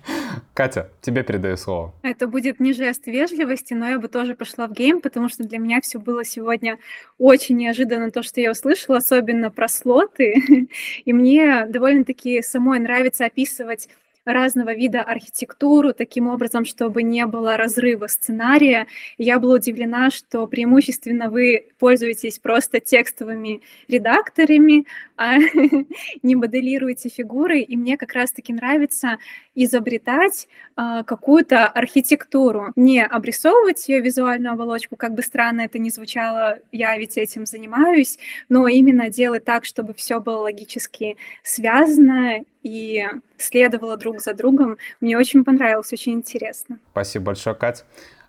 Катя, 0.55 0.91
тебе 1.01 1.23
передаю 1.23 1.57
слово. 1.57 1.95
Это 2.03 2.27
будет 2.27 2.61
не 2.61 2.75
жест 2.75 3.07
вежливости, 3.07 3.73
но 3.73 3.89
я 3.89 3.99
бы 3.99 4.09
тоже 4.09 4.35
пошла 4.35 4.67
в 4.67 4.73
гейм, 4.73 5.01
потому 5.01 5.31
что 5.31 5.45
для 5.45 5.59
меня 5.59 5.81
все 5.81 5.99
было 5.99 6.25
сегодня 6.25 6.79
очень 7.19 7.57
неожиданно, 7.57 8.11
то, 8.11 8.23
что 8.23 8.41
я 8.41 8.51
услышала, 8.51 8.99
особенно 8.99 9.51
про 9.51 9.69
слоты. 9.69 10.69
И 11.05 11.13
мне 11.15 11.65
довольно-таки 11.67 12.43
самой 12.43 12.79
нравится 12.79 13.25
описывать 13.25 13.89
разного 14.25 14.75
вида 14.75 15.03
архитектуру 15.03 15.93
таким 15.93 16.29
образом, 16.29 16.65
чтобы 16.65 17.03
не 17.03 17.27
было 17.27 17.57
разрыва 17.57 18.07
сценария. 18.07 18.87
Я 19.19 19.39
была 19.39 19.55
удивлена, 19.55 20.11
что 20.11 20.47
преимущественно 20.47 21.31
вы 21.31 21.69
пользуетесь 21.79 22.39
просто 22.39 22.81
текстовыми 22.81 23.63
редакторами, 23.89 24.87
а 25.17 25.39
не 26.23 26.37
моделируете 26.37 27.09
фигуры, 27.09 27.61
и 27.61 27.77
мне 27.77 27.97
как 27.97 28.13
раз-таки 28.13 28.53
нравится 28.53 29.19
изобретать 29.55 30.49
э, 30.77 31.03
какую-то 31.05 31.67
архитектуру, 31.67 32.73
не 32.77 33.05
обрисовывать 33.05 33.89
ее 33.89 34.01
визуальную 34.01 34.55
оболочку, 34.55 34.97
как 34.97 35.15
бы 35.15 35.23
странно 35.23 35.63
это 35.63 35.79
ни 35.79 35.91
звучало, 35.91 36.59
я 36.71 36.97
ведь 36.97 37.19
этим 37.19 37.47
занимаюсь, 37.47 38.19
но 38.49 38.67
именно 38.69 39.11
делать 39.11 39.45
так, 39.45 39.65
чтобы 39.65 39.95
все 39.95 40.21
было 40.21 40.39
логически 40.39 41.17
связано 41.43 42.45
и 42.63 43.07
следовало 43.39 43.97
друг 43.97 44.21
за 44.21 44.35
другом. 44.35 44.79
Мне 45.01 45.19
очень 45.19 45.45
понравилось, 45.45 45.93
очень 45.93 46.13
интересно. 46.13 46.79
Спасибо 46.93 47.27
большое, 47.27 47.57
Кать. 47.57 47.85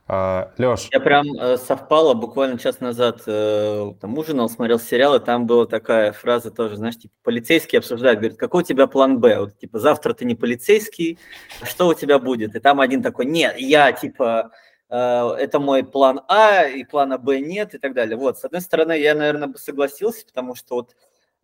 А, 0.06 0.52
Леш. 0.58 0.90
Я 0.92 1.00
прям 1.00 1.26
э, 1.40 1.58
совпало, 1.58 2.14
буквально 2.14 2.60
час 2.60 2.82
назад 2.82 3.22
э, 3.26 3.94
там 4.02 4.18
ужинал, 4.18 4.50
смотрел 4.50 4.78
сериал, 4.78 5.16
и 5.16 5.20
там 5.20 5.48
была 5.48 5.66
такая 5.66 6.12
фраза 6.12 6.52
тоже, 6.52 6.76
знаешь, 6.76 6.98
типа, 6.98 7.14
полицейский 7.24 7.80
обсуждает, 7.80 8.20
говорит, 8.20 8.38
какой 8.38 8.64
у 8.64 8.66
тебя 8.66 8.88
план 8.88 9.20
Б? 9.20 9.40
Вот, 9.40 9.58
типа, 9.58 9.80
завтра 9.80 10.14
ты 10.14 10.26
не 10.26 10.36
полицейский, 10.36 11.20
что 11.64 11.88
у 11.88 11.94
тебя 11.94 12.20
будет? 12.20 12.54
И 12.54 12.60
там 12.60 12.82
один 12.82 13.02
такой, 13.02 13.26
нет, 13.26 13.58
я, 13.58 13.94
типа, 13.94 14.52
э, 14.90 14.96
это 15.40 15.62
мой 15.62 15.86
план 15.86 16.20
А, 16.28 16.64
и 16.64 16.84
плана 16.84 17.18
Б 17.18 17.40
нет, 17.40 17.74
и 17.74 17.78
так 17.78 17.94
далее. 17.94 18.18
Вот, 18.18 18.38
с 18.38 18.44
одной 18.44 18.60
стороны, 18.60 19.00
я, 19.00 19.16
наверное, 19.16 19.48
бы 19.48 19.58
согласился, 19.58 20.26
потому 20.26 20.56
что 20.56 20.76
вот 20.76 20.96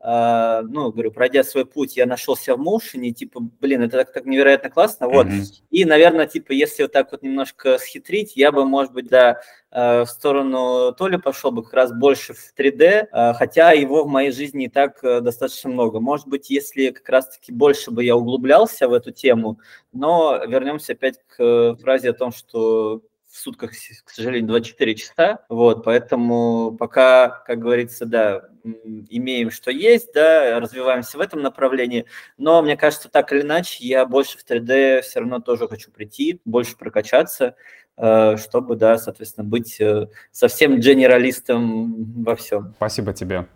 Uh, 0.01 0.61
ну, 0.61 0.93
говорю, 0.93 1.11
пройдя 1.11 1.43
свой 1.43 1.65
путь, 1.65 1.97
я 1.97 2.05
нашел 2.05 2.37
себя 2.37 2.55
в 2.55 2.59
моушене, 2.59 3.11
типа, 3.11 3.41
блин, 3.41 3.81
это 3.81 3.97
так, 3.97 4.13
так 4.13 4.25
невероятно 4.25 4.69
классно, 4.69 5.09
вот. 5.09 5.27
Mm-hmm. 5.27 5.63
И, 5.71 5.83
наверное, 5.83 6.25
типа, 6.25 6.53
если 6.53 6.83
вот 6.83 6.93
так 6.93 7.11
вот 7.11 7.21
немножко 7.21 7.77
схитрить, 7.79 8.37
я 8.37 8.53
бы, 8.53 8.65
может 8.65 8.93
быть, 8.93 9.09
да, 9.09 9.41
uh, 9.73 10.05
в 10.05 10.09
сторону 10.09 10.93
Толи 10.93 11.17
пошел 11.17 11.51
бы 11.51 11.63
как 11.63 11.73
раз 11.73 11.91
больше 11.91 12.33
в 12.33 12.53
3D, 12.57 13.09
uh, 13.11 13.33
хотя 13.33 13.73
его 13.73 14.05
в 14.05 14.07
моей 14.07 14.31
жизни 14.31 14.65
и 14.65 14.69
так 14.69 15.01
достаточно 15.01 15.69
много. 15.69 15.99
Может 15.99 16.27
быть, 16.27 16.49
если 16.49 16.91
как 16.91 17.09
раз-таки 17.09 17.51
больше 17.51 17.91
бы 17.91 18.01
я 18.01 18.15
углублялся 18.15 18.87
в 18.87 18.93
эту 18.93 19.11
тему, 19.11 19.59
но 19.91 20.41
вернемся 20.47 20.93
опять 20.93 21.19
к 21.27 21.75
фразе 21.81 22.11
о 22.11 22.13
том, 22.13 22.31
что 22.31 23.01
сутках, 23.39 23.71
к 23.71 24.09
сожалению, 24.09 24.47
24 24.47 24.95
часа, 24.95 25.39
вот, 25.49 25.83
поэтому 25.83 26.75
пока, 26.77 27.29
как 27.29 27.59
говорится, 27.59 28.05
да, 28.05 28.49
имеем, 28.63 29.51
что 29.51 29.71
есть, 29.71 30.13
да, 30.13 30.59
развиваемся 30.59 31.17
в 31.17 31.21
этом 31.21 31.41
направлении, 31.41 32.05
но 32.37 32.61
мне 32.61 32.77
кажется, 32.77 33.09
так 33.09 33.31
или 33.31 33.41
иначе, 33.41 33.85
я 33.85 34.05
больше 34.05 34.37
в 34.37 34.45
3D 34.45 35.01
все 35.01 35.19
равно 35.19 35.39
тоже 35.39 35.67
хочу 35.67 35.91
прийти, 35.91 36.41
больше 36.45 36.77
прокачаться, 36.77 37.55
э, 37.97 38.37
чтобы, 38.37 38.75
да, 38.75 38.97
соответственно, 38.97 39.47
быть 39.47 39.79
э, 39.79 40.07
совсем 40.31 40.79
генералистом 40.79 42.23
во 42.23 42.35
всем. 42.35 42.73
Спасибо 42.77 43.13
тебе. 43.13 43.47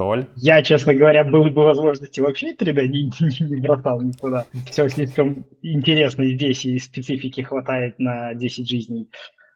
Толь? 0.00 0.24
Я, 0.34 0.62
честно 0.62 0.94
говоря, 0.94 1.24
был 1.24 1.44
бы 1.50 1.62
возможности 1.62 2.20
вообще 2.20 2.54
3D 2.54 2.88
не, 2.88 3.02
не, 3.02 3.50
не 3.50 3.60
бросал 3.60 4.00
никуда. 4.00 4.46
Все 4.70 4.88
слишком 4.88 5.44
интересно 5.60 6.24
здесь, 6.24 6.64
и 6.64 6.78
специфики 6.78 7.42
хватает 7.42 7.98
на 7.98 8.32
10 8.32 8.66
жизней. 8.66 9.10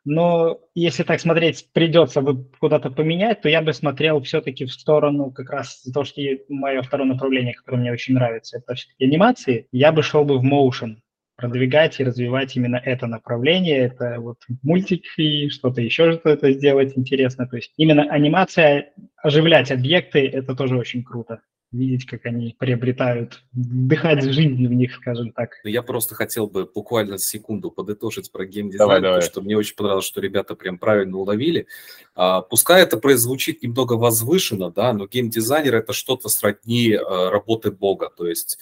Но 0.05 0.61
если 0.75 1.03
так 1.03 1.21
смотреть, 1.21 1.69
придется 1.73 2.21
бы 2.21 2.45
куда-то 2.61 2.91
поменять, 2.91 3.41
то 3.41 3.49
я 3.49 3.63
бы 3.63 3.73
смотрел 3.73 4.21
все-таки 4.21 4.67
в 4.67 4.73
сторону 4.73 5.31
как 5.31 5.49
раз 5.49 5.83
то, 5.95 6.05
что 6.05 6.21
мое 6.51 6.83
второе 6.83 7.09
направление, 7.09 7.55
которое 7.55 7.79
мне 7.79 7.93
очень 7.93 8.13
нравится, 8.13 8.59
это 8.59 8.75
все-таки 8.75 9.07
анимации. 9.07 9.67
Я 9.73 9.93
бы 9.93 10.03
шел 10.03 10.27
бы 10.27 10.39
в 10.39 10.45
motion, 10.45 10.97
продвигать 11.37 11.99
и 12.01 12.05
развивать 12.05 12.57
именно 12.57 12.77
это 12.77 13.07
направление. 13.07 13.79
Это 13.79 14.17
вот 14.21 14.39
мультик 14.63 15.03
и 15.17 15.49
что-то 15.49 15.81
еще 15.81 16.13
что-то 16.13 16.53
сделать 16.53 16.97
интересно. 16.97 17.47
То 17.47 17.57
есть 17.57 17.73
именно 17.77 18.05
анимация, 18.05 18.93
оживлять 19.17 19.71
объекты, 19.71 20.27
это 20.27 20.55
тоже 20.55 20.77
очень 20.77 21.03
круто 21.03 21.41
видеть, 21.75 22.07
как 22.07 22.25
они 22.27 22.55
приобретают, 22.59 23.43
дыхать 23.53 24.23
жизнь 24.23 24.67
в 24.67 24.73
них, 24.73 24.95
скажем 24.95 25.33
так. 25.33 25.51
Ну, 25.65 25.71
я 25.71 25.83
просто 25.83 26.15
хотел 26.15 26.47
бы 26.47 26.71
буквально 26.73 27.19
секунду 27.19 27.71
подытожить 27.71 28.31
про 28.31 28.47
геймдизайн, 28.47 28.79
давай, 28.79 28.97
потому 28.99 29.15
давай. 29.15 29.29
что 29.29 29.43
мне 29.43 29.57
очень 29.57 29.75
понравилось, 29.75 30.07
что 30.07 30.21
ребята 30.21 30.55
прям 30.55 30.79
правильно 30.79 31.19
уловили. 31.19 31.67
А, 32.15 32.43
пускай 32.43 32.83
это 32.83 32.97
прозвучит 32.97 33.63
немного 33.63 33.95
возвышенно, 33.95 34.71
да, 34.71 34.93
но 34.93 35.07
геймдизайнер 35.07 35.75
это 35.75 35.93
что-то 35.93 36.29
сродни 36.29 36.95
а, 36.95 37.31
работы 37.31 37.73
бога, 37.73 38.11
то 38.17 38.27
есть 38.27 38.59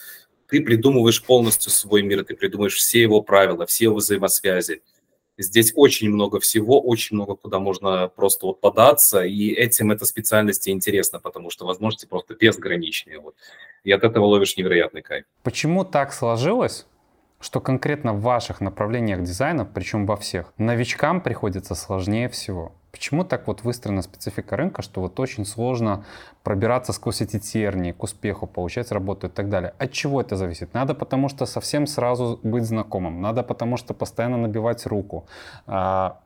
ты 0.52 0.60
придумываешь 0.60 1.24
полностью 1.24 1.72
свой 1.72 2.02
мир, 2.02 2.24
ты 2.24 2.36
придумываешь 2.36 2.74
все 2.74 3.00
его 3.00 3.22
правила, 3.22 3.64
все 3.64 3.86
его 3.86 3.96
взаимосвязи. 3.96 4.82
Здесь 5.38 5.72
очень 5.74 6.10
много 6.10 6.40
всего, 6.40 6.78
очень 6.78 7.16
много 7.16 7.36
куда 7.36 7.58
можно 7.58 8.08
просто 8.08 8.44
вот 8.44 8.60
податься, 8.60 9.22
и 9.22 9.48
этим 9.48 9.92
эта 9.92 10.04
специальность 10.04 10.68
интересна, 10.68 11.20
потому 11.20 11.48
что 11.48 11.64
возможности 11.64 12.04
просто 12.04 12.34
безграничные. 12.34 13.18
Вот. 13.18 13.34
И 13.82 13.92
от 13.92 14.04
этого 14.04 14.26
ловишь 14.26 14.58
невероятный 14.58 15.00
кайф. 15.00 15.24
Почему 15.42 15.86
так 15.86 16.12
сложилось, 16.12 16.84
что 17.40 17.62
конкретно 17.62 18.12
в 18.12 18.20
ваших 18.20 18.60
направлениях 18.60 19.22
дизайна, 19.22 19.64
причем 19.64 20.04
во 20.04 20.18
всех, 20.18 20.52
новичкам 20.58 21.22
приходится 21.22 21.74
сложнее 21.74 22.28
всего? 22.28 22.74
Почему 22.92 23.24
так 23.24 23.46
вот 23.46 23.62
выстроена 23.62 24.02
специфика 24.02 24.54
рынка, 24.54 24.82
что 24.82 25.00
вот 25.00 25.18
очень 25.18 25.46
сложно 25.46 26.04
пробираться 26.42 26.92
сквозь 26.92 27.22
эти 27.22 27.38
тернии 27.38 27.92
к 27.92 28.02
успеху, 28.02 28.46
получать 28.46 28.92
работу 28.92 29.28
и 29.28 29.30
так 29.30 29.48
далее? 29.48 29.74
От 29.78 29.92
чего 29.92 30.20
это 30.20 30.36
зависит? 30.36 30.74
Надо 30.74 30.94
потому 30.94 31.30
что 31.30 31.46
совсем 31.46 31.86
сразу 31.86 32.38
быть 32.42 32.64
знакомым, 32.64 33.22
надо 33.22 33.42
потому 33.42 33.78
что 33.78 33.94
постоянно 33.94 34.36
набивать 34.36 34.84
руку, 34.84 35.26
а, 35.66 36.20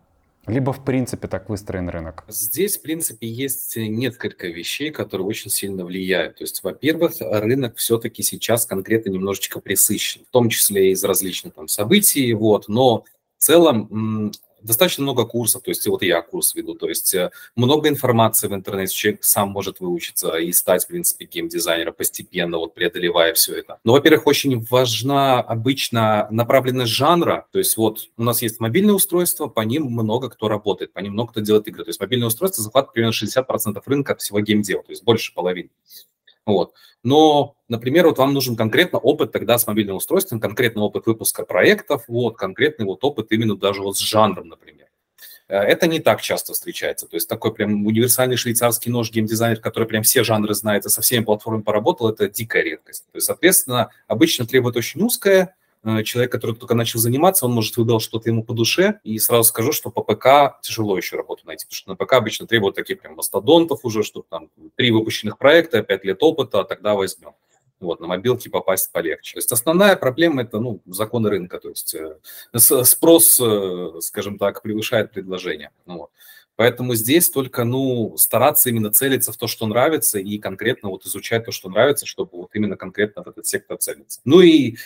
либо 0.48 0.72
в 0.72 0.84
принципе 0.84 1.28
так 1.28 1.48
выстроен 1.48 1.88
рынок? 1.88 2.24
Здесь, 2.26 2.78
в 2.78 2.82
принципе, 2.82 3.28
есть 3.28 3.76
несколько 3.76 4.48
вещей, 4.48 4.90
которые 4.90 5.26
очень 5.26 5.52
сильно 5.52 5.84
влияют. 5.84 6.38
То 6.38 6.44
есть, 6.44 6.64
во-первых, 6.64 7.12
рынок 7.20 7.76
все-таки 7.76 8.24
сейчас 8.24 8.66
конкретно 8.66 9.10
немножечко 9.10 9.60
присыщен, 9.60 10.22
в 10.24 10.32
том 10.32 10.48
числе 10.48 10.90
из 10.90 11.04
различных 11.04 11.54
там 11.54 11.68
событий, 11.68 12.32
вот, 12.34 12.66
но 12.66 13.04
в 13.38 13.42
целом 13.44 14.32
достаточно 14.66 15.02
много 15.02 15.24
курсов, 15.24 15.62
то 15.62 15.70
есть 15.70 15.86
вот 15.86 16.02
я 16.02 16.20
курс 16.22 16.54
веду, 16.54 16.74
то 16.74 16.88
есть 16.88 17.14
э, 17.14 17.30
много 17.54 17.88
информации 17.88 18.48
в 18.48 18.54
интернете, 18.54 18.94
человек 18.94 19.24
сам 19.24 19.50
может 19.50 19.80
выучиться 19.80 20.36
и 20.36 20.52
стать, 20.52 20.84
в 20.84 20.88
принципе, 20.88 21.26
геймдизайнером 21.26 21.94
постепенно, 21.94 22.58
вот 22.58 22.74
преодолевая 22.74 23.32
все 23.34 23.54
это. 23.54 23.78
Но, 23.84 23.92
во-первых, 23.92 24.26
очень 24.26 24.64
важна 24.70 25.40
обычно 25.40 26.28
направленность 26.30 26.92
жанра, 26.92 27.46
то 27.52 27.58
есть 27.58 27.76
вот 27.76 28.08
у 28.16 28.22
нас 28.22 28.42
есть 28.42 28.60
мобильные 28.60 28.94
устройства, 28.94 29.46
по 29.46 29.60
ним 29.60 29.84
много 29.84 30.28
кто 30.28 30.48
работает, 30.48 30.92
по 30.92 30.98
ним 31.00 31.12
много 31.12 31.32
кто 31.32 31.40
делает 31.40 31.68
игры, 31.68 31.84
то 31.84 31.90
есть 31.90 32.00
мобильные 32.00 32.26
устройства 32.28 32.62
захватывают 32.62 32.94
примерно 32.94 33.14
60% 33.14 33.82
рынка 33.86 34.16
всего 34.16 34.40
геймдела, 34.40 34.82
то 34.82 34.90
есть 34.90 35.04
больше 35.04 35.32
половины. 35.34 35.70
Вот. 36.46 36.74
Но, 37.02 37.56
например, 37.68 38.06
вот 38.06 38.18
вам 38.18 38.32
нужен 38.32 38.56
конкретно 38.56 38.98
опыт 38.98 39.32
тогда 39.32 39.58
с 39.58 39.66
мобильным 39.66 39.96
устройством, 39.96 40.40
конкретный 40.40 40.82
опыт 40.82 41.06
выпуска 41.06 41.44
проектов, 41.44 42.04
вот, 42.08 42.36
конкретный 42.36 42.86
вот 42.86 43.02
опыт 43.04 43.32
именно 43.32 43.56
даже 43.56 43.82
вот 43.82 43.96
с 43.96 44.00
жанром, 44.00 44.48
например. 44.48 44.86
Э, 45.48 45.58
это 45.58 45.86
не 45.86 46.00
так 46.00 46.22
часто 46.22 46.52
встречается. 46.52 47.06
То 47.06 47.16
есть 47.16 47.28
такой 47.28 47.52
прям 47.52 47.84
универсальный 47.84 48.36
швейцарский 48.36 48.90
нож 48.90 49.10
геймдизайнер, 49.10 49.60
который 49.60 49.88
прям 49.88 50.04
все 50.04 50.24
жанры 50.24 50.54
знает 50.54 50.86
и 50.86 50.88
со 50.88 51.02
всеми 51.02 51.24
платформами 51.24 51.62
поработал, 51.62 52.08
это 52.08 52.28
дикая 52.28 52.62
редкость. 52.62 53.04
То 53.10 53.16
есть, 53.16 53.26
соответственно, 53.26 53.90
обычно 54.06 54.46
требует 54.46 54.76
очень 54.76 55.02
узкое, 55.02 55.56
человек, 56.04 56.32
который 56.32 56.56
только 56.56 56.74
начал 56.74 56.98
заниматься, 56.98 57.46
он, 57.46 57.52
может, 57.52 57.76
выбрал 57.76 58.00
что-то 58.00 58.28
ему 58.28 58.42
по 58.42 58.54
душе, 58.54 59.00
и 59.04 59.18
сразу 59.18 59.44
скажу, 59.44 59.72
что 59.72 59.90
по 59.90 60.02
ПК 60.02 60.60
тяжело 60.62 60.96
еще 60.96 61.16
работу 61.16 61.46
найти, 61.46 61.64
потому 61.64 61.76
что 61.76 61.90
на 61.90 61.96
ПК 61.96 62.14
обычно 62.14 62.46
требуют 62.46 62.74
таких 62.74 63.00
прям 63.00 63.14
мастодонтов 63.14 63.84
уже, 63.84 64.02
чтобы 64.02 64.26
там 64.28 64.50
три 64.74 64.90
выпущенных 64.90 65.38
проекта, 65.38 65.82
пять 65.82 66.04
лет 66.04 66.22
опыта, 66.22 66.60
а 66.60 66.64
тогда 66.64 66.94
возьмем. 66.94 67.32
Вот, 67.78 68.00
на 68.00 68.06
мобилке 68.06 68.48
попасть 68.48 68.90
полегче. 68.90 69.34
То 69.34 69.38
есть 69.38 69.52
основная 69.52 69.96
проблема– 69.96 70.42
это 70.44 70.58
ну, 70.58 70.80
законы 70.86 71.28
рынка, 71.28 71.60
то 71.60 71.68
есть 71.68 71.94
э, 71.94 72.16
спрос, 72.58 73.38
э, 73.38 74.00
скажем 74.00 74.38
так, 74.38 74.62
превышает 74.62 75.12
предложение. 75.12 75.70
Ну, 75.84 75.98
вот. 75.98 76.10
Поэтому 76.56 76.94
здесь 76.94 77.28
только, 77.28 77.64
ну, 77.64 78.16
стараться 78.16 78.70
именно 78.70 78.90
целиться 78.90 79.30
в 79.30 79.36
то, 79.36 79.46
что 79.46 79.66
нравится, 79.66 80.18
и 80.18 80.38
конкретно 80.38 80.88
вот 80.88 81.04
изучать 81.04 81.44
то, 81.44 81.52
что 81.52 81.68
нравится, 81.68 82.06
чтобы 82.06 82.30
вот 82.38 82.50
именно 82.54 82.76
конкретно 82.76 83.22
в 83.22 83.28
этот 83.28 83.46
сектор 83.46 83.76
целиться. 83.76 84.20
Ну 84.24 84.40
и 84.40 84.76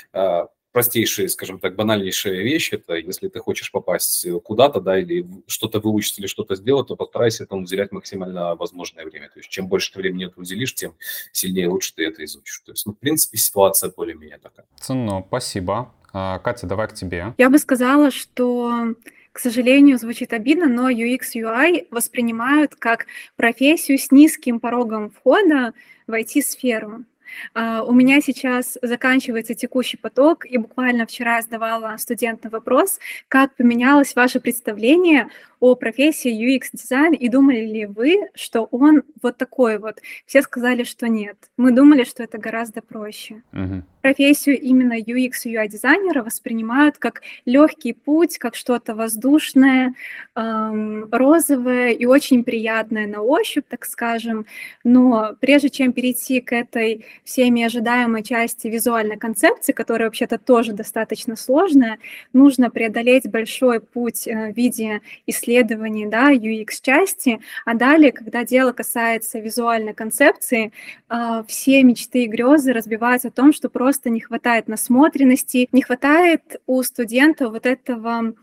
простейшие, 0.73 1.29
скажем 1.29 1.59
так, 1.59 1.77
банальнейшая 1.77 2.43
вещь, 2.43 2.73
это 2.73 2.95
если 2.95 3.29
ты 3.29 3.41
хочешь 3.41 3.71
попасть 3.73 4.27
куда-то, 4.45 4.81
да, 4.81 4.99
или 4.99 5.27
что-то 5.47 5.81
выучить, 5.81 6.19
или 6.19 6.27
что-то 6.27 6.55
сделать, 6.57 6.89
то 6.89 6.97
постарайся 6.97 7.45
этому 7.45 7.63
уделять 7.63 7.93
максимально 7.93 8.55
возможное 8.55 9.05
время. 9.05 9.29
То 9.29 9.41
есть 9.41 9.49
чем 9.49 9.69
больше 9.69 9.93
ты 9.93 9.99
времени 9.99 10.27
это 10.27 10.41
уделишь, 10.41 10.75
тем 10.75 10.95
сильнее 11.33 11.69
лучше 11.69 11.95
ты 11.95 12.07
это 12.07 12.25
изучишь. 12.25 12.63
То 12.65 12.73
есть, 12.73 12.87
ну, 12.87 12.93
в 12.93 12.99
принципе, 12.99 13.39
ситуация 13.39 13.93
более-менее 13.95 14.39
такая. 14.39 14.67
Ценно, 14.81 15.25
спасибо. 15.27 15.93
А, 16.13 16.39
Катя, 16.39 16.67
давай 16.67 16.89
к 16.89 16.95
тебе. 16.95 17.35
Я 17.39 17.51
бы 17.51 17.59
сказала, 17.59 18.11
что 18.11 18.95
к 19.33 19.39
сожалению, 19.39 19.97
звучит 19.99 20.33
обидно, 20.33 20.67
но 20.67 20.91
UX, 20.91 21.21
UI 21.37 21.87
воспринимают 21.91 22.75
как 22.75 23.07
профессию 23.37 23.97
с 23.97 24.11
низким 24.11 24.59
порогом 24.59 25.11
входа 25.11 25.73
в 26.09 26.13
IT-сферу. 26.13 27.05
Uh, 27.55 27.85
у 27.87 27.93
меня 27.93 28.21
сейчас 28.21 28.79
заканчивается 28.83 29.55
текущий 29.55 29.97
поток, 29.97 30.47
и 30.47 30.59
буквально 30.59 31.07
вчера 31.07 31.37
я 31.37 31.43
задавала 31.43 31.97
студентам 31.99 32.51
вопрос, 32.51 32.99
как 33.29 33.55
поменялось 33.57 34.15
ваше 34.15 34.41
представление 34.41 35.29
о 35.61 35.75
профессии 35.75 36.31
UX-дизайн, 36.31 37.13
и 37.13 37.29
думали 37.29 37.61
ли 37.61 37.87
вы, 37.87 38.29
что 38.35 38.65
он 38.71 39.03
вот 39.23 39.37
такой 39.37 39.79
вот? 39.79 40.01
Все 40.27 40.43
сказали, 40.43 40.85
что 40.85 41.09
нет. 41.09 41.37
Мы 41.57 41.73
думали, 41.73 42.05
что 42.05 42.23
это 42.23 42.39
гораздо 42.39 42.81
проще. 42.81 43.43
Uh-huh. 43.53 43.83
Профессию 44.03 44.59
именно 44.59 44.99
UX 44.99 45.45
UI-дизайнера 45.45 46.23
воспринимают 46.23 46.97
как 46.99 47.23
легкий 47.45 47.93
путь, 47.93 48.39
как 48.39 48.55
что-то 48.55 48.95
воздушное, 48.95 49.95
эм, 50.35 51.09
розовое 51.11 51.91
и 51.91 52.07
очень 52.07 52.45
приятное 52.45 53.07
на 53.07 53.21
ощупь, 53.23 53.67
так 53.69 53.85
скажем. 53.85 54.47
Но 54.85 55.37
прежде 55.41 55.69
чем 55.69 55.93
перейти 55.93 56.41
к 56.41 56.53
этой 56.53 57.05
всеми 57.25 57.63
ожидаемой 57.63 58.23
части 58.23 58.69
визуальной 58.69 59.19
концепции, 59.19 59.73
которая 59.73 60.09
вообще-то 60.09 60.39
тоже 60.39 60.73
достаточно 60.73 61.37
сложная, 61.37 61.99
нужно 62.33 62.71
преодолеть 62.71 63.31
большой 63.31 63.81
путь 63.81 64.27
э, 64.27 64.53
в 64.53 64.57
виде 64.57 65.01
исследований 65.27 66.07
да, 66.07 66.33
UX-части, 66.33 67.41
а 67.67 67.75
далее, 67.75 68.13
когда 68.13 68.45
дело 68.45 68.73
касается 68.73 69.39
визуальной 69.41 69.95
концепции, 69.95 70.73
а, 71.09 71.43
все 71.45 71.83
мечты 71.83 72.25
и 72.25 72.27
грезы 72.27 72.73
разбиваются 72.73 73.29
о 73.29 73.31
том, 73.31 73.53
что 73.53 73.69
просто 73.69 73.90
не 74.11 74.21
хватает 74.21 74.69
насмотренности, 74.69 75.69
не 75.73 75.83
хватает 75.83 76.61
у 76.67 76.83
студента 76.83 77.49
вот 77.49 77.67
этого 77.67 78.35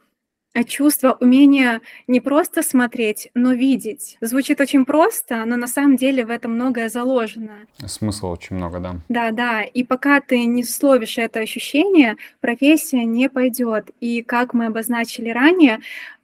чувство, 0.64 1.18
умение 1.20 1.82
не 2.08 2.20
просто 2.20 2.64
смотреть, 2.64 3.30
но 3.34 3.54
видеть. 3.54 4.18
Звучит 4.22 4.62
очень 4.62 4.86
просто, 4.86 5.46
но 5.46 5.56
на 5.56 5.68
самом 5.68 5.98
деле 5.98 6.26
в 6.26 6.30
этом 6.30 6.54
многое 6.54 6.90
заложено. 6.90 7.54
Смысла 7.86 8.30
очень 8.30 8.56
много, 8.56 8.80
да. 8.80 8.96
Да, 9.10 9.32
да. 9.32 9.64
И 9.64 9.84
пока 9.84 10.22
ты 10.22 10.46
не 10.46 10.64
словишь 10.64 11.18
это 11.18 11.40
ощущение, 11.40 12.18
профессия 12.42 13.06
не 13.06 13.30
пойдет. 13.30 13.92
И 14.00 14.22
как 14.22 14.54
мы 14.54 14.68
обозначили 14.68 15.30
ранее, 15.30 15.80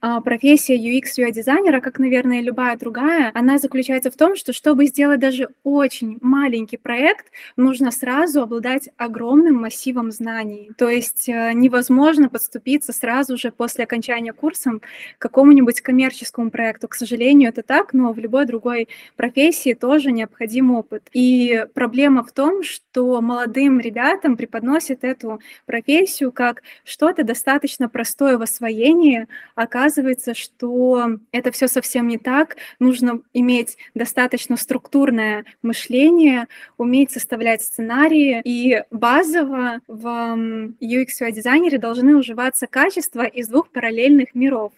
а, 0.06 0.20
профессия 0.20 0.76
UX 0.76 1.18
UI 1.18 1.32
дизайнера, 1.32 1.80
как, 1.80 1.98
наверное, 1.98 2.42
любая 2.42 2.76
другая, 2.76 3.30
она 3.34 3.58
заключается 3.58 4.10
в 4.10 4.16
том, 4.16 4.36
что 4.36 4.52
чтобы 4.52 4.84
сделать 4.86 5.18
даже 5.18 5.48
очень 5.62 6.18
маленький 6.20 6.76
проект, 6.76 7.26
нужно 7.56 7.90
сразу 7.90 8.42
обладать 8.42 8.90
огромным 8.98 9.54
массивом 9.54 10.10
знаний. 10.10 10.70
То 10.76 10.90
есть 10.90 11.28
э, 11.28 11.52
невозможно 11.54 12.28
подступиться 12.28 12.92
сразу 12.92 13.38
же 13.38 13.50
после 13.50 13.84
окончания 13.84 14.23
курса 14.32 14.78
к 15.18 15.22
какому-нибудь 15.22 15.80
коммерческому 15.80 16.50
проекту. 16.50 16.88
К 16.88 16.94
сожалению, 16.94 17.50
это 17.50 17.62
так, 17.62 17.92
но 17.92 18.12
в 18.12 18.18
любой 18.18 18.46
другой 18.46 18.88
профессии 19.16 19.74
тоже 19.74 20.12
необходим 20.12 20.70
опыт. 20.70 21.08
И 21.12 21.66
проблема 21.74 22.24
в 22.24 22.32
том, 22.32 22.62
что 22.62 23.20
молодым 23.20 23.80
ребятам 23.80 24.36
преподносят 24.36 25.04
эту 25.04 25.40
профессию 25.66 26.32
как 26.32 26.62
что-то 26.84 27.24
достаточно 27.24 27.88
простое 27.88 28.38
в 28.38 28.42
освоении, 28.42 29.26
оказывается, 29.54 30.34
что 30.34 31.18
это 31.32 31.50
все 31.50 31.68
совсем 31.68 32.08
не 32.08 32.18
так. 32.18 32.56
Нужно 32.78 33.20
иметь 33.32 33.76
достаточно 33.94 34.56
структурное 34.56 35.44
мышление, 35.62 36.46
уметь 36.78 37.10
составлять 37.10 37.62
сценарии. 37.62 38.40
И 38.44 38.82
базово 38.90 39.80
в 39.86 40.06
UX 40.80 41.06
UI 41.20 41.32
дизайнере 41.32 41.78
должны 41.78 42.16
уживаться 42.16 42.66
качества 42.66 43.22
из 43.22 43.48
двух 43.48 43.70
параллельных 43.70 44.13
миров. 44.34 44.72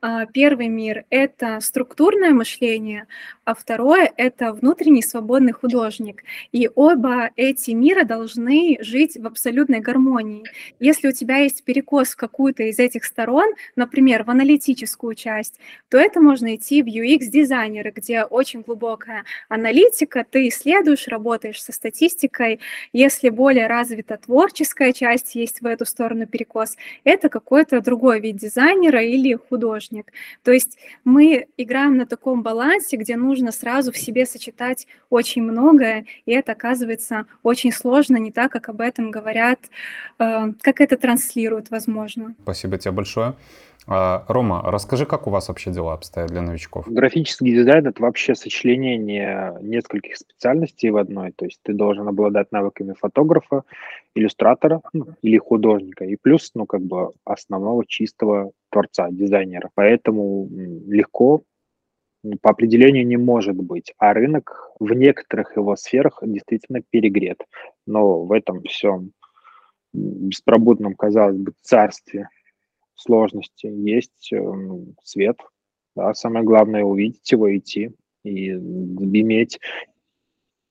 А, 0.00 0.26
первый 0.26 0.68
мир— 0.68 1.04
это 1.10 1.60
структурное 1.60 2.30
мышление, 2.30 3.06
а 3.44 3.54
второе— 3.54 4.12
это 4.16 4.52
внутренний 4.52 5.02
свободный 5.02 5.52
художник. 5.52 6.24
И 6.52 6.68
оба 6.74 7.30
эти 7.36 7.72
мира 7.72 8.04
должны 8.04 8.78
жить 8.80 9.16
в 9.16 9.26
абсолютной 9.26 9.80
гармонии. 9.80 10.44
Если 10.78 11.08
у 11.08 11.12
тебя 11.12 11.38
есть 11.38 11.64
перекос 11.64 12.10
в 12.10 12.16
какую-то 12.16 12.64
из 12.64 12.78
этих 12.78 13.04
сторон, 13.04 13.52
например, 13.76 14.24
в 14.24 14.30
аналитическую 14.30 15.14
часть, 15.14 15.58
то 15.88 15.98
это 15.98 16.20
можно 16.20 16.54
идти 16.54 16.82
в 16.82 16.86
UX-дизайнеры, 16.86 17.92
где 17.94 18.24
очень 18.24 18.62
глубокая 18.62 19.24
аналитика, 19.48 20.24
ты 20.28 20.48
исследуешь, 20.48 21.08
работаешь 21.08 21.62
со 21.62 21.72
статистикой. 21.72 22.60
Если 22.92 23.28
более 23.28 23.66
развита 23.66 24.16
творческая 24.16 24.92
часть, 24.92 25.34
есть 25.34 25.60
в 25.60 25.66
эту 25.66 25.84
сторону 25.84 26.26
перекос, 26.26 26.76
это 27.04 27.28
какой-то 27.28 27.80
другой 27.80 28.20
вид 28.20 28.40
дизайнера 28.82 29.02
или 29.02 29.34
художник. 29.34 30.12
То 30.42 30.52
есть 30.52 30.78
мы 31.04 31.46
играем 31.56 31.96
на 31.96 32.06
таком 32.06 32.42
балансе, 32.42 32.96
где 32.96 33.16
нужно 33.16 33.52
сразу 33.52 33.92
в 33.92 33.98
себе 33.98 34.26
сочетать 34.26 34.86
очень 35.10 35.42
многое, 35.42 36.06
и 36.26 36.32
это 36.32 36.52
оказывается 36.52 37.26
очень 37.42 37.72
сложно, 37.72 38.16
не 38.16 38.32
так, 38.32 38.52
как 38.52 38.68
об 38.68 38.80
этом 38.80 39.10
говорят, 39.10 39.58
э, 40.18 40.52
как 40.60 40.80
это 40.80 40.96
транслируют, 40.96 41.70
возможно. 41.70 42.34
Спасибо 42.42 42.78
тебе 42.78 42.92
большое. 42.92 43.34
А, 43.88 44.24
Рома, 44.28 44.62
расскажи, 44.64 45.06
как 45.06 45.26
у 45.26 45.30
вас 45.30 45.48
вообще 45.48 45.70
дела 45.72 45.94
обстоят 45.94 46.30
для 46.30 46.40
новичков? 46.40 46.86
Графический 46.88 47.52
дизайн— 47.52 47.86
это 47.88 48.00
вообще 48.02 48.34
сочленение 48.34 49.56
нескольких 49.60 50.16
специальностей 50.16 50.90
в 50.90 50.96
одной. 50.96 51.32
То 51.32 51.46
есть 51.46 51.60
ты 51.62 51.72
должен 51.72 52.06
обладать 52.06 52.52
навыками 52.52 52.94
фотографа, 52.98 53.62
иллюстратора 54.14 54.82
ну, 54.92 55.08
или 55.22 55.38
художника, 55.38 56.04
и 56.04 56.16
плюс, 56.16 56.52
ну, 56.54 56.66
как 56.66 56.82
бы 56.82 57.12
основного 57.24 57.84
чистого 57.86 58.52
творца, 58.70 59.08
дизайнера. 59.10 59.70
Поэтому 59.74 60.48
легко 60.50 61.42
по 62.40 62.50
определению 62.50 63.04
не 63.04 63.16
может 63.16 63.56
быть, 63.56 63.92
а 63.98 64.14
рынок 64.14 64.70
в 64.78 64.92
некоторых 64.92 65.56
его 65.56 65.74
сферах 65.74 66.20
действительно 66.22 66.80
перегрет. 66.88 67.42
Но 67.86 68.24
в 68.24 68.30
этом 68.30 68.62
всем 68.62 69.10
беспробудном, 69.92 70.94
казалось 70.94 71.36
бы, 71.36 71.52
царстве 71.62 72.28
сложности 73.02 73.66
есть 73.66 74.32
э, 74.32 74.38
свет. 75.02 75.38
Да, 75.94 76.14
самое 76.14 76.44
главное 76.44 76.84
увидеть 76.84 77.30
его, 77.30 77.54
идти 77.54 77.90
и 78.24 78.50
иметь 78.50 79.58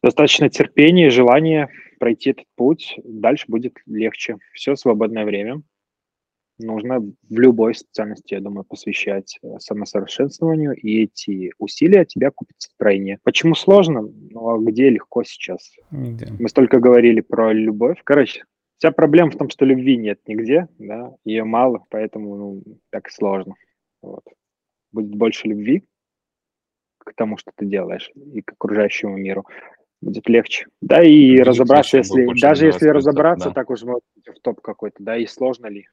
достаточно 0.02 0.50
терпения 0.50 1.08
и 1.08 1.12
желания 1.12 1.70
пройти 2.00 2.32
этот 2.32 2.46
путь. 2.56 3.00
Дальше 3.04 3.46
будет 3.48 3.78
легче. 3.86 4.38
Все 4.54 4.76
свободное 4.76 5.26
время 5.26 5.62
нужно 6.64 7.00
в 7.00 7.14
любой 7.40 7.76
специальности, 7.76 8.34
я 8.34 8.40
думаю, 8.40 8.64
посвящать 8.64 9.40
э, 9.42 9.60
самосовершенствованию, 9.60 10.74
и 10.74 11.04
эти 11.04 11.52
усилия 11.58 12.06
тебя 12.06 12.32
купятся 12.32 12.70
втройне. 12.74 13.20
Почему 13.24 13.56
сложно? 13.56 14.02
Ну, 14.02 14.50
а 14.50 14.60
где 14.60 14.90
легко 14.90 15.24
сейчас? 15.24 15.72
Нигде. 15.92 16.28
Мы 16.40 16.50
столько 16.50 16.80
говорили 16.80 17.22
про 17.22 17.52
любовь. 17.52 18.00
Короче, 18.04 18.44
вся 18.82 18.92
проблема 18.92 19.30
в 19.30 19.38
том, 19.38 19.48
что 19.50 19.64
любви 19.64 19.96
нет 19.96 20.20
нигде, 20.26 20.68
да, 20.80 21.14
ее 21.24 21.44
мало, 21.44 21.86
поэтому 21.92 22.36
ну, 22.36 22.64
так 22.90 23.10
и 23.10 23.12
сложно. 23.12 23.54
Вот. 24.02 24.24
Будет 24.92 25.16
больше 25.16 25.48
любви 25.48 25.84
к 26.98 27.14
тому, 27.14 27.38
что 27.38 27.52
ты 27.56 27.68
делаешь, 27.68 28.10
и 28.16 28.42
к 28.42 28.54
окружающему 28.54 29.18
миру 29.18 29.46
будет 30.02 30.28
легче. 30.28 30.66
Да, 30.82 31.04
и 31.04 31.34
будет 31.34 31.48
разобраться, 31.48 31.98
если 31.98 32.42
даже 32.42 32.66
если 32.66 32.88
разобраться, 32.88 33.50
да. 33.50 33.54
так 33.54 33.70
уж 33.70 33.84
в 33.84 34.00
топ 34.42 34.62
какой-то, 34.62 35.04
да, 35.04 35.16
и 35.16 35.28
сложно 35.28 35.68
ли. 35.68 35.86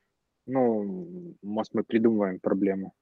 Ну, 0.46 1.34
может, 1.42 1.74
мы 1.74 1.84
придумываем 1.84 2.40
проблему. 2.40 2.94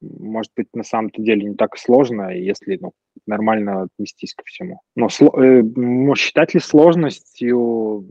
Может 0.00 0.52
быть, 0.56 0.68
на 0.72 0.84
самом-то 0.84 1.20
деле 1.20 1.50
не 1.50 1.54
так 1.54 1.76
сложно, 1.76 2.34
если 2.34 2.78
ну, 2.80 2.92
нормально 3.26 3.82
отнестись 3.82 4.32
ко 4.34 4.42
всему. 4.46 4.80
Но 4.96 5.08
э, 5.08 6.14
считать 6.16 6.54
ли 6.54 6.60
сложностью 6.60 8.06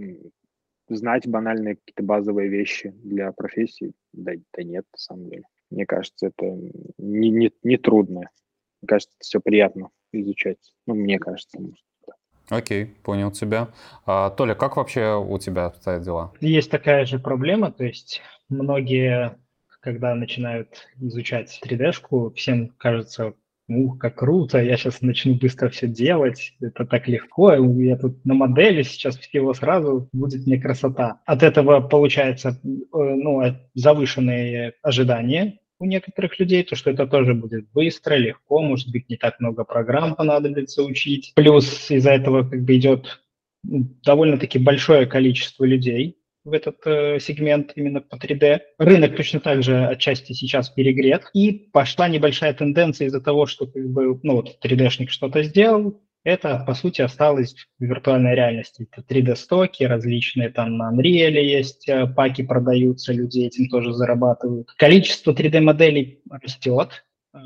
знать 0.95 1.27
банальные 1.27 1.76
какие-то 1.76 2.03
базовые 2.03 2.49
вещи 2.49 2.93
для 3.03 3.31
профессии? 3.31 3.93
Да, 4.13 4.34
да 4.53 4.63
нет, 4.63 4.85
на 4.91 4.97
самом 4.97 5.30
деле. 5.30 5.43
Мне 5.69 5.85
кажется, 5.85 6.27
это 6.27 6.45
не, 6.97 7.30
не, 7.30 7.51
не 7.63 7.77
трудно. 7.77 8.30
Мне 8.81 8.88
кажется, 8.88 9.15
это 9.18 9.23
все 9.23 9.39
приятно 9.39 9.89
изучать. 10.11 10.73
Ну, 10.85 10.95
мне 10.95 11.19
кажется, 11.19 11.59
может. 11.59 11.80
Окей, 12.49 12.88
понял 13.03 13.31
тебя. 13.31 13.69
А, 14.05 14.30
Толя, 14.30 14.55
как 14.55 14.76
вообще 14.76 15.15
у 15.18 15.38
тебя 15.39 15.68
обстоят 15.68 16.03
дела? 16.03 16.34
Есть 16.41 16.69
такая 16.69 17.05
же 17.05 17.18
проблема, 17.18 17.72
то 17.72 17.85
есть 17.85 18.22
многие, 18.49 19.38
когда 19.80 20.13
начинают 20.15 20.89
изучать 20.99 21.61
3D-шку, 21.63 22.34
всем 22.34 22.69
кажется, 22.77 23.35
ух, 23.77 23.98
как 23.98 24.15
круто, 24.15 24.61
я 24.61 24.77
сейчас 24.77 25.02
начну 25.02 25.35
быстро 25.35 25.69
все 25.69 25.88
делать, 25.88 26.53
это 26.61 26.85
так 26.85 27.07
легко, 27.07 27.53
я 27.53 27.98
тут 27.98 28.23
на 28.26 28.34
модели 28.34 28.84
сейчас 28.84 29.18
всего 29.18 29.53
сразу, 29.53 30.10
будет 30.14 30.45
мне 30.45 30.60
красота. 30.60 31.22
От 31.26 31.43
этого 31.43 31.81
получается 31.81 32.60
э, 32.64 32.77
ну, 32.93 33.41
завышенные 33.73 34.73
ожидания, 34.81 35.60
у 35.80 35.85
некоторых 35.85 36.39
людей, 36.39 36.64
то 36.64 36.76
что 36.76 36.91
это 36.91 37.07
тоже 37.07 37.34
будет 37.34 37.72
быстро, 37.72 38.14
легко, 38.15 38.61
может 38.61 38.91
быть, 38.91 39.10
не 39.10 39.18
так 39.18 39.39
много 39.39 39.64
программ 39.64 40.15
понадобится 40.15 40.84
учить. 40.84 41.34
Плюс 41.35 41.89
из-за 41.89 42.11
этого 42.11 42.48
как 42.48 42.64
бы 42.64 42.77
идет 42.77 43.22
довольно-таки 43.64 44.60
большое 44.60 45.07
количество 45.07 45.65
людей 45.65 46.18
в 46.43 46.53
этот 46.53 46.77
э, 46.85 47.19
сегмент 47.19 47.73
именно 47.76 48.01
по 48.01 48.15
3D. 48.15 48.59
Рынок 48.77 49.15
точно 49.15 49.39
так 49.39 49.63
же 49.63 49.85
отчасти 49.85 50.34
сейчас 50.34 50.69
перегрет. 50.69 51.30
И 51.34 51.51
пошла 51.51 52.07
небольшая 52.07 52.53
тенденция 52.53 53.07
из-за 53.07 53.22
того, 53.22 53.45
что 53.45 53.68
как 53.68 53.88
бы, 53.89 54.19
ну, 54.23 54.35
вот 54.35 54.57
3D-шник 54.63 55.09
что-то 55.09 55.43
сделал, 55.43 56.01
это, 56.23 56.63
по 56.68 56.76
сути, 56.76 57.01
осталось 57.01 57.55
в 57.80 57.84
виртуальной 57.84 58.35
реальности. 58.35 58.88
Это 58.91 59.03
3D-стоки 59.07 59.84
различные, 59.84 60.49
там 60.49 60.77
на 60.77 60.93
Unreal 60.93 61.31
есть 61.31 61.89
э, 61.89 62.05
паки 62.07 62.43
продаются, 62.43 63.11
люди 63.13 63.39
этим 63.39 63.68
тоже 63.69 63.93
зарабатывают. 63.93 64.72
Количество 64.77 65.34
3D-моделей 65.34 66.22
растет, 66.30 67.05
э, 67.34 67.39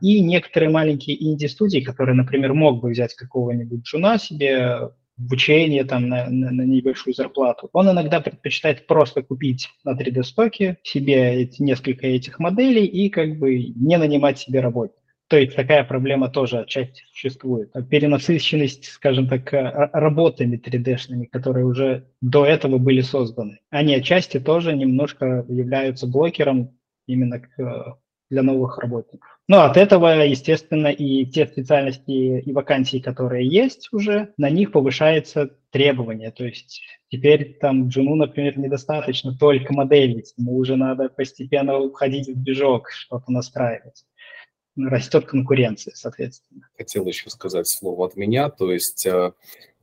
и 0.00 0.20
некоторые 0.20 0.70
маленькие 0.70 1.22
инди-студии, 1.22 1.80
которые, 1.80 2.14
например, 2.14 2.54
мог 2.54 2.80
бы 2.80 2.90
взять 2.90 3.14
какого-нибудь 3.14 3.82
джуна 3.82 4.18
себе 4.18 4.92
в 5.16 5.32
учение 5.32 5.84
там, 5.84 6.08
на, 6.08 6.28
на, 6.28 6.50
на 6.50 6.62
небольшую 6.62 7.14
зарплату, 7.14 7.68
он 7.72 7.90
иногда 7.90 8.20
предпочитает 8.20 8.86
просто 8.86 9.22
купить 9.22 9.68
на 9.84 9.92
3D-стоке 9.92 10.78
себе 10.82 11.42
эти, 11.42 11.62
несколько 11.62 12.06
этих 12.06 12.38
моделей 12.38 12.84
и 12.84 13.08
как 13.08 13.38
бы 13.38 13.56
не 13.56 13.98
нанимать 13.98 14.38
себе 14.38 14.60
работников. 14.60 15.02
То 15.28 15.38
есть 15.38 15.56
такая 15.56 15.82
проблема 15.84 16.28
тоже 16.28 16.60
отчасти 16.60 17.04
существует. 17.10 17.72
Перенасыщенность, 17.88 18.84
скажем 18.84 19.28
так, 19.28 19.48
работами 19.52 20.60
3D-шными, 20.62 21.24
которые 21.24 21.64
уже 21.64 22.04
до 22.20 22.44
этого 22.44 22.76
были 22.76 23.00
созданы. 23.00 23.60
Они 23.70 23.94
отчасти 23.94 24.38
тоже 24.38 24.76
немножко 24.76 25.46
являются 25.48 26.06
блокером 26.06 26.76
именно 27.06 27.40
к 27.40 27.98
для 28.32 28.42
новых 28.42 28.78
работников. 28.78 29.38
Ну, 29.52 29.58
от 29.58 29.76
этого, 29.76 30.06
естественно, 30.24 30.86
и 30.86 31.26
те 31.26 31.46
специальности 31.46 32.40
и 32.40 32.52
вакансии, 32.54 33.00
которые 33.00 33.46
есть 33.46 33.92
уже, 33.92 34.32
на 34.38 34.48
них 34.48 34.72
повышается 34.72 35.50
требование. 35.68 36.30
То 36.30 36.46
есть 36.46 36.80
теперь 37.10 37.58
там 37.60 37.88
Джуну, 37.88 38.14
например, 38.14 38.58
недостаточно 38.58 39.36
только 39.36 39.74
моделить, 39.74 40.32
ему 40.38 40.56
уже 40.56 40.76
надо 40.76 41.10
постепенно 41.10 41.76
уходить 41.76 42.28
в 42.28 42.42
движок, 42.42 42.88
что-то 42.90 43.30
настраивать 43.30 44.06
растет 44.74 45.26
конкуренция, 45.26 45.92
соответственно. 45.94 46.66
Хотел 46.78 47.04
еще 47.06 47.28
сказать 47.28 47.68
слово 47.68 48.06
от 48.06 48.16
меня, 48.16 48.48
то 48.48 48.72
есть 48.72 49.06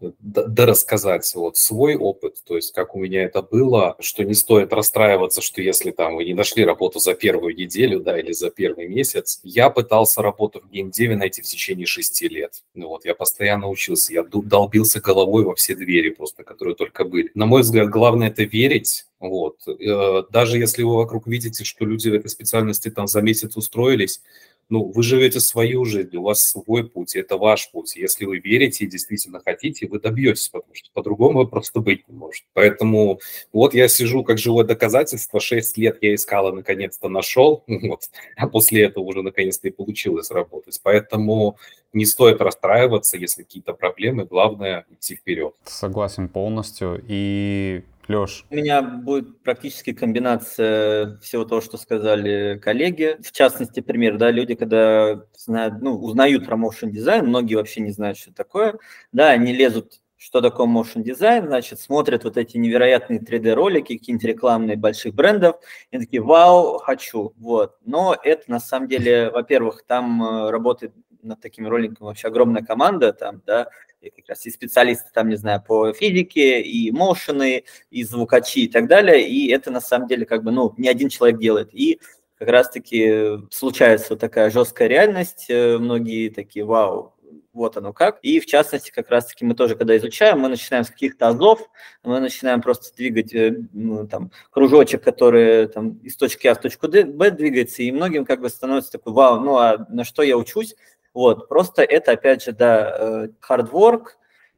э, 0.02 0.12
да 0.20 0.66
рассказать 0.66 1.32
вот 1.36 1.58
свой 1.58 1.96
опыт, 1.96 2.38
то 2.46 2.56
есть 2.56 2.74
как 2.74 2.96
у 2.96 3.00
меня 3.00 3.24
это 3.24 3.42
было, 3.42 3.96
что 4.00 4.24
не 4.24 4.34
стоит 4.34 4.74
расстраиваться, 4.74 5.42
что 5.42 5.62
если 5.62 5.92
там 5.92 6.16
вы 6.16 6.26
не 6.26 6.34
нашли 6.34 6.66
работу 6.66 7.00
за 7.00 7.14
первую 7.14 7.56
неделю, 7.56 8.00
да, 8.00 8.20
или 8.20 8.32
за 8.32 8.50
первый 8.50 8.88
месяц. 8.88 9.40
Я 9.44 9.70
пытался 9.70 10.22
работу 10.22 10.62
в 10.62 10.70
геймдеве 10.70 11.16
найти 11.16 11.42
в 11.42 11.46
течение 11.46 11.86
шести 11.86 12.28
лет. 12.28 12.64
Ну 12.74 12.90
вот, 12.90 13.06
я 13.06 13.16
постоянно 13.16 13.70
учился, 13.70 14.14
я 14.14 14.24
долбился 14.24 15.02
головой 15.02 15.44
во 15.44 15.56
все 15.56 15.76
двери 15.76 16.10
просто, 16.10 16.44
которые 16.44 16.76
только 16.76 17.04
были. 17.06 17.32
На 17.34 17.46
мой 17.46 17.62
взгляд, 17.62 17.90
главное 17.90 18.30
это 18.30 18.44
верить, 18.44 19.06
вот. 19.20 19.58
Э, 19.68 20.24
даже 20.30 20.58
если 20.58 20.84
вы 20.84 20.96
вокруг 20.96 21.28
видите, 21.28 21.64
что 21.64 21.86
люди 21.86 22.10
в 22.10 22.14
этой 22.14 22.30
специальности 22.30 22.90
там 22.90 23.08
за 23.08 23.22
месяц 23.22 23.58
устроились, 23.58 24.22
ну, 24.70 24.92
вы 24.92 25.02
живете 25.02 25.40
свою 25.40 25.84
жизнь, 25.84 26.16
у 26.16 26.22
вас 26.22 26.48
свой 26.48 26.88
путь, 26.88 27.16
это 27.16 27.38
ваш 27.38 27.72
путь. 27.72 27.96
Если 27.96 28.26
вы 28.26 28.38
верите 28.38 28.86
и 28.86 28.88
действительно 28.88 29.42
хотите, 29.44 29.88
вы 29.88 30.00
добьетесь, 30.00 30.50
потому 30.50 30.74
что 30.74 30.90
по-другому 30.94 31.48
просто 31.48 31.80
быть 31.80 32.08
не 32.08 32.16
может. 32.16 32.46
Поэтому 32.54 33.20
вот 33.52 33.74
я 33.74 33.88
сижу 33.88 34.24
как 34.24 34.38
живое 34.38 34.64
доказательство, 34.64 35.40
6 35.40 35.78
лет 35.78 35.98
я 36.02 36.14
искал 36.14 36.50
и 36.50 36.56
наконец-то 36.56 37.10
нашел, 37.10 37.64
вот, 37.68 38.02
а 38.38 38.48
после 38.48 38.84
этого 38.84 39.04
уже 39.04 39.24
наконец-то 39.24 39.68
и 39.68 39.72
получилось 39.72 40.30
работать. 40.30 40.80
Поэтому 40.84 41.58
не 41.92 42.06
стоит 42.06 42.40
расстраиваться, 42.40 43.18
если 43.18 43.42
какие-то 43.42 43.74
проблемы, 43.74 44.26
главное 44.26 44.86
идти 44.92 45.16
вперед. 45.16 45.56
Согласен 45.66 46.30
полностью. 46.30 47.04
И 47.08 47.84
Леш. 48.10 48.46
У 48.50 48.56
меня 48.56 48.82
будет 48.82 49.42
практически 49.44 49.94
комбинация 49.94 51.18
всего 51.20 51.46
того, 51.46 51.62
что 51.62 51.78
сказали 51.78 52.58
коллеги. 52.58 53.18
В 53.24 53.32
частности, 53.32 53.80
пример, 53.80 54.18
да, 54.18 54.32
люди, 54.32 54.56
когда 54.56 55.22
знают, 55.38 55.82
ну, 55.82 55.96
узнают 55.96 56.46
про 56.46 56.58
motion 56.58 56.90
дизайн, 56.90 57.28
многие 57.28 57.56
вообще 57.56 57.82
не 57.82 57.92
знают, 57.92 58.18
что 58.18 58.34
такое, 58.34 58.80
да, 59.12 59.30
они 59.30 59.54
лезут 59.54 60.02
что 60.22 60.42
такое 60.42 60.68
motion 60.68 61.02
дизайн, 61.02 61.48
значит, 61.48 61.80
смотрят 61.80 62.26
вот 62.26 62.36
эти 62.36 62.58
невероятные 62.58 63.22
3D-ролики, 63.22 63.98
какие-нибудь 63.98 64.28
рекламные 64.28 64.76
больших 64.76 65.16
брендов, 65.16 65.56
и 65.92 65.98
такие, 65.98 66.22
вау, 66.22 66.78
хочу, 66.78 67.34
вот. 67.38 67.78
Но 67.86 68.18
это 68.22 68.52
на 68.52 68.60
самом 68.60 68.90
деле, 68.90 69.30
во-первых, 69.30 69.86
там 69.88 70.22
э, 70.22 70.50
работает 70.52 70.94
над 71.22 71.40
такими 71.40 71.68
роликами 71.68 72.08
вообще 72.08 72.28
огромная 72.28 72.64
команда, 72.64 73.14
там, 73.14 73.42
да, 73.46 73.70
и 74.02 74.10
как 74.10 74.30
раз 74.30 74.46
и 74.46 74.52
специалисты 74.52 75.10
там, 75.14 75.30
не 75.30 75.36
знаю, 75.36 75.64
по 75.66 75.92
физике, 75.94 76.62
и 76.62 76.92
мошены, 76.92 77.64
и 77.90 78.04
звукачи 78.04 78.66
и 78.66 78.68
так 78.68 78.88
далее, 78.88 79.28
и 79.28 79.50
это 79.50 79.72
на 79.72 79.82
самом 79.82 80.08
деле 80.08 80.26
как 80.26 80.44
бы, 80.44 80.52
ну, 80.52 80.74
не 80.78 80.88
один 80.88 81.10
человек 81.10 81.40
делает, 81.40 81.70
и 81.74 82.00
как 82.38 82.48
раз-таки 82.48 83.40
случается 83.52 84.08
вот 84.12 84.20
такая 84.20 84.50
жесткая 84.50 84.88
реальность, 84.88 85.48
э, 85.50 85.78
многие 85.78 86.30
такие, 86.30 86.64
вау, 86.64 87.14
вот 87.52 87.76
оно 87.76 87.92
как. 87.92 88.20
И 88.22 88.40
в 88.40 88.46
частности, 88.46 88.92
как 88.92 89.10
раз-таки 89.10 89.44
мы 89.44 89.54
тоже, 89.54 89.76
когда 89.76 89.98
изучаем, 89.98 90.40
мы 90.40 90.48
начинаем 90.48 90.86
с 90.86 90.90
каких-то 90.90 91.28
азов, 91.28 91.70
мы 92.04 92.20
начинаем 92.22 92.62
просто 92.62 92.96
двигать 92.96 93.34
э, 93.34 93.58
ну, 93.74 94.08
там, 94.08 94.32
кружочек, 94.52 95.04
который 95.04 95.68
там, 95.68 95.98
из 95.98 96.16
точки 96.16 96.48
А 96.48 96.56
в 96.56 96.62
точку 96.62 96.88
Б 96.88 97.32
двигается, 97.32 97.84
и 97.84 97.92
многим 97.92 98.24
как 98.24 98.40
бы 98.40 98.50
становится 98.50 98.94
такой, 98.94 99.12
вау, 99.12 99.42
ну 99.42 99.58
а 99.58 99.86
на 99.90 100.06
что 100.06 100.24
я 100.24 100.38
учусь? 100.38 100.76
Вот, 101.20 101.50
просто 101.50 101.82
это, 101.84 102.14
опять 102.14 102.44
же, 102.46 102.54
да, 102.54 102.96
э, 102.98 103.28
hard 103.46 103.72
work, 103.72 104.04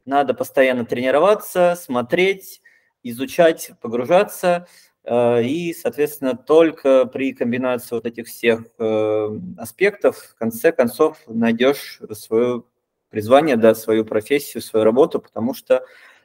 надо 0.04 0.32
постоянно 0.32 0.84
тренироваться, 0.84 1.74
смотреть, 1.76 2.62
изучать, 3.02 3.72
погружаться, 3.80 4.68
э, 5.02 5.42
и, 5.42 5.74
соответственно, 5.74 6.36
только 6.36 7.06
при 7.06 7.32
комбинации 7.32 7.96
вот 7.96 8.06
этих 8.06 8.28
всех 8.28 8.60
э, 8.78 9.28
аспектов 9.58 10.18
в 10.18 10.36
конце 10.36 10.70
концов 10.70 11.18
найдешь 11.26 12.00
свое 12.12 12.62
призвание, 13.10 13.56
да, 13.56 13.74
свою 13.74 14.04
профессию, 14.04 14.62
свою 14.62 14.84
работу, 14.84 15.18
потому 15.18 15.54
что 15.54 15.84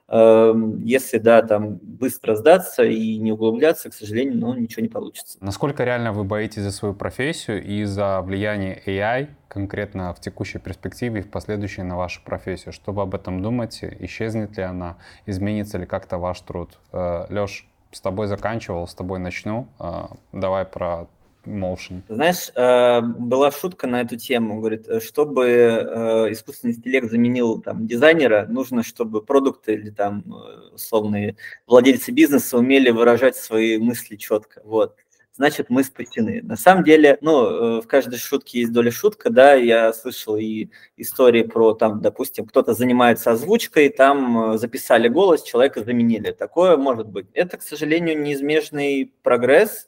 если, 0.10 1.18
да, 1.18 1.42
там 1.42 1.76
быстро 1.76 2.36
сдаться 2.36 2.84
и 2.84 3.18
не 3.18 3.34
углубляться, 3.34 3.90
к 3.90 3.94
сожалению, 3.94 4.38
ну, 4.38 4.54
ничего 4.54 4.82
не 4.82 4.88
получится. 4.88 5.38
Насколько 5.42 5.84
реально 5.84 6.14
вы 6.14 6.24
боитесь 6.24 6.62
за 6.62 6.72
свою 6.72 6.94
профессию 6.94 7.62
и 7.62 7.84
за 7.84 8.22
влияние 8.22 8.82
AI 8.86 9.28
конкретно 9.50 10.14
в 10.14 10.22
текущей 10.22 10.60
перспективе 10.60 11.20
и 11.20 11.24
в 11.24 11.30
последующей 11.30 11.84
на 11.84 11.98
вашу 11.98 12.22
профессию? 12.24 12.72
Что 12.72 12.94
вы 12.94 13.02
об 13.02 13.16
этом 13.16 13.42
думаете? 13.42 13.98
Исчезнет 14.00 14.56
ли 14.56 14.64
она? 14.64 14.96
Изменится 15.26 15.78
ли 15.78 15.86
как-то 15.86 16.18
ваш 16.18 16.40
труд? 16.40 16.78
Э, 16.94 17.26
Леш, 17.30 17.68
с 17.92 18.00
тобой 18.00 18.28
заканчивал, 18.28 18.88
с 18.88 18.94
тобой 18.94 19.20
начну. 19.20 19.68
Э, 19.80 20.06
давай 20.32 20.64
про 20.64 21.08
Motion. 21.48 22.02
Знаешь, 22.10 22.52
э, 22.56 23.02
была 23.02 23.52
шутка 23.52 23.88
на 23.88 24.02
эту 24.02 24.18
тему. 24.18 24.60
Говорит, 24.60 24.88
э, 24.88 25.00
чтобы 25.00 25.46
э, 25.46 26.32
искусственный 26.32 26.74
интеллект 26.74 27.10
заменил 27.10 27.62
там, 27.62 27.88
дизайнера, 27.88 28.46
нужно, 28.48 28.84
чтобы 28.84 29.24
продукты 29.24 29.74
или 29.74 29.90
там 29.90 30.24
условные 30.74 31.38
владельцы 31.66 32.12
бизнеса 32.12 32.58
умели 32.58 32.90
выражать 32.90 33.36
свои 33.38 33.78
мысли 33.78 34.16
четко. 34.16 34.62
Вот 34.64 34.96
значит, 35.34 35.70
мы 35.70 35.84
спасены. 35.84 36.42
На 36.42 36.56
самом 36.56 36.84
деле, 36.84 37.20
ну, 37.22 37.80
в 37.80 37.86
каждой 37.86 38.18
шутке 38.18 38.62
есть 38.62 38.72
доля 38.72 38.90
шутка, 38.90 39.30
да, 39.30 39.54
я 39.54 39.94
слышал 39.94 40.36
и 40.36 40.70
истории 40.98 41.44
про, 41.44 41.76
там, 41.76 42.02
допустим, 42.02 42.48
кто-то 42.48 42.74
занимается 42.74 43.30
озвучкой, 43.30 43.90
там 43.90 44.58
записали 44.58 45.08
голос, 45.08 45.44
человека 45.44 45.84
заменили. 45.84 46.32
Такое 46.32 46.76
может 46.76 47.08
быть. 47.08 47.28
Это, 47.34 47.58
к 47.58 47.62
сожалению, 47.62 48.20
неизбежный 48.20 49.14
прогресс, 49.22 49.88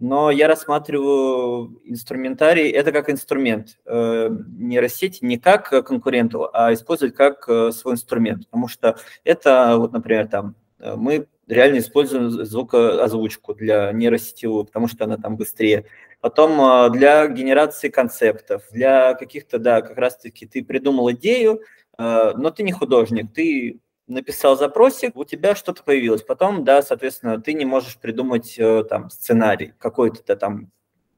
но 0.00 0.30
я 0.30 0.48
рассматриваю 0.48 1.80
инструментарий, 1.84 2.70
это 2.70 2.92
как 2.92 3.10
инструмент 3.10 3.78
э, 3.86 4.28
нейросети, 4.58 5.24
не 5.24 5.38
как 5.38 5.68
конкуренту, 5.86 6.50
а 6.52 6.72
использовать 6.72 7.14
как 7.14 7.48
э, 7.48 7.70
свой 7.70 7.94
инструмент, 7.94 8.46
потому 8.46 8.68
что 8.68 8.96
это, 9.22 9.76
вот, 9.76 9.92
например, 9.92 10.26
там, 10.28 10.56
э, 10.80 10.94
мы 10.96 11.26
реально 11.46 11.78
используем 11.78 12.30
звукоозвучку 12.30 13.54
для 13.54 13.92
нейросетевую, 13.92 14.64
потому 14.64 14.88
что 14.88 15.04
она 15.04 15.16
там 15.16 15.36
быстрее. 15.36 15.84
Потом 16.20 16.90
для 16.90 17.26
генерации 17.28 17.90
концептов, 17.90 18.62
для 18.72 19.12
каких-то, 19.12 19.58
да, 19.58 19.82
как 19.82 19.98
раз-таки 19.98 20.46
ты 20.46 20.64
придумал 20.64 21.10
идею, 21.12 21.60
но 21.98 22.50
ты 22.50 22.62
не 22.62 22.72
художник, 22.72 23.30
ты 23.34 23.78
написал 24.06 24.56
запросик, 24.56 25.16
у 25.16 25.24
тебя 25.24 25.54
что-то 25.54 25.82
появилось. 25.82 26.22
Потом, 26.22 26.64
да, 26.64 26.82
соответственно, 26.82 27.40
ты 27.40 27.54
не 27.54 27.64
можешь 27.64 27.98
придумать 27.98 28.58
э, 28.58 28.84
там 28.84 29.10
сценарий 29.10 29.72
какой-то 29.78 30.36
там, 30.36 30.70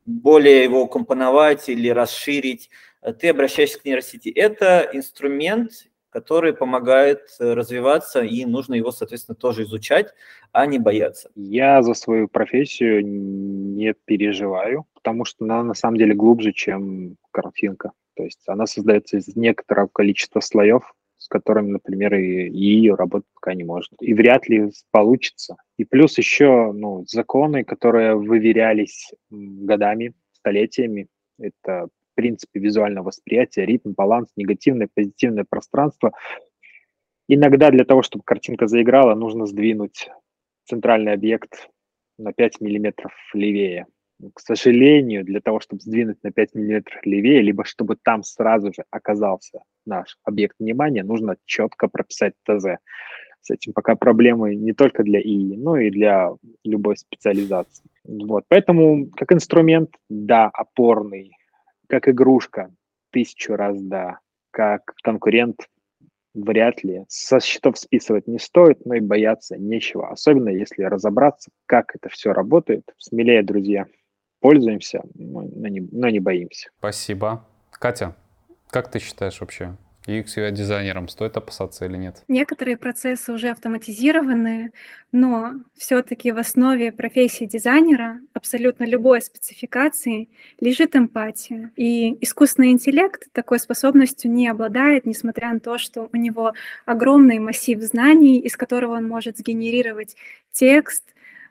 более 0.04 0.62
его 0.64 0.86
компоновать 0.86 1.68
или 1.68 1.88
расширить. 1.88 2.70
Э, 3.02 3.12
ты 3.12 3.28
обращаешься 3.28 3.80
к 3.80 3.84
нейросети. 3.84 4.28
Это 4.28 4.88
инструмент, 4.92 5.88
который 6.10 6.54
помогает 6.54 7.22
э, 7.40 7.52
развиваться, 7.52 8.22
и 8.22 8.44
нужно 8.44 8.74
его, 8.74 8.92
соответственно, 8.92 9.36
тоже 9.36 9.64
изучать, 9.64 10.14
а 10.52 10.66
не 10.66 10.78
бояться. 10.78 11.30
Я 11.34 11.82
за 11.82 11.94
свою 11.94 12.28
профессию 12.28 13.04
не 13.04 13.94
переживаю, 14.04 14.86
потому 14.94 15.24
что 15.24 15.44
она 15.44 15.62
на 15.62 15.74
самом 15.74 15.98
деле 15.98 16.14
глубже, 16.14 16.52
чем 16.52 17.16
картинка. 17.32 17.92
То 18.14 18.22
есть 18.22 18.40
она 18.46 18.66
создается 18.66 19.18
из 19.18 19.36
некоторого 19.36 19.88
количества 19.88 20.40
слоев, 20.40 20.94
с 21.26 21.28
которыми, 21.28 21.72
например, 21.72 22.14
и, 22.14 22.48
и 22.48 22.64
ее 22.76 22.94
работать 22.94 23.28
пока 23.34 23.52
не 23.52 23.64
может. 23.64 23.90
И 24.00 24.14
вряд 24.14 24.48
ли 24.48 24.70
получится. 24.92 25.56
И 25.76 25.84
плюс 25.84 26.16
еще 26.18 26.70
ну, 26.72 27.04
законы, 27.08 27.64
которые 27.64 28.14
выверялись 28.14 29.12
годами, 29.28 30.14
столетиями. 30.32 31.08
Это 31.40 31.88
в 31.88 32.14
принципе 32.14 32.60
визуального 32.60 33.06
восприятия, 33.06 33.66
ритм, 33.66 33.90
баланс, 33.90 34.28
негативное, 34.36 34.88
позитивное 34.94 35.44
пространство. 35.48 36.12
Иногда 37.26 37.70
для 37.70 37.84
того, 37.84 38.02
чтобы 38.02 38.22
картинка 38.24 38.68
заиграла, 38.68 39.16
нужно 39.16 39.46
сдвинуть 39.46 40.08
центральный 40.64 41.12
объект 41.12 41.68
на 42.18 42.32
5 42.32 42.60
миллиметров 42.60 43.12
левее 43.34 43.86
к 44.34 44.40
сожалению, 44.40 45.24
для 45.24 45.40
того, 45.40 45.60
чтобы 45.60 45.82
сдвинуть 45.82 46.22
на 46.22 46.32
5 46.32 46.54
миллиметров 46.54 46.98
левее, 47.04 47.42
либо 47.42 47.64
чтобы 47.64 47.96
там 47.96 48.22
сразу 48.22 48.72
же 48.72 48.84
оказался 48.90 49.60
наш 49.84 50.16
объект 50.24 50.56
внимания, 50.58 51.02
нужно 51.02 51.36
четко 51.44 51.88
прописать 51.88 52.34
ТЗ. 52.44 52.78
С 53.42 53.50
этим 53.50 53.72
пока 53.72 53.94
проблемы 53.94 54.56
не 54.56 54.72
только 54.72 55.04
для 55.04 55.20
ИИ, 55.20 55.56
но 55.56 55.78
и 55.78 55.90
для 55.90 56.30
любой 56.64 56.96
специализации. 56.96 57.84
Вот. 58.04 58.44
Поэтому 58.48 59.08
как 59.10 59.32
инструмент, 59.32 59.90
да, 60.08 60.46
опорный, 60.52 61.32
как 61.88 62.08
игрушка, 62.08 62.72
тысячу 63.12 63.54
раз 63.54 63.80
да, 63.80 64.18
как 64.50 64.94
конкурент, 65.02 65.68
вряд 66.34 66.82
ли. 66.82 67.04
Со 67.08 67.40
счетов 67.40 67.78
списывать 67.78 68.26
не 68.26 68.38
стоит, 68.38 68.84
но 68.84 68.94
и 68.94 69.00
бояться 69.00 69.56
нечего. 69.56 70.10
Особенно 70.10 70.48
если 70.48 70.82
разобраться, 70.82 71.50
как 71.66 71.94
это 71.94 72.08
все 72.08 72.32
работает. 72.32 72.82
Смелее, 72.98 73.42
друзья. 73.42 73.86
Пользуемся, 74.40 75.02
но, 75.14 75.42
не, 75.42 75.80
но 75.92 76.08
не 76.08 76.20
боимся. 76.20 76.70
Спасибо. 76.78 77.46
Катя, 77.70 78.14
как 78.70 78.90
ты 78.90 78.98
считаешь 78.98 79.40
вообще? 79.40 79.76
UX 80.06 80.36
UI 80.36 80.52
дизайнерам 80.52 81.08
стоит 81.08 81.36
опасаться 81.36 81.84
или 81.84 81.96
нет? 81.96 82.22
Некоторые 82.28 82.76
процессы 82.76 83.32
уже 83.32 83.48
автоматизированы, 83.48 84.72
но 85.12 85.54
все-таки 85.76 86.30
в 86.32 86.38
основе 86.38 86.92
профессии 86.92 87.44
дизайнера 87.44 88.20
абсолютно 88.32 88.84
любой 88.84 89.20
спецификации 89.20 90.28
лежит 90.60 90.94
эмпатия. 90.94 91.72
И 91.76 92.16
искусственный 92.24 92.70
интеллект 92.70 93.24
такой 93.32 93.58
способностью 93.58 94.30
не 94.30 94.48
обладает, 94.48 95.06
несмотря 95.06 95.52
на 95.52 95.60
то, 95.60 95.78
что 95.78 96.08
у 96.12 96.16
него 96.16 96.52
огромный 96.84 97.38
массив 97.38 97.80
знаний, 97.80 98.38
из 98.38 98.56
которого 98.56 98.92
он 98.92 99.08
может 99.08 99.38
сгенерировать 99.38 100.16
текст, 100.52 101.04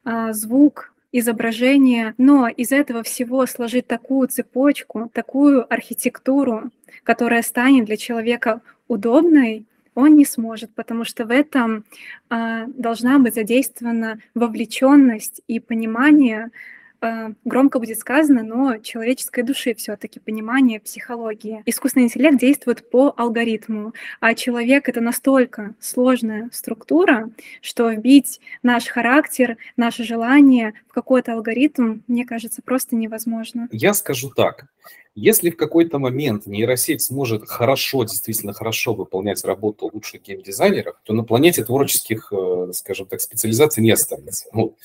а, 0.04 0.34
звук, 0.34 0.94
изображение, 1.18 2.14
но 2.18 2.48
из 2.48 2.72
этого 2.72 3.04
всего 3.04 3.46
сложить 3.46 3.88
такую 3.88 4.28
цепочку, 4.28 5.10
такую 5.14 5.72
архитектуру, 5.74 6.72
которая 7.04 7.42
станет 7.42 7.86
для 7.86 7.98
человека 7.98 8.62
удобной, 8.88 9.66
он 9.94 10.18
не 10.18 10.26
сможет, 10.26 10.72
потому 10.76 11.06
что 11.06 11.26
в 11.26 11.32
этом 11.32 11.86
а, 12.30 12.66
должна 12.68 13.18
быть 13.18 13.36
задействована 13.36 14.20
вовлеченность 14.34 15.42
и 15.48 15.62
понимание 15.62 16.48
Э, 16.48 16.52
громко 17.44 17.80
будет 17.80 18.00
сказано, 18.00 18.44
но 18.44 18.78
человеческой 18.78 19.44
души 19.44 19.74
все-таки 19.76 20.20
понимание 20.20 20.80
психологии. 20.80 21.64
Искусственный 21.66 22.06
интеллект 22.06 22.38
действует 22.38 22.90
по 22.90 23.14
алгоритму, 23.16 23.94
а 24.20 24.34
человек 24.34 24.90
это 24.90 25.02
настолько 25.02 25.76
сложная 25.80 26.50
структура, 26.52 27.30
что 27.62 27.90
вбить 27.90 28.40
наш 28.64 28.88
характер, 28.88 29.58
наши 29.78 30.04
желания 30.04 30.74
в 30.88 30.94
какой-то 30.94 31.34
алгоритм, 31.34 32.00
мне 32.08 32.26
кажется, 32.26 32.62
просто 32.64 32.96
невозможно. 32.96 33.68
Я 33.72 33.94
скажу 33.94 34.30
так. 34.30 34.68
Если 35.18 35.50
в 35.50 35.56
какой-то 35.56 35.98
момент 35.98 36.46
нейросеть 36.46 37.02
сможет 37.02 37.48
хорошо, 37.48 38.04
действительно 38.04 38.52
хорошо 38.52 38.94
выполнять 38.94 39.46
работу 39.46 39.90
лучших 39.94 40.24
геймдизайнеров, 40.24 40.98
то 41.04 41.14
на 41.14 41.24
планете 41.24 41.64
творческих, 41.64 42.34
э, 42.34 42.72
скажем 42.74 43.08
так, 43.08 43.22
специализаций 43.22 43.82
не 43.82 43.92
останется. 43.92 44.46
Ну, 44.52 44.76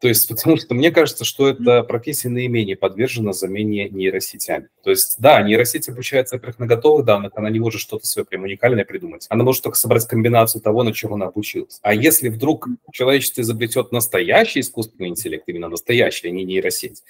то 0.00 0.06
есть, 0.06 0.28
потому 0.28 0.58
что 0.58 0.74
мне 0.74 0.90
кажется, 0.90 1.24
что 1.24 1.48
эта 1.48 1.82
профессия 1.82 2.28
наименее 2.28 2.76
подвержена 2.76 3.32
замене 3.32 3.88
нейросетями. 3.88 4.68
То 4.82 4.90
есть, 4.90 5.16
да, 5.18 5.40
нейросеть 5.40 5.88
обучается, 5.88 6.36
во-первых, 6.36 6.58
на 6.58 6.66
готовых 6.66 7.06
данных, 7.06 7.32
она 7.34 7.48
не 7.48 7.58
может 7.58 7.80
что-то 7.80 8.06
свое 8.06 8.26
прям 8.26 8.42
уникальное 8.42 8.84
придумать. 8.84 9.26
Она 9.30 9.42
может 9.42 9.62
только 9.62 9.78
собрать 9.78 10.06
комбинацию 10.06 10.60
того, 10.60 10.82
на 10.82 10.92
чем 10.92 11.14
она 11.14 11.26
обучилась. 11.26 11.78
А 11.82 11.94
если 11.94 12.28
вдруг 12.28 12.68
человечество 12.92 13.40
изобретет 13.40 13.90
настоящий 13.90 14.60
искусственный 14.60 15.08
интеллект, 15.08 15.44
именно 15.46 15.68
настоящий, 15.68 16.28
а 16.28 16.30
не 16.30 16.44
нейросеть, 16.44 17.02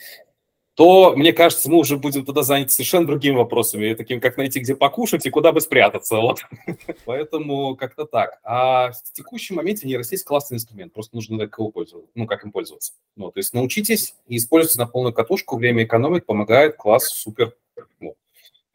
то, 0.79 1.13
мне 1.17 1.33
кажется, 1.33 1.69
мы 1.69 1.79
уже 1.79 1.97
будем 1.97 2.25
туда 2.25 2.45
заняты 2.45 2.71
совершенно 2.71 3.05
другими 3.05 3.35
вопросами, 3.35 3.95
таким, 3.95 4.21
как 4.21 4.37
найти, 4.37 4.61
где 4.61 4.77
покушать 4.77 5.27
и 5.27 5.31
куда 5.31 5.51
бы 5.51 5.61
спрятаться. 5.61 6.19
Вот. 6.19 6.43
Поэтому 7.05 7.75
как-то 7.75 8.05
так. 8.05 8.39
А 8.45 8.93
в 8.93 9.13
текущем 9.13 9.57
моменте 9.57 9.89
нейросеть 9.89 10.23
классный 10.23 10.55
инструмент, 10.55 10.93
просто 10.93 11.17
нужно 11.17 11.37
как 11.37 11.59
его 11.59 11.73
пользоваться, 11.73 12.09
ну, 12.15 12.29
как 12.29 12.45
им 12.45 12.53
пользоваться. 12.53 12.93
Ну, 13.17 13.33
то 13.33 13.39
есть 13.39 13.55
научитесь 13.55 14.15
и 14.29 14.37
используйте 14.37 14.79
на 14.79 14.87
полную 14.87 15.13
катушку, 15.13 15.57
время 15.57 15.83
экономит, 15.83 16.27
помогает, 16.27 16.77
класс, 16.77 17.09
супер. 17.09 17.57
Ну. 17.99 18.15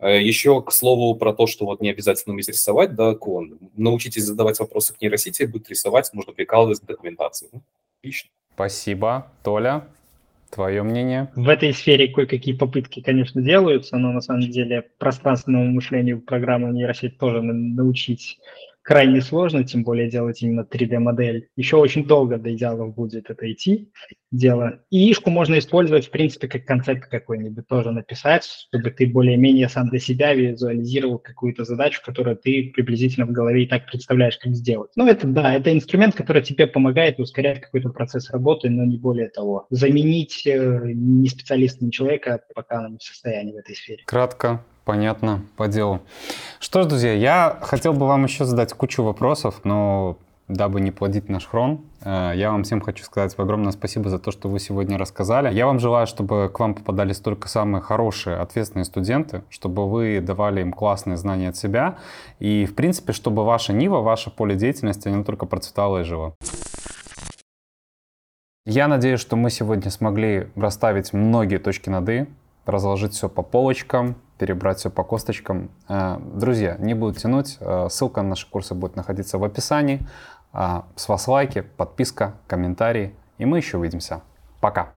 Еще, 0.02 0.62
к 0.62 0.74
слову, 0.74 1.16
про 1.16 1.32
то, 1.32 1.48
что 1.48 1.66
вот 1.66 1.80
не 1.80 1.90
обязательно 1.90 2.34
уметь 2.34 2.50
рисовать, 2.50 2.96
да, 2.96 3.16
клон. 3.16 3.60
Научитесь 3.78 4.26
задавать 4.26 4.60
вопросы 4.60 4.94
к 4.94 5.00
нейросети, 5.00 5.44
будет 5.44 5.70
рисовать, 5.70 6.12
можно 6.12 6.34
прикалывать 6.34 6.82
документацию. 6.82 7.50
Ну, 7.54 7.62
отлично. 8.02 8.30
Спасибо. 8.56 9.32
Толя? 9.42 9.88
Твое 10.54 10.84
мнение? 10.84 11.32
В 11.36 11.50
этой 11.50 11.74
сфере 11.74 12.08
кое-какие 12.10 12.54
попытки, 12.54 13.02
конечно, 13.02 13.42
делаются, 13.42 13.98
но 13.98 14.12
на 14.12 14.22
самом 14.22 14.42
деле 14.42 14.84
пространственному 15.00 15.66
мышлению 15.72 16.22
программы 16.22 16.72
нейросеть 16.72 17.18
тоже 17.18 17.42
научить 17.42 18.38
крайне 18.84 19.22
сложно, 19.22 19.64
тем 19.64 19.84
более 19.84 20.10
делать 20.10 20.42
именно 20.42 20.68
3D-модель. 20.70 21.48
Еще 21.56 21.78
очень 21.78 22.06
долго 22.06 22.38
до 22.38 22.54
идеалов 22.54 22.94
будет 22.94 23.30
это 23.30 23.52
идти, 23.52 23.92
дело. 24.32 24.82
И 24.90 25.10
ишку 25.10 25.30
можно 25.30 25.58
использовать, 25.58 26.08
в 26.08 26.12
принципе, 26.12 26.48
как 26.48 26.66
концепт 26.66 27.08
какой-нибудь 27.10 27.68
тоже 27.68 27.92
написать, 27.92 28.46
чтобы 28.46 28.92
ты 28.92 29.08
более-менее 29.08 29.70
сам 29.70 29.90
для 29.90 30.00
себя 30.00 30.34
визуализировал 30.34 31.20
какую-то 31.20 31.64
задачу, 31.64 32.02
которую 32.06 32.36
ты 32.36 32.72
приблизительно 32.74 33.26
в 33.26 33.32
голове 33.32 33.64
и 33.64 33.68
так 33.68 33.88
представляешь, 33.88 34.38
как 34.38 34.54
сделать. 34.54 34.92
Ну, 34.96 35.08
это 35.08 35.28
да, 35.28 35.56
это 35.56 35.74
инструмент, 35.74 36.16
который 36.16 36.44
тебе 36.44 36.68
помогает 36.68 37.20
ускорять 37.20 37.62
какой-то 37.62 37.90
процесс 37.90 38.30
работы, 38.32 38.70
но 38.70 38.84
не 38.84 38.98
более 38.98 39.30
того. 39.30 39.66
Заменить 39.70 40.46
э, 40.46 40.82
не 40.94 41.30
специалиста, 41.30 41.86
не 41.86 41.92
человека, 41.92 42.42
пока 42.54 42.82
он 42.86 42.94
не 42.94 42.98
в 42.98 43.04
состоянии 43.04 43.54
в 43.54 43.58
этой 43.58 43.76
сфере. 43.76 44.04
Кратко, 44.06 44.66
Понятно, 44.86 45.42
по 45.56 45.68
делу. 45.68 46.02
Что 46.60 46.84
ж, 46.84 46.86
друзья, 46.88 47.14
я 47.14 47.60
хотел 47.62 47.94
бы 47.94 48.06
вам 48.06 48.26
еще 48.26 48.44
задать 48.44 48.74
кучу 48.74 49.02
вопросов, 49.04 49.62
но 49.64 50.18
дабы 50.50 50.82
не 50.82 50.92
плодить 50.92 51.30
наш 51.30 51.48
хрон, 51.48 51.82
э, 52.02 52.34
я 52.36 52.52
вам 52.52 52.64
всем 52.64 52.82
хочу 52.82 53.04
сказать 53.06 53.34
огромное 53.38 53.72
спасибо 53.72 54.10
за 54.10 54.20
то, 54.20 54.32
что 54.32 54.50
вы 54.50 54.60
сегодня 54.60 54.98
рассказали. 54.98 55.54
Я 55.54 55.66
вам 55.66 55.80
желаю, 55.80 56.06
чтобы 56.06 56.52
к 56.54 56.60
вам 56.60 56.76
попадались 56.76 57.20
только 57.20 57.48
самые 57.48 57.82
хорошие, 57.82 58.36
ответственные 58.38 58.86
студенты, 58.86 59.44
чтобы 59.50 59.90
вы 59.90 60.20
давали 60.20 60.62
им 60.62 60.74
классные 60.74 61.16
знания 61.16 61.50
от 61.50 61.56
себя, 61.56 61.98
и, 62.40 62.66
в 62.66 62.76
принципе, 62.76 63.14
чтобы 63.14 63.46
ваша 63.46 63.72
Нива, 63.72 64.02
ваше 64.02 64.32
поле 64.32 64.56
деятельности, 64.56 65.08
не 65.08 65.24
только 65.24 65.46
процветало 65.46 66.02
и 66.02 66.04
жило. 66.04 66.36
Я 68.66 68.88
надеюсь, 68.88 69.20
что 69.20 69.36
мы 69.36 69.50
сегодня 69.50 69.90
смогли 69.92 70.48
расставить 70.56 71.14
многие 71.14 71.58
точки 71.58 71.90
над 71.90 72.10
«и», 72.10 72.26
разложить 72.66 73.14
все 73.14 73.30
по 73.30 73.42
полочкам, 73.42 74.16
перебрать 74.38 74.80
все 74.80 74.90
по 74.90 75.04
косточкам. 75.04 75.70
Э, 75.88 76.18
друзья, 76.20 76.76
не 76.80 76.94
буду 76.94 77.20
тянуть, 77.20 77.58
э, 77.60 77.88
ссылка 77.90 78.22
на 78.22 78.30
наши 78.30 78.50
курсы 78.50 78.74
будет 78.74 78.96
находиться 78.96 79.38
в 79.38 79.44
описании. 79.44 80.06
С 80.96 81.10
вас 81.10 81.28
лайки, 81.28 81.62
подписка, 81.62 82.36
комментарии, 82.46 83.16
и 83.40 83.46
мы 83.46 83.58
еще 83.58 83.80
увидимся. 83.80 84.22
Пока! 84.62 84.92